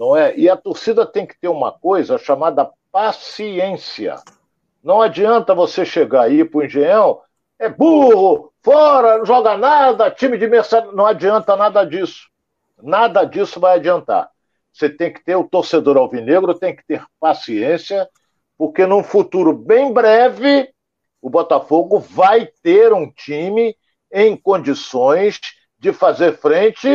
não 0.02 0.16
é? 0.16 0.36
E 0.36 0.50
a 0.50 0.56
torcida 0.56 1.06
tem 1.06 1.24
que 1.24 1.38
ter 1.38 1.46
uma 1.46 1.70
coisa 1.70 2.18
chamada 2.18 2.68
paciência. 2.90 4.16
Não 4.82 5.00
adianta 5.00 5.54
você 5.54 5.84
chegar 5.84 6.22
aí 6.22 6.44
para 6.44 6.58
o 6.58 6.64
Engenhão, 6.64 7.20
é 7.56 7.68
burro, 7.68 8.52
fora, 8.64 9.18
não 9.18 9.24
joga 9.24 9.56
nada, 9.56 10.10
time 10.10 10.36
de 10.36 10.48
mercenário. 10.48 10.92
Não 10.92 11.06
adianta 11.06 11.54
nada 11.54 11.84
disso. 11.84 12.28
Nada 12.82 13.22
disso 13.22 13.60
vai 13.60 13.76
adiantar. 13.76 14.28
Você 14.72 14.90
tem 14.90 15.12
que 15.12 15.22
ter, 15.24 15.36
o 15.36 15.48
torcedor 15.48 15.96
alvinegro 15.96 16.52
tem 16.52 16.74
que 16.74 16.84
ter 16.84 17.04
paciência, 17.20 18.08
porque 18.58 18.84
num 18.84 19.04
futuro 19.04 19.52
bem 19.52 19.92
breve, 19.92 20.68
o 21.20 21.30
Botafogo 21.30 22.00
vai 22.00 22.48
ter 22.60 22.92
um 22.92 23.08
time 23.08 23.76
em 24.10 24.36
condições 24.36 25.38
de 25.78 25.92
fazer 25.92 26.36
frente 26.38 26.88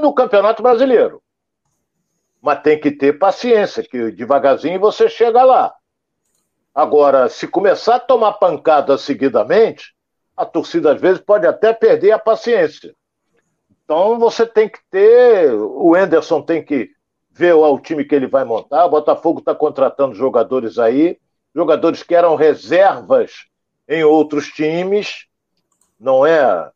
no 0.00 0.14
Campeonato 0.14 0.62
Brasileiro 0.62 1.23
mas 2.44 2.60
tem 2.60 2.78
que 2.78 2.90
ter 2.90 3.14
paciência, 3.14 3.82
que 3.82 4.12
devagarzinho 4.12 4.78
você 4.78 5.08
chega 5.08 5.42
lá. 5.42 5.74
Agora, 6.74 7.26
se 7.30 7.48
começar 7.48 7.94
a 7.94 8.00
tomar 8.00 8.34
pancada 8.34 8.98
seguidamente, 8.98 9.94
a 10.36 10.44
torcida 10.44 10.92
às 10.92 11.00
vezes 11.00 11.22
pode 11.22 11.46
até 11.46 11.72
perder 11.72 12.10
a 12.10 12.18
paciência. 12.18 12.94
Então 13.82 14.18
você 14.18 14.44
tem 14.44 14.68
que 14.68 14.78
ter. 14.90 15.54
O 15.54 15.96
Enderson 15.96 16.42
tem 16.42 16.62
que 16.62 16.90
ver 17.30 17.54
o 17.54 17.78
time 17.78 18.04
que 18.04 18.14
ele 18.14 18.26
vai 18.26 18.44
montar. 18.44 18.84
O 18.84 18.90
Botafogo 18.90 19.38
está 19.38 19.54
contratando 19.54 20.14
jogadores 20.14 20.78
aí, 20.78 21.16
jogadores 21.54 22.02
que 22.02 22.14
eram 22.14 22.34
reservas 22.34 23.46
em 23.88 24.04
outros 24.04 24.48
times, 24.48 25.26
não 25.98 26.26
é? 26.26 26.42
A, 26.42 26.70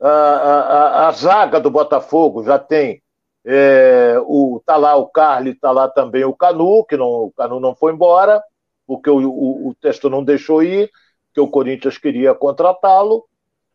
a, 0.00 0.60
a, 0.60 1.08
a 1.08 1.12
zaga 1.12 1.58
do 1.58 1.70
Botafogo 1.70 2.44
já 2.44 2.58
tem 2.58 3.02
é, 3.44 4.16
o, 4.24 4.62
tá 4.64 4.76
lá 4.76 4.96
o 4.96 5.06
Carly, 5.06 5.54
tá 5.54 5.70
lá 5.70 5.88
também 5.88 6.24
o 6.24 6.32
Canu, 6.32 6.84
que 6.84 6.96
não, 6.96 7.06
o 7.06 7.32
Canu 7.32 7.60
não 7.60 7.74
foi 7.74 7.92
embora, 7.92 8.42
porque 8.86 9.10
o, 9.10 9.18
o, 9.18 9.68
o 9.68 9.74
texto 9.74 10.08
não 10.08 10.24
deixou 10.24 10.62
ir, 10.62 10.90
que 11.32 11.40
o 11.40 11.48
Corinthians 11.48 11.98
queria 11.98 12.34
contratá-lo. 12.34 13.26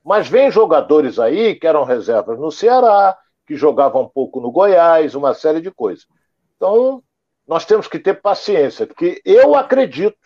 Mas 0.04 0.28
vem 0.28 0.50
jogadores 0.50 1.20
aí 1.20 1.56
que 1.56 1.68
eram 1.68 1.84
reservas 1.84 2.40
no 2.40 2.52
Ceará, 2.52 3.16
que 3.46 3.56
jogavam 3.56 4.04
um 4.04 4.08
pouco 4.08 4.40
no 4.40 4.52
Goiás, 4.52 5.14
uma 5.14 5.34
série 5.34 5.62
de 5.62 5.70
coisas. 5.70 6.08
Então, 6.56 7.04
nós 7.48 7.66
temos 7.66 7.88
que 7.88 8.00
ter 8.00 8.22
paciência, 8.22 8.88
porque 8.88 9.22
eu 9.26 9.56
acredito 9.56 10.18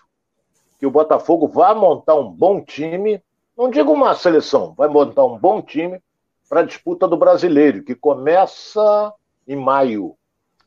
que 0.79 0.85
o 0.85 0.91
Botafogo 0.91 1.47
vai 1.47 1.73
montar 1.73 2.15
um 2.15 2.29
bom 2.29 2.61
time, 2.61 3.21
não 3.57 3.69
digo 3.69 3.91
uma 3.91 4.13
seleção, 4.15 4.73
vai 4.73 4.87
montar 4.87 5.25
um 5.25 5.37
bom 5.37 5.61
time 5.61 6.01
para 6.49 6.61
a 6.61 6.65
disputa 6.65 7.07
do 7.07 7.17
brasileiro, 7.17 7.83
que 7.83 7.95
começa 7.95 9.13
em 9.47 9.55
maio. 9.55 10.15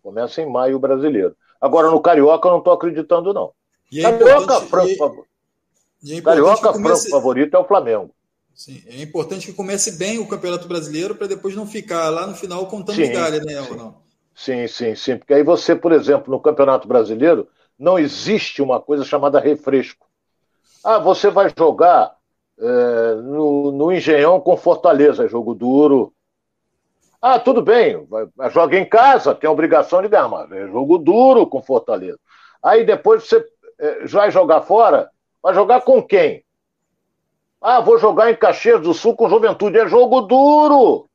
Começa 0.03 0.41
em 0.41 0.51
maio 0.51 0.77
o 0.77 0.81
brasileiro. 0.81 1.37
Agora, 1.61 1.91
no 1.91 2.01
Carioca, 2.01 2.49
eu 2.49 2.53
não 2.53 2.59
estou 2.59 2.73
acreditando, 2.73 3.33
não. 3.33 3.53
É 3.93 4.03
Carioca, 4.03 4.61
franco, 4.63 5.27
e, 6.03 6.15
é 6.15 6.23
Carioca 6.23 6.73
comece... 6.73 7.09
franco 7.09 7.11
favorito 7.11 7.57
é 7.57 7.59
o 7.59 7.65
Flamengo. 7.65 8.11
Sim, 8.55 8.83
é 8.87 9.03
importante 9.03 9.47
que 9.47 9.53
comece 9.53 9.99
bem 9.99 10.19
o 10.19 10.27
Campeonato 10.27 10.67
Brasileiro 10.67 11.15
para 11.15 11.27
depois 11.27 11.55
não 11.55 11.67
ficar 11.67 12.09
lá 12.09 12.27
no 12.27 12.35
final 12.35 12.67
contando 12.67 12.97
sim, 12.97 13.03
migalha, 13.03 13.41
né, 13.41 13.63
sim. 13.63 13.77
não? 13.77 13.97
Sim, 14.35 14.67
sim, 14.67 14.95
sim. 14.95 15.17
Porque 15.17 15.35
aí 15.35 15.43
você, 15.43 15.75
por 15.75 15.93
exemplo, 15.93 16.33
no 16.33 16.41
Campeonato 16.41 16.89
Brasileiro, 16.89 17.49
não 17.79 17.99
existe 17.99 18.63
uma 18.63 18.81
coisa 18.81 19.05
chamada 19.05 19.39
refresco. 19.39 20.07
Ah, 20.83 20.99
você 20.99 21.31
vai 21.31 21.53
jogar 21.57 22.17
é, 22.59 23.15
no, 23.17 23.73
no 23.73 23.93
Engenhão 23.93 24.41
com 24.41 24.57
Fortaleza, 24.57 25.25
é 25.25 25.29
jogo 25.29 25.55
duro, 25.55 26.13
ah, 27.21 27.39
tudo 27.39 27.63
bem, 27.63 28.07
joga 28.51 28.79
em 28.79 28.89
casa, 28.89 29.35
tem 29.35 29.49
a 29.49 29.53
obrigação 29.53 30.03
de 30.03 30.09
ganhar, 30.09 30.29
mas 30.29 30.51
é 30.53 30.67
jogo 30.69 30.99
duro 30.99 31.47
com 31.47 31.63
Fortaleza. 31.63 32.19
Aí 32.63 32.85
depois 32.85 33.25
você 33.25 33.45
é, 33.79 34.07
vai 34.07 34.31
jogar 34.31 34.63
fora, 34.63 35.11
vai 35.43 35.55
jogar 35.55 35.81
com 35.83 36.03
quem? 36.03 36.45
Ah, 37.61 37.81
vou 37.81 37.99
jogar 37.99 38.31
em 38.31 38.37
Caxias 38.37 38.81
do 38.81 38.95
Sul 38.95 39.17
com 39.17 39.29
Juventude. 39.29 39.79
É 39.79 39.89
jogo 39.89 40.21
duro. 40.21 41.09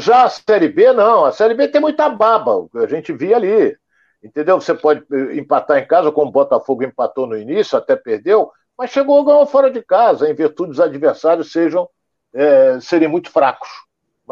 Já 0.00 0.24
a 0.24 0.28
Série 0.28 0.68
B, 0.68 0.92
não. 0.92 1.24
A 1.24 1.32
Série 1.32 1.54
B 1.54 1.68
tem 1.68 1.80
muita 1.80 2.08
baba, 2.08 2.68
a 2.74 2.86
gente 2.86 3.12
via 3.12 3.36
ali. 3.36 3.76
Entendeu? 4.22 4.60
Você 4.60 4.74
pode 4.74 5.02
eh, 5.10 5.36
empatar 5.36 5.78
em 5.78 5.86
casa, 5.86 6.12
como 6.12 6.28
o 6.28 6.32
Botafogo 6.32 6.84
empatou 6.84 7.26
no 7.26 7.36
início, 7.36 7.76
até 7.76 7.96
perdeu, 7.96 8.52
mas 8.76 8.90
chegou 8.90 9.20
a 9.20 9.24
ganhar 9.24 9.46
fora 9.46 9.70
de 9.70 9.82
casa, 9.82 10.30
em 10.30 10.34
virtude 10.34 10.70
dos 10.70 10.80
adversários 10.80 11.50
sejam 11.50 11.88
é, 12.32 12.78
serem 12.80 13.08
muito 13.08 13.30
fracos. 13.30 13.68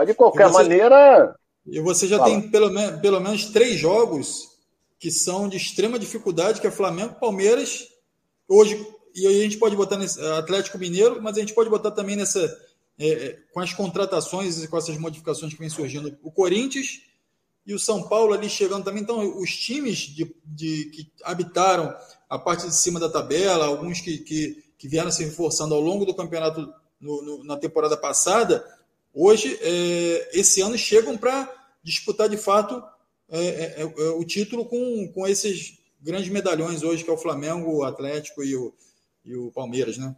Mas 0.00 0.08
de 0.08 0.14
qualquer 0.14 0.48
você, 0.48 0.62
maneira. 0.62 1.36
E 1.66 1.78
você 1.78 2.08
já 2.08 2.16
fala. 2.16 2.30
tem 2.30 2.48
pelo, 2.48 2.70
pelo 3.02 3.20
menos 3.20 3.44
três 3.46 3.78
jogos 3.78 4.48
que 4.98 5.10
são 5.10 5.46
de 5.46 5.58
extrema 5.58 5.98
dificuldade, 5.98 6.58
que 6.58 6.66
é 6.66 6.70
Flamengo, 6.70 7.20
Palmeiras, 7.20 7.86
hoje, 8.48 8.82
e 9.14 9.26
aí 9.26 9.40
a 9.40 9.42
gente 9.42 9.58
pode 9.58 9.76
botar 9.76 9.98
nesse 9.98 10.18
Atlético 10.18 10.78
Mineiro, 10.78 11.20
mas 11.20 11.36
a 11.36 11.40
gente 11.40 11.52
pode 11.52 11.68
botar 11.68 11.90
também 11.90 12.16
nessa. 12.16 12.40
É, 12.98 13.08
é, 13.08 13.38
com 13.52 13.60
as 13.60 13.74
contratações 13.74 14.62
e 14.62 14.68
com 14.68 14.78
essas 14.78 14.96
modificações 14.96 15.52
que 15.52 15.58
vem 15.58 15.68
surgindo, 15.68 16.16
o 16.22 16.30
Corinthians 16.30 17.02
e 17.66 17.74
o 17.74 17.78
São 17.78 18.02
Paulo 18.02 18.32
ali 18.32 18.48
chegando 18.48 18.84
também. 18.84 19.02
Então, 19.02 19.38
os 19.38 19.54
times 19.54 19.98
de, 19.98 20.34
de 20.46 20.84
que 20.86 21.12
habitaram 21.24 21.94
a 22.28 22.38
parte 22.38 22.66
de 22.66 22.74
cima 22.74 22.98
da 22.98 23.10
tabela, 23.10 23.66
alguns 23.66 24.00
que, 24.00 24.16
que, 24.18 24.64
que 24.78 24.88
vieram 24.88 25.10
se 25.10 25.24
reforçando 25.24 25.74
ao 25.74 25.80
longo 25.80 26.06
do 26.06 26.14
campeonato 26.14 26.72
no, 26.98 27.22
no, 27.22 27.44
na 27.44 27.58
temporada 27.58 27.98
passada, 27.98 28.64
hoje, 29.14 29.58
é, 29.60 30.38
esse 30.38 30.60
ano, 30.60 30.76
chegam 30.76 31.16
para 31.16 31.52
disputar 31.82 32.28
de 32.28 32.36
fato 32.36 32.82
é, 33.28 33.38
é, 33.38 33.82
é, 33.82 33.86
o 34.10 34.24
título 34.24 34.64
com, 34.64 35.10
com 35.12 35.26
esses 35.26 35.78
grandes 36.00 36.28
medalhões 36.28 36.82
hoje, 36.82 37.04
que 37.04 37.10
é 37.10 37.12
o 37.12 37.18
Flamengo, 37.18 37.78
o 37.78 37.84
Atlético 37.84 38.42
e 38.42 38.56
o, 38.56 38.74
e 39.24 39.36
o 39.36 39.52
Palmeiras, 39.52 39.98
né? 39.98 40.16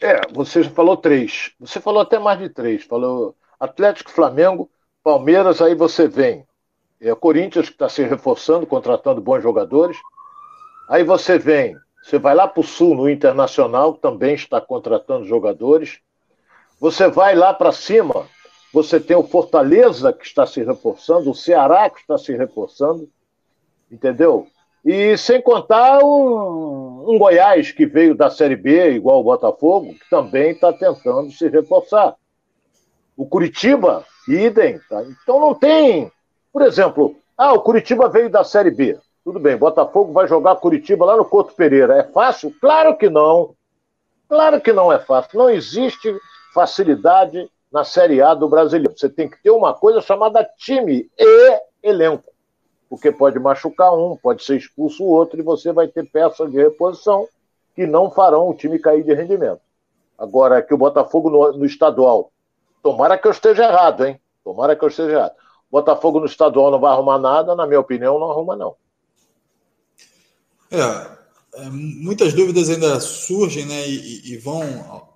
É, 0.00 0.20
você 0.32 0.62
já 0.62 0.70
falou 0.70 0.96
três. 0.96 1.52
Você 1.58 1.80
falou 1.80 2.00
até 2.00 2.18
mais 2.18 2.38
de 2.38 2.48
três. 2.48 2.84
Falou 2.84 3.34
Atlético, 3.58 4.12
Flamengo, 4.12 4.70
Palmeiras, 5.02 5.60
aí 5.60 5.74
você 5.74 6.06
vem. 6.06 6.46
É 7.00 7.12
o 7.12 7.16
Corinthians 7.16 7.66
que 7.66 7.74
está 7.74 7.88
se 7.88 8.02
reforçando, 8.04 8.66
contratando 8.66 9.20
bons 9.20 9.42
jogadores. 9.42 9.96
Aí 10.88 11.02
você 11.02 11.38
vem, 11.38 11.76
você 12.02 12.18
vai 12.18 12.34
lá 12.34 12.46
para 12.46 12.60
o 12.60 12.64
Sul, 12.64 12.94
no 12.94 13.10
Internacional, 13.10 13.94
também 13.94 14.34
está 14.34 14.60
contratando 14.60 15.26
jogadores. 15.26 16.00
Você 16.80 17.08
vai 17.08 17.34
lá 17.34 17.52
para 17.52 17.72
cima, 17.72 18.26
você 18.72 19.00
tem 19.00 19.16
o 19.16 19.26
Fortaleza 19.26 20.12
que 20.12 20.24
está 20.24 20.46
se 20.46 20.62
reforçando, 20.62 21.30
o 21.30 21.34
Ceará 21.34 21.90
que 21.90 22.00
está 22.00 22.16
se 22.16 22.36
reforçando, 22.36 23.08
entendeu? 23.90 24.46
E 24.84 25.16
sem 25.18 25.42
contar 25.42 25.98
um, 26.04 27.04
um 27.08 27.18
Goiás 27.18 27.72
que 27.72 27.84
veio 27.84 28.14
da 28.14 28.30
Série 28.30 28.56
B, 28.56 28.92
igual 28.92 29.20
o 29.20 29.24
Botafogo, 29.24 29.92
que 29.94 30.08
também 30.08 30.52
está 30.52 30.72
tentando 30.72 31.30
se 31.32 31.48
reforçar. 31.48 32.14
O 33.16 33.26
Curitiba, 33.26 34.04
idem. 34.28 34.78
Tá? 34.88 35.02
Então 35.22 35.40
não 35.40 35.54
tem. 35.54 36.10
Por 36.52 36.62
exemplo, 36.62 37.16
ah, 37.36 37.52
o 37.52 37.60
Curitiba 37.60 38.08
veio 38.08 38.30
da 38.30 38.44
Série 38.44 38.70
B. 38.70 38.98
Tudo 39.24 39.40
bem, 39.40 39.56
Botafogo 39.56 40.12
vai 40.12 40.26
jogar 40.28 40.56
Curitiba 40.56 41.04
lá 41.04 41.16
no 41.16 41.24
Couto 41.24 41.54
Pereira. 41.54 41.98
É 41.98 42.04
fácil? 42.04 42.54
Claro 42.60 42.96
que 42.96 43.10
não. 43.10 43.54
Claro 44.28 44.60
que 44.60 44.72
não 44.72 44.92
é 44.92 44.98
fácil. 44.98 45.38
Não 45.38 45.50
existe 45.50 46.14
facilidade 46.52 47.50
na 47.70 47.84
Série 47.84 48.20
A 48.22 48.34
do 48.34 48.48
Brasileiro. 48.48 48.94
Você 48.96 49.08
tem 49.08 49.28
que 49.28 49.42
ter 49.42 49.50
uma 49.50 49.74
coisa 49.74 50.00
chamada 50.00 50.48
time 50.56 51.10
e 51.18 51.60
elenco. 51.82 52.32
Porque 52.88 53.12
pode 53.12 53.38
machucar 53.38 53.94
um, 53.94 54.16
pode 54.16 54.42
ser 54.42 54.56
expulso 54.56 55.04
o 55.04 55.08
outro, 55.08 55.38
e 55.38 55.42
você 55.42 55.72
vai 55.72 55.86
ter 55.88 56.10
peças 56.10 56.50
de 56.50 56.56
reposição 56.56 57.28
que 57.74 57.86
não 57.86 58.10
farão 58.10 58.48
o 58.48 58.54
time 58.54 58.78
cair 58.78 59.04
de 59.04 59.12
rendimento. 59.12 59.60
Agora, 60.18 60.62
que 60.62 60.74
o 60.74 60.78
Botafogo 60.78 61.30
no, 61.30 61.58
no 61.58 61.64
estadual, 61.66 62.32
tomara 62.82 63.18
que 63.18 63.28
eu 63.28 63.30
esteja 63.30 63.64
errado, 63.64 64.06
hein? 64.06 64.20
Tomara 64.42 64.74
que 64.74 64.84
eu 64.84 64.88
esteja 64.88 65.12
errado. 65.12 65.34
Botafogo 65.70 66.18
no 66.18 66.26
estadual 66.26 66.70
não 66.70 66.80
vai 66.80 66.90
arrumar 66.92 67.18
nada, 67.18 67.54
na 67.54 67.66
minha 67.66 67.78
opinião, 67.78 68.18
não 68.18 68.30
arruma, 68.30 68.56
não. 68.56 68.74
É, 70.72 71.17
muitas 71.70 72.32
dúvidas 72.32 72.68
ainda 72.68 73.00
surgem, 73.00 73.66
né? 73.66 73.88
E, 73.88 74.32
e 74.32 74.36
vão 74.36 74.62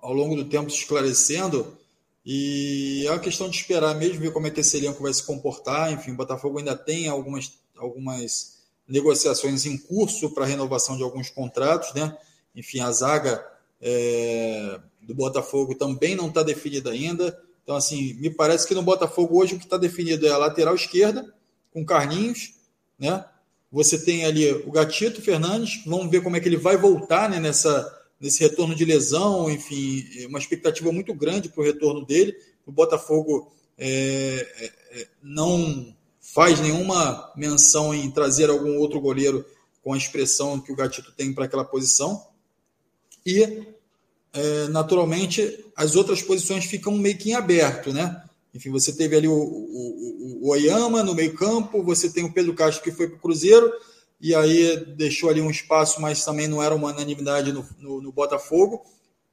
ao 0.01 0.13
longo 0.13 0.35
do 0.35 0.45
tempo 0.45 0.69
se 0.69 0.79
esclarecendo. 0.79 1.77
E 2.25 3.05
é 3.05 3.11
uma 3.11 3.19
questão 3.19 3.49
de 3.49 3.57
esperar 3.57 3.95
mesmo, 3.95 4.19
ver 4.19 4.31
como 4.31 4.47
é 4.47 4.51
que 4.51 4.61
esse 4.61 4.77
elenco 4.77 5.03
vai 5.03 5.13
se 5.13 5.23
comportar. 5.23 5.91
Enfim, 5.91 6.11
o 6.11 6.15
Botafogo 6.15 6.59
ainda 6.59 6.75
tem 6.75 7.07
algumas, 7.07 7.53
algumas 7.77 8.53
negociações 8.87 9.65
em 9.65 9.77
curso 9.77 10.29
para 10.31 10.45
renovação 10.45 10.95
de 10.97 11.03
alguns 11.03 11.29
contratos, 11.29 11.93
né? 11.93 12.17
Enfim, 12.55 12.79
a 12.79 12.91
zaga 12.91 13.45
é, 13.81 14.79
do 15.01 15.13
Botafogo 15.13 15.75
também 15.75 16.15
não 16.15 16.27
está 16.27 16.43
definida 16.43 16.91
ainda. 16.91 17.37
Então, 17.63 17.75
assim, 17.75 18.13
me 18.15 18.29
parece 18.29 18.67
que 18.67 18.73
no 18.73 18.83
Botafogo 18.83 19.39
hoje 19.39 19.55
o 19.55 19.59
que 19.59 19.65
está 19.65 19.77
definido 19.77 20.25
é 20.27 20.29
a 20.29 20.37
lateral 20.37 20.75
esquerda, 20.75 21.33
com 21.71 21.85
Carlinhos, 21.85 22.53
né? 22.97 23.25
Você 23.73 23.97
tem 23.97 24.23
ali 24.23 24.51
o 24.51 24.69
Gatito 24.69 25.19
Fernandes, 25.19 25.81
vamos 25.83 26.11
ver 26.11 26.21
como 26.21 26.37
é 26.37 26.39
que 26.39 26.47
ele 26.47 26.57
vai 26.57 26.77
voltar 26.77 27.27
né, 27.27 27.39
nessa, 27.39 27.91
nesse 28.21 28.39
retorno 28.39 28.75
de 28.75 28.85
lesão, 28.85 29.49
enfim, 29.49 30.05
uma 30.27 30.37
expectativa 30.37 30.91
muito 30.91 31.11
grande 31.11 31.49
para 31.49 31.61
o 31.61 31.65
retorno 31.65 32.05
dele. 32.05 32.35
O 32.67 32.71
Botafogo 32.71 33.51
é, 33.75 34.47
é, 34.59 34.99
é, 35.01 35.07
não 35.23 35.91
faz 36.21 36.59
nenhuma 36.59 37.33
menção 37.35 37.95
em 37.95 38.11
trazer 38.11 38.47
algum 38.47 38.77
outro 38.77 39.01
goleiro 39.01 39.43
com 39.83 39.91
a 39.91 39.97
expressão 39.97 40.59
que 40.59 40.71
o 40.71 40.75
Gatito 40.75 41.11
tem 41.11 41.33
para 41.33 41.45
aquela 41.45 41.65
posição. 41.65 42.27
E, 43.25 43.65
é, 44.33 44.67
naturalmente, 44.67 45.65
as 45.75 45.95
outras 45.95 46.21
posições 46.21 46.65
ficam 46.65 46.95
meio 46.95 47.17
que 47.17 47.31
em 47.31 47.33
aberto, 47.33 47.91
né? 47.91 48.23
Enfim, 48.53 48.69
você 48.69 48.93
teve 48.93 49.15
ali 49.15 49.27
o, 49.27 49.33
o, 49.33 49.37
o, 49.37 50.39
o 50.43 50.49
Oyama 50.51 51.03
no 51.03 51.15
meio-campo, 51.15 51.83
você 51.83 52.09
tem 52.09 52.23
o 52.23 52.31
Pedro 52.31 52.53
Castro 52.53 52.83
que 52.83 52.91
foi 52.91 53.07
para 53.07 53.17
o 53.17 53.19
Cruzeiro, 53.19 53.71
e 54.21 54.35
aí 54.35 54.77
deixou 54.95 55.29
ali 55.29 55.41
um 55.41 55.49
espaço, 55.49 56.01
mas 56.01 56.23
também 56.23 56.47
não 56.47 56.61
era 56.61 56.73
uma 56.73 56.91
unanimidade 56.91 57.51
no, 57.51 57.65
no, 57.79 58.01
no 58.01 58.11
Botafogo. 58.11 58.81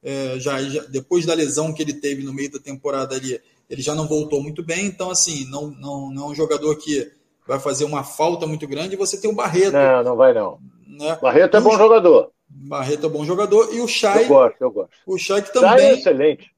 É, 0.03 0.39
já, 0.39 0.61
já, 0.63 0.83
depois 0.85 1.25
da 1.25 1.33
lesão 1.33 1.71
que 1.71 1.81
ele 1.81 1.93
teve 1.93 2.23
no 2.23 2.33
meio 2.33 2.51
da 2.51 2.59
temporada 2.59 3.15
ali, 3.15 3.39
ele 3.69 3.81
já 3.81 3.93
não 3.93 4.07
voltou 4.07 4.41
muito 4.41 4.63
bem, 4.63 4.87
então 4.87 5.11
assim, 5.11 5.45
não, 5.49 5.67
não, 5.67 6.11
não 6.11 6.23
é 6.23 6.31
um 6.31 6.35
jogador 6.35 6.75
que 6.75 7.11
vai 7.47 7.59
fazer 7.59 7.85
uma 7.85 8.03
falta 8.03 8.47
muito 8.47 8.67
grande. 8.67 8.95
Você 8.95 9.19
tem 9.19 9.29
o 9.29 9.35
Barreto. 9.35 9.73
Não, 9.73 10.03
não 10.03 10.15
vai 10.15 10.33
não. 10.33 10.59
Né? 10.87 11.17
Barreto 11.21 11.57
é 11.57 11.61
bom 11.61 11.77
jogador. 11.77 12.31
Barreto 12.47 13.05
é 13.05 13.09
bom 13.09 13.25
jogador. 13.25 13.73
E 13.73 13.79
o 13.79 13.87
Chay. 13.87 14.23
Eu 14.23 14.27
gosto, 14.27 14.61
eu 14.61 14.71
gosto. 14.71 14.91
O 15.05 15.17
Chay 15.17 15.41
que 15.41 15.53
também. 15.53 15.69
Chay 15.69 15.85
é 15.85 15.93
excelente. 15.93 16.51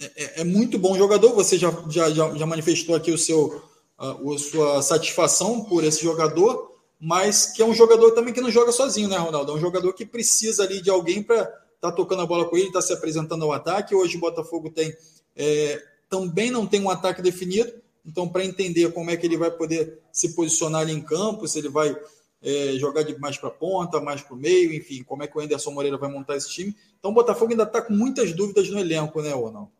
É, 0.00 0.04
é, 0.04 0.40
é, 0.40 0.44
muito 0.44 0.78
bom 0.78 0.96
jogador. 0.96 1.34
Você 1.34 1.58
já, 1.58 1.70
já, 1.88 2.08
já 2.10 2.46
manifestou 2.46 2.94
aqui 2.94 3.12
o 3.12 3.18
seu, 3.18 3.62
a, 3.98 4.12
a 4.12 4.38
sua 4.38 4.82
satisfação 4.82 5.64
por 5.64 5.84
esse 5.84 6.02
jogador 6.02 6.70
mas 7.00 7.46
que 7.46 7.62
é 7.62 7.64
um 7.64 7.72
jogador 7.72 8.10
também 8.10 8.34
que 8.34 8.42
não 8.42 8.50
joga 8.50 8.70
sozinho, 8.70 9.08
né, 9.08 9.16
Ronaldo? 9.16 9.52
É 9.52 9.54
um 9.54 9.60
jogador 9.60 9.94
que 9.94 10.04
precisa 10.04 10.64
ali 10.64 10.82
de 10.82 10.90
alguém 10.90 11.22
para 11.22 11.40
estar 11.40 11.56
tá 11.80 11.92
tocando 11.92 12.20
a 12.20 12.26
bola 12.26 12.44
com 12.44 12.58
ele, 12.58 12.66
estar 12.66 12.80
tá 12.80 12.86
se 12.86 12.92
apresentando 12.92 13.42
ao 13.42 13.52
ataque. 13.52 13.94
Hoje 13.94 14.18
o 14.18 14.20
Botafogo 14.20 14.70
tem 14.70 14.94
é, 15.34 15.82
também 16.10 16.50
não 16.50 16.66
tem 16.66 16.82
um 16.82 16.90
ataque 16.90 17.22
definido, 17.22 17.72
então 18.04 18.28
para 18.28 18.44
entender 18.44 18.92
como 18.92 19.10
é 19.10 19.16
que 19.16 19.26
ele 19.26 19.38
vai 19.38 19.50
poder 19.50 19.98
se 20.12 20.34
posicionar 20.34 20.82
ali 20.82 20.92
em 20.92 21.00
campo, 21.00 21.48
se 21.48 21.58
ele 21.58 21.70
vai 21.70 21.96
é, 22.42 22.72
jogar 22.72 23.02
de 23.02 23.18
mais 23.18 23.38
para 23.38 23.48
a 23.48 23.52
ponta, 23.52 23.98
mais 23.98 24.20
para 24.20 24.34
o 24.34 24.36
meio, 24.36 24.74
enfim, 24.74 25.02
como 25.02 25.22
é 25.22 25.26
que 25.26 25.38
o 25.38 25.40
Anderson 25.40 25.70
Moreira 25.70 25.96
vai 25.96 26.10
montar 26.10 26.36
esse 26.36 26.50
time. 26.50 26.76
Então 26.98 27.12
o 27.12 27.14
Botafogo 27.14 27.52
ainda 27.52 27.62
está 27.62 27.80
com 27.80 27.94
muitas 27.94 28.34
dúvidas 28.34 28.68
no 28.68 28.78
elenco, 28.78 29.22
né, 29.22 29.32
Ronaldo? 29.32 29.70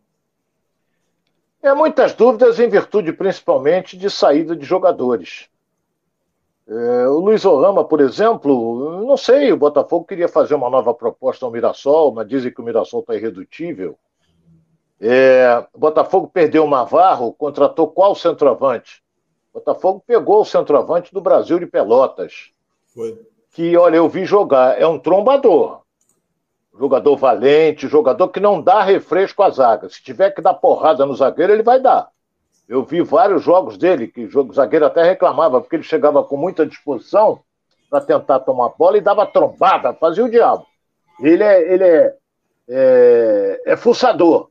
É, 1.63 1.75
muitas 1.75 2.15
dúvidas 2.15 2.59
em 2.59 2.69
virtude 2.69 3.13
principalmente 3.13 3.97
de 3.97 4.09
saída 4.11 4.57
de 4.57 4.65
jogadores. 4.65 5.49
É, 6.67 7.09
o 7.09 7.19
Luiz 7.19 7.45
Orama, 7.45 7.85
por 7.85 8.01
exemplo, 8.01 9.05
não 9.05 9.17
sei, 9.17 9.53
o 9.53 9.57
Botafogo 9.57 10.07
queria 10.07 10.29
fazer 10.29 10.55
uma 10.55 10.71
nova 10.71 10.95
proposta 10.95 11.45
ao 11.45 11.51
Mirassol, 11.51 12.13
mas 12.13 12.29
dizem 12.29 12.53
que 12.53 12.61
o 12.61 12.65
Mirassol 12.65 13.01
está 13.01 13.15
irredutível. 13.15 13.99
É, 15.01 15.67
o 15.75 15.79
Botafogo 15.79 16.31
perdeu 16.33 16.65
o 16.65 16.71
Navarro, 16.71 17.33
contratou 17.33 17.89
qual 17.89 18.15
centroavante? 18.15 19.03
O 19.53 19.59
Botafogo 19.59 20.03
pegou 20.07 20.43
o 20.43 20.45
centroavante 20.45 21.13
do 21.13 21.21
Brasil 21.21 21.59
de 21.59 21.67
Pelotas. 21.67 22.53
Foi. 22.95 23.21
Que, 23.51 23.77
olha, 23.77 23.97
eu 23.97 24.09
vi 24.09 24.25
jogar, 24.25 24.81
é 24.81 24.87
um 24.87 24.99
trombador. 24.99 25.81
Jogador 26.81 27.15
valente, 27.15 27.87
jogador 27.87 28.29
que 28.29 28.41
não 28.41 28.63
dá 28.63 28.83
refresco 28.83 29.43
à 29.43 29.51
zaga. 29.51 29.91
Se 29.91 30.03
tiver 30.03 30.31
que 30.31 30.41
dar 30.41 30.55
porrada 30.55 31.05
no 31.05 31.15
zagueiro, 31.15 31.53
ele 31.53 31.63
vai 31.63 31.79
dar. 31.79 32.09
Eu 32.67 32.83
vi 32.83 33.03
vários 33.03 33.43
jogos 33.43 33.77
dele, 33.77 34.09
que 34.09 34.25
o 34.25 34.53
zagueiro 34.55 34.87
até 34.87 35.03
reclamava, 35.03 35.61
porque 35.61 35.77
ele 35.77 35.83
chegava 35.83 36.25
com 36.25 36.39
muita 36.39 36.65
disposição 36.65 37.41
para 37.91 38.01
tentar 38.01 38.41
tomar 38.41 38.67
a 38.67 38.69
bola 38.71 38.97
e 38.97 39.03
dava 39.03 39.27
trombada, 39.27 39.93
fazia 39.93 40.25
o 40.25 40.31
diabo. 40.31 40.65
Ele 41.21 41.43
é, 41.43 41.71
ele 41.71 41.85
é, 41.85 42.15
é, 42.67 43.63
é 43.67 43.77
fuçador. 43.77 44.49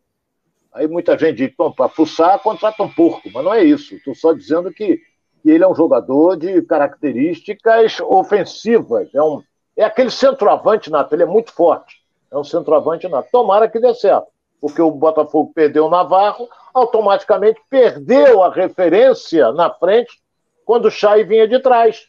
Aí 0.72 0.88
muita 0.88 1.18
gente 1.18 1.48
diz, 1.48 1.56
para 1.76 1.90
fuçar, 1.90 2.38
contrata 2.44 2.84
um 2.84 2.90
porco, 2.90 3.28
mas 3.34 3.44
não 3.44 3.52
é 3.52 3.64
isso. 3.64 3.96
Estou 3.96 4.14
só 4.14 4.34
dizendo 4.34 4.72
que, 4.72 5.02
que, 5.42 5.50
ele 5.50 5.64
é 5.64 5.68
um 5.68 5.74
jogador 5.74 6.38
de 6.38 6.62
características 6.62 8.00
ofensivas. 8.02 9.10
É, 9.16 9.24
um, 9.24 9.42
é 9.76 9.84
aquele 9.84 10.12
centroavante 10.12 10.92
nato, 10.92 11.16
ele 11.16 11.24
é 11.24 11.26
muito 11.26 11.52
forte. 11.52 11.99
É 12.32 12.38
um 12.38 12.44
centroavante 12.44 13.08
nato. 13.08 13.30
Tomara 13.32 13.68
que 13.70 13.80
dê 13.80 13.94
certo 13.94 14.28
porque 14.62 14.82
o 14.82 14.92
Botafogo 14.92 15.52
perdeu 15.54 15.86
o 15.86 15.90
Navarro, 15.90 16.48
automaticamente 16.74 17.62
perdeu 17.70 18.44
a 18.44 18.52
referência 18.54 19.52
na 19.52 19.70
frente 19.70 20.20
quando 20.66 20.86
o 20.86 20.92
Chay 20.92 21.24
vinha 21.24 21.48
de 21.48 21.60
trás. 21.60 22.08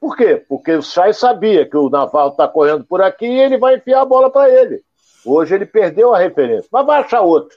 Por 0.00 0.16
quê? 0.16 0.44
Porque 0.48 0.72
o 0.72 0.82
Chay 0.82 1.12
sabia 1.12 1.68
que 1.68 1.76
o 1.76 1.90
Navarro 1.90 2.30
está 2.30 2.46
correndo 2.46 2.84
por 2.84 3.02
aqui 3.02 3.26
e 3.26 3.40
ele 3.40 3.58
vai 3.58 3.76
enfiar 3.76 4.02
a 4.02 4.04
bola 4.04 4.30
para 4.30 4.50
ele. 4.50 4.82
Hoje 5.24 5.54
ele 5.54 5.66
perdeu 5.66 6.14
a 6.14 6.18
referência, 6.18 6.68
mas 6.70 6.86
vai 6.86 7.00
achar 7.00 7.22
outro. 7.22 7.56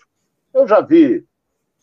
Eu 0.53 0.67
já 0.67 0.79
vi 0.81 1.25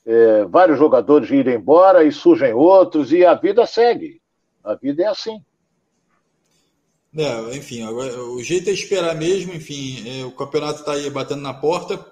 é, 0.07 0.45
vários 0.45 0.79
jogadores 0.79 1.31
irem 1.31 1.57
embora 1.57 2.03
e 2.03 2.11
surgem 2.11 2.55
outros 2.55 3.13
e 3.13 3.25
a 3.25 3.35
vida 3.35 3.67
segue. 3.67 4.21
A 4.63 4.75
vida 4.75 5.03
é 5.03 5.07
assim. 5.07 5.43
É, 7.17 7.57
enfim, 7.57 7.83
agora, 7.83 8.21
o 8.25 8.43
jeito 8.43 8.69
é 8.69 8.73
esperar 8.73 9.15
mesmo. 9.15 9.55
Enfim, 9.55 10.21
é, 10.21 10.25
o 10.25 10.33
campeonato 10.33 10.81
está 10.81 10.93
aí 10.93 11.09
batendo 11.09 11.43
na 11.43 11.55
porta. 11.55 12.05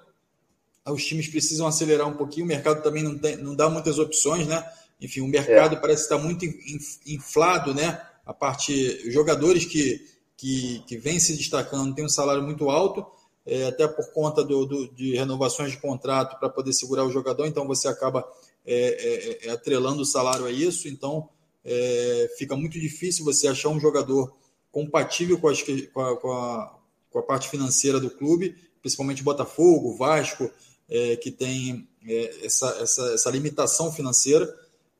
Os 0.85 1.05
times 1.05 1.27
precisam 1.27 1.67
acelerar 1.67 2.07
um 2.07 2.15
pouquinho. 2.15 2.45
O 2.45 2.47
mercado 2.47 2.81
também 2.81 3.03
não, 3.03 3.17
tem, 3.17 3.35
não 3.37 3.55
dá 3.55 3.69
muitas 3.69 3.99
opções, 3.99 4.47
né? 4.47 4.65
Enfim, 5.01 5.21
o 5.21 5.27
mercado 5.27 5.75
é. 5.75 5.79
parece 5.79 6.03
estar 6.03 6.17
muito 6.17 6.45
inflado, 7.05 7.73
né? 7.73 8.01
A 8.25 8.33
parte 8.33 9.11
jogadores 9.11 9.65
que, 9.65 10.05
que, 10.37 10.81
que 10.87 10.97
vêm 10.97 11.19
se 11.19 11.35
destacando 11.35 11.93
têm 11.93 12.05
um 12.05 12.09
salário 12.09 12.41
muito 12.41 12.69
alto, 12.69 13.05
é, 13.45 13.65
até 13.65 13.85
por 13.85 14.13
conta 14.13 14.41
do, 14.41 14.65
do, 14.65 14.87
de 14.93 15.15
renovações 15.15 15.71
de 15.71 15.77
contrato 15.77 16.39
para 16.39 16.47
poder 16.47 16.71
segurar 16.71 17.03
o 17.03 17.11
jogador. 17.11 17.45
Então 17.45 17.67
você 17.67 17.89
acaba 17.89 18.25
é, 18.65 19.41
é, 19.43 19.47
é 19.47 19.51
atrelando 19.51 20.01
o 20.01 20.05
salário 20.05 20.45
a 20.45 20.51
isso. 20.51 20.87
Então 20.87 21.27
fica 22.37 22.57
muito 22.57 22.77
difícil 22.77 23.23
você 23.23 23.47
achar 23.47 23.69
um 23.69 23.79
jogador 23.79 24.33
compatível 24.73 25.37
com, 25.37 25.47
as, 25.47 25.61
com, 25.61 26.01
a, 26.01 26.17
com, 26.17 26.31
a, 26.31 26.79
com, 27.11 27.19
a, 27.19 27.23
parte 27.23 27.47
financeira 27.47 27.99
do 27.99 28.09
clube, 28.09 28.55
principalmente 28.81 29.23
Botafogo, 29.23 29.95
Vasco, 29.95 30.49
é, 30.89 31.15
que 31.15 31.29
tem 31.31 31.87
é, 32.05 32.45
essa, 32.45 32.67
essa, 32.81 33.13
essa, 33.13 33.29
limitação 33.29 33.93
financeira, 33.93 34.51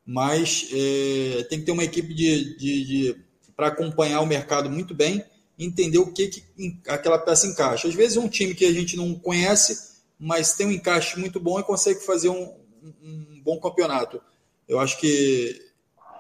mas 0.06 0.70
é, 0.72 1.44
tem 1.50 1.60
que 1.60 1.66
ter 1.66 1.72
uma 1.72 1.84
equipe 1.84 2.14
de, 2.14 2.56
de, 2.56 2.86
de 2.86 3.16
para 3.56 3.68
acompanhar 3.68 4.22
o 4.22 4.28
mercado 4.28 4.70
muito 4.70 4.94
bem, 4.94 5.26
entender 5.58 5.98
o 5.98 6.14
que, 6.14 6.28
que 6.28 6.44
aquela 6.88 7.18
peça 7.18 7.48
encaixa. 7.48 7.88
Às 7.88 7.96
vezes 7.96 8.16
um 8.16 8.30
time 8.30 8.54
que 8.54 8.66
a 8.66 8.72
gente 8.72 8.96
não 8.96 9.16
conhece, 9.16 10.02
mas 10.20 10.54
tem 10.54 10.68
um 10.68 10.72
encaixe 10.72 11.20
muito 11.20 11.40
bom 11.40 11.60
e 11.60 11.64
consegue 11.64 12.00
fazer 12.02 12.30
um, 12.30 12.54
um 13.02 13.42
bom 13.44 13.60
campeonato. 13.60 14.22
Eu 14.68 14.80
acho 14.80 15.00
que, 15.00 15.60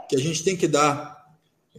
que 0.10 0.16
a 0.16 0.20
gente 0.20 0.43
tem 0.43 0.58
que 0.58 0.68
dar 0.68 1.22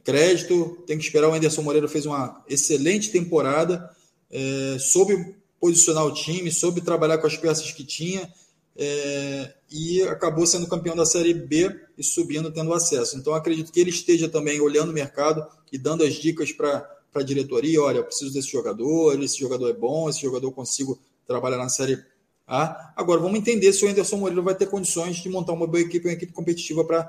crédito, 0.03 0.83
tem 0.87 0.99
que 0.99 1.05
esperar. 1.05 1.29
O 1.29 1.35
Anderson 1.35 1.63
Moreira 1.63 1.89
fez 1.89 2.07
uma 2.07 2.43
excelente 2.49 3.11
temporada, 3.11 3.91
é, 4.31 4.77
soube 4.79 5.35
posicionar 5.61 6.05
o 6.05 6.13
time, 6.13 6.51
soube 6.51 6.81
trabalhar 6.81 7.19
com 7.19 7.27
as 7.27 7.37
peças 7.37 7.73
que 7.73 7.85
tinha 7.85 8.31
é, 8.77 9.55
e 9.71 10.03
acabou 10.03 10.47
sendo 10.47 10.67
campeão 10.67 10.97
da 10.97 11.07
Série 11.07 11.33
B 11.33 11.75
e 11.97 12.03
subindo, 12.03 12.51
tendo 12.51 12.73
acesso. 12.73 13.17
Então, 13.17 13.35
acredito 13.35 13.73
que 13.73 13.81
ele 13.81 13.91
esteja 13.91 14.29
também 14.29 14.61
olhando 14.61 14.91
o 14.91 14.93
mercado 14.93 15.47
e 15.73 15.79
dando 15.79 16.05
as 16.05 16.15
dicas 16.15 16.53
para 16.53 16.89
a 17.15 17.23
diretoria: 17.23 17.81
olha, 17.81 17.99
eu 17.99 18.05
preciso 18.05 18.33
desse 18.33 18.51
jogador, 18.51 19.21
esse 19.23 19.39
jogador 19.39 19.71
é 19.71 19.73
bom, 19.73 20.09
esse 20.09 20.21
jogador 20.21 20.49
eu 20.49 20.53
consigo 20.53 20.99
trabalhar 21.27 21.59
na 21.59 21.69
Série 21.69 22.03
Ah, 22.47 22.93
agora, 22.97 23.21
vamos 23.21 23.39
entender 23.39 23.73
se 23.73 23.85
o 23.85 23.89
Anderson 23.89 24.17
Moreira 24.17 24.43
vai 24.43 24.55
ter 24.55 24.67
condições 24.67 25.17
de 25.17 25.29
montar 25.29 25.53
uma 25.53 25.67
boa 25.67 25.81
equipe, 25.81 26.09
uma 26.09 26.15
equipe 26.15 26.33
competitiva 26.33 26.85
para 26.85 27.09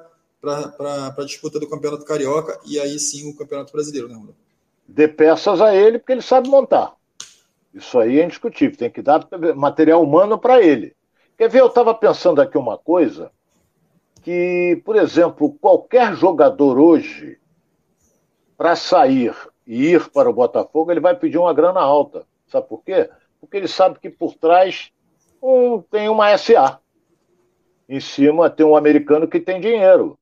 a 0.53 1.25
disputa 1.25 1.59
do 1.59 1.69
Campeonato 1.69 2.05
Carioca 2.05 2.59
e 2.65 2.79
aí 2.79 2.99
sim 2.99 3.29
o 3.29 3.35
Campeonato 3.35 3.71
Brasileiro, 3.71 4.07
né, 4.07 4.13
Ronaldo? 4.15 4.35
Dê 4.87 5.07
peças 5.07 5.61
a 5.61 5.75
ele, 5.75 5.99
porque 5.99 6.11
ele 6.11 6.21
sabe 6.21 6.49
montar. 6.49 6.93
Isso 7.73 7.99
aí 7.99 8.19
é 8.19 8.23
indiscutível. 8.23 8.77
Tem 8.77 8.89
que 8.89 9.01
dar 9.01 9.27
material 9.55 10.01
humano 10.01 10.37
para 10.37 10.61
ele. 10.61 10.95
Quer 11.37 11.49
ver? 11.49 11.59
Eu 11.59 11.67
estava 11.67 11.93
pensando 11.93 12.41
aqui 12.41 12.57
uma 12.57 12.77
coisa 12.77 13.31
que, 14.23 14.81
por 14.85 14.95
exemplo, 14.95 15.51
qualquer 15.59 16.15
jogador 16.15 16.79
hoje, 16.79 17.37
para 18.57 18.75
sair 18.75 19.35
e 19.67 19.91
ir 19.91 20.09
para 20.09 20.29
o 20.29 20.33
Botafogo, 20.33 20.91
ele 20.91 20.99
vai 20.99 21.15
pedir 21.15 21.37
uma 21.37 21.53
grana 21.53 21.81
alta. 21.81 22.25
Sabe 22.47 22.67
por 22.67 22.83
quê? 22.83 23.09
Porque 23.41 23.57
ele 23.57 23.67
sabe 23.67 23.99
que 23.99 24.09
por 24.09 24.33
trás 24.35 24.91
um, 25.41 25.81
tem 25.81 26.07
uma 26.07 26.35
SA. 26.37 26.79
Em 27.87 27.99
cima 27.99 28.49
tem 28.49 28.65
um 28.65 28.75
americano 28.75 29.27
que 29.27 29.39
tem 29.39 29.59
dinheiro. 29.59 30.17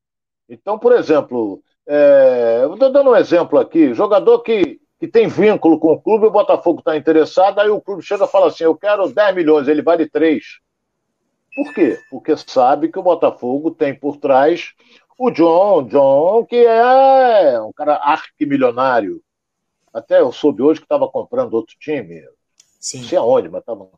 Então, 0.48 0.78
por 0.78 0.92
exemplo, 0.92 1.62
é, 1.86 2.60
eu 2.62 2.74
estou 2.74 2.90
dando 2.92 3.10
um 3.10 3.16
exemplo 3.16 3.58
aqui: 3.58 3.94
jogador 3.94 4.40
que, 4.40 4.80
que 4.98 5.08
tem 5.08 5.28
vínculo 5.28 5.78
com 5.78 5.92
o 5.92 6.00
clube, 6.00 6.26
o 6.26 6.30
Botafogo 6.30 6.80
está 6.80 6.96
interessado, 6.96 7.60
aí 7.60 7.68
o 7.68 7.80
clube 7.80 8.02
chega 8.02 8.24
e 8.24 8.28
fala 8.28 8.48
assim: 8.48 8.64
eu 8.64 8.76
quero 8.76 9.08
10 9.08 9.34
milhões, 9.34 9.68
ele 9.68 9.82
vale 9.82 10.08
3. 10.08 10.42
Por 11.54 11.72
quê? 11.72 11.98
Porque 12.10 12.36
sabe 12.36 12.88
que 12.90 12.98
o 12.98 13.02
Botafogo 13.02 13.70
tem 13.70 13.94
por 13.94 14.16
trás 14.16 14.72
o 15.16 15.30
John, 15.30 15.84
John, 15.84 16.44
que 16.44 16.56
é 16.56 17.60
um 17.60 17.72
cara 17.72 17.94
arquimilionário. 17.96 19.22
Até 19.92 20.20
eu 20.20 20.32
soube 20.32 20.60
hoje 20.60 20.80
que 20.80 20.86
estava 20.86 21.08
comprando 21.08 21.54
outro 21.54 21.76
time. 21.78 22.20
Sim. 22.80 23.02
Não 23.02 23.08
sei 23.08 23.18
aonde, 23.18 23.48
mas 23.48 23.60
estava 23.60 23.88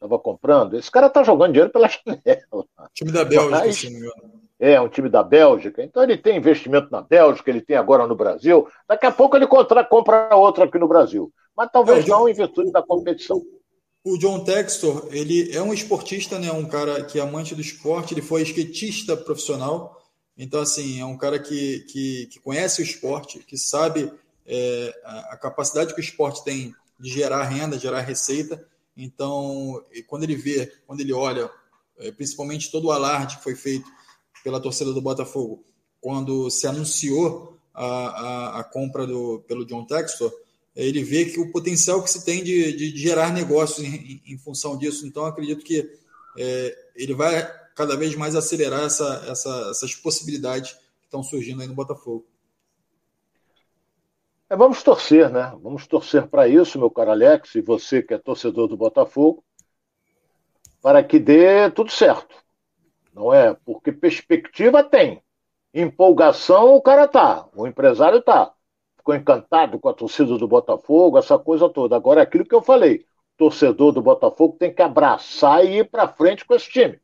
tava 0.00 0.18
comprando. 0.18 0.76
Esse 0.76 0.90
cara 0.90 1.06
está 1.06 1.22
jogando 1.22 1.52
dinheiro 1.52 1.72
pela 1.72 1.88
janela. 2.06 2.66
Time 2.92 3.12
da 3.12 3.24
Bélgica, 3.24 3.50
mas, 3.50 3.76
se 3.76 3.90
não 3.90 3.92
me 3.92 4.06
engano. 4.06 4.45
É, 4.58 4.80
um 4.80 4.88
time 4.88 5.08
da 5.08 5.22
Bélgica. 5.22 5.82
Então 5.82 6.02
ele 6.02 6.16
tem 6.16 6.36
investimento 6.36 6.88
na 6.90 7.02
Bélgica, 7.02 7.50
ele 7.50 7.60
tem 7.60 7.76
agora 7.76 8.06
no 8.06 8.16
Brasil. 8.16 8.66
Daqui 8.88 9.04
a 9.04 9.12
pouco 9.12 9.36
ele 9.36 9.46
contra, 9.46 9.84
compra 9.84 10.34
outro 10.34 10.64
aqui 10.64 10.78
no 10.78 10.88
Brasil. 10.88 11.30
Mas 11.56 11.70
talvez 11.70 12.06
é, 12.06 12.08
não 12.08 12.28
em 12.28 12.32
virtude 12.32 12.72
da 12.72 12.82
competição. 12.82 13.42
O 14.02 14.16
John 14.16 14.44
Textor, 14.44 15.08
ele 15.10 15.54
é 15.54 15.60
um 15.60 15.74
esportista, 15.74 16.38
né? 16.38 16.50
Um 16.52 16.64
cara 16.64 17.02
que 17.04 17.18
é 17.18 17.22
amante 17.22 17.54
do 17.54 17.60
esporte, 17.60 18.14
ele 18.14 18.22
foi 18.22 18.42
skatista 18.42 19.16
profissional. 19.16 20.00
Então, 20.38 20.60
assim, 20.60 21.00
é 21.00 21.04
um 21.04 21.16
cara 21.16 21.38
que, 21.38 21.80
que, 21.80 22.26
que 22.26 22.40
conhece 22.40 22.80
o 22.80 22.84
esporte, 22.84 23.40
que 23.40 23.58
sabe 23.58 24.12
é, 24.46 24.94
a 25.04 25.36
capacidade 25.36 25.92
que 25.92 26.00
o 26.00 26.04
esporte 26.04 26.44
tem 26.44 26.74
de 27.00 27.10
gerar 27.10 27.42
renda, 27.44 27.78
gerar 27.78 28.00
receita. 28.00 28.64
Então, 28.96 29.82
quando 30.06 30.22
ele 30.22 30.36
vê, 30.36 30.72
quando 30.86 31.00
ele 31.00 31.12
olha, 31.12 31.50
é, 31.98 32.12
principalmente 32.12 32.70
todo 32.70 32.86
o 32.86 32.92
alarde 32.92 33.38
que 33.38 33.42
foi 33.42 33.54
feito 33.54 33.90
pela 34.46 34.60
torcida 34.60 34.92
do 34.92 35.02
Botafogo, 35.02 35.64
quando 36.00 36.48
se 36.52 36.68
anunciou 36.68 37.58
a, 37.74 37.84
a, 37.84 38.60
a 38.60 38.64
compra 38.64 39.04
do, 39.04 39.40
pelo 39.40 39.66
John 39.66 39.84
Textor, 39.84 40.32
ele 40.76 41.02
vê 41.02 41.24
que 41.24 41.40
o 41.40 41.50
potencial 41.50 42.00
que 42.00 42.08
se 42.08 42.24
tem 42.24 42.44
de, 42.44 42.72
de 42.76 42.96
gerar 42.96 43.32
negócios 43.32 43.84
em, 43.84 44.22
em, 44.24 44.38
função 44.38 44.78
disso. 44.78 45.04
Então, 45.04 45.24
acredito 45.24 45.64
que 45.64 45.90
é, 46.38 46.78
ele 46.94 47.12
vai 47.12 47.44
cada 47.74 47.96
vez 47.96 48.14
mais 48.14 48.36
acelerar 48.36 48.84
essa, 48.84 49.24
essa, 49.28 49.68
essas 49.68 49.96
possibilidades 49.96 50.74
que 50.74 51.06
estão 51.06 51.24
surgindo 51.24 51.60
aí 51.60 51.66
no 51.66 51.74
Botafogo. 51.74 52.24
É, 54.48 54.54
vamos 54.54 54.80
torcer, 54.84 55.28
né? 55.28 55.58
Vamos 55.60 55.88
torcer 55.88 56.28
para 56.28 56.46
isso, 56.46 56.78
meu 56.78 56.88
caro 56.88 57.10
Alex, 57.10 57.56
e 57.56 57.60
você 57.60 58.00
que 58.00 58.14
é 58.14 58.18
torcedor 58.18 58.68
do 58.68 58.76
Botafogo, 58.76 59.42
para 60.80 61.02
que 61.02 61.18
dê 61.18 61.68
tudo 61.68 61.90
certo. 61.90 62.45
Não 63.16 63.32
é? 63.32 63.56
Porque 63.64 63.90
perspectiva 63.90 64.84
tem. 64.84 65.22
Empolgação 65.72 66.74
o 66.74 66.82
cara 66.82 67.08
tá, 67.08 67.46
o 67.56 67.66
empresário 67.66 68.20
tá. 68.20 68.52
Ficou 68.98 69.14
encantado 69.14 69.78
com 69.78 69.88
a 69.88 69.94
torcida 69.94 70.36
do 70.36 70.46
Botafogo, 70.46 71.16
essa 71.16 71.38
coisa 71.38 71.66
toda. 71.66 71.96
Agora, 71.96 72.20
é 72.20 72.24
aquilo 72.24 72.44
que 72.44 72.54
eu 72.54 72.60
falei, 72.60 73.06
torcedor 73.38 73.92
do 73.92 74.02
Botafogo 74.02 74.58
tem 74.58 74.70
que 74.70 74.82
abraçar 74.82 75.64
e 75.64 75.78
ir 75.78 75.90
para 75.90 76.08
frente 76.08 76.44
com 76.44 76.54
esse 76.54 76.70
time. 76.70 77.00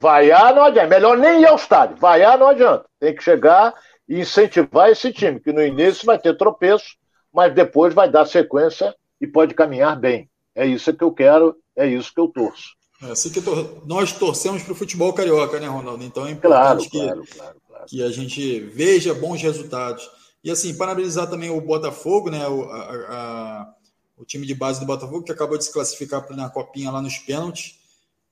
Vaiar 0.00 0.54
não 0.54 0.64
adianta. 0.64 0.88
Melhor 0.88 1.18
nem 1.18 1.42
ir 1.42 1.46
ao 1.46 1.56
estádio. 1.56 1.98
Vaiar 1.98 2.38
não 2.38 2.48
adianta. 2.48 2.86
Tem 2.98 3.14
que 3.14 3.22
chegar 3.22 3.74
e 4.08 4.18
incentivar 4.20 4.88
esse 4.88 5.12
time, 5.12 5.40
que 5.40 5.52
no 5.52 5.62
início 5.62 6.06
vai 6.06 6.18
ter 6.18 6.38
tropeço, 6.38 6.96
mas 7.30 7.52
depois 7.52 7.92
vai 7.92 8.08
dar 8.08 8.24
sequência 8.24 8.94
e 9.20 9.26
pode 9.26 9.52
caminhar 9.52 9.94
bem. 10.00 10.30
É 10.54 10.64
isso 10.64 10.94
que 10.94 11.04
eu 11.04 11.12
quero, 11.12 11.54
é 11.76 11.86
isso 11.86 12.14
que 12.14 12.20
eu 12.20 12.28
torço. 12.28 12.79
É 13.02 13.12
assim 13.12 13.30
que 13.30 13.40
tor 13.40 13.82
nós 13.86 14.12
torcemos 14.12 14.62
para 14.62 14.72
o 14.72 14.76
futebol 14.76 15.12
carioca, 15.12 15.58
né, 15.58 15.66
Ronaldo? 15.66 16.04
Então 16.04 16.26
é 16.26 16.30
importante 16.32 16.88
claro, 16.90 17.24
que, 17.24 17.36
claro, 17.36 17.56
claro, 17.66 17.86
que 17.86 18.02
a 18.02 18.10
gente 18.10 18.60
veja 18.60 19.14
bons 19.14 19.40
resultados. 19.40 20.08
E 20.42 20.50
assim, 20.50 20.74
parabenizar 20.74 21.28
também 21.28 21.50
o 21.50 21.60
Botafogo, 21.60 22.30
né? 22.30 22.46
O, 22.46 22.62
a, 22.64 22.78
a, 22.78 23.74
o 24.18 24.24
time 24.24 24.46
de 24.46 24.54
base 24.54 24.80
do 24.80 24.86
Botafogo, 24.86 25.22
que 25.22 25.32
acabou 25.32 25.56
de 25.56 25.64
se 25.64 25.72
classificar 25.72 26.26
na 26.36 26.50
copinha 26.50 26.90
lá 26.90 27.00
nos 27.00 27.18
pênaltis 27.18 27.80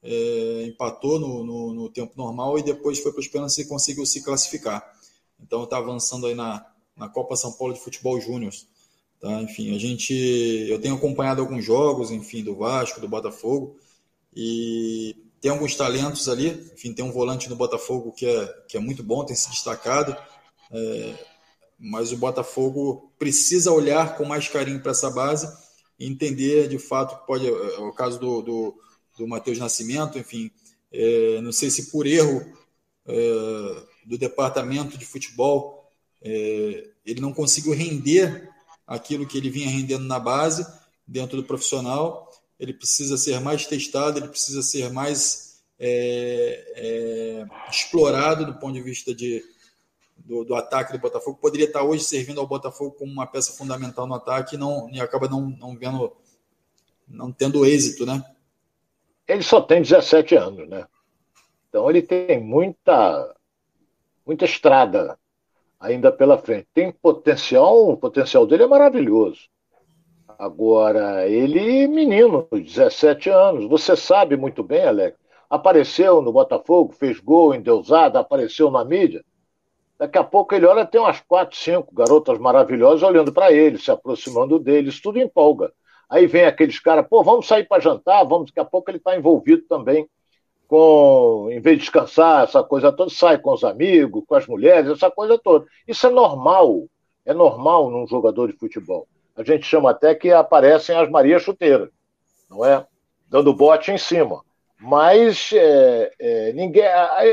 é, 0.02 0.64
empatou 0.66 1.18
no, 1.18 1.44
no, 1.44 1.74
no, 1.74 1.88
tempo 1.88 2.12
normal 2.16 2.58
e 2.58 2.62
depois 2.62 2.98
foi 3.00 3.12
para 3.12 3.20
os 3.20 3.28
pênaltis 3.28 3.58
e 3.58 3.68
conseguiu 3.68 4.06
se 4.06 4.22
classificar. 4.22 4.84
Então 5.40 5.64
está 5.64 5.78
avançando 5.78 6.26
aí 6.26 6.34
na, 6.34 6.64
na 6.96 7.08
Copa 7.08 7.36
São 7.36 7.52
Paulo 7.52 7.74
de 7.74 7.80
Futebol 7.80 8.20
Júnior. 8.20 8.52
Tá? 9.20 9.42
Enfim, 9.42 9.74
a 9.74 9.78
gente. 9.78 10.14
Eu 10.68 10.80
tenho 10.80 10.94
acompanhado 10.94 11.40
alguns 11.40 11.64
jogos, 11.64 12.10
enfim, 12.10 12.42
do 12.42 12.54
Vasco, 12.54 13.00
do 13.00 13.08
Botafogo, 13.08 13.76
e 14.40 15.16
tem 15.40 15.50
alguns 15.50 15.74
talentos 15.74 16.28
ali. 16.28 16.48
Enfim, 16.72 16.92
tem 16.92 17.04
um 17.04 17.10
volante 17.10 17.48
no 17.48 17.56
Botafogo 17.56 18.12
que 18.12 18.26
é, 18.26 18.46
que 18.68 18.76
é 18.76 18.80
muito 18.80 19.02
bom, 19.02 19.24
tem 19.24 19.34
se 19.34 19.50
destacado. 19.50 20.16
É, 20.70 21.14
mas 21.78 22.12
o 22.12 22.16
Botafogo 22.16 23.12
precisa 23.18 23.72
olhar 23.72 24.16
com 24.16 24.24
mais 24.24 24.48
carinho 24.48 24.80
para 24.80 24.92
essa 24.92 25.10
base 25.10 25.52
e 25.98 26.06
entender 26.06 26.68
de 26.68 26.78
fato 26.78 27.18
que 27.18 27.26
pode. 27.26 27.48
É 27.48 27.78
o 27.80 27.92
caso 27.92 28.20
do, 28.20 28.42
do 28.42 28.78
do 29.18 29.26
Matheus 29.26 29.58
Nascimento, 29.58 30.16
enfim, 30.16 30.50
é, 30.92 31.40
não 31.40 31.50
sei 31.50 31.70
se 31.70 31.90
por 31.90 32.06
erro 32.06 32.40
é, 33.04 33.82
do 34.06 34.16
departamento 34.16 34.96
de 34.96 35.04
futebol 35.04 35.90
é, 36.22 36.90
ele 37.04 37.20
não 37.20 37.32
conseguiu 37.32 37.72
render 37.74 38.48
aquilo 38.86 39.26
que 39.26 39.36
ele 39.36 39.50
vinha 39.50 39.68
rendendo 39.68 40.04
na 40.04 40.18
base, 40.18 40.66
dentro 41.06 41.36
do 41.36 41.44
profissional. 41.44 42.27
Ele 42.58 42.72
precisa 42.72 43.16
ser 43.16 43.40
mais 43.40 43.66
testado, 43.66 44.18
ele 44.18 44.28
precisa 44.28 44.62
ser 44.62 44.90
mais 44.90 45.62
é, 45.78 46.72
é, 46.76 47.46
explorado 47.70 48.44
do 48.46 48.54
ponto 48.54 48.74
de 48.74 48.82
vista 48.82 49.14
de, 49.14 49.44
do, 50.16 50.44
do, 50.44 50.54
ataque 50.54 50.92
do 50.92 50.98
Botafogo. 50.98 51.38
Poderia 51.40 51.66
estar 51.66 51.82
hoje 51.82 52.04
servindo 52.04 52.40
ao 52.40 52.46
Botafogo 52.46 52.92
como 52.92 53.12
uma 53.12 53.26
peça 53.26 53.52
fundamental 53.52 54.06
no 54.06 54.14
ataque 54.14 54.56
e, 54.56 54.58
não, 54.58 54.90
e 54.90 55.00
acaba 55.00 55.28
não, 55.28 55.50
não 55.50 55.76
vendo, 55.76 56.16
não 57.06 57.30
tendo 57.30 57.64
êxito, 57.64 58.04
né? 58.04 58.24
ele 59.28 59.42
só 59.42 59.60
tem 59.60 59.82
17 59.82 60.34
anos, 60.34 60.66
né? 60.66 60.86
Então 61.68 61.88
ele 61.90 62.00
tem 62.00 62.40
muita, 62.42 63.36
muita 64.26 64.46
estrada 64.46 65.18
ainda 65.78 66.10
pela 66.10 66.38
frente. 66.38 66.66
Tem 66.72 66.90
potencial, 66.90 67.90
o 67.90 67.96
potencial 67.96 68.46
dele 68.46 68.62
é 68.62 68.66
maravilhoso. 68.66 69.42
Agora, 70.38 71.28
ele, 71.28 71.88
menino, 71.88 72.46
17 72.52 73.28
anos, 73.28 73.68
você 73.68 73.96
sabe 73.96 74.36
muito 74.36 74.62
bem, 74.62 74.84
Alex, 74.84 75.18
apareceu 75.50 76.22
no 76.22 76.32
Botafogo, 76.32 76.92
fez 76.92 77.18
gol 77.18 77.52
em 77.52 77.60
Deusada, 77.60 78.20
apareceu 78.20 78.70
na 78.70 78.84
mídia. 78.84 79.24
Daqui 79.98 80.16
a 80.16 80.22
pouco 80.22 80.54
ele 80.54 80.64
olha, 80.64 80.86
tem 80.86 81.00
umas 81.00 81.20
quatro, 81.20 81.58
cinco 81.58 81.92
garotas 81.92 82.38
maravilhosas 82.38 83.02
olhando 83.02 83.32
para 83.32 83.50
ele, 83.52 83.78
se 83.78 83.90
aproximando 83.90 84.60
dele, 84.60 84.90
isso 84.90 85.02
tudo 85.02 85.18
empolga. 85.18 85.72
Aí 86.08 86.28
vem 86.28 86.44
aqueles 86.44 86.78
caras, 86.78 87.04
pô, 87.08 87.24
vamos 87.24 87.48
sair 87.48 87.66
para 87.66 87.82
jantar, 87.82 88.22
vamos, 88.22 88.46
daqui 88.46 88.60
a 88.60 88.64
pouco 88.64 88.88
ele 88.92 88.98
está 88.98 89.16
envolvido 89.16 89.62
também 89.68 90.08
com, 90.68 91.48
em 91.50 91.60
vez 91.60 91.78
de 91.78 91.82
descansar, 91.82 92.44
essa 92.44 92.62
coisa 92.62 92.92
toda, 92.92 93.10
sai 93.10 93.38
com 93.38 93.52
os 93.52 93.64
amigos, 93.64 94.22
com 94.24 94.36
as 94.36 94.46
mulheres, 94.46 94.88
essa 94.88 95.10
coisa 95.10 95.36
toda. 95.36 95.66
Isso 95.86 96.06
é 96.06 96.10
normal, 96.10 96.84
é 97.26 97.34
normal 97.34 97.90
num 97.90 98.06
jogador 98.06 98.46
de 98.46 98.56
futebol. 98.56 99.08
A 99.38 99.44
gente 99.44 99.64
chama 99.64 99.92
até 99.92 100.16
que 100.16 100.32
aparecem 100.32 100.96
as 100.96 101.08
Maria 101.08 101.38
Chuteiras, 101.38 101.90
não 102.50 102.64
é? 102.64 102.84
Dando 103.30 103.54
bote 103.54 103.92
em 103.92 103.96
cima. 103.96 104.42
Mas 104.80 105.50
é, 105.52 106.12
é, 106.18 106.52
ninguém. 106.54 106.84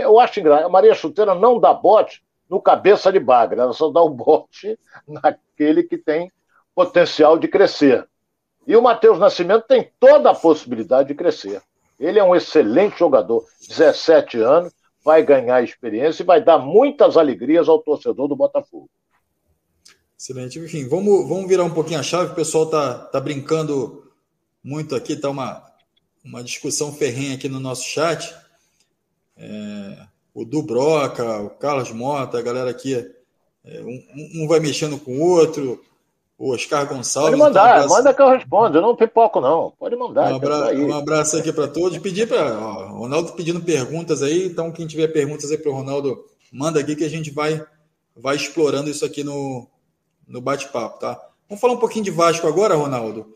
Eu 0.01 0.19
acho 0.19 0.39
engraçado, 0.39 0.67
a 0.67 0.69
Maria 0.69 0.93
Chuteira 0.93 1.33
não 1.33 1.59
dá 1.59 1.73
bote 1.73 2.23
no 2.47 2.61
cabeça 2.61 3.11
de 3.11 3.19
bagre, 3.19 3.59
ela 3.59 3.73
só 3.73 3.89
dá 3.89 4.01
o 4.01 4.09
bote 4.09 4.77
naquele 5.07 5.81
que 5.81 5.97
tem 5.97 6.31
potencial 6.75 7.39
de 7.39 7.47
crescer. 7.47 8.07
E 8.67 8.75
o 8.75 8.81
Matheus 8.83 9.17
Nascimento 9.17 9.65
tem 9.67 9.91
toda 9.99 10.29
a 10.29 10.35
possibilidade 10.35 11.07
de 11.07 11.15
crescer. 11.15 11.59
Ele 11.99 12.19
é 12.19 12.23
um 12.23 12.35
excelente 12.35 12.99
jogador, 12.99 13.43
17 13.67 14.39
anos, 14.41 14.73
vai 15.03 15.23
ganhar 15.23 15.63
experiência 15.63 16.21
e 16.21 16.25
vai 16.25 16.39
dar 16.39 16.59
muitas 16.59 17.17
alegrias 17.17 17.67
ao 17.67 17.79
torcedor 17.79 18.27
do 18.27 18.35
Botafogo. 18.35 18.89
Excelente. 20.17 20.59
Enfim, 20.59 20.87
vamos, 20.87 21.27
vamos 21.27 21.47
virar 21.47 21.63
um 21.63 21.73
pouquinho 21.73 21.99
a 21.99 22.03
chave. 22.03 22.31
O 22.31 22.35
pessoal 22.35 22.65
tá, 22.67 22.95
tá 22.95 23.19
brincando 23.19 24.03
muito 24.63 24.95
aqui, 24.95 25.15
tá 25.15 25.29
uma, 25.29 25.61
uma 26.23 26.43
discussão 26.43 26.91
ferrenha 26.93 27.35
aqui 27.35 27.47
no 27.49 27.59
nosso 27.59 27.83
chat. 27.83 28.33
É, 29.37 30.07
o 30.33 30.45
Dubroca, 30.45 31.41
o 31.41 31.49
Carlos 31.51 31.91
Mota, 31.91 32.39
a 32.39 32.41
galera 32.41 32.69
aqui, 32.69 32.95
é, 33.63 33.81
um, 33.81 34.43
um, 34.43 34.47
vai 34.47 34.59
mexendo 34.59 34.97
com 34.97 35.17
o 35.17 35.21
outro, 35.21 35.83
o 36.37 36.53
Oscar 36.53 36.87
Gonçalves. 36.87 37.31
Pode 37.31 37.41
mandar, 37.41 37.85
um 37.85 37.89
manda 37.89 38.13
que 38.13 38.21
eu 38.21 38.29
respondo, 38.29 38.77
eu 38.77 38.81
não 38.81 38.95
pipoco 38.95 39.41
não, 39.41 39.73
pode 39.77 39.95
mandar. 39.95 40.31
Um, 40.31 40.35
abra 40.35 40.73
um 40.75 40.93
abraço 40.93 41.37
aqui 41.37 41.51
para 41.51 41.67
todos, 41.67 41.97
pedir 41.99 42.27
para, 42.27 42.53
o 42.91 42.99
Ronaldo 42.99 43.33
pedindo 43.33 43.61
perguntas 43.61 44.23
aí, 44.23 44.45
então 44.45 44.71
quem 44.71 44.87
tiver 44.87 45.07
perguntas 45.07 45.51
aí 45.51 45.57
para 45.57 45.71
o 45.71 45.75
Ronaldo, 45.75 46.25
manda 46.51 46.79
aqui 46.79 46.95
que 46.95 47.03
a 47.03 47.09
gente 47.09 47.31
vai, 47.31 47.63
vai 48.15 48.35
explorando 48.35 48.89
isso 48.89 49.05
aqui 49.05 49.23
no, 49.23 49.67
no 50.27 50.41
bate-papo, 50.41 50.99
tá? 50.99 51.19
Vamos 51.47 51.61
falar 51.61 51.73
um 51.73 51.79
pouquinho 51.79 52.05
de 52.05 52.11
Vasco 52.11 52.47
agora, 52.47 52.75
Ronaldo. 52.75 53.33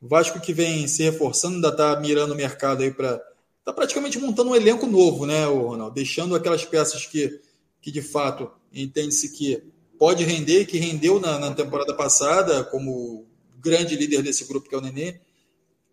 Vasco 0.00 0.40
que 0.40 0.52
vem 0.52 0.86
se 0.86 1.02
reforçando, 1.02 1.56
ainda 1.56 1.68
está 1.68 1.98
mirando 2.00 2.32
o 2.32 2.36
mercado 2.36 2.82
aí 2.82 2.90
para. 2.90 3.20
Está 3.58 3.72
praticamente 3.72 4.18
montando 4.18 4.50
um 4.50 4.56
elenco 4.56 4.86
novo, 4.86 5.26
né, 5.26 5.44
Ronaldo? 5.44 5.94
Deixando 5.94 6.34
aquelas 6.34 6.64
peças 6.64 7.04
que, 7.04 7.40
que 7.82 7.90
de 7.90 8.00
fato 8.00 8.50
entende-se 8.72 9.30
que 9.30 9.62
pode 9.98 10.24
render, 10.24 10.66
que 10.66 10.78
rendeu 10.78 11.20
na, 11.20 11.38
na, 11.38 11.54
temporada 11.54 11.92
passada, 11.94 12.64
como 12.64 13.26
grande 13.58 13.96
líder 13.96 14.22
desse 14.22 14.44
grupo 14.44 14.68
que 14.68 14.74
é 14.74 14.78
o 14.78 14.80
Nenê, 14.80 15.20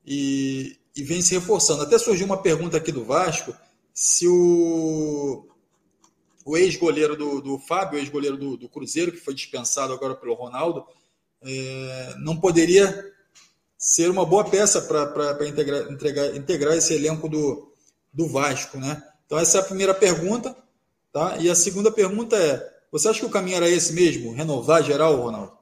e, 0.05 0.77
e 0.95 1.03
vem 1.03 1.21
se 1.21 1.33
reforçando. 1.33 1.81
Até 1.81 1.97
surgiu 1.97 2.25
uma 2.25 2.37
pergunta 2.37 2.77
aqui 2.77 2.91
do 2.91 3.03
Vasco 3.03 3.53
se 3.93 4.27
o, 4.27 5.47
o 6.45 6.55
ex-goleiro 6.55 7.17
do, 7.17 7.41
do 7.41 7.57
Fábio, 7.57 7.97
ex-goleiro 7.97 8.37
do, 8.37 8.55
do, 8.55 8.69
Cruzeiro, 8.69 9.11
que 9.11 9.17
foi 9.17 9.33
dispensado 9.33 9.91
agora 9.91 10.13
pelo 10.15 10.35
Ronaldo, 10.35 10.85
é, 11.41 12.15
não 12.19 12.39
poderia 12.39 13.11
ser 13.75 14.11
uma 14.11 14.23
boa 14.23 14.47
peça 14.47 14.79
para 14.83 15.47
integrar, 15.47 15.91
integrar, 15.91 16.35
integrar 16.35 16.77
esse 16.77 16.93
elenco 16.93 17.27
do, 17.27 17.73
do 18.13 18.27
Vasco, 18.27 18.77
né? 18.77 19.01
Então 19.25 19.39
essa 19.39 19.57
é 19.57 19.61
a 19.61 19.65
primeira 19.65 19.93
pergunta, 19.93 20.55
tá? 21.11 21.35
E 21.37 21.49
a 21.49 21.55
segunda 21.55 21.91
pergunta 21.91 22.37
é: 22.37 22.75
você 22.91 23.09
acha 23.09 23.19
que 23.19 23.25
o 23.25 23.31
caminho 23.31 23.57
era 23.57 23.67
esse 23.67 23.91
mesmo, 23.93 24.33
renovar 24.33 24.83
geral, 24.83 25.15
Ronaldo? 25.15 25.57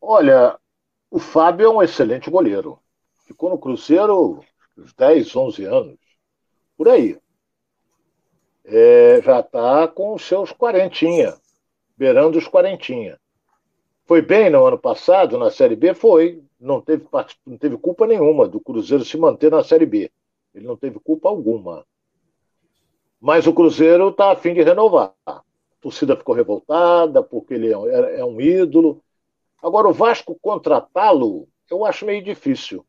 Olha, 0.00 0.58
o 1.10 1.18
Fábio 1.18 1.66
é 1.66 1.68
um 1.68 1.82
excelente 1.82 2.30
goleiro. 2.30 2.78
Ficou 3.26 3.50
no 3.50 3.58
Cruzeiro 3.58 4.42
uns 4.76 4.94
10, 4.94 5.36
11 5.36 5.64
anos, 5.66 5.98
por 6.76 6.88
aí. 6.88 7.20
É, 8.72 9.20
já 9.20 9.40
está 9.40 9.88
com 9.88 10.14
os 10.14 10.22
seus 10.22 10.52
quarentinha, 10.52 11.34
beirando 11.96 12.38
os 12.38 12.46
quarentinha. 12.46 13.18
Foi 14.04 14.22
bem 14.22 14.48
no 14.48 14.64
ano 14.64 14.78
passado, 14.78 15.36
na 15.36 15.50
Série 15.50 15.74
B? 15.74 15.92
Foi. 15.92 16.40
Não 16.58 16.80
teve, 16.80 17.04
não 17.44 17.58
teve 17.58 17.76
culpa 17.76 18.06
nenhuma 18.06 18.46
do 18.46 18.60
Cruzeiro 18.60 19.04
se 19.04 19.16
manter 19.16 19.50
na 19.50 19.64
Série 19.64 19.86
B. 19.86 20.10
Ele 20.54 20.66
não 20.66 20.76
teve 20.76 21.00
culpa 21.00 21.28
alguma. 21.28 21.84
Mas 23.20 23.46
o 23.46 23.52
Cruzeiro 23.52 24.10
está 24.10 24.30
afim 24.30 24.54
de 24.54 24.62
renovar. 24.62 25.14
A 25.26 25.42
torcida 25.80 26.16
ficou 26.16 26.34
revoltada 26.34 27.22
porque 27.22 27.54
ele 27.54 27.72
é, 27.72 28.20
é 28.20 28.24
um 28.24 28.40
ídolo. 28.40 29.02
Agora, 29.60 29.88
o 29.88 29.92
Vasco 29.92 30.38
contratá-lo, 30.40 31.48
eu 31.68 31.84
acho 31.84 32.06
meio 32.06 32.22
difícil. 32.22 32.84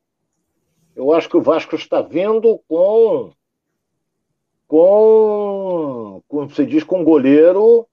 Eu 0.96 1.12
acho 1.12 1.28
que 1.28 1.38
o 1.38 1.42
Vasco 1.42 1.76
está 1.76 2.02
vindo 2.02 2.60
com, 2.68 3.32
com, 4.72 6.24
como 6.30 6.50
se 6.50 6.66
diz, 6.66 6.82
com 6.82 7.02
um 7.02 7.04
goleiro 7.04 7.86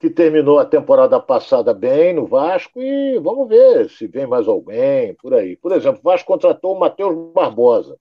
que 0.00 0.08
terminou 0.08 0.58
a 0.58 0.64
temporada 0.64 1.20
passada 1.20 1.74
bem 1.74 2.14
no 2.14 2.24
Vasco 2.24 2.80
e 2.80 3.18
vamos 3.18 3.46
ver 3.50 3.90
se 3.90 4.06
vem 4.06 4.26
mais 4.26 4.48
alguém 4.48 5.12
por 5.16 5.34
aí. 5.34 5.56
Por 5.56 5.72
exemplo, 5.72 6.00
o 6.00 6.02
Vasco 6.02 6.26
contratou 6.26 6.74
o 6.74 6.80
Matheus 6.80 7.14
Barbosa, 7.34 7.98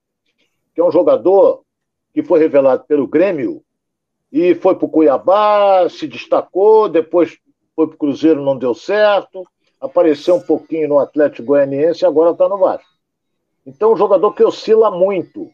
que 0.74 0.80
é 0.80 0.84
um 0.84 0.92
jogador 0.92 1.66
que 2.14 2.24
foi 2.24 2.40
revelado 2.40 2.86
pelo 2.86 3.06
Grêmio 3.06 3.62
e 4.32 4.56
foi 4.56 4.76
para 4.76 4.86
o 4.86 4.90
Cuiabá, 4.90 5.90
se 5.90 6.08
destacou, 6.08 6.88
depois 6.88 7.38
foi 7.76 7.88
para 7.88 7.96
o 7.96 8.00
Cruzeiro, 8.00 8.42
não 8.42 8.58
deu 8.58 8.74
certo, 8.74 9.46
apareceu 9.82 10.36
um 10.36 10.42
pouquinho 10.42 10.88
no 10.88 11.00
Atlético 11.00 11.48
Goianiense 11.48 12.06
e 12.06 12.08
agora 12.08 12.32
está 12.32 12.48
no 12.48 12.60
Vasco. 12.60 12.88
Então, 13.66 13.92
um 13.92 13.98
jogador 13.98 14.32
que 14.32 14.44
oscila 14.44 14.90
muito, 14.90 15.52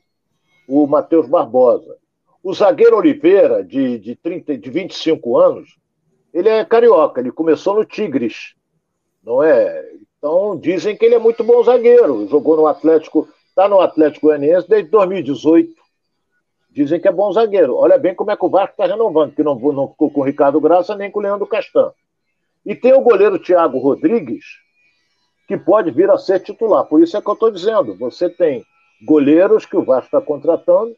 o 0.68 0.86
Matheus 0.86 1.28
Barbosa. 1.28 1.98
O 2.44 2.54
zagueiro 2.54 2.98
Oliveira, 2.98 3.64
de, 3.64 4.00
de, 4.00 4.16
30, 4.16 4.58
de 4.58 4.70
25 4.70 5.38
anos, 5.38 5.78
ele 6.34 6.50
é 6.50 6.64
carioca, 6.64 7.20
ele 7.20 7.32
começou 7.32 7.76
no 7.76 7.86
Tigres, 7.86 8.56
não 9.24 9.44
é? 9.44 9.92
Então 10.18 10.58
dizem 10.58 10.96
que 10.96 11.06
ele 11.06 11.16
é 11.16 11.20
muito 11.20 11.44
bom 11.44 11.64
zagueiro, 11.64 12.28
jogou 12.28 12.56
no 12.56 12.68
Atlético, 12.68 13.28
está 13.48 13.68
no 13.68 13.82
Atlético 13.82 14.28
Goianiense 14.28 14.70
desde 14.70 14.90
2018. 14.90 15.80
Dizem 16.72 17.00
que 17.00 17.08
é 17.08 17.12
bom 17.12 17.32
zagueiro. 17.34 17.76
Olha 17.76 17.98
bem 17.98 18.14
como 18.14 18.32
é 18.32 18.38
que 18.38 18.46
o 18.46 18.50
Vasco 18.50 18.72
está 18.72 18.86
renovando, 18.86 19.34
que 19.34 19.44
não, 19.44 19.56
não 19.56 19.88
ficou 19.90 20.12
com 20.12 20.22
o 20.22 20.24
Ricardo 20.24 20.62
Graça 20.62 20.96
nem 20.96 21.10
com 21.10 21.20
o 21.20 21.22
Leandro 21.22 21.48
Castan. 21.48 21.92
E 22.66 22.76
tem 22.76 22.94
o 22.94 23.02
goleiro 23.02 23.40
Thiago 23.40 23.80
Rodrigues, 23.80 24.46
que 25.48 25.58
pode 25.58 25.90
vir 25.92 26.10
a 26.10 26.18
ser 26.18 26.40
titular. 26.42 26.86
Por 26.86 27.02
isso 27.02 27.18
é 27.18 27.22
que 27.22 27.28
eu 27.28 27.34
estou 27.34 27.50
dizendo. 27.50 27.96
Você 27.96 28.30
tem 28.30 28.64
goleiros 29.04 29.66
que 29.66 29.76
o 29.76 29.84
Vasco 29.84 30.06
está 30.06 30.22
contratando. 30.22 30.96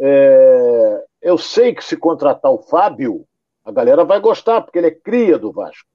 É... 0.00 1.04
Eu 1.22 1.38
sei 1.38 1.74
que 1.74 1.84
se 1.84 1.96
contratar 1.96 2.52
o 2.52 2.62
Fábio, 2.62 3.26
a 3.64 3.72
galera 3.72 4.04
vai 4.04 4.20
gostar, 4.20 4.60
porque 4.60 4.78
ele 4.78 4.88
é 4.88 4.92
cria 4.92 5.38
do 5.38 5.52
Vasco. 5.52 5.88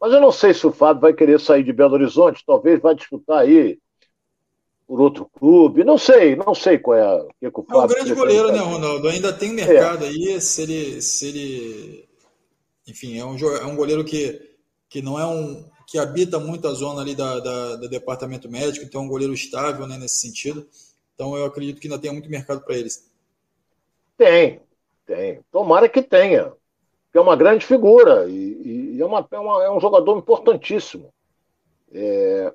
Mas 0.00 0.12
eu 0.12 0.20
não 0.20 0.32
sei 0.32 0.54
se 0.54 0.66
o 0.66 0.72
Fábio 0.72 1.02
vai 1.02 1.12
querer 1.12 1.38
sair 1.40 1.62
de 1.62 1.72
Belo 1.72 1.94
Horizonte, 1.94 2.44
talvez 2.46 2.80
vai 2.80 2.94
disputar 2.94 3.38
aí 3.38 3.78
por 4.86 5.00
outro 5.00 5.28
clube, 5.32 5.82
não 5.82 5.96
sei, 5.96 6.36
não 6.36 6.54
sei 6.54 6.78
qual 6.78 6.96
é, 6.96 7.22
o 7.22 7.28
que, 7.40 7.50
que 7.50 7.60
o 7.60 7.64
Fábio. 7.64 7.80
É 7.80 7.84
um 7.84 7.88
grande 7.88 8.14
goleiro, 8.14 8.52
né, 8.52 8.58
Ronaldo? 8.58 9.08
Ainda 9.08 9.32
tem 9.32 9.52
mercado 9.52 10.04
é. 10.04 10.08
aí, 10.08 10.40
se 10.40 10.62
ele, 10.62 11.02
se 11.02 11.26
ele. 11.26 12.08
Enfim, 12.86 13.18
é 13.18 13.24
um, 13.24 13.36
é 13.38 13.64
um 13.64 13.76
goleiro 13.76 14.04
que, 14.04 14.56
que 14.88 15.00
não 15.00 15.18
é 15.18 15.26
um. 15.26 15.64
que 15.86 15.98
habita 15.98 16.38
muito 16.38 16.68
a 16.68 16.74
zona 16.74 17.00
ali 17.00 17.14
da, 17.14 17.40
da, 17.40 17.76
do 17.76 17.88
departamento 17.88 18.50
médico, 18.50 18.84
então 18.84 19.02
é 19.02 19.04
um 19.04 19.08
goleiro 19.08 19.32
estável 19.32 19.86
né, 19.86 19.96
nesse 19.96 20.16
sentido. 20.16 20.66
Então 21.14 21.36
eu 21.36 21.46
acredito 21.46 21.80
que 21.80 21.86
ainda 21.86 21.98
tem 21.98 22.12
muito 22.12 22.28
mercado 22.28 22.62
para 22.62 22.76
eles. 22.76 23.10
Tem, 24.16 24.60
tem. 25.06 25.40
Tomara 25.50 25.88
que 25.88 26.02
tenha 26.02 26.52
é 27.18 27.20
uma 27.20 27.36
grande 27.36 27.64
figura 27.64 28.28
e, 28.28 28.96
e 28.96 29.00
é, 29.00 29.06
uma, 29.06 29.26
é, 29.30 29.38
uma, 29.38 29.64
é, 29.64 29.70
um 29.70 29.80
jogador 29.80 30.18
importantíssimo. 30.18 31.12
É, 31.92 32.52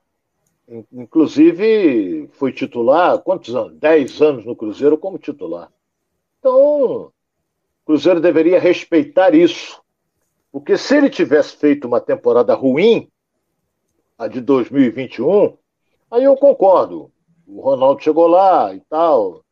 inclusive, 0.91 2.30
foi 2.34 2.51
titular, 2.51 3.20
quantos 3.20 3.55
anos? 3.55 3.74
Dez 3.78 4.22
anos 4.22 4.45
no 4.45 4.55
Cruzeiro 4.55 4.97
como 4.97 5.18
titular. 5.18 5.72
Então, 6.39 6.53
o 6.57 7.12
Cruzeiro 7.86 8.20
deveria 8.20 8.60
respeitar 8.60 9.34
isso. 9.34 9.82
Porque 10.51 10.78
se 10.78 10.97
ele 10.97 11.10
tivesse 11.10 11.55
feito 11.55 11.88
uma 11.88 12.01
temporada 12.01 12.53
ruim, 12.53 13.10
a 14.18 14.28
de 14.28 14.41
2021, 14.41 15.57
aí 16.12 16.26
eu 16.26 16.36
concordo. 16.36 17.10
O 17.47 17.62
Ronaldo 17.62 18.03
chegou 18.03 18.28
lá 18.28 18.74
e 18.74 18.82
tal. 18.89 19.43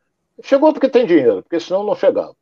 Chegou 0.43 0.71
porque 0.71 0.89
tem 0.89 1.05
dinheiro, 1.05 1.41
porque 1.43 1.59
senão 1.59 1.83
não 1.83 1.95
chegava. 1.95 2.35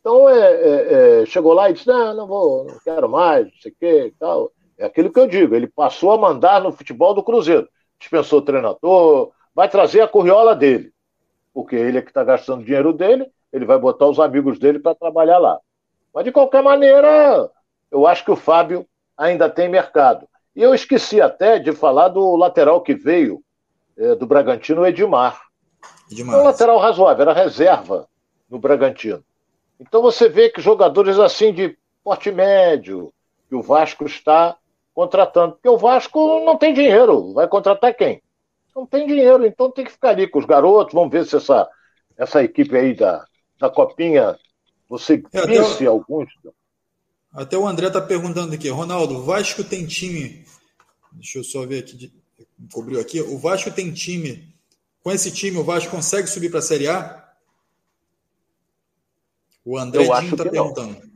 Então, 0.00 0.28
é, 0.28 0.38
é, 0.38 1.22
é, 1.22 1.26
chegou 1.26 1.52
lá 1.52 1.70
e 1.70 1.72
disse: 1.72 1.86
Não, 1.86 2.14
não 2.14 2.26
vou, 2.26 2.64
não 2.64 2.78
quero 2.84 3.08
mais, 3.08 3.44
não 3.46 3.52
sei 3.60 3.72
o 3.72 3.74
que 3.74 4.06
e 4.06 4.10
tal. 4.12 4.52
É 4.78 4.86
aquilo 4.86 5.10
que 5.10 5.18
eu 5.18 5.26
digo: 5.26 5.54
ele 5.54 5.66
passou 5.66 6.12
a 6.12 6.18
mandar 6.18 6.60
no 6.60 6.72
futebol 6.72 7.14
do 7.14 7.22
Cruzeiro. 7.22 7.68
Dispensou 7.98 8.40
o 8.40 8.42
treinador, 8.42 9.32
vai 9.54 9.68
trazer 9.68 10.02
a 10.02 10.08
curriola 10.08 10.54
dele, 10.54 10.92
porque 11.52 11.76
ele 11.76 11.98
é 11.98 12.02
que 12.02 12.10
está 12.10 12.22
gastando 12.22 12.64
dinheiro 12.64 12.92
dele, 12.92 13.30
ele 13.52 13.64
vai 13.64 13.78
botar 13.78 14.06
os 14.06 14.20
amigos 14.20 14.58
dele 14.58 14.78
para 14.78 14.94
trabalhar 14.94 15.38
lá. 15.38 15.58
Mas, 16.12 16.24
de 16.24 16.32
qualquer 16.32 16.62
maneira, 16.62 17.50
eu 17.90 18.06
acho 18.06 18.24
que 18.24 18.30
o 18.30 18.36
Fábio 18.36 18.86
ainda 19.16 19.48
tem 19.48 19.68
mercado. 19.68 20.28
E 20.54 20.62
eu 20.62 20.74
esqueci 20.74 21.20
até 21.20 21.58
de 21.58 21.72
falar 21.72 22.08
do 22.08 22.36
lateral 22.36 22.80
que 22.80 22.94
veio 22.94 23.42
é, 23.96 24.14
do 24.14 24.26
Bragantino, 24.26 24.82
o 24.82 24.86
Edmar. 24.86 25.40
Edmar. 26.10 26.36
É 26.36 26.40
um 26.40 26.44
lateral 26.44 26.78
razoável, 26.78 27.22
era 27.22 27.32
reserva 27.32 28.08
no 28.48 28.58
Bragantino. 28.58 29.24
Então 29.80 30.02
você 30.02 30.28
vê 30.28 30.48
que 30.48 30.60
jogadores 30.60 31.18
assim 31.18 31.52
de 31.52 31.76
porte 32.02 32.30
médio, 32.30 33.12
que 33.48 33.54
o 33.54 33.62
Vasco 33.62 34.04
está 34.04 34.56
contratando. 34.94 35.54
Porque 35.54 35.68
o 35.68 35.78
Vasco 35.78 36.44
não 36.44 36.56
tem 36.56 36.72
dinheiro, 36.72 37.32
vai 37.32 37.48
contratar 37.48 37.94
quem? 37.94 38.22
Não 38.74 38.86
tem 38.86 39.06
dinheiro, 39.06 39.46
então 39.46 39.70
tem 39.70 39.84
que 39.84 39.92
ficar 39.92 40.10
ali 40.10 40.28
com 40.28 40.38
os 40.38 40.44
garotos. 40.44 40.94
Vamos 40.94 41.10
ver 41.10 41.24
se 41.24 41.36
essa, 41.36 41.68
essa 42.16 42.42
equipe 42.42 42.76
aí 42.76 42.94
da, 42.94 43.24
da 43.58 43.70
Copinha, 43.70 44.36
você 44.88 45.22
é, 45.32 45.46
disse 45.46 45.86
alguns. 45.86 46.28
Até 47.32 47.56
o 47.56 47.66
André 47.66 47.88
está 47.88 48.00
perguntando 48.00 48.54
aqui, 48.54 48.68
Ronaldo, 48.68 49.16
o 49.16 49.22
Vasco 49.22 49.64
tem 49.64 49.86
time. 49.86 50.44
Deixa 51.12 51.38
eu 51.38 51.44
só 51.44 51.64
ver 51.66 51.80
aqui, 51.80 52.12
cobriu 52.72 53.00
aqui. 53.00 53.20
O 53.20 53.38
Vasco 53.38 53.70
tem 53.70 53.92
time. 53.92 54.53
Com 55.04 55.12
esse 55.12 55.30
time, 55.30 55.58
o 55.58 55.62
Vasco 55.62 55.90
consegue 55.90 56.26
subir 56.26 56.48
para 56.48 56.60
a 56.60 56.62
Série 56.62 56.88
A? 56.88 57.22
O 59.62 59.76
André 59.76 60.02
está 60.02 60.44
perguntando. 60.44 60.92
Não. 60.94 61.12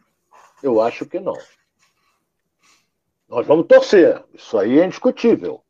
Eu 0.62 0.82
acho 0.82 1.06
que 1.06 1.18
não. 1.18 1.36
Nós 3.26 3.46
vamos 3.46 3.66
torcer. 3.66 4.22
Isso 4.34 4.58
aí 4.58 4.78
é 4.78 4.84
indiscutível. 4.84 5.62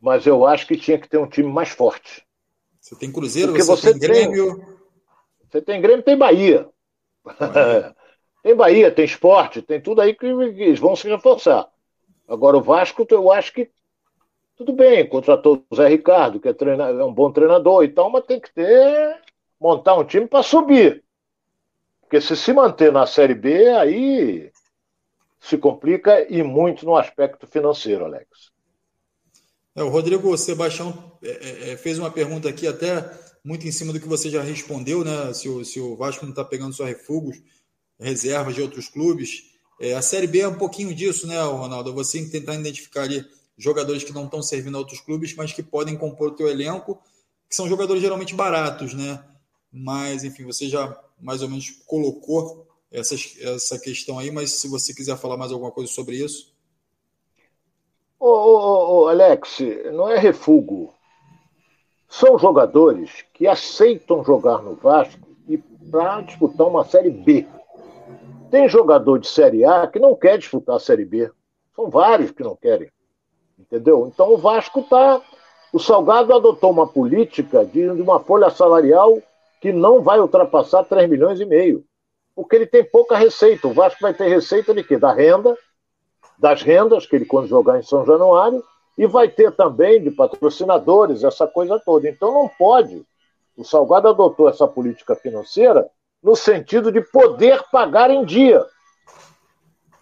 mas 0.00 0.26
eu 0.26 0.46
acho 0.46 0.66
que 0.66 0.78
tinha 0.78 0.98
que 0.98 1.06
ter 1.06 1.18
um 1.18 1.28
time 1.28 1.52
mais 1.52 1.68
forte. 1.68 2.26
Você 2.80 2.96
tem 2.96 3.12
Cruzeiro, 3.12 3.52
você, 3.52 3.62
você, 3.64 3.90
tem 3.90 4.00
Grêmio. 4.00 4.56
Tem, 4.56 4.66
você 5.50 5.62
tem 5.62 5.80
Grêmio, 5.80 6.02
tem 6.02 6.16
Bahia. 6.16 6.68
tem 8.42 8.56
Bahia, 8.56 8.90
tem 8.90 9.04
esporte, 9.04 9.60
tem 9.60 9.80
tudo 9.80 10.00
aí 10.00 10.14
que 10.14 10.24
eles 10.24 10.80
vão 10.80 10.96
se 10.96 11.06
reforçar. 11.06 11.68
Agora, 12.26 12.56
o 12.56 12.62
Vasco, 12.62 13.06
eu 13.10 13.30
acho 13.30 13.52
que 13.52 13.70
tudo 14.62 14.76
bem, 14.76 15.08
contratou 15.08 15.64
o 15.68 15.76
Zé 15.76 15.88
Ricardo, 15.88 16.38
que 16.38 16.48
é, 16.48 16.52
é 16.52 17.04
um 17.04 17.12
bom 17.12 17.32
treinador 17.32 17.84
e 17.84 17.88
tal, 17.88 18.10
mas 18.10 18.24
tem 18.24 18.40
que 18.40 18.52
ter 18.52 19.20
montar 19.60 19.94
um 19.96 20.04
time 20.04 20.26
para 20.26 20.42
subir. 20.42 21.04
Porque 22.00 22.20
se 22.20 22.36
se 22.36 22.52
manter 22.52 22.92
na 22.92 23.06
Série 23.06 23.34
B, 23.34 23.68
aí 23.68 24.50
se 25.40 25.58
complica 25.58 26.26
e 26.32 26.42
muito 26.42 26.84
no 26.84 26.96
aspecto 26.96 27.46
financeiro, 27.46 28.04
Alex. 28.04 28.52
É, 29.74 29.82
o 29.82 29.88
Rodrigo 29.88 30.36
Sebastião 30.36 31.12
é, 31.22 31.30
é, 31.30 31.70
é, 31.70 31.76
fez 31.76 31.98
uma 31.98 32.10
pergunta 32.10 32.48
aqui, 32.48 32.66
até 32.66 33.10
muito 33.44 33.66
em 33.66 33.72
cima 33.72 33.92
do 33.92 33.98
que 33.98 34.06
você 34.06 34.30
já 34.30 34.42
respondeu, 34.42 35.02
né? 35.04 35.32
Se 35.32 35.48
o, 35.48 35.64
se 35.64 35.80
o 35.80 35.96
Vasco 35.96 36.24
não 36.24 36.30
está 36.30 36.44
pegando 36.44 36.74
só 36.74 36.84
refugos, 36.84 37.42
reservas 37.98 38.54
de 38.54 38.62
outros 38.62 38.88
clubes. 38.88 39.50
É, 39.80 39.94
a 39.94 40.02
Série 40.02 40.26
B 40.26 40.40
é 40.40 40.48
um 40.48 40.58
pouquinho 40.58 40.94
disso, 40.94 41.26
né, 41.26 41.40
Ronaldo? 41.42 41.92
Você 41.94 42.24
tentar 42.28 42.54
identificar 42.54 43.02
ali 43.02 43.24
jogadores 43.56 44.04
que 44.04 44.12
não 44.12 44.24
estão 44.24 44.42
servindo 44.42 44.76
a 44.76 44.78
outros 44.78 45.00
clubes, 45.00 45.34
mas 45.34 45.52
que 45.52 45.62
podem 45.62 45.96
compor 45.96 46.28
o 46.28 46.34
teu 46.34 46.48
elenco, 46.48 47.00
que 47.48 47.54
são 47.54 47.68
jogadores 47.68 48.02
geralmente 48.02 48.34
baratos, 48.34 48.94
né? 48.94 49.22
Mas, 49.72 50.24
enfim, 50.24 50.44
você 50.44 50.68
já 50.68 50.98
mais 51.20 51.42
ou 51.42 51.48
menos 51.48 51.70
colocou 51.86 52.66
essa, 52.90 53.14
essa 53.40 53.78
questão 53.78 54.18
aí, 54.18 54.30
mas 54.30 54.52
se 54.52 54.68
você 54.68 54.92
quiser 54.92 55.16
falar 55.16 55.36
mais 55.36 55.52
alguma 55.52 55.70
coisa 55.70 55.90
sobre 55.90 56.16
isso. 56.16 56.52
Ô, 58.18 58.28
ô, 58.28 59.02
ô, 59.02 59.08
Alex, 59.08 59.58
não 59.92 60.08
é 60.08 60.18
refugo. 60.18 60.94
São 62.08 62.38
jogadores 62.38 63.24
que 63.32 63.46
aceitam 63.46 64.22
jogar 64.22 64.62
no 64.62 64.76
Vasco 64.76 65.26
e 65.48 65.56
para 65.56 66.20
disputar 66.20 66.68
uma 66.68 66.84
Série 66.84 67.10
B. 67.10 67.46
Tem 68.50 68.68
jogador 68.68 69.18
de 69.18 69.26
Série 69.26 69.64
A 69.64 69.86
que 69.86 69.98
não 69.98 70.14
quer 70.14 70.38
disputar 70.38 70.76
a 70.76 70.80
Série 70.80 71.06
B. 71.06 71.30
São 71.74 71.88
vários 71.88 72.30
que 72.30 72.42
não 72.42 72.54
querem. 72.54 72.90
Entendeu? 73.72 74.06
Então 74.12 74.34
o 74.34 74.36
Vasco 74.36 74.80
está. 74.80 75.22
O 75.72 75.78
Salgado 75.78 76.34
adotou 76.34 76.70
uma 76.70 76.86
política 76.86 77.64
de 77.64 77.88
uma 77.88 78.20
folha 78.20 78.50
salarial 78.50 79.18
que 79.62 79.72
não 79.72 80.02
vai 80.02 80.20
ultrapassar 80.20 80.84
3 80.84 81.08
milhões 81.08 81.40
e 81.40 81.46
meio. 81.46 81.82
Porque 82.36 82.54
ele 82.54 82.66
tem 82.66 82.84
pouca 82.84 83.16
receita. 83.16 83.66
O 83.66 83.72
Vasco 83.72 84.02
vai 84.02 84.12
ter 84.12 84.28
receita 84.28 84.74
de 84.74 84.84
quê? 84.84 84.98
Da 84.98 85.10
renda, 85.10 85.56
das 86.38 86.60
rendas, 86.60 87.06
que 87.06 87.16
ele 87.16 87.24
quando 87.24 87.48
jogar 87.48 87.78
em 87.78 87.82
São 87.82 88.04
Januário, 88.04 88.62
e 88.98 89.06
vai 89.06 89.26
ter 89.26 89.50
também 89.52 90.02
de 90.02 90.10
patrocinadores, 90.10 91.24
essa 91.24 91.46
coisa 91.46 91.80
toda. 91.82 92.06
Então 92.06 92.30
não 92.30 92.50
pode. 92.58 93.02
O 93.56 93.64
Salgado 93.64 94.08
adotou 94.08 94.50
essa 94.50 94.68
política 94.68 95.14
financeira 95.16 95.88
no 96.22 96.36
sentido 96.36 96.92
de 96.92 97.00
poder 97.00 97.62
pagar 97.72 98.10
em 98.10 98.22
dia. 98.22 98.62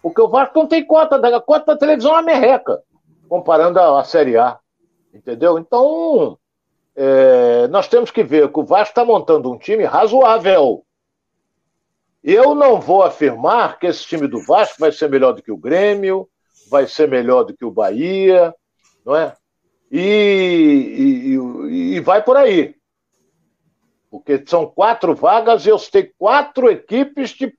Porque 0.01 0.19
o 0.19 0.27
Vasco 0.27 0.59
não 0.59 0.67
tem 0.67 0.85
cota, 0.85 1.15
a 1.15 1.39
cota 1.39 1.67
da 1.67 1.77
televisão 1.77 2.11
é 2.11 2.15
uma 2.15 2.21
merreca, 2.21 2.83
comparando 3.31 3.79
a, 3.79 4.01
a 4.01 4.03
Série 4.03 4.37
A. 4.37 4.59
Entendeu? 5.13 5.57
Então, 5.57 6.37
é, 6.93 7.65
nós 7.69 7.87
temos 7.87 8.11
que 8.11 8.25
ver 8.25 8.51
que 8.51 8.59
o 8.59 8.65
Vasco 8.65 8.91
está 8.91 9.05
montando 9.05 9.49
um 9.49 9.57
time 9.57 9.85
razoável. 9.85 10.85
Eu 12.21 12.53
não 12.53 12.77
vou 12.81 13.03
afirmar 13.03 13.79
que 13.79 13.87
esse 13.87 14.05
time 14.05 14.27
do 14.27 14.43
Vasco 14.43 14.81
vai 14.81 14.91
ser 14.91 15.09
melhor 15.09 15.31
do 15.31 15.41
que 15.41 15.51
o 15.51 15.55
Grêmio, 15.55 16.27
vai 16.69 16.85
ser 16.87 17.07
melhor 17.07 17.45
do 17.45 17.55
que 17.55 17.63
o 17.63 17.71
Bahia, 17.71 18.53
não 19.05 19.15
é? 19.15 19.33
E, 19.89 21.29
e, 21.29 21.95
e 21.95 21.99
vai 22.01 22.21
por 22.21 22.35
aí. 22.35 22.75
Porque 24.09 24.43
são 24.45 24.65
quatro 24.65 25.15
vagas 25.15 25.65
e 25.65 25.69
eu 25.69 25.79
tenho 25.79 26.11
quatro 26.17 26.69
equipes 26.69 27.29
de, 27.29 27.53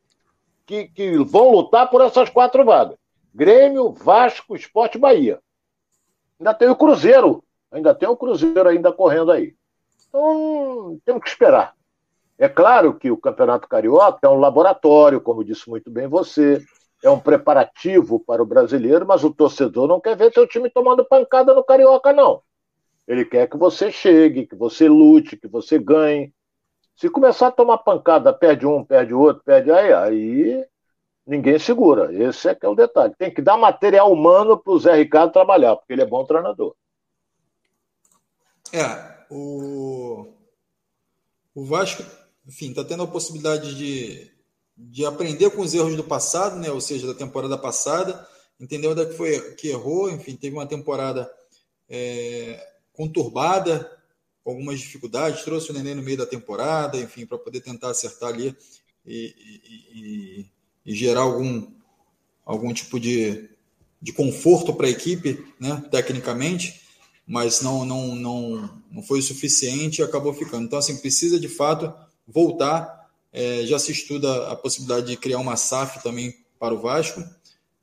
que, 0.67 0.89
que 0.89 1.17
vão 1.25 1.51
lutar 1.51 1.89
por 1.89 2.03
essas 2.03 2.29
quatro 2.29 2.63
vagas: 2.63 2.99
Grêmio, 3.35 3.91
Vasco, 3.91 4.55
Esporte 4.55 4.99
Bahia. 4.99 5.41
Ainda 6.43 6.53
tem 6.53 6.69
o 6.69 6.75
Cruzeiro, 6.75 7.45
Ainda 7.73 7.95
tem 7.95 8.09
o 8.09 8.17
Cruzeiro 8.17 8.69
ainda 8.69 8.93
correndo 8.93 9.33
aí. 9.33 9.55
Então, 10.09 11.01
temos 11.05 11.23
que 11.23 11.29
esperar. 11.31 11.75
É 12.39 12.49
claro 12.49 12.95
que 12.95 13.11
o 13.11 13.17
Campeonato 13.17 13.67
Carioca 13.67 14.19
é 14.23 14.29
um 14.29 14.41
laboratório, 14.41 15.21
como 15.21 15.45
disse 15.45 15.71
muito 15.71 15.91
bem 15.91 16.07
você, 16.07 16.63
é 17.03 17.09
um 17.09 17.19
preparativo 17.19 18.21
para 18.21 18.43
o 18.43 18.47
brasileiro, 18.47 19.07
mas 19.07 19.25
o 19.25 19.33
torcedor 19.33 19.89
não 19.89 20.01
quer 20.01 20.17
ver 20.17 20.33
seu 20.33 20.47
time 20.47 20.69
tomando 20.69 21.05
pancada 21.05 21.55
no 21.55 21.65
Carioca, 21.65 22.13
não. 22.13 22.43
Ele 23.09 23.25
quer 23.25 23.49
que 23.49 23.57
você 23.57 23.91
chegue, 23.91 24.47
que 24.47 24.55
você 24.55 24.87
lute, 24.89 25.37
que 25.37 25.49
você 25.49 25.79
ganhe. 25.79 26.33
Se 26.95 27.09
começar 27.09 27.47
a 27.47 27.53
tomar 27.53 27.79
pancada, 27.79 28.33
perde 28.33 28.67
um, 28.67 28.85
perde 28.85 29.15
outro, 29.15 29.43
perde 29.45 29.71
aí, 29.71 29.93
aí 29.93 30.67
ninguém 31.27 31.59
segura. 31.59 32.13
Esse 32.13 32.49
é 32.49 32.55
que 32.55 32.67
é 32.67 32.69
o 32.69 32.75
detalhe. 32.75 33.15
Tem 33.17 33.33
que 33.33 33.43
dar 33.43 33.57
material 33.57 34.13
humano 34.13 34.59
para 34.59 34.73
o 34.73 34.79
Zé 34.79 34.95
Ricardo 34.95 35.33
trabalhar, 35.33 35.77
porque 35.77 35.93
ele 35.93 36.03
é 36.03 36.07
bom 36.07 36.25
treinador. 36.25 36.75
É, 38.73 39.25
o, 39.31 40.27
o 41.55 41.65
Vasco, 41.65 42.03
enfim, 42.47 42.71
está 42.71 42.85
tendo 42.85 43.03
a 43.03 43.09
possibilidade 43.09 43.75
de, 43.75 44.31
de 44.77 45.05
aprender 45.05 45.51
com 45.51 45.63
os 45.63 45.75
erros 45.75 45.97
do 45.97 46.05
passado, 46.05 46.57
né? 46.57 46.71
ou 46.71 46.81
seja, 46.81 47.07
da 47.07 47.15
temporada 47.15 47.59
passada, 47.59 48.27
entender 48.59 48.89
onde 48.89 49.03
é 49.03 49.07
que 49.07 49.15
foi 49.15 49.55
que 49.55 49.69
errou, 49.69 50.11
enfim, 50.11 50.37
teve 50.37 50.57
uma 50.57 50.67
temporada 50.67 51.31
é, 51.89 52.59
conturbada, 52.93 53.91
com 54.43 54.51
algumas 54.51 54.81
dificuldades, 54.81 55.45
trouxe 55.45 55.71
o 55.71 55.75
Neném 55.75 55.95
no 55.95 56.03
meio 56.03 56.17
da 56.17 56.27
temporada, 56.27 56.99
enfim, 56.99 57.25
para 57.27 57.39
poder 57.39 57.61
tentar 57.61 57.91
acertar 57.91 58.31
ali 58.31 58.57
e, 59.07 59.35
e, 59.95 60.47
e, 60.85 60.95
gerar 60.95 61.23
algum, 61.23 61.67
algum 62.45 62.73
tipo 62.73 62.99
de, 62.99 63.49
de 64.01 64.13
conforto 64.13 64.75
para 64.75 64.87
a 64.87 64.91
equipe, 64.91 65.45
né, 65.59 65.83
tecnicamente 65.91 66.83
mas 67.27 67.61
não, 67.61 67.85
não, 67.85 68.15
não, 68.15 68.83
não 68.91 69.03
foi 69.03 69.21
o 69.21 69.23
suficiente 69.23 70.01
e 70.01 70.05
acabou 70.05 70.35
ficando. 70.35 70.65
Então, 70.65 70.79
assim, 70.79 70.97
precisa 70.97 71.39
de 71.39 71.49
fato 71.49 71.93
voltar. 72.27 73.11
É, 73.33 73.65
já 73.65 73.79
se 73.79 73.93
estuda 73.93 74.51
a 74.51 74.57
possibilidade 74.57 75.07
de 75.07 75.17
criar 75.17 75.39
uma 75.39 75.57
SAF 75.57 76.03
também 76.03 76.35
para 76.59 76.75
o 76.75 76.81
Vasco, 76.81 77.25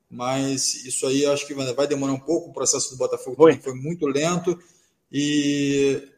mas 0.08 0.84
isso 0.84 1.06
aí 1.06 1.26
acho 1.26 1.46
que 1.46 1.54
vai 1.54 1.86
demorar 1.86 2.12
um 2.12 2.20
pouco. 2.20 2.50
O 2.50 2.52
processo 2.52 2.90
do 2.90 2.96
Botafogo 2.96 3.36
foi, 3.36 3.56
foi 3.56 3.74
muito 3.74 4.06
lento. 4.06 4.56
E 5.10 6.08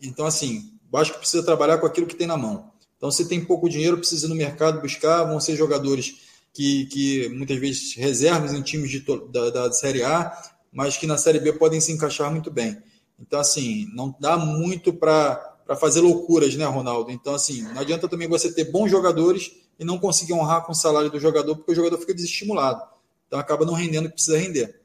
então, 0.00 0.24
assim, 0.24 0.72
o 0.88 0.96
Vasco 0.96 1.18
precisa 1.18 1.42
trabalhar 1.42 1.78
com 1.78 1.86
aquilo 1.86 2.06
que 2.06 2.16
tem 2.16 2.26
na 2.26 2.36
mão. 2.36 2.72
Então, 2.96 3.10
se 3.10 3.28
tem 3.28 3.44
pouco 3.44 3.68
dinheiro, 3.68 3.98
precisa 3.98 4.26
ir 4.26 4.28
no 4.30 4.34
mercado 4.34 4.80
buscar, 4.80 5.24
vão 5.24 5.38
ser 5.38 5.56
jogadores 5.56 6.20
que, 6.58 6.86
que 6.86 7.28
muitas 7.28 7.56
vezes 7.56 7.94
reservas 7.94 8.52
em 8.52 8.60
times 8.60 8.90
de, 8.90 9.04
da, 9.30 9.48
da 9.48 9.72
Série 9.72 10.02
A, 10.02 10.36
mas 10.72 10.96
que 10.96 11.06
na 11.06 11.16
Série 11.16 11.38
B 11.38 11.52
podem 11.52 11.80
se 11.80 11.92
encaixar 11.92 12.32
muito 12.32 12.50
bem. 12.50 12.76
Então, 13.16 13.38
assim, 13.38 13.86
não 13.94 14.12
dá 14.18 14.36
muito 14.36 14.92
para 14.92 15.56
fazer 15.78 16.00
loucuras, 16.00 16.56
né, 16.56 16.64
Ronaldo? 16.64 17.12
Então, 17.12 17.32
assim, 17.32 17.62
não 17.62 17.80
adianta 17.80 18.08
também 18.08 18.26
você 18.26 18.52
ter 18.52 18.72
bons 18.72 18.90
jogadores 18.90 19.52
e 19.78 19.84
não 19.84 20.00
conseguir 20.00 20.32
honrar 20.32 20.66
com 20.66 20.72
o 20.72 20.74
salário 20.74 21.08
do 21.08 21.20
jogador, 21.20 21.54
porque 21.54 21.70
o 21.70 21.76
jogador 21.76 21.96
fica 21.96 22.12
desestimulado. 22.12 22.82
Então, 23.28 23.38
acaba 23.38 23.64
não 23.64 23.74
rendendo 23.74 24.06
o 24.06 24.08
que 24.08 24.14
precisa 24.14 24.36
render. 24.36 24.80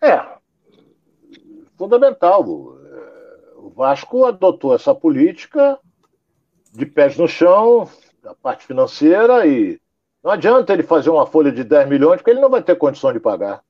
É, 0.00 0.18
fundamental. 1.76 2.42
O 3.58 3.70
Vasco 3.76 4.24
adotou 4.24 4.74
essa 4.74 4.94
política 4.94 5.78
de 6.72 6.86
pés 6.86 7.18
no 7.18 7.28
chão, 7.28 7.86
da 8.24 8.34
parte 8.34 8.66
financeira, 8.66 9.46
e 9.46 9.78
não 10.22 10.32
adianta 10.32 10.72
ele 10.72 10.82
fazer 10.82 11.10
uma 11.10 11.26
folha 11.26 11.52
de 11.52 11.62
10 11.62 11.88
milhões, 11.88 12.16
porque 12.16 12.30
ele 12.30 12.40
não 12.40 12.50
vai 12.50 12.62
ter 12.62 12.74
condição 12.74 13.12
de 13.12 13.20
pagar 13.20 13.62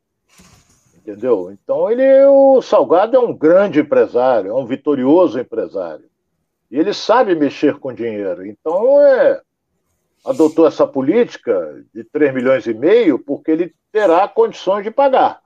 entendeu? 1.05 1.52
Então 1.52 1.90
ele, 1.90 2.24
o 2.24 2.62
Salgado 2.62 3.14
é 3.14 3.20
um 3.20 3.36
grande 3.36 3.81
empresário, 3.81 4.51
é 4.51 4.55
um 4.55 4.64
vitorioso 4.64 5.39
empresário. 5.39 6.06
E 6.70 6.78
ele 6.78 6.94
sabe 6.94 7.35
mexer 7.35 7.78
com 7.78 7.93
dinheiro. 7.93 8.47
Então 8.47 9.01
é, 9.02 9.40
adotou 10.24 10.66
essa 10.66 10.86
política 10.86 11.85
de 11.94 12.02
3 12.05 12.32
milhões 12.35 12.66
e 12.66 12.72
meio 12.72 13.18
porque 13.18 13.51
ele 13.51 13.74
terá 13.93 14.26
condições 14.26 14.82
de 14.82 14.90
pagar. 14.90 15.40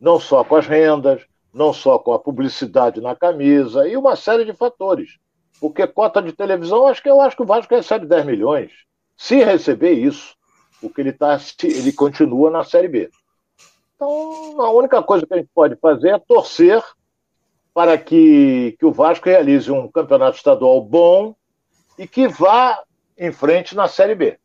Não 0.00 0.20
só 0.20 0.44
com 0.44 0.54
as 0.54 0.66
rendas, 0.66 1.22
não 1.52 1.72
só 1.72 1.98
com 1.98 2.12
a 2.12 2.18
publicidade 2.18 3.00
na 3.00 3.16
camisa 3.16 3.86
e 3.88 3.96
uma 3.96 4.14
série 4.14 4.44
de 4.44 4.52
fatores. 4.52 5.18
Porque 5.62 5.86
cota 5.86 6.20
de 6.20 6.32
televisão, 6.32 6.88
acho 6.88 7.00
que 7.00 7.08
eu 7.08 7.20
acho 7.20 7.36
que 7.36 7.42
o 7.44 7.46
Vasco 7.46 7.72
recebe 7.72 8.04
10 8.04 8.26
milhões. 8.26 8.72
Se 9.16 9.36
receber 9.44 9.92
isso, 9.92 10.34
porque 10.80 11.00
ele, 11.00 11.12
tá, 11.12 11.40
ele 11.62 11.92
continua 11.92 12.50
na 12.50 12.64
Série 12.64 12.88
B. 12.88 13.08
Então, 13.94 14.60
a 14.60 14.72
única 14.72 15.00
coisa 15.04 15.24
que 15.24 15.32
a 15.32 15.36
gente 15.36 15.50
pode 15.54 15.76
fazer 15.76 16.08
é 16.08 16.18
torcer 16.18 16.82
para 17.72 17.96
que, 17.96 18.74
que 18.76 18.84
o 18.84 18.90
Vasco 18.90 19.28
realize 19.28 19.70
um 19.70 19.86
campeonato 19.86 20.36
estadual 20.36 20.80
bom 20.82 21.36
e 21.96 22.08
que 22.08 22.26
vá 22.26 22.82
em 23.16 23.30
frente 23.30 23.76
na 23.76 23.86
Série 23.86 24.16
B. 24.16 24.36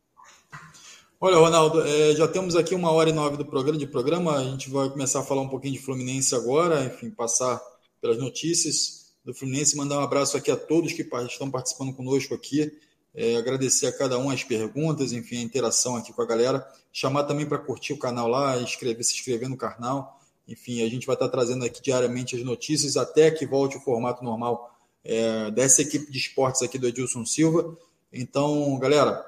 Olha, 1.20 1.36
Ronaldo, 1.36 1.82
é, 1.82 2.14
já 2.14 2.28
temos 2.28 2.54
aqui 2.54 2.76
uma 2.76 2.92
hora 2.92 3.10
e 3.10 3.12
nove 3.12 3.36
do 3.36 3.44
programa, 3.44 3.76
de 3.76 3.88
programa. 3.88 4.36
A 4.36 4.44
gente 4.44 4.70
vai 4.70 4.88
começar 4.88 5.18
a 5.18 5.24
falar 5.24 5.42
um 5.42 5.48
pouquinho 5.48 5.74
de 5.74 5.80
Fluminense 5.80 6.32
agora, 6.36 6.84
enfim, 6.84 7.10
passar 7.10 7.60
pelas 8.00 8.18
notícias 8.18 8.97
do 9.28 9.34
Fluminense. 9.34 9.76
Mandar 9.76 9.98
um 9.98 10.02
abraço 10.02 10.38
aqui 10.38 10.50
a 10.50 10.56
todos 10.56 10.94
que 10.94 11.02
estão 11.02 11.50
participando 11.50 11.92
conosco 11.92 12.34
aqui. 12.34 12.72
É, 13.14 13.36
agradecer 13.36 13.86
a 13.86 13.92
cada 13.92 14.18
um 14.18 14.30
as 14.30 14.42
perguntas, 14.42 15.12
enfim, 15.12 15.36
a 15.36 15.42
interação 15.42 15.96
aqui 15.96 16.14
com 16.14 16.22
a 16.22 16.26
galera. 16.26 16.66
Chamar 16.90 17.24
também 17.24 17.44
para 17.44 17.58
curtir 17.58 17.92
o 17.92 17.98
canal 17.98 18.26
lá, 18.26 18.58
inscrever, 18.58 19.04
se 19.04 19.12
inscrever 19.12 19.46
no 19.50 19.56
canal. 19.56 20.18
Enfim, 20.48 20.82
a 20.82 20.88
gente 20.88 21.06
vai 21.06 21.14
estar 21.14 21.28
trazendo 21.28 21.62
aqui 21.62 21.82
diariamente 21.82 22.36
as 22.36 22.42
notícias 22.42 22.96
até 22.96 23.30
que 23.30 23.44
volte 23.44 23.76
o 23.76 23.80
formato 23.80 24.24
normal 24.24 24.74
é, 25.04 25.50
dessa 25.50 25.82
equipe 25.82 26.10
de 26.10 26.16
esportes 26.16 26.62
aqui 26.62 26.78
do 26.78 26.88
Edilson 26.88 27.26
Silva. 27.26 27.76
Então, 28.10 28.78
galera, 28.78 29.22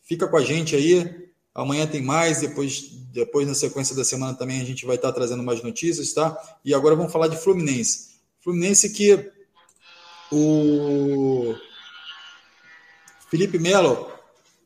fica 0.00 0.28
com 0.28 0.36
a 0.36 0.44
gente 0.44 0.76
aí. 0.76 1.28
Amanhã 1.52 1.88
tem 1.88 2.00
mais, 2.00 2.40
depois, 2.40 2.82
depois 3.12 3.48
na 3.48 3.54
sequência 3.56 3.96
da 3.96 4.04
semana 4.04 4.32
também 4.32 4.60
a 4.60 4.64
gente 4.64 4.86
vai 4.86 4.94
estar 4.94 5.10
trazendo 5.10 5.42
mais 5.42 5.60
notícias, 5.60 6.12
tá? 6.12 6.38
E 6.64 6.72
agora 6.72 6.94
vamos 6.94 7.12
falar 7.12 7.26
de 7.26 7.36
Fluminense. 7.36 8.10
Fluminense 8.40 8.90
que 8.90 9.39
o 10.32 11.54
Felipe 13.30 13.58
Melo 13.58 14.10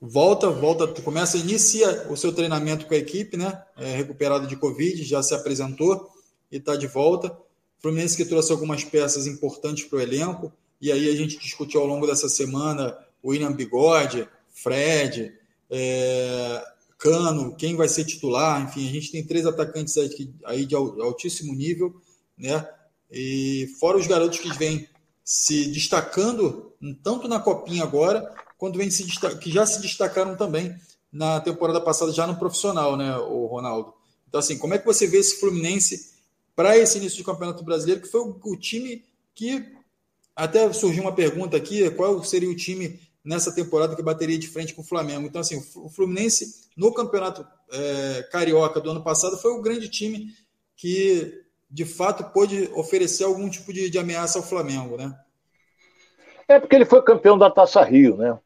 volta, 0.00 0.50
volta, 0.50 0.86
começa, 1.02 1.38
inicia 1.38 2.06
o 2.10 2.16
seu 2.16 2.32
treinamento 2.32 2.86
com 2.86 2.94
a 2.94 2.98
equipe, 2.98 3.36
né? 3.36 3.62
É, 3.76 3.96
recuperado 3.96 4.46
de 4.46 4.56
Covid, 4.56 5.02
já 5.02 5.22
se 5.22 5.34
apresentou 5.34 6.10
e 6.52 6.56
está 6.58 6.76
de 6.76 6.86
volta. 6.86 7.36
Fluminense 7.78 8.16
que 8.16 8.24
trouxe 8.24 8.52
algumas 8.52 8.84
peças 8.84 9.26
importantes 9.26 9.84
para 9.84 9.98
o 9.98 10.00
elenco, 10.00 10.52
e 10.80 10.92
aí 10.92 11.08
a 11.08 11.16
gente 11.16 11.38
discutiu 11.38 11.80
ao 11.80 11.86
longo 11.86 12.06
dessa 12.06 12.28
semana 12.28 12.96
William 13.24 13.52
Bigode, 13.52 14.28
Fred, 14.50 15.32
é, 15.70 16.64
Cano, 16.98 17.54
quem 17.56 17.76
vai 17.76 17.88
ser 17.88 18.04
titular, 18.04 18.62
enfim, 18.62 18.88
a 18.88 18.92
gente 18.92 19.10
tem 19.10 19.24
três 19.24 19.46
atacantes 19.46 19.96
aí 20.44 20.64
de 20.64 20.74
altíssimo 20.74 21.54
nível, 21.54 21.94
né? 22.36 22.66
E 23.10 23.70
fora 23.78 23.98
os 23.98 24.06
garotos 24.06 24.38
que 24.38 24.52
vêm 24.56 24.88
se 25.24 25.68
destacando 25.68 26.72
tanto 27.02 27.26
na 27.26 27.40
copinha 27.40 27.82
agora, 27.82 28.34
quanto 28.58 28.78
vem 28.78 28.90
se 28.90 29.04
que 29.40 29.50
já 29.50 29.64
se 29.64 29.80
destacaram 29.80 30.36
também 30.36 30.74
na 31.10 31.40
temporada 31.40 31.80
passada 31.80 32.12
já 32.12 32.26
no 32.26 32.36
profissional, 32.36 32.96
né, 32.96 33.16
o 33.16 33.46
Ronaldo. 33.46 33.94
Então 34.28 34.38
assim, 34.38 34.58
como 34.58 34.74
é 34.74 34.78
que 34.78 34.86
você 34.86 35.06
vê 35.06 35.18
esse 35.18 35.40
Fluminense 35.40 36.12
para 36.54 36.76
esse 36.76 36.98
início 36.98 37.18
de 37.18 37.24
Campeonato 37.24 37.64
Brasileiro, 37.64 38.02
que 38.02 38.08
foi 38.08 38.20
o, 38.20 38.38
o 38.44 38.56
time 38.56 39.04
que 39.34 39.64
até 40.36 40.72
surgiu 40.72 41.02
uma 41.02 41.14
pergunta 41.14 41.56
aqui, 41.56 41.88
qual 41.92 42.22
seria 42.22 42.50
o 42.50 42.56
time 42.56 43.00
nessa 43.24 43.52
temporada 43.52 43.96
que 43.96 44.02
bateria 44.02 44.38
de 44.38 44.48
frente 44.48 44.74
com 44.74 44.82
o 44.82 44.84
Flamengo. 44.84 45.26
Então, 45.26 45.40
assim, 45.40 45.62
o 45.76 45.88
Fluminense 45.88 46.68
no 46.76 46.92
campeonato 46.92 47.46
é, 47.72 48.28
carioca 48.30 48.80
do 48.80 48.90
ano 48.90 49.02
passado 49.02 49.38
foi 49.38 49.52
o 49.52 49.62
grande 49.62 49.88
time 49.88 50.34
que 50.76 51.43
de 51.74 51.84
fato 51.84 52.22
pôde 52.32 52.70
oferecer 52.72 53.24
algum 53.24 53.50
tipo 53.50 53.72
de, 53.72 53.90
de, 53.90 53.98
ameaça 53.98 54.38
ao 54.38 54.44
Flamengo, 54.44 54.96
né? 54.96 55.12
É 56.46 56.60
porque 56.60 56.76
ele 56.76 56.84
foi 56.84 57.02
campeão 57.02 57.36
da 57.36 57.50
Taça 57.50 57.82
Rio, 57.82 58.16
né? 58.16 58.38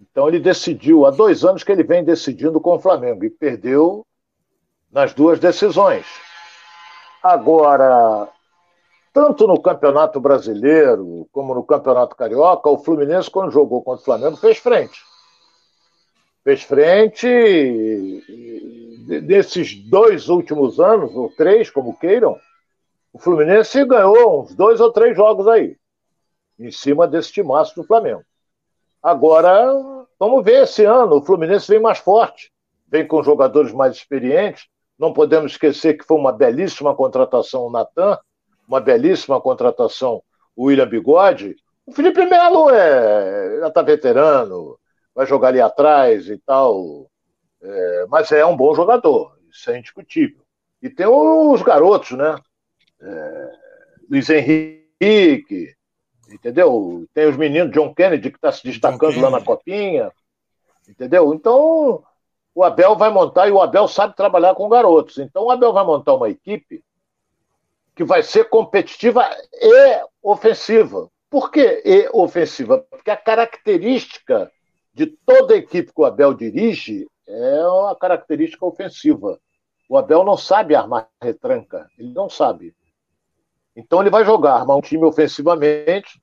Então 0.00 0.26
ele 0.26 0.40
decidiu, 0.40 1.06
há 1.06 1.12
dois 1.12 1.44
anos 1.44 1.62
que 1.62 1.70
ele 1.70 1.84
vem 1.84 2.02
decidindo 2.02 2.60
com 2.60 2.74
o 2.74 2.80
Flamengo 2.80 3.24
e 3.24 3.30
perdeu 3.30 4.04
nas 4.90 5.14
duas 5.14 5.38
decisões. 5.38 6.04
Agora, 7.22 8.28
tanto 9.12 9.46
no 9.46 9.60
Campeonato 9.60 10.18
Brasileiro 10.20 11.28
como 11.30 11.54
no 11.54 11.62
Campeonato 11.62 12.16
Carioca, 12.16 12.68
o 12.68 12.78
Fluminense, 12.78 13.30
quando 13.30 13.52
jogou 13.52 13.84
contra 13.84 14.02
o 14.02 14.04
Flamengo, 14.04 14.36
fez 14.36 14.58
frente. 14.58 15.00
Fez 16.42 16.64
frente 16.64 17.28
desses 19.06 19.74
dois 19.74 20.28
últimos 20.28 20.80
anos, 20.80 21.14
ou 21.14 21.30
três, 21.30 21.70
como 21.70 21.96
queiram, 21.98 22.38
o 23.12 23.18
Fluminense 23.18 23.84
ganhou 23.84 24.42
uns 24.42 24.54
dois 24.54 24.80
ou 24.80 24.92
três 24.92 25.16
jogos 25.16 25.46
aí, 25.48 25.76
em 26.58 26.70
cima 26.70 27.06
desse 27.06 27.32
timaço 27.32 27.74
do 27.74 27.86
Flamengo. 27.86 28.24
Agora, 29.02 29.72
vamos 30.18 30.44
ver 30.44 30.64
esse 30.64 30.84
ano, 30.84 31.16
o 31.16 31.22
Fluminense 31.22 31.68
vem 31.68 31.80
mais 31.80 31.98
forte, 31.98 32.50
vem 32.88 33.06
com 33.06 33.22
jogadores 33.22 33.72
mais 33.72 33.96
experientes. 33.96 34.66
Não 34.98 35.12
podemos 35.12 35.52
esquecer 35.52 35.94
que 35.94 36.04
foi 36.04 36.16
uma 36.16 36.32
belíssima 36.32 36.94
contratação 36.94 37.66
o 37.66 37.70
Natan, 37.70 38.18
uma 38.66 38.80
belíssima 38.80 39.40
contratação 39.40 40.22
o 40.56 40.64
William 40.64 40.88
Bigode. 40.88 41.56
O 41.86 41.92
Felipe 41.92 42.24
Melo 42.24 42.70
é, 42.70 43.60
já 43.60 43.68
está 43.68 43.82
veterano, 43.82 44.78
vai 45.14 45.26
jogar 45.26 45.48
ali 45.48 45.60
atrás 45.60 46.28
e 46.28 46.38
tal, 46.38 47.08
é, 47.62 48.06
mas 48.08 48.30
é 48.32 48.44
um 48.44 48.56
bom 48.56 48.74
jogador, 48.74 49.36
isso 49.50 49.70
é 49.70 49.78
indiscutível. 49.78 50.42
E 50.82 50.90
tem 50.90 51.06
os 51.06 51.62
garotos, 51.62 52.12
né? 52.12 52.38
É, 53.00 53.52
Luiz 54.10 54.28
Henrique, 54.30 55.74
entendeu? 56.28 57.06
Tem 57.12 57.26
os 57.26 57.36
meninos, 57.36 57.72
John 57.72 57.94
Kennedy, 57.94 58.30
que 58.30 58.36
está 58.36 58.52
se 58.52 58.62
destacando 58.62 59.20
lá 59.20 59.30
na 59.30 59.40
Copinha, 59.40 60.12
entendeu? 60.88 61.34
Então, 61.34 62.02
o 62.54 62.64
Abel 62.64 62.96
vai 62.96 63.10
montar, 63.10 63.48
e 63.48 63.52
o 63.52 63.60
Abel 63.60 63.88
sabe 63.88 64.16
trabalhar 64.16 64.54
com 64.54 64.68
garotos. 64.68 65.18
Então, 65.18 65.44
o 65.44 65.50
Abel 65.50 65.72
vai 65.72 65.84
montar 65.84 66.14
uma 66.14 66.28
equipe 66.28 66.82
que 67.94 68.04
vai 68.04 68.22
ser 68.22 68.48
competitiva 68.48 69.28
e 69.54 70.04
ofensiva. 70.22 71.10
Por 71.30 71.50
que 71.50 71.82
e 71.84 72.08
ofensiva? 72.12 72.78
Porque 72.78 73.10
a 73.10 73.16
característica 73.16 74.50
de 74.94 75.06
toda 75.06 75.54
a 75.54 75.58
equipe 75.58 75.92
que 75.92 76.00
o 76.00 76.04
Abel 76.04 76.32
dirige 76.32 77.06
é 77.26 77.66
uma 77.66 77.94
característica 77.96 78.64
ofensiva. 78.64 79.38
O 79.88 79.96
Abel 79.96 80.24
não 80.24 80.36
sabe 80.36 80.74
armar 80.74 81.08
retranca, 81.22 81.88
ele 81.98 82.12
não 82.12 82.28
sabe. 82.28 82.74
Então 83.74 84.00
ele 84.00 84.10
vai 84.10 84.24
jogar, 84.24 84.54
armar 84.54 84.76
um 84.76 84.80
time 84.80 85.04
ofensivamente 85.04 86.20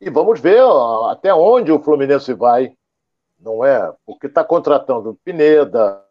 e 0.00 0.08
vamos 0.10 0.40
ver 0.40 0.62
ó, 0.62 1.10
até 1.10 1.34
onde 1.34 1.72
o 1.72 1.82
Fluminense 1.82 2.32
vai, 2.32 2.72
não 3.38 3.64
é? 3.64 3.92
Porque 4.06 4.26
está 4.26 4.44
contratando 4.44 5.18
Pineda, 5.24 6.02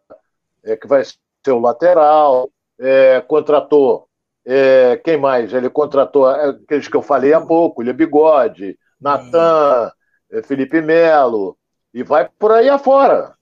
é, 0.62 0.76
que 0.76 0.86
vai 0.86 1.04
ser 1.04 1.52
o 1.52 1.58
lateral, 1.58 2.50
é, 2.78 3.20
contratou 3.22 4.08
é, 4.44 4.96
quem 4.98 5.16
mais? 5.16 5.52
Ele 5.52 5.68
contratou 5.68 6.26
aqueles 6.26 6.88
que 6.88 6.96
eu 6.96 7.02
falei 7.02 7.32
há 7.32 7.40
pouco, 7.40 7.80
William 7.80 7.94
Bigode, 7.94 8.78
Natan. 9.00 9.90
Felipe 10.44 10.80
Melo, 10.82 11.56
e 11.92 12.02
vai 12.02 12.28
por 12.28 12.52
aí 12.52 12.68
afora. 12.68 13.34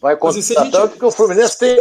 Vai 0.00 0.16
contratando 0.16 0.88
porque 0.90 1.04
o 1.04 1.10
Fluminense 1.10 1.58
tem. 1.58 1.78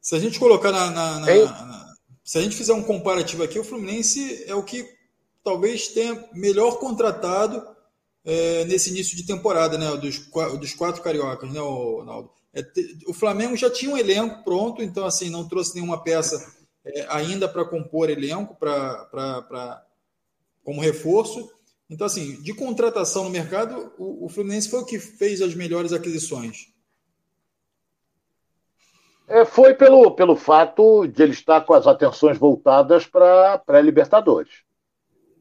Se 0.00 0.14
a 0.14 0.18
gente 0.18 0.38
colocar 0.38 0.72
na, 0.72 0.90
na, 0.90 1.20
na, 1.20 1.94
Se 2.24 2.38
a 2.38 2.42
gente 2.42 2.56
fizer 2.56 2.74
um 2.74 2.82
comparativo 2.82 3.42
aqui, 3.42 3.58
o 3.58 3.64
Fluminense 3.64 4.44
é 4.46 4.54
o 4.54 4.62
que 4.62 4.86
talvez 5.42 5.88
tenha 5.88 6.28
melhor 6.32 6.78
contratado 6.78 7.64
é, 8.24 8.64
nesse 8.64 8.90
início 8.90 9.16
de 9.16 9.24
temporada, 9.24 9.78
né? 9.78 9.96
Dos, 9.96 10.26
dos 10.58 10.74
quatro 10.74 11.02
cariocas, 11.02 11.50
né, 11.52 11.60
Ronaldo? 11.60 12.30
É, 12.52 12.64
o 13.06 13.14
Flamengo 13.14 13.56
já 13.56 13.70
tinha 13.70 13.92
um 13.92 13.98
elenco 13.98 14.42
pronto, 14.42 14.82
então 14.82 15.04
assim, 15.04 15.30
não 15.30 15.48
trouxe 15.48 15.74
nenhuma 15.74 16.02
peça 16.02 16.54
é, 16.84 17.06
ainda 17.08 17.48
para 17.48 17.64
compor 17.64 18.10
elenco, 18.10 18.54
pra, 18.56 19.82
como 20.64 20.80
reforço. 20.80 21.50
Então, 21.94 22.08
assim, 22.08 22.42
de 22.42 22.52
contratação 22.52 23.22
no 23.22 23.30
mercado, 23.30 23.92
o, 23.96 24.26
o 24.26 24.28
Fluminense 24.28 24.68
foi 24.68 24.80
o 24.80 24.84
que 24.84 24.98
fez 24.98 25.40
as 25.40 25.54
melhores 25.54 25.92
aquisições. 25.92 26.74
É, 29.28 29.44
foi 29.44 29.74
pelo, 29.74 30.10
pelo 30.10 30.34
fato 30.34 31.06
de 31.06 31.22
ele 31.22 31.30
estar 31.30 31.60
com 31.60 31.72
as 31.72 31.86
atenções 31.86 32.36
voltadas 32.36 33.06
para 33.06 33.62
a 33.68 33.80
Libertadores. 33.80 34.64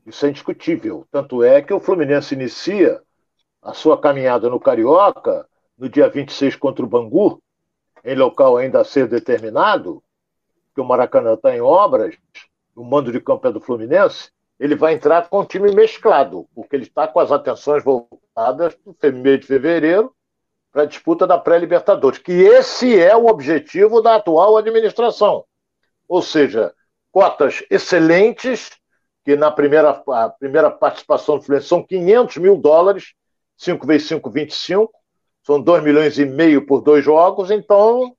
Isso 0.06 0.28
é 0.28 0.30
indiscutível. 0.30 1.08
Tanto 1.12 1.42
é 1.42 1.60
que 1.60 1.74
o 1.74 1.80
Fluminense 1.80 2.36
inicia 2.36 3.02
a 3.60 3.74
sua 3.74 4.00
caminhada 4.00 4.48
no 4.48 4.60
Carioca 4.60 5.50
no 5.76 5.90
dia 5.90 6.08
26 6.08 6.56
contra 6.56 6.86
o 6.86 6.88
Bangu, 6.88 7.42
em 8.06 8.16
local 8.16 8.58
ainda 8.58 8.80
a 8.80 8.86
ser 8.86 9.08
determinado, 9.08 10.04
que 10.76 10.82
o 10.82 10.86
Maracanã 10.86 11.34
está 11.34 11.56
em 11.56 11.62
obras, 11.62 12.16
o 12.76 12.84
mando 12.84 13.12
de 13.12 13.20
campo 13.20 13.48
é 13.48 13.52
do 13.52 13.60
Fluminense, 13.60 14.32
ele 14.64 14.78
vai 14.78 14.94
entrar 14.94 15.28
com 15.28 15.40
o 15.40 15.46
time 15.46 15.76
mesclado, 15.76 16.48
porque 16.56 16.74
ele 16.74 16.86
está 16.86 17.06
com 17.06 17.20
as 17.20 17.34
atenções 17.34 17.84
voltadas 17.84 18.74
para 18.98 19.10
o 19.10 19.14
mês 19.14 19.42
de 19.42 19.48
fevereiro 19.48 20.16
para 20.72 20.84
a 20.84 20.86
disputa 20.86 21.28
da 21.28 21.38
pré-Libertadores, 21.38 22.18
que 22.18 22.32
esse 22.32 22.98
é 22.98 23.14
o 23.14 23.28
objetivo 23.28 24.02
da 24.02 24.16
atual 24.16 24.56
administração. 24.56 25.44
Ou 26.08 26.22
seja, 26.22 26.74
cotas 27.12 27.62
excelentes, 27.70 28.72
que 29.26 29.36
na 29.36 29.52
primeira, 29.52 30.02
a 30.08 30.30
primeira 30.30 30.72
participação 30.72 31.38
do 31.38 31.44
Fluminense 31.44 31.68
são 31.68 31.86
500 31.86 32.38
mil 32.38 32.56
dólares, 32.56 33.14
5 33.58 33.86
vezes 33.86 34.08
5, 34.08 34.30
25, 34.30 34.94
são 35.46 35.62
2 35.62 35.84
milhões 35.84 36.18
e 36.18 36.26
meio 36.26 36.66
por 36.66 36.80
dois 36.80 37.04
jogos, 37.04 37.52
então 37.52 38.16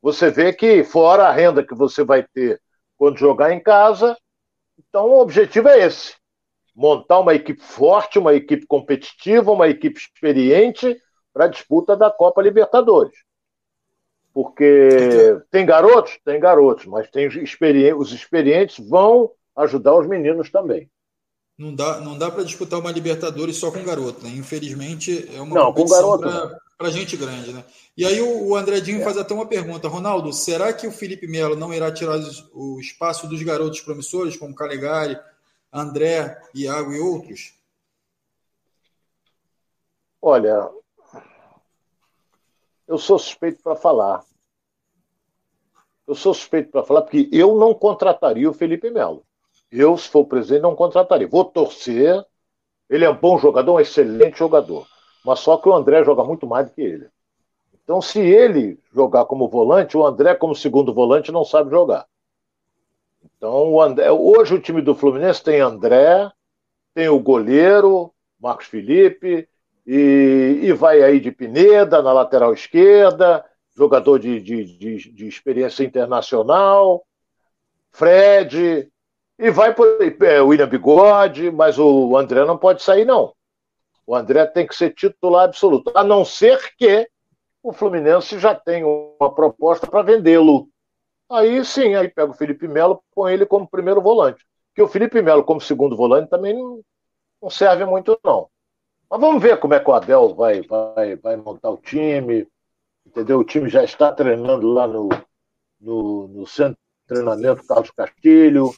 você 0.00 0.30
vê 0.30 0.52
que, 0.52 0.84
fora 0.84 1.24
a 1.24 1.32
renda 1.32 1.66
que 1.66 1.74
você 1.74 2.04
vai 2.04 2.22
ter 2.22 2.62
quando 2.96 3.18
jogar 3.18 3.52
em 3.52 3.60
casa, 3.60 4.16
então 4.90 5.06
o 5.06 5.20
objetivo 5.20 5.68
é 5.68 5.86
esse: 5.86 6.14
montar 6.74 7.20
uma 7.20 7.34
equipe 7.34 7.62
forte, 7.62 8.18
uma 8.18 8.34
equipe 8.34 8.66
competitiva, 8.66 9.50
uma 9.50 9.68
equipe 9.68 9.98
experiente, 9.98 11.00
para 11.32 11.46
a 11.46 11.48
disputa 11.48 11.96
da 11.96 12.10
Copa 12.10 12.42
Libertadores. 12.42 13.16
Porque 14.32 15.40
tem 15.50 15.64
garotos? 15.64 16.18
Tem 16.24 16.38
garotos, 16.38 16.86
mas 16.86 17.10
tem 17.10 17.26
os 17.26 18.12
experientes 18.12 18.86
vão 18.86 19.30
ajudar 19.56 19.96
os 19.96 20.06
meninos 20.06 20.50
também. 20.50 20.90
Não 21.60 21.74
dá, 21.74 22.00
não 22.00 22.16
dá 22.16 22.30
para 22.30 22.42
disputar 22.42 22.80
uma 22.80 22.90
Libertadores 22.90 23.58
só 23.58 23.70
com 23.70 23.84
garoto, 23.84 24.24
né? 24.24 24.30
Infelizmente 24.30 25.28
é 25.36 25.42
uma 25.42 25.54
não, 25.54 25.66
competição 25.66 26.18
para 26.78 26.90
gente 26.90 27.18
grande, 27.18 27.52
né? 27.52 27.62
E 27.94 28.06
aí 28.06 28.18
o, 28.18 28.46
o 28.46 28.56
Andredinho 28.56 29.02
é. 29.02 29.04
faz 29.04 29.18
até 29.18 29.34
uma 29.34 29.44
pergunta, 29.44 29.86
Ronaldo, 29.86 30.32
será 30.32 30.72
que 30.72 30.86
o 30.86 30.90
Felipe 30.90 31.26
Melo 31.26 31.54
não 31.54 31.74
irá 31.74 31.92
tirar 31.92 32.18
o 32.54 32.80
espaço 32.80 33.28
dos 33.28 33.42
garotos 33.42 33.82
promissores 33.82 34.38
como 34.38 34.54
Calegari, 34.54 35.20
André, 35.70 36.40
Iago 36.54 36.94
e 36.94 36.98
outros? 36.98 37.52
Olha, 40.22 40.66
eu 42.88 42.96
sou 42.96 43.18
suspeito 43.18 43.62
para 43.62 43.76
falar. 43.76 44.24
Eu 46.08 46.14
sou 46.14 46.32
suspeito 46.32 46.70
para 46.70 46.84
falar 46.84 47.02
porque 47.02 47.28
eu 47.30 47.54
não 47.58 47.74
contrataria 47.74 48.48
o 48.48 48.54
Felipe 48.54 48.90
Melo. 48.90 49.26
Eu, 49.70 49.96
se 49.96 50.08
for 50.08 50.24
presidente, 50.24 50.62
não 50.62 50.74
contrataria. 50.74 51.28
Vou 51.28 51.44
torcer. 51.44 52.24
Ele 52.88 53.04
é 53.04 53.10
um 53.10 53.16
bom 53.16 53.38
jogador, 53.38 53.74
um 53.74 53.80
excelente 53.80 54.38
jogador. 54.38 54.86
Mas 55.24 55.40
só 55.40 55.56
que 55.56 55.68
o 55.68 55.74
André 55.74 56.02
joga 56.04 56.24
muito 56.24 56.46
mais 56.46 56.66
do 56.68 56.74
que 56.74 56.80
ele. 56.80 57.08
Então, 57.84 58.00
se 58.00 58.20
ele 58.20 58.78
jogar 58.92 59.24
como 59.26 59.48
volante, 59.48 59.96
o 59.96 60.04
André, 60.04 60.34
como 60.34 60.54
segundo 60.54 60.92
volante, 60.92 61.32
não 61.32 61.44
sabe 61.44 61.70
jogar. 61.70 62.06
Então, 63.36 63.72
o 63.72 63.80
André, 63.80 64.10
hoje 64.10 64.54
o 64.54 64.60
time 64.60 64.80
do 64.82 64.94
Fluminense 64.94 65.42
tem 65.42 65.60
André, 65.60 66.30
tem 66.94 67.08
o 67.08 67.18
goleiro, 67.18 68.12
Marcos 68.38 68.66
Felipe, 68.66 69.48
e, 69.86 70.60
e 70.62 70.72
vai 70.72 71.02
aí 71.02 71.20
de 71.20 71.30
Pineda 71.30 72.02
na 72.02 72.12
lateral 72.12 72.52
esquerda, 72.52 73.44
jogador 73.76 74.18
de, 74.18 74.40
de, 74.40 74.64
de, 74.78 75.12
de 75.12 75.26
experiência 75.26 75.84
internacional, 75.84 77.04
Fred, 77.90 78.90
e 79.40 79.50
vai 79.50 79.74
por 79.74 79.86
é, 80.02 80.40
William 80.42 80.68
Bigode, 80.68 81.50
mas 81.50 81.78
o 81.78 82.14
André 82.14 82.44
não 82.44 82.58
pode 82.58 82.82
sair, 82.82 83.06
não. 83.06 83.32
O 84.06 84.14
André 84.14 84.44
tem 84.46 84.66
que 84.66 84.76
ser 84.76 84.90
titular 84.90 85.46
absoluto, 85.46 85.90
a 85.94 86.04
não 86.04 86.26
ser 86.26 86.60
que 86.76 87.08
o 87.62 87.72
Fluminense 87.72 88.38
já 88.38 88.54
tenha 88.54 88.86
uma 88.86 89.34
proposta 89.34 89.86
para 89.86 90.02
vendê-lo. 90.02 90.68
Aí 91.30 91.64
sim, 91.64 91.94
aí 91.94 92.08
pega 92.08 92.30
o 92.30 92.34
Felipe 92.34 92.68
Melo, 92.68 93.02
põe 93.14 93.32
ele 93.32 93.46
como 93.46 93.66
primeiro 93.66 94.02
volante. 94.02 94.44
Porque 94.68 94.82
o 94.82 94.88
Felipe 94.88 95.22
Melo 95.22 95.42
como 95.42 95.60
segundo 95.60 95.96
volante 95.96 96.28
também 96.28 96.52
não, 96.52 96.82
não 97.40 97.48
serve 97.48 97.86
muito, 97.86 98.18
não. 98.22 98.48
Mas 99.08 99.20
vamos 99.20 99.42
ver 99.42 99.58
como 99.58 99.72
é 99.72 99.80
que 99.80 99.88
o 99.88 99.94
Abel 99.94 100.34
vai, 100.34 100.60
vai, 100.62 101.16
vai 101.16 101.36
montar 101.36 101.70
o 101.70 101.78
time. 101.78 102.46
Entendeu? 103.06 103.38
O 103.38 103.44
time 103.44 103.70
já 103.70 103.82
está 103.84 104.12
treinando 104.12 104.70
lá 104.70 104.86
no, 104.86 105.08
no, 105.80 106.28
no 106.28 106.46
centro 106.46 106.76
de 106.76 107.14
treinamento 107.14 107.66
Carlos 107.66 107.90
Castilho. 107.90 108.70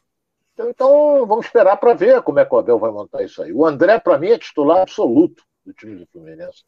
Então, 0.69 1.27
vamos 1.27 1.47
esperar 1.47 1.77
para 1.77 1.95
ver 1.95 2.23
como 2.23 2.39
é 2.39 2.45
que 2.45 2.55
o 2.55 2.59
Abel 2.59 2.79
vai 2.79 2.91
montar 2.91 3.23
isso 3.23 3.43
aí. 3.43 3.53
O 3.53 3.67
André, 3.67 3.99
para 3.99 4.19
mim, 4.19 4.29
é 4.29 4.39
titular 4.39 4.83
absoluto 4.83 5.43
do 5.65 5.73
time 5.73 5.97
do 5.97 6.07
Fluminense. 6.07 6.65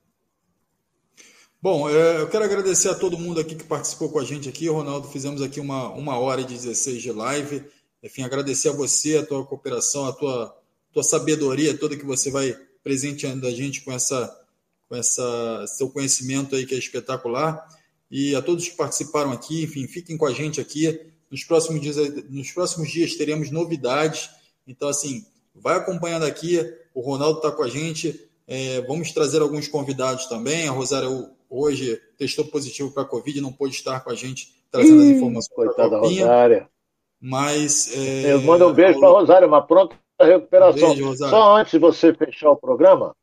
Bom, 1.61 1.89
é, 1.89 2.21
eu 2.21 2.29
quero 2.29 2.45
agradecer 2.45 2.91
a 2.91 2.95
todo 2.95 3.19
mundo 3.19 3.41
aqui 3.41 3.55
que 3.55 3.65
participou 3.65 4.11
com 4.11 4.19
a 4.19 4.25
gente 4.25 4.49
aqui. 4.49 4.69
Ronaldo, 4.69 5.09
fizemos 5.09 5.41
aqui 5.41 5.61
uma, 5.61 5.89
uma 5.91 6.19
hora 6.19 6.41
e 6.41 6.45
16 6.45 7.01
de 7.01 7.11
live. 7.11 7.65
Enfim, 8.03 8.23
agradecer 8.23 8.69
a 8.69 8.73
você, 8.73 9.16
a 9.16 9.27
tua 9.27 9.47
cooperação, 9.47 10.07
a 10.07 10.12
tua, 10.12 10.55
tua 10.93 11.03
sabedoria 11.03 11.77
toda 11.77 11.97
que 11.97 12.05
você 12.05 12.31
vai 12.31 12.55
presenteando 12.83 13.47
a 13.47 13.51
gente 13.51 13.81
com 13.83 13.91
essa 13.91 14.45
com 14.87 14.95
essa 14.95 15.66
seu 15.66 15.89
conhecimento 15.89 16.55
aí 16.55 16.66
que 16.66 16.75
é 16.75 16.79
espetacular. 16.79 17.66
E 18.11 18.37
a 18.37 18.43
todos 18.43 18.69
que 18.69 18.77
participaram 18.77 19.33
aqui, 19.33 19.65
enfim, 19.65 19.89
fiquem 19.89 20.16
com 20.16 20.27
a 20.27 20.33
gente 20.33 20.61
aqui. 20.61 21.01
Nos 21.31 21.45
próximos 21.45 21.81
dias, 21.81 21.97
nos 22.31 22.51
próximos 22.53 22.91
dias 22.91 23.15
teremos 23.15 23.51
novidades. 23.51 24.31
Então, 24.67 24.89
assim, 24.89 25.25
vai 25.55 25.77
acompanhando 25.77 26.25
aqui. 26.25 26.61
O 26.95 27.01
Ronaldo 27.01 27.39
está 27.39 27.51
com 27.51 27.63
a 27.63 27.69
gente. 27.69 28.29
É, 28.47 28.81
vamos 28.83 29.13
trazer 29.13 29.41
alguns 29.41 29.69
convidados 29.69 30.27
também. 30.27 30.69
A 30.69 30.73
Rosária 30.73 31.09
hoje 31.49 32.01
testou 32.19 32.45
positivo 32.47 32.91
para 32.91 33.05
a 33.05 33.07
Covid, 33.07 33.41
não 33.41 33.53
pôde 33.53 33.75
estar 33.75 34.01
com 34.01 34.11
a 34.11 34.15
gente 34.15 34.55
trazendo 34.71 35.03
as 35.03 35.09
informações. 35.09 35.55
Coitada 35.55 35.91
da 35.91 35.99
Rosária. 35.99 36.69
Mas. 37.21 37.97
É, 37.97 38.33
Eu 38.33 38.43
mando 38.43 38.69
um 38.69 38.73
beijo 38.73 38.99
para 38.99 39.09
a 39.09 39.13
Rosária, 39.13 39.49
uma 39.49 39.63
pronta 39.63 39.97
recuperação. 40.21 40.93
Um 40.93 40.95
beijo, 40.95 41.17
Só 41.17 41.57
antes 41.57 41.73
de 41.73 41.79
você 41.79 42.13
fechar 42.13 42.51
o 42.51 42.57
programa, 42.57 43.15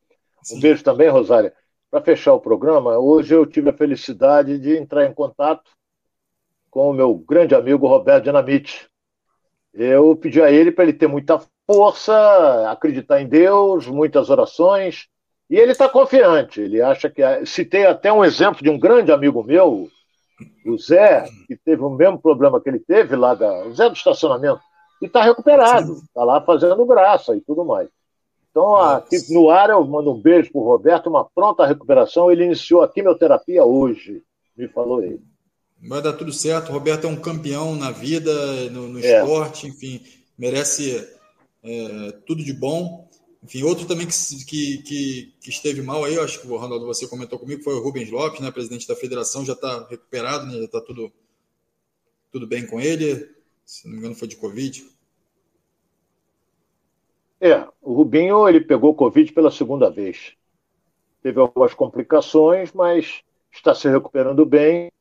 Sim. 0.42 0.56
um 0.56 0.60
beijo 0.60 0.82
também, 0.82 1.08
Rosária. 1.08 1.54
Para 1.90 2.02
fechar 2.02 2.32
o 2.32 2.40
programa, 2.40 2.98
hoje 2.98 3.34
eu 3.34 3.44
tive 3.44 3.68
a 3.68 3.76
felicidade 3.76 4.58
de 4.58 4.76
entrar 4.76 5.06
em 5.06 5.12
contato 5.12 5.70
com 6.72 6.88
o 6.88 6.94
meu 6.94 7.14
grande 7.14 7.54
amigo 7.54 7.86
Roberto 7.86 8.24
Dinamite. 8.24 8.88
Eu 9.74 10.16
pedi 10.16 10.40
a 10.40 10.50
ele 10.50 10.72
para 10.72 10.84
ele 10.84 10.94
ter 10.94 11.06
muita 11.06 11.38
força, 11.66 12.70
acreditar 12.70 13.20
em 13.20 13.28
Deus, 13.28 13.86
muitas 13.86 14.30
orações, 14.30 15.06
e 15.50 15.56
ele 15.56 15.72
está 15.72 15.86
confiante. 15.86 16.62
Ele 16.62 16.80
acha 16.80 17.10
que. 17.10 17.22
Citei 17.44 17.84
até 17.84 18.10
um 18.10 18.24
exemplo 18.24 18.62
de 18.62 18.70
um 18.70 18.78
grande 18.78 19.12
amigo 19.12 19.44
meu, 19.44 19.86
o 20.64 20.78
Zé, 20.78 21.26
que 21.46 21.56
teve 21.56 21.82
o 21.82 21.90
mesmo 21.90 22.18
problema 22.18 22.58
que 22.58 22.70
ele 22.70 22.80
teve 22.80 23.16
lá, 23.16 23.34
da, 23.34 23.66
o 23.66 23.74
Zé 23.74 23.90
do 23.90 23.94
estacionamento, 23.94 24.60
e 25.02 25.06
está 25.06 25.22
recuperado, 25.22 25.92
está 25.92 26.24
lá 26.24 26.40
fazendo 26.40 26.86
graça 26.86 27.36
e 27.36 27.40
tudo 27.42 27.66
mais. 27.66 27.88
Então, 28.50 28.76
aqui 28.76 29.16
no 29.30 29.50
ar, 29.50 29.68
eu 29.68 29.84
mando 29.86 30.10
um 30.10 30.20
beijo 30.20 30.50
para 30.50 30.60
o 30.60 30.64
Roberto, 30.64 31.08
uma 31.08 31.24
pronta 31.34 31.66
recuperação. 31.66 32.30
Ele 32.30 32.44
iniciou 32.44 32.82
a 32.82 32.88
quimioterapia 32.88 33.62
hoje, 33.62 34.22
me 34.56 34.68
falou 34.68 35.02
ele. 35.02 35.31
Vai 35.82 36.00
dar 36.00 36.12
tudo 36.12 36.32
certo. 36.32 36.68
O 36.68 36.72
Roberto 36.72 37.06
é 37.06 37.10
um 37.10 37.20
campeão 37.20 37.74
na 37.74 37.90
vida, 37.90 38.70
no, 38.70 38.88
no 38.88 39.00
é. 39.00 39.20
esporte, 39.20 39.66
enfim, 39.66 40.00
merece 40.38 41.08
é, 41.62 42.12
tudo 42.24 42.44
de 42.44 42.52
bom. 42.52 43.10
Enfim, 43.42 43.64
outro 43.64 43.86
também 43.86 44.06
que, 44.06 44.78
que, 44.82 45.34
que, 45.40 45.50
esteve 45.50 45.82
mal 45.82 46.04
aí, 46.04 46.16
acho 46.16 46.40
que 46.40 46.46
o 46.46 46.56
Ronaldo, 46.56 46.86
você 46.86 47.08
comentou 47.08 47.38
comigo, 47.40 47.64
foi 47.64 47.74
o 47.74 47.82
Rubens 47.82 48.08
Lopes, 48.08 48.38
né, 48.40 48.52
presidente 48.52 48.86
da 48.86 48.94
federação, 48.94 49.44
já 49.44 49.54
está 49.54 49.84
recuperado, 49.88 50.46
né, 50.46 50.58
já 50.58 50.64
está 50.64 50.80
tudo, 50.80 51.12
tudo 52.30 52.46
bem 52.46 52.64
com 52.64 52.80
ele. 52.80 53.28
Se 53.64 53.86
não 53.86 53.94
me 53.94 53.98
engano, 53.98 54.14
foi 54.14 54.28
de 54.28 54.36
Covid. 54.36 54.86
É, 57.40 57.66
o 57.80 57.92
Rubinho 57.92 58.48
ele 58.48 58.60
pegou 58.60 58.94
Covid 58.94 59.32
pela 59.32 59.50
segunda 59.50 59.90
vez. 59.90 60.34
Teve 61.20 61.40
algumas 61.40 61.74
complicações, 61.74 62.72
mas 62.72 63.24
está 63.50 63.74
se 63.74 63.88
recuperando 63.88 64.46
bem. 64.46 64.92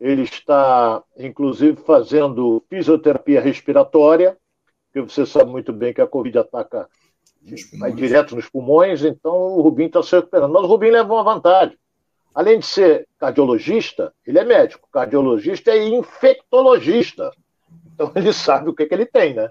Ele 0.00 0.22
está, 0.22 1.02
inclusive, 1.16 1.76
fazendo 1.82 2.62
fisioterapia 2.68 3.40
respiratória, 3.40 4.36
porque 4.86 5.10
você 5.10 5.26
sabe 5.26 5.50
muito 5.50 5.72
bem 5.72 5.92
que 5.92 6.00
a 6.00 6.06
Covid 6.06 6.38
ataca 6.38 6.88
vai 7.78 7.92
direto 7.92 8.34
nos 8.34 8.48
pulmões, 8.48 9.04
então 9.04 9.34
o 9.34 9.60
Rubinho 9.60 9.86
está 9.86 10.02
se 10.02 10.14
recuperando. 10.14 10.52
Mas 10.52 10.64
o 10.64 10.66
Rubinho 10.66 10.92
leva 10.92 11.12
uma 11.12 11.22
vantagem. 11.22 11.76
Além 12.34 12.58
de 12.58 12.66
ser 12.66 13.08
cardiologista, 13.18 14.12
ele 14.26 14.38
é 14.38 14.44
médico. 14.44 14.88
Cardiologista 14.92 15.70
é 15.70 15.88
infectologista. 15.88 17.32
Então 17.92 18.12
ele 18.14 18.32
sabe 18.32 18.70
o 18.70 18.74
que, 18.74 18.86
que 18.86 18.94
ele 18.94 19.06
tem, 19.06 19.34
né? 19.34 19.50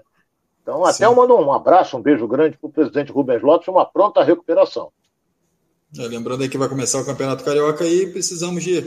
Então, 0.62 0.84
até 0.84 0.98
Sim. 0.98 1.04
eu 1.04 1.14
mando 1.14 1.34
um 1.34 1.52
abraço, 1.52 1.96
um 1.96 2.02
beijo 2.02 2.26
grande 2.28 2.58
para 2.58 2.68
o 2.68 2.72
presidente 2.72 3.10
Rubens 3.10 3.42
Lopes, 3.42 3.68
uma 3.68 3.86
pronta 3.86 4.22
recuperação. 4.22 4.92
É, 5.98 6.02
lembrando 6.02 6.42
aí 6.42 6.48
que 6.48 6.58
vai 6.58 6.68
começar 6.68 7.00
o 7.00 7.06
Campeonato 7.06 7.42
Carioca 7.42 7.86
e 7.86 8.12
precisamos 8.12 8.62
de, 8.62 8.82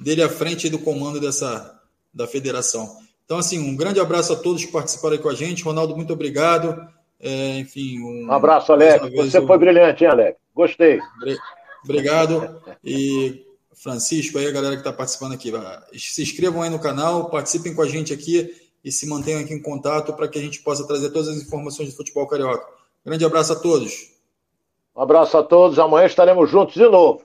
dele 0.00 0.22
à 0.22 0.28
frente 0.28 0.68
do 0.68 0.78
comando 0.78 1.20
dessa, 1.20 1.78
da 2.12 2.26
federação. 2.26 2.98
Então, 3.24 3.38
assim, 3.38 3.58
um 3.58 3.76
grande 3.76 4.00
abraço 4.00 4.32
a 4.32 4.36
todos 4.36 4.64
que 4.64 4.72
participaram 4.72 5.14
aí 5.14 5.22
com 5.22 5.28
a 5.28 5.34
gente. 5.34 5.62
Ronaldo, 5.62 5.94
muito 5.94 6.12
obrigado. 6.12 6.88
É, 7.20 7.58
enfim, 7.58 8.00
um, 8.00 8.26
um 8.26 8.32
abraço, 8.32 8.72
Alex. 8.72 9.08
Você 9.14 9.38
eu... 9.38 9.46
foi 9.46 9.58
brilhante, 9.58 10.02
hein, 10.02 10.10
Alex? 10.10 10.38
Gostei. 10.54 10.98
Obrigado. 11.84 12.60
E 12.82 13.44
Francisco, 13.74 14.38
aí 14.38 14.46
a 14.46 14.50
galera 14.50 14.74
que 14.74 14.80
está 14.80 14.92
participando 14.92 15.32
aqui, 15.32 15.52
se 15.96 16.22
inscrevam 16.22 16.62
aí 16.62 16.70
no 16.70 16.80
canal, 16.80 17.30
participem 17.30 17.74
com 17.74 17.82
a 17.82 17.88
gente 17.88 18.12
aqui 18.12 18.54
e 18.84 18.90
se 18.90 19.06
mantenham 19.06 19.40
aqui 19.40 19.54
em 19.54 19.62
contato 19.62 20.12
para 20.14 20.26
que 20.26 20.38
a 20.38 20.42
gente 20.42 20.60
possa 20.62 20.86
trazer 20.86 21.10
todas 21.10 21.28
as 21.28 21.36
informações 21.36 21.88
de 21.88 21.96
futebol 21.96 22.26
carioca. 22.26 22.66
Grande 23.04 23.24
abraço 23.24 23.52
a 23.52 23.56
todos. 23.56 24.10
Um 24.96 25.02
abraço 25.02 25.36
a 25.36 25.42
todos. 25.42 25.78
Amanhã 25.78 26.06
estaremos 26.06 26.50
juntos 26.50 26.74
de 26.74 26.88
novo. 26.88 27.22